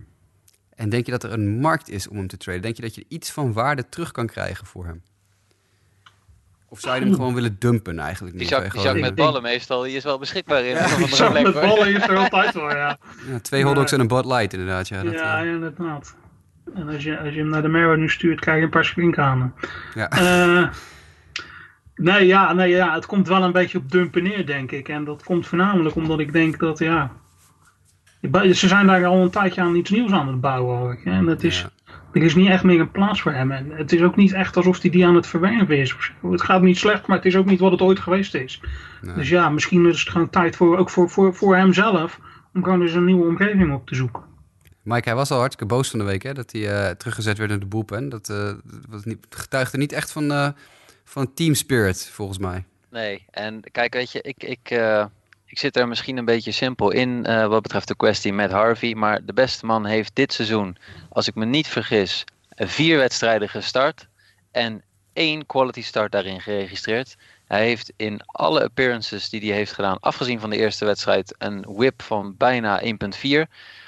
En 0.74 0.88
denk 0.88 1.06
je 1.06 1.10
dat 1.10 1.22
er 1.22 1.32
een 1.32 1.60
markt 1.60 1.88
is 1.88 2.08
om 2.08 2.16
hem 2.16 2.26
te 2.26 2.36
traden? 2.36 2.62
Denk 2.62 2.76
je 2.76 2.82
dat 2.82 2.94
je 2.94 3.04
iets 3.08 3.30
van 3.30 3.52
waarde 3.52 3.88
terug 3.88 4.10
kan 4.10 4.26
krijgen 4.26 4.66
voor 4.66 4.86
hem? 4.86 5.02
Of 6.68 6.80
zou 6.80 6.98
je 6.98 7.04
hem 7.04 7.14
gewoon 7.14 7.34
willen 7.34 7.56
dumpen 7.58 7.98
eigenlijk? 7.98 8.38
Die 8.38 8.46
zak, 8.46 8.72
die 8.72 8.80
zak 8.80 9.00
met 9.00 9.14
ballen 9.14 9.42
meestal, 9.42 9.82
die 9.82 9.96
is 9.96 10.04
wel 10.04 10.18
beschikbaar 10.18 10.64
in. 10.64 10.74
Ja, 10.74 10.96
die 10.96 11.14
zak 11.14 11.32
met 11.32 11.52
ballen 11.52 11.94
is 11.94 12.02
er 12.02 12.16
altijd 12.24 12.54
wel, 12.54 12.70
ja. 12.70 12.98
ja 13.26 13.40
twee 13.40 13.64
hotdogs 13.64 13.92
en 13.92 14.00
een 14.00 14.08
Bud 14.08 14.24
Light 14.24 14.52
inderdaad. 14.52 14.88
Ja, 14.88 15.02
dat, 15.02 15.12
ja, 15.12 15.44
uh... 15.44 15.50
inderdaad. 15.50 16.16
En 16.74 16.88
als 16.88 17.02
je, 17.02 17.18
als 17.18 17.34
je 17.34 17.38
hem 17.38 17.48
naar 17.48 17.62
de 17.62 17.68
Marrow 17.68 17.98
nu 17.98 18.08
stuurt, 18.08 18.40
krijg 18.40 18.58
je 18.58 18.64
een 18.64 18.70
paar 18.70 18.84
sprinkhanen. 18.84 19.54
Ja. 19.94 20.20
Uh, 20.20 20.68
nee, 21.94 22.26
ja, 22.26 22.52
nee, 22.52 22.70
ja, 22.70 22.94
het 22.94 23.06
komt 23.06 23.28
wel 23.28 23.42
een 23.42 23.52
beetje 23.52 23.78
op 23.78 23.90
dumpen 23.90 24.22
neer, 24.22 24.46
denk 24.46 24.72
ik. 24.72 24.88
En 24.88 25.04
dat 25.04 25.22
komt 25.22 25.46
voornamelijk 25.46 25.94
omdat 25.94 26.18
ik 26.18 26.32
denk 26.32 26.58
dat, 26.58 26.78
ja... 26.78 27.10
Ze 28.52 28.68
zijn 28.68 28.86
daar 28.86 29.06
al 29.06 29.22
een 29.22 29.30
tijdje 29.30 29.60
aan 29.60 29.74
iets 29.74 29.90
nieuws 29.90 30.10
aan 30.12 30.26
het 30.26 30.40
bouwen. 30.40 30.98
En 31.04 31.26
het 31.26 31.44
is, 31.44 31.66
er 32.12 32.22
is 32.22 32.34
niet 32.34 32.48
echt 32.48 32.64
meer 32.64 32.80
een 32.80 32.90
plaats 32.90 33.20
voor 33.20 33.32
hem. 33.32 33.50
En 33.50 33.70
het 33.70 33.92
is 33.92 34.02
ook 34.02 34.16
niet 34.16 34.32
echt 34.32 34.56
alsof 34.56 34.80
hij 34.80 34.90
die 34.90 35.06
aan 35.06 35.14
het 35.14 35.26
verwerven 35.26 35.78
is. 35.78 35.96
Het 36.22 36.42
gaat 36.42 36.62
niet 36.62 36.78
slecht, 36.78 37.06
maar 37.06 37.16
het 37.16 37.26
is 37.26 37.36
ook 37.36 37.46
niet 37.46 37.60
wat 37.60 37.70
het 37.70 37.80
ooit 37.80 37.98
geweest 37.98 38.34
is. 38.34 38.60
Dus 39.14 39.28
ja, 39.28 39.48
misschien 39.48 39.86
is 39.86 40.00
het 40.00 40.08
gewoon 40.08 40.30
tijd 40.30 40.56
voor, 40.56 40.76
ook 40.76 40.90
voor, 40.90 41.10
voor, 41.10 41.34
voor 41.34 41.56
hemzelf 41.56 42.20
om 42.54 42.64
gewoon 42.64 42.82
eens 42.82 42.94
een 42.94 43.04
nieuwe 43.04 43.26
omgeving 43.26 43.74
op 43.74 43.86
te 43.86 43.94
zoeken. 43.94 44.22
Mike, 44.82 45.08
hij 45.08 45.18
was 45.18 45.30
al 45.30 45.38
hartstikke 45.38 45.74
boos 45.74 45.90
van 45.90 45.98
de 45.98 46.04
week 46.04 46.22
hè, 46.22 46.32
dat 46.32 46.52
hij 46.52 46.60
uh, 46.60 46.90
teruggezet 46.90 47.38
werd 47.38 47.50
in 47.50 47.58
de 47.58 47.66
boepen. 47.66 48.08
Dat, 48.08 48.28
uh, 48.28 48.52
was 48.88 49.04
niet, 49.04 49.26
getuigde 49.30 49.78
niet 49.78 49.92
echt 49.92 50.12
van, 50.12 50.24
uh, 50.24 50.48
van 51.10 51.34
team 51.34 51.54
spirit, 51.54 52.06
volgens 52.06 52.38
mij. 52.38 52.64
Nee, 52.90 53.24
en 53.30 53.62
kijk, 53.72 53.94
weet 53.94 54.12
je, 54.12 54.22
ik, 54.22 54.42
ik, 54.42 54.70
ik 55.46 55.58
zit 55.58 55.76
er 55.76 55.88
misschien 55.88 56.16
een 56.16 56.24
beetje 56.24 56.52
simpel 56.52 56.90
in 56.90 57.22
wat 57.48 57.62
betreft 57.62 57.88
de 57.88 57.96
kwestie 57.96 58.32
met 58.32 58.50
Harvey. 58.50 58.94
Maar 58.94 59.24
de 59.24 59.32
beste 59.32 59.66
man 59.66 59.84
heeft 59.84 60.14
dit 60.14 60.32
seizoen, 60.32 60.76
als 61.08 61.28
ik 61.28 61.34
me 61.34 61.44
niet 61.44 61.66
vergis, 61.66 62.24
vier 62.56 62.98
wedstrijden 62.98 63.48
gestart. 63.48 64.08
En 64.50 64.82
één 65.12 65.46
quality 65.46 65.82
start 65.82 66.12
daarin 66.12 66.40
geregistreerd. 66.40 67.16
Hij 67.46 67.64
heeft 67.64 67.92
in 67.96 68.20
alle 68.26 68.62
appearances 68.62 69.28
die 69.28 69.40
hij 69.40 69.56
heeft 69.56 69.72
gedaan, 69.72 70.00
afgezien 70.00 70.40
van 70.40 70.50
de 70.50 70.56
eerste 70.56 70.84
wedstrijd, 70.84 71.34
een 71.38 71.64
whip 71.68 72.02
van 72.02 72.34
bijna 72.36 72.82
1,4. 72.82 72.88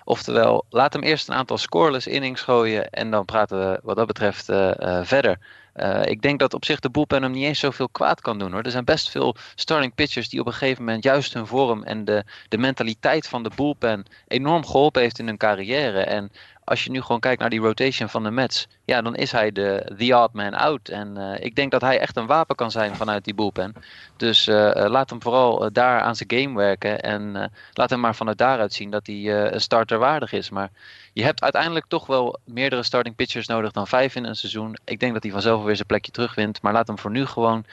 Oftewel, 0.05 0.64
laat 0.70 0.92
hem 0.92 1.03
eerst 1.03 1.28
een 1.28 1.34
aantal 1.34 1.59
scoreless 1.59 2.07
innings 2.07 2.40
gooien 2.40 2.90
en 2.90 3.11
dan 3.11 3.24
praten 3.24 3.59
we 3.59 3.80
wat 3.82 3.96
dat 3.96 4.07
betreft 4.07 4.50
uh, 4.50 4.70
uh, 4.78 5.00
verder. 5.03 5.38
Uh, 5.76 6.05
ik 6.05 6.22
denk 6.22 6.38
dat 6.38 6.55
op 6.55 6.64
zich 6.64 6.80
de 6.80 6.90
bullpen 6.90 7.22
hem 7.22 7.32
niet 7.32 7.44
eens 7.44 7.59
zoveel 7.59 7.88
kwaad 7.88 8.20
kan 8.20 8.38
doen 8.38 8.53
hoor. 8.53 8.62
Er 8.62 8.70
zijn 8.70 8.84
best 8.84 9.11
veel 9.11 9.36
starting 9.55 9.94
pitchers 9.94 10.28
die 10.28 10.40
op 10.40 10.46
een 10.46 10.53
gegeven 10.53 10.84
moment 10.84 11.05
juist 11.05 11.34
hun 11.34 11.46
vorm 11.46 11.82
en 11.82 12.05
de, 12.05 12.24
de 12.48 12.59
mentaliteit 12.59 13.28
van 13.28 13.42
de 13.42 13.50
bullpen 13.57 14.05
enorm 14.28 14.66
geholpen 14.66 15.03
heeft 15.03 15.18
in 15.18 15.26
hun 15.26 15.36
carrière. 15.36 16.00
En 16.00 16.32
als 16.64 16.84
je 16.84 16.90
nu 16.90 17.00
gewoon 17.00 17.20
kijkt 17.20 17.40
naar 17.40 17.50
die 17.50 17.61
rotation 17.61 18.09
van 18.09 18.22
de 18.22 18.30
Mets, 18.30 18.68
ja, 18.84 19.03
dan 19.03 19.14
is 19.14 19.32
hij 19.32 19.53
de 19.53 19.94
the 19.98 20.16
odd 20.16 20.34
man 20.34 20.55
out. 20.55 20.88
En 20.88 21.38
ik 21.40 21.55
denk 21.55 21.70
dat 21.70 21.80
hij 21.80 21.98
echt 21.98 22.16
een 22.16 22.26
wapen 22.26 22.57
kan 22.57 22.70
zijn 22.70 22.96
vanuit 22.96 23.24
die 23.24 23.34
bullpen. 23.34 23.74
Dus 24.16 24.46
laat 24.74 25.11
hem 25.11 25.22
vooral 25.22 25.72
daar 25.72 26.00
aan 26.00 26.16
zijn 26.16 26.32
game 26.32 26.57
werken 26.59 27.00
en 27.00 27.50
laat 27.72 27.90
hem 27.90 28.00
maar 28.00 28.14
vanuit 28.14 28.38
daaruit 28.38 28.72
zien 28.72 28.90
dat 28.90 29.07
hij 29.07 29.53
een 29.53 29.61
starter 29.61 29.98
waardig 30.03 30.32
is. 30.32 30.50
Maar 30.50 30.70
je 31.12 31.22
hebt 31.22 31.42
uiteindelijk 31.42 31.86
toch 31.88 32.07
wel 32.07 32.38
meerdere 32.44 32.82
starting 32.82 33.14
pitchers 33.14 33.46
nodig 33.46 33.72
dan 33.72 33.86
vijf 33.86 34.14
in 34.14 34.24
een 34.24 34.36
seizoen. 34.36 34.76
Ik 34.84 35.00
denk 35.00 35.12
dat 35.12 35.22
hij 35.22 35.32
vanzelf 35.32 35.62
weer 35.62 35.74
zijn 35.76 35.86
plekje 35.86 36.12
terugwint. 36.12 36.62
Maar 36.62 36.72
laat 36.72 36.86
hem 36.86 36.98
voor 36.98 37.11
nu 37.11 37.26
gewoon, 37.26 37.64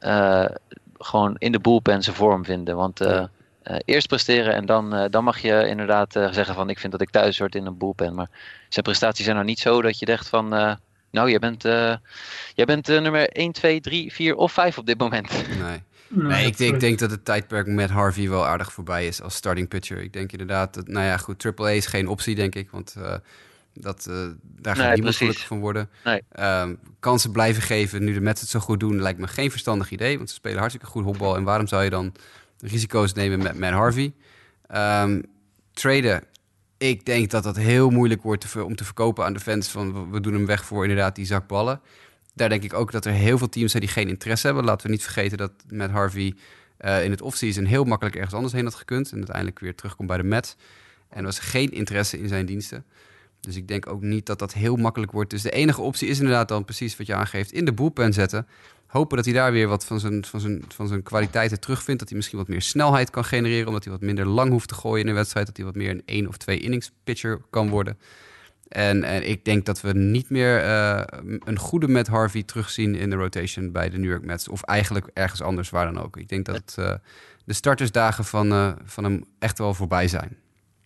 uh, 0.00 0.44
gewoon 0.98 1.36
in 1.38 1.52
de 1.52 1.60
bullpen 1.60 2.02
zijn 2.02 2.16
vorm 2.16 2.44
vinden. 2.44 2.76
Want 2.76 3.02
uh, 3.02 3.08
uh, 3.08 3.76
eerst 3.84 4.08
presteren 4.08 4.54
en 4.54 4.66
dan, 4.66 5.08
dan 5.10 5.24
mag 5.24 5.38
je 5.38 5.66
inderdaad 5.66 6.12
zeggen 6.12 6.54
van 6.54 6.70
ik 6.70 6.78
vind 6.78 6.92
dat 6.92 7.00
ik 7.00 7.10
thuis 7.10 7.38
word 7.38 7.54
in 7.54 7.66
een 7.66 7.78
bullpen. 7.78 8.14
Maar 8.14 8.28
zijn 8.68 8.84
prestaties 8.84 9.24
zijn 9.24 9.36
nou 9.36 9.48
niet 9.48 9.60
zo 9.60 9.82
dat 9.82 9.98
je 9.98 10.06
denkt 10.06 10.28
van 10.28 10.48
nou 11.10 11.30
jij 11.30 11.38
bent, 11.38 11.62
jij 12.54 12.64
bent 12.64 12.86
nummer 12.86 13.28
1, 13.28 13.52
2, 13.52 13.80
3, 13.80 14.12
4 14.12 14.34
of 14.34 14.52
5 14.52 14.78
op 14.78 14.86
dit 14.86 14.98
moment. 14.98 15.58
Nee. 15.58 15.82
Nee, 16.14 16.46
ik, 16.46 16.56
denk, 16.56 16.74
ik 16.74 16.80
denk 16.80 16.98
dat 16.98 17.10
het 17.10 17.24
tijdperk 17.24 17.66
met 17.66 17.90
Harvey 17.90 18.28
wel 18.28 18.46
aardig 18.46 18.72
voorbij 18.72 19.06
is 19.06 19.22
als 19.22 19.34
starting 19.34 19.68
pitcher. 19.68 20.02
Ik 20.02 20.12
denk 20.12 20.32
inderdaad, 20.32 20.74
dat, 20.74 20.88
nou 20.88 21.06
ja, 21.06 21.16
goed, 21.16 21.38
Triple 21.38 21.66
A 21.66 21.70
is 21.70 21.86
geen 21.86 22.08
optie, 22.08 22.34
denk 22.34 22.54
ik. 22.54 22.70
Want 22.70 22.94
uh, 22.98 23.14
dat, 23.74 24.06
uh, 24.10 24.26
daar 24.42 24.76
gaat 24.76 24.84
nee, 24.84 24.94
niemand 24.94 25.16
gelukkig 25.16 25.46
van 25.46 25.60
worden. 25.60 25.88
Nee. 26.04 26.22
Um, 26.40 26.78
kansen 27.00 27.30
blijven 27.30 27.62
geven, 27.62 28.04
nu 28.04 28.12
de 28.12 28.20
Mets 28.20 28.40
het 28.40 28.50
zo 28.50 28.60
goed 28.60 28.80
doen, 28.80 29.00
lijkt 29.00 29.18
me 29.18 29.26
geen 29.26 29.50
verstandig 29.50 29.90
idee. 29.90 30.16
Want 30.16 30.28
ze 30.28 30.34
spelen 30.34 30.58
hartstikke 30.58 30.86
goed 30.86 31.04
honkbal. 31.04 31.36
En 31.36 31.44
waarom 31.44 31.66
zou 31.66 31.84
je 31.84 31.90
dan 31.90 32.14
risico's 32.58 33.12
nemen 33.12 33.42
met 33.42 33.58
Matt 33.58 33.74
Harvey? 33.74 34.14
Um, 34.74 35.22
traden, 35.72 36.24
ik 36.78 37.04
denk 37.06 37.30
dat 37.30 37.42
dat 37.42 37.56
heel 37.56 37.90
moeilijk 37.90 38.22
wordt 38.22 38.50
te, 38.50 38.64
om 38.64 38.76
te 38.76 38.84
verkopen 38.84 39.24
aan 39.24 39.32
de 39.32 39.40
fans. 39.40 39.68
Van 39.68 40.10
we 40.10 40.20
doen 40.20 40.34
hem 40.34 40.46
weg 40.46 40.64
voor 40.64 40.82
inderdaad 40.82 41.14
die 41.14 41.26
zak 41.26 41.46
ballen 41.46 41.80
daar 42.34 42.48
denk 42.48 42.62
ik 42.62 42.72
ook 42.72 42.92
dat 42.92 43.04
er 43.04 43.12
heel 43.12 43.38
veel 43.38 43.48
teams 43.48 43.70
zijn 43.70 43.82
die 43.82 43.92
geen 43.92 44.08
interesse 44.08 44.46
hebben. 44.46 44.64
Laten 44.64 44.86
we 44.86 44.92
niet 44.92 45.02
vergeten 45.02 45.38
dat 45.38 45.52
met 45.68 45.90
Harvey 45.90 46.34
uh, 46.80 47.04
in 47.04 47.10
het 47.10 47.22
offseason 47.22 47.64
heel 47.64 47.84
makkelijk 47.84 48.16
ergens 48.16 48.34
anders 48.34 48.52
heen 48.52 48.64
had 48.64 48.74
gekund. 48.74 49.10
En 49.10 49.16
uiteindelijk 49.16 49.58
weer 49.58 49.74
terugkomt 49.74 50.08
bij 50.08 50.16
de 50.16 50.22
Met. 50.22 50.56
En 51.08 51.18
er 51.18 51.24
was 51.24 51.38
geen 51.38 51.70
interesse 51.70 52.18
in 52.18 52.28
zijn 52.28 52.46
diensten. 52.46 52.84
Dus 53.40 53.56
ik 53.56 53.68
denk 53.68 53.86
ook 53.86 54.02
niet 54.02 54.26
dat 54.26 54.38
dat 54.38 54.52
heel 54.52 54.76
makkelijk 54.76 55.12
wordt. 55.12 55.30
Dus 55.30 55.42
de 55.42 55.50
enige 55.50 55.80
optie 55.80 56.08
is 56.08 56.18
inderdaad 56.18 56.48
dan 56.48 56.64
precies 56.64 56.96
wat 56.96 57.06
je 57.06 57.14
aangeeft. 57.14 57.52
In 57.52 57.64
de 57.64 57.72
boelpen 57.72 58.12
zetten. 58.12 58.46
Hopen 58.86 59.16
dat 59.16 59.24
hij 59.24 59.34
daar 59.34 59.52
weer 59.52 59.68
wat 59.68 59.84
van 59.84 60.00
zijn, 60.00 60.24
van, 60.24 60.40
zijn, 60.40 60.64
van 60.68 60.88
zijn 60.88 61.02
kwaliteiten 61.02 61.60
terugvindt. 61.60 62.00
Dat 62.00 62.08
hij 62.08 62.16
misschien 62.16 62.38
wat 62.38 62.48
meer 62.48 62.62
snelheid 62.62 63.10
kan 63.10 63.24
genereren. 63.24 63.66
Omdat 63.66 63.84
hij 63.84 63.92
wat 63.92 64.02
minder 64.02 64.26
lang 64.26 64.50
hoeft 64.50 64.68
te 64.68 64.74
gooien 64.74 65.02
in 65.02 65.08
een 65.08 65.14
wedstrijd. 65.14 65.46
Dat 65.46 65.56
hij 65.56 65.66
wat 65.66 65.74
meer 65.74 65.90
een 65.90 66.02
één 66.04 66.28
of 66.28 66.36
twee 66.36 66.58
innings 66.58 66.90
pitcher 67.04 67.40
kan 67.50 67.68
worden. 67.68 67.98
En, 68.74 69.04
en 69.04 69.28
ik 69.28 69.44
denk 69.44 69.66
dat 69.66 69.80
we 69.80 69.92
niet 69.92 70.30
meer 70.30 70.64
uh, 70.64 71.02
een 71.44 71.58
goede 71.58 71.88
met 71.88 72.06
Harvey 72.06 72.42
terugzien 72.42 72.94
in 72.94 73.10
de 73.10 73.16
rotation 73.16 73.72
bij 73.72 73.90
de 73.90 73.98
New 73.98 74.10
York 74.10 74.24
Mets. 74.24 74.48
Of 74.48 74.62
eigenlijk 74.62 75.10
ergens 75.12 75.42
anders, 75.42 75.70
waar 75.70 75.92
dan 75.92 76.02
ook. 76.02 76.16
Ik 76.16 76.28
denk 76.28 76.46
dat 76.46 76.76
uh, 76.78 76.92
de 77.44 77.52
startersdagen 77.52 78.24
van, 78.24 78.52
uh, 78.52 78.72
van 78.84 79.04
hem 79.04 79.24
echt 79.38 79.58
wel 79.58 79.74
voorbij 79.74 80.08
zijn. 80.08 80.36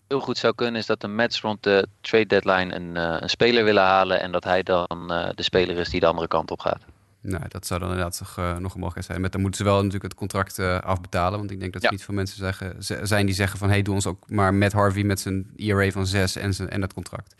Heel 0.09 0.21
goed 0.21 0.39
zou 0.39 0.55
kunnen 0.55 0.81
is 0.81 0.87
dat 0.87 1.01
de 1.01 1.09
Mets 1.09 1.41
rond 1.41 1.63
de 1.63 1.87
trade 2.01 2.27
deadline 2.27 2.75
een, 2.75 2.97
een 2.97 3.29
speler 3.29 3.65
willen 3.65 3.83
halen. 3.83 4.21
En 4.21 4.33
dat 4.33 4.45
hij 4.45 4.63
dan 4.63 5.09
de 5.35 5.43
speler 5.43 5.77
is 5.77 5.89
die 5.89 6.01
de 6.01 6.07
andere 6.07 6.29
kant 6.29 6.51
op 6.51 6.61
gaat. 6.61 6.83
Nou, 7.29 7.43
dat 7.49 7.67
zou 7.67 7.81
dan 7.81 7.89
inderdaad 7.89 8.19
toch, 8.19 8.39
uh, 8.39 8.45
nog 8.45 8.75
een 8.75 8.81
mogelijkheid 8.81 9.05
zijn. 9.05 9.21
Met 9.21 9.33
dan 9.33 9.41
moeten 9.41 9.61
ze 9.61 9.67
wel 9.67 9.77
natuurlijk 9.77 10.03
het 10.03 10.15
contract 10.15 10.59
uh, 10.59 10.79
afbetalen. 10.79 11.39
Want 11.39 11.51
ik 11.51 11.61
denk 11.61 11.73
dat 11.73 11.85
er 11.85 11.91
niet 11.91 12.05
veel 12.05 12.15
mensen 12.15 12.37
zeggen, 12.37 13.07
zijn 13.07 13.27
die 13.27 13.35
zeggen 13.35 13.59
van... 13.59 13.69
hey, 13.69 13.83
doe 13.83 13.95
ons 13.95 14.07
ook 14.07 14.31
maar 14.31 14.55
met 14.55 14.73
Harvey 14.73 15.03
met 15.03 15.21
zijn 15.21 15.47
ERA 15.57 15.91
van 15.91 16.07
6 16.07 16.37
en, 16.37 16.55
zijn, 16.55 16.69
en 16.69 16.81
dat 16.81 16.93
contract. 16.93 17.35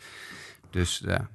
Dus 0.69 1.01
ja. 1.05 1.29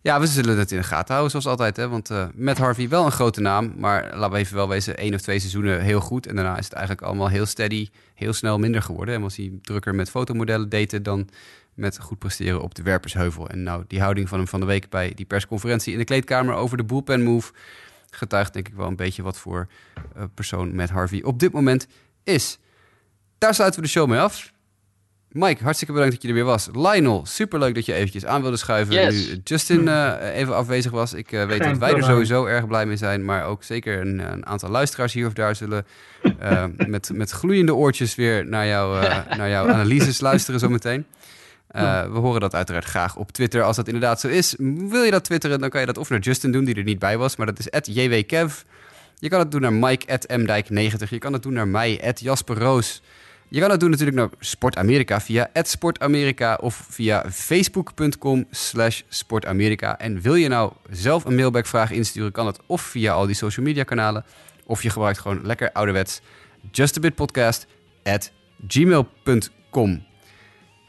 ja, 0.00 0.20
we 0.20 0.26
zullen 0.26 0.58
het 0.58 0.70
in 0.70 0.76
de 0.76 0.84
gaten 0.84 1.14
houden 1.14 1.30
zoals 1.30 1.46
altijd. 1.46 1.76
Hè? 1.76 1.88
Want 1.88 2.10
met 2.34 2.58
Harvey 2.58 2.88
wel 2.88 3.04
een 3.04 3.12
grote 3.12 3.40
naam. 3.40 3.72
Maar 3.76 4.10
laten 4.16 4.32
we 4.32 4.38
even 4.38 4.56
wel 4.56 4.68
wezen, 4.68 4.96
één 4.96 5.14
of 5.14 5.20
twee 5.20 5.38
seizoenen 5.38 5.80
heel 5.80 6.00
goed. 6.00 6.26
En 6.26 6.34
daarna 6.34 6.58
is 6.58 6.64
het 6.64 6.72
eigenlijk 6.72 7.06
allemaal 7.06 7.28
heel 7.28 7.46
steady, 7.46 7.88
heel 8.14 8.32
snel 8.32 8.58
minder 8.58 8.82
geworden. 8.82 9.14
En 9.14 9.20
was 9.20 9.36
hij 9.36 9.52
drukker 9.62 9.94
met 9.94 10.10
fotomodellen 10.10 10.68
daten 10.68 11.02
dan 11.02 11.28
met 11.74 12.00
goed 12.00 12.18
presteren 12.18 12.62
op 12.62 12.74
de 12.74 12.82
werpersheuvel. 12.82 13.48
En 13.48 13.62
nou, 13.62 13.84
die 13.86 14.00
houding 14.00 14.28
van 14.28 14.38
hem 14.38 14.48
van 14.48 14.60
de 14.60 14.66
week 14.66 14.88
bij 14.88 15.12
die 15.14 15.26
persconferentie 15.26 15.92
in 15.92 15.98
de 15.98 16.04
kleedkamer 16.04 16.54
over 16.54 16.76
de 16.76 16.84
bullpen 16.84 17.22
move... 17.22 17.52
getuigt 18.16 18.52
denk 18.52 18.68
ik 18.68 18.74
wel 18.74 18.86
een 18.86 18.96
beetje 18.96 19.22
wat 19.22 19.38
voor 19.38 19.68
uh, 20.16 20.22
persoon 20.34 20.74
met 20.74 20.90
Harvey 20.90 21.22
op 21.22 21.38
dit 21.38 21.52
moment 21.52 21.86
is. 22.24 22.58
Daar 23.38 23.54
sluiten 23.54 23.80
we 23.80 23.86
de 23.86 23.92
show 23.92 24.08
mee 24.08 24.18
af. 24.18 24.52
Mike, 25.32 25.62
hartstikke 25.62 25.92
bedankt 25.92 26.14
dat 26.14 26.22
je 26.22 26.28
er 26.28 26.34
weer 26.34 26.44
was. 26.44 26.68
Lionel, 26.72 27.26
superleuk 27.26 27.74
dat 27.74 27.86
je 27.86 27.92
eventjes 27.92 28.26
aan 28.26 28.42
wilde 28.42 28.56
schuiven. 28.56 28.94
Yes. 28.94 29.28
Nu 29.28 29.40
Justin 29.44 29.88
eh, 29.88 30.36
even 30.36 30.56
afwezig 30.56 30.90
was. 30.90 31.12
Ik 31.12 31.32
eh, 31.32 31.46
weet 31.46 31.60
Geen 31.60 31.70
dat 31.70 31.78
wij 31.78 31.94
er 31.94 32.02
sowieso 32.02 32.46
erg 32.46 32.66
blij 32.66 32.86
mee 32.86 32.96
zijn. 32.96 33.24
Maar 33.24 33.44
ook 33.44 33.62
zeker 33.62 34.00
een, 34.00 34.32
een 34.32 34.46
aantal 34.46 34.70
luisteraars 34.70 35.12
hier 35.12 35.26
of 35.26 35.32
daar 35.32 35.56
zullen 35.56 35.86
eh, 36.38 36.64
met, 36.86 37.10
met 37.14 37.30
gloeiende 37.30 37.74
oortjes 37.74 38.14
weer 38.14 38.46
naar, 38.46 38.66
jou, 38.66 39.04
eh, 39.04 39.36
naar 39.36 39.48
jouw 39.48 39.68
analyses 39.68 40.20
luisteren 40.20 40.60
zometeen. 40.60 41.06
Eh, 41.72 42.12
we 42.12 42.18
horen 42.18 42.40
dat 42.40 42.54
uiteraard 42.54 42.84
graag 42.84 43.16
op 43.16 43.32
Twitter 43.32 43.62
als 43.62 43.76
dat 43.76 43.86
inderdaad 43.86 44.20
zo 44.20 44.28
is. 44.28 44.54
Wil 44.58 45.02
je 45.02 45.10
dat 45.10 45.24
twitteren, 45.24 45.60
dan 45.60 45.70
kan 45.70 45.80
je 45.80 45.86
dat 45.86 45.98
of 45.98 46.10
naar 46.10 46.18
Justin 46.18 46.52
doen, 46.52 46.64
die 46.64 46.74
er 46.74 46.82
niet 46.82 46.98
bij 46.98 47.18
was. 47.18 47.36
Maar 47.36 47.46
dat 47.46 47.58
is 47.58 47.94
jwkev. 47.94 48.54
Je 49.18 49.28
kan 49.28 49.38
het 49.38 49.50
doen 49.50 49.60
naar 49.60 49.72
Mike@mdijk90. 49.72 51.08
Je 51.08 51.18
kan 51.18 51.32
het 51.32 51.42
doen 51.42 51.52
naar 51.52 51.68
mij, 51.68 52.12
Jasper 52.14 52.58
Roos. 52.58 53.02
Je 53.48 53.60
kan 53.60 53.70
het 53.70 53.80
doen 53.80 53.90
natuurlijk 53.90 54.16
naar 54.16 54.28
Sport 54.38 54.76
Amerika 54.76 55.20
via 55.20 55.50
@sportamerika 55.62 56.58
of 56.60 56.86
via 56.88 57.24
facebook.com 57.30 58.46
slash 58.50 59.00
sportamerika. 59.08 59.98
En 59.98 60.20
wil 60.20 60.34
je 60.34 60.48
nou 60.48 60.72
zelf 60.90 61.24
een 61.24 61.34
mailbackvraag 61.34 61.90
insturen, 61.90 62.32
kan 62.32 62.46
het 62.46 62.58
of 62.66 62.82
via 62.82 63.12
al 63.12 63.26
die 63.26 63.34
social 63.34 63.66
media 63.66 63.82
kanalen, 63.82 64.24
of 64.66 64.82
je 64.82 64.90
gebruikt 64.90 65.18
gewoon 65.18 65.40
lekker 65.42 65.72
ouderwets 65.72 66.20
justabitpodcast 66.70 67.66
at 68.02 68.32
gmail.com. 68.68 70.11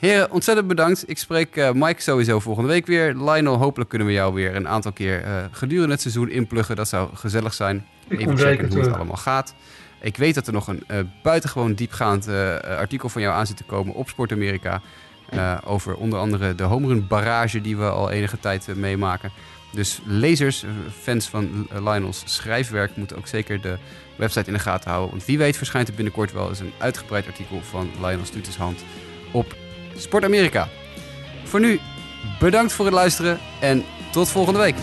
Heren, 0.04 0.32
ontzettend 0.32 0.68
bedankt. 0.68 1.10
Ik 1.10 1.18
spreek 1.18 1.56
eh, 1.56 1.72
Mike 1.72 2.02
sowieso 2.02 2.40
volgende 2.40 2.70
week 2.70 2.86
weer. 2.86 3.16
Lionel, 3.16 3.58
hopelijk 3.58 3.90
kunnen 3.90 4.08
we 4.08 4.14
jou 4.14 4.34
weer 4.34 4.56
een 4.56 4.68
aantal 4.68 4.92
keer 4.92 5.24
eh, 5.24 5.36
gedurende 5.52 5.92
het 5.92 6.02
seizoen 6.02 6.30
inpluggen. 6.30 6.76
Dat 6.76 6.88
zou 6.88 7.10
gezellig 7.16 7.54
zijn. 7.54 7.86
Ik 8.08 8.20
Even 8.20 8.24
checken 8.24 8.38
zeker 8.38 8.58
hoe 8.68 8.74
het 8.76 8.82
terug. 8.84 8.96
allemaal 8.96 9.16
gaat. 9.18 9.54
Ik 10.02 10.18
weet 10.18 10.36
dat 10.36 10.48
er 10.48 10.54
nog 10.54 10.68
een 10.68 10.84
eh, 10.88 11.00
buitengewoon 11.24 11.74
diepgaand 11.74 12.28
eh, 12.28 12.56
artikel 12.60 13.10
van 13.10 13.22
jou 13.22 13.34
aan 13.36 13.48
zit 13.48 13.58
te 13.58 13.64
komen 13.64 13.94
op 13.94 14.10
Sport 14.10 14.32
Amerika. 14.32 14.82
eh, 15.30 15.58
over 15.66 15.96
onder 15.96 16.20
andere 16.20 16.56
de 16.56 16.64
homerun 16.64 17.08
barrage 17.08 17.62
die 17.62 17.78
we 17.78 17.90
al 17.90 18.10
enige 18.12 18.40
tijd 18.40 18.68
eh, 18.68 18.76
meemaken. 18.76 19.32
Dus 19.72 20.02
lezers, 20.06 20.64
eh, 20.64 20.70
fans 21.02 21.28
van 21.30 21.68
eh, 21.72 21.78
Lionel's 21.78 22.24
schrijfwerk, 22.26 22.96
moeten 22.96 23.18
ook 23.18 23.28
zeker 23.28 23.62
de 23.62 23.78
website 24.16 24.48
in 24.48 24.54
de 24.54 24.60
gaten 24.60 24.90
houden. 24.90 25.12
Want 25.12 25.26
wie 25.26 25.38
weet 25.38 25.58
verschijnt 25.58 25.88
er 25.88 25.94
binnenkort 25.94 26.32
wel 26.34 26.50
eens 26.50 26.60
een 26.60 26.74
uitgebreid 26.78 27.28
artikel 27.28 27.62
van 27.62 27.90
Lionel 28.02 28.26
Stutenshand 28.26 28.84
op 29.32 29.56
Sport 29.98 30.24
Amerika. 30.24 30.68
Voor 31.44 31.60
nu, 31.60 31.80
bedankt 32.40 32.74
voor 32.74 32.86
het 32.86 32.94
luisteren 32.94 33.40
en 33.60 33.86
tot 34.12 34.30
volgende 34.30 34.60
week. 34.60 34.76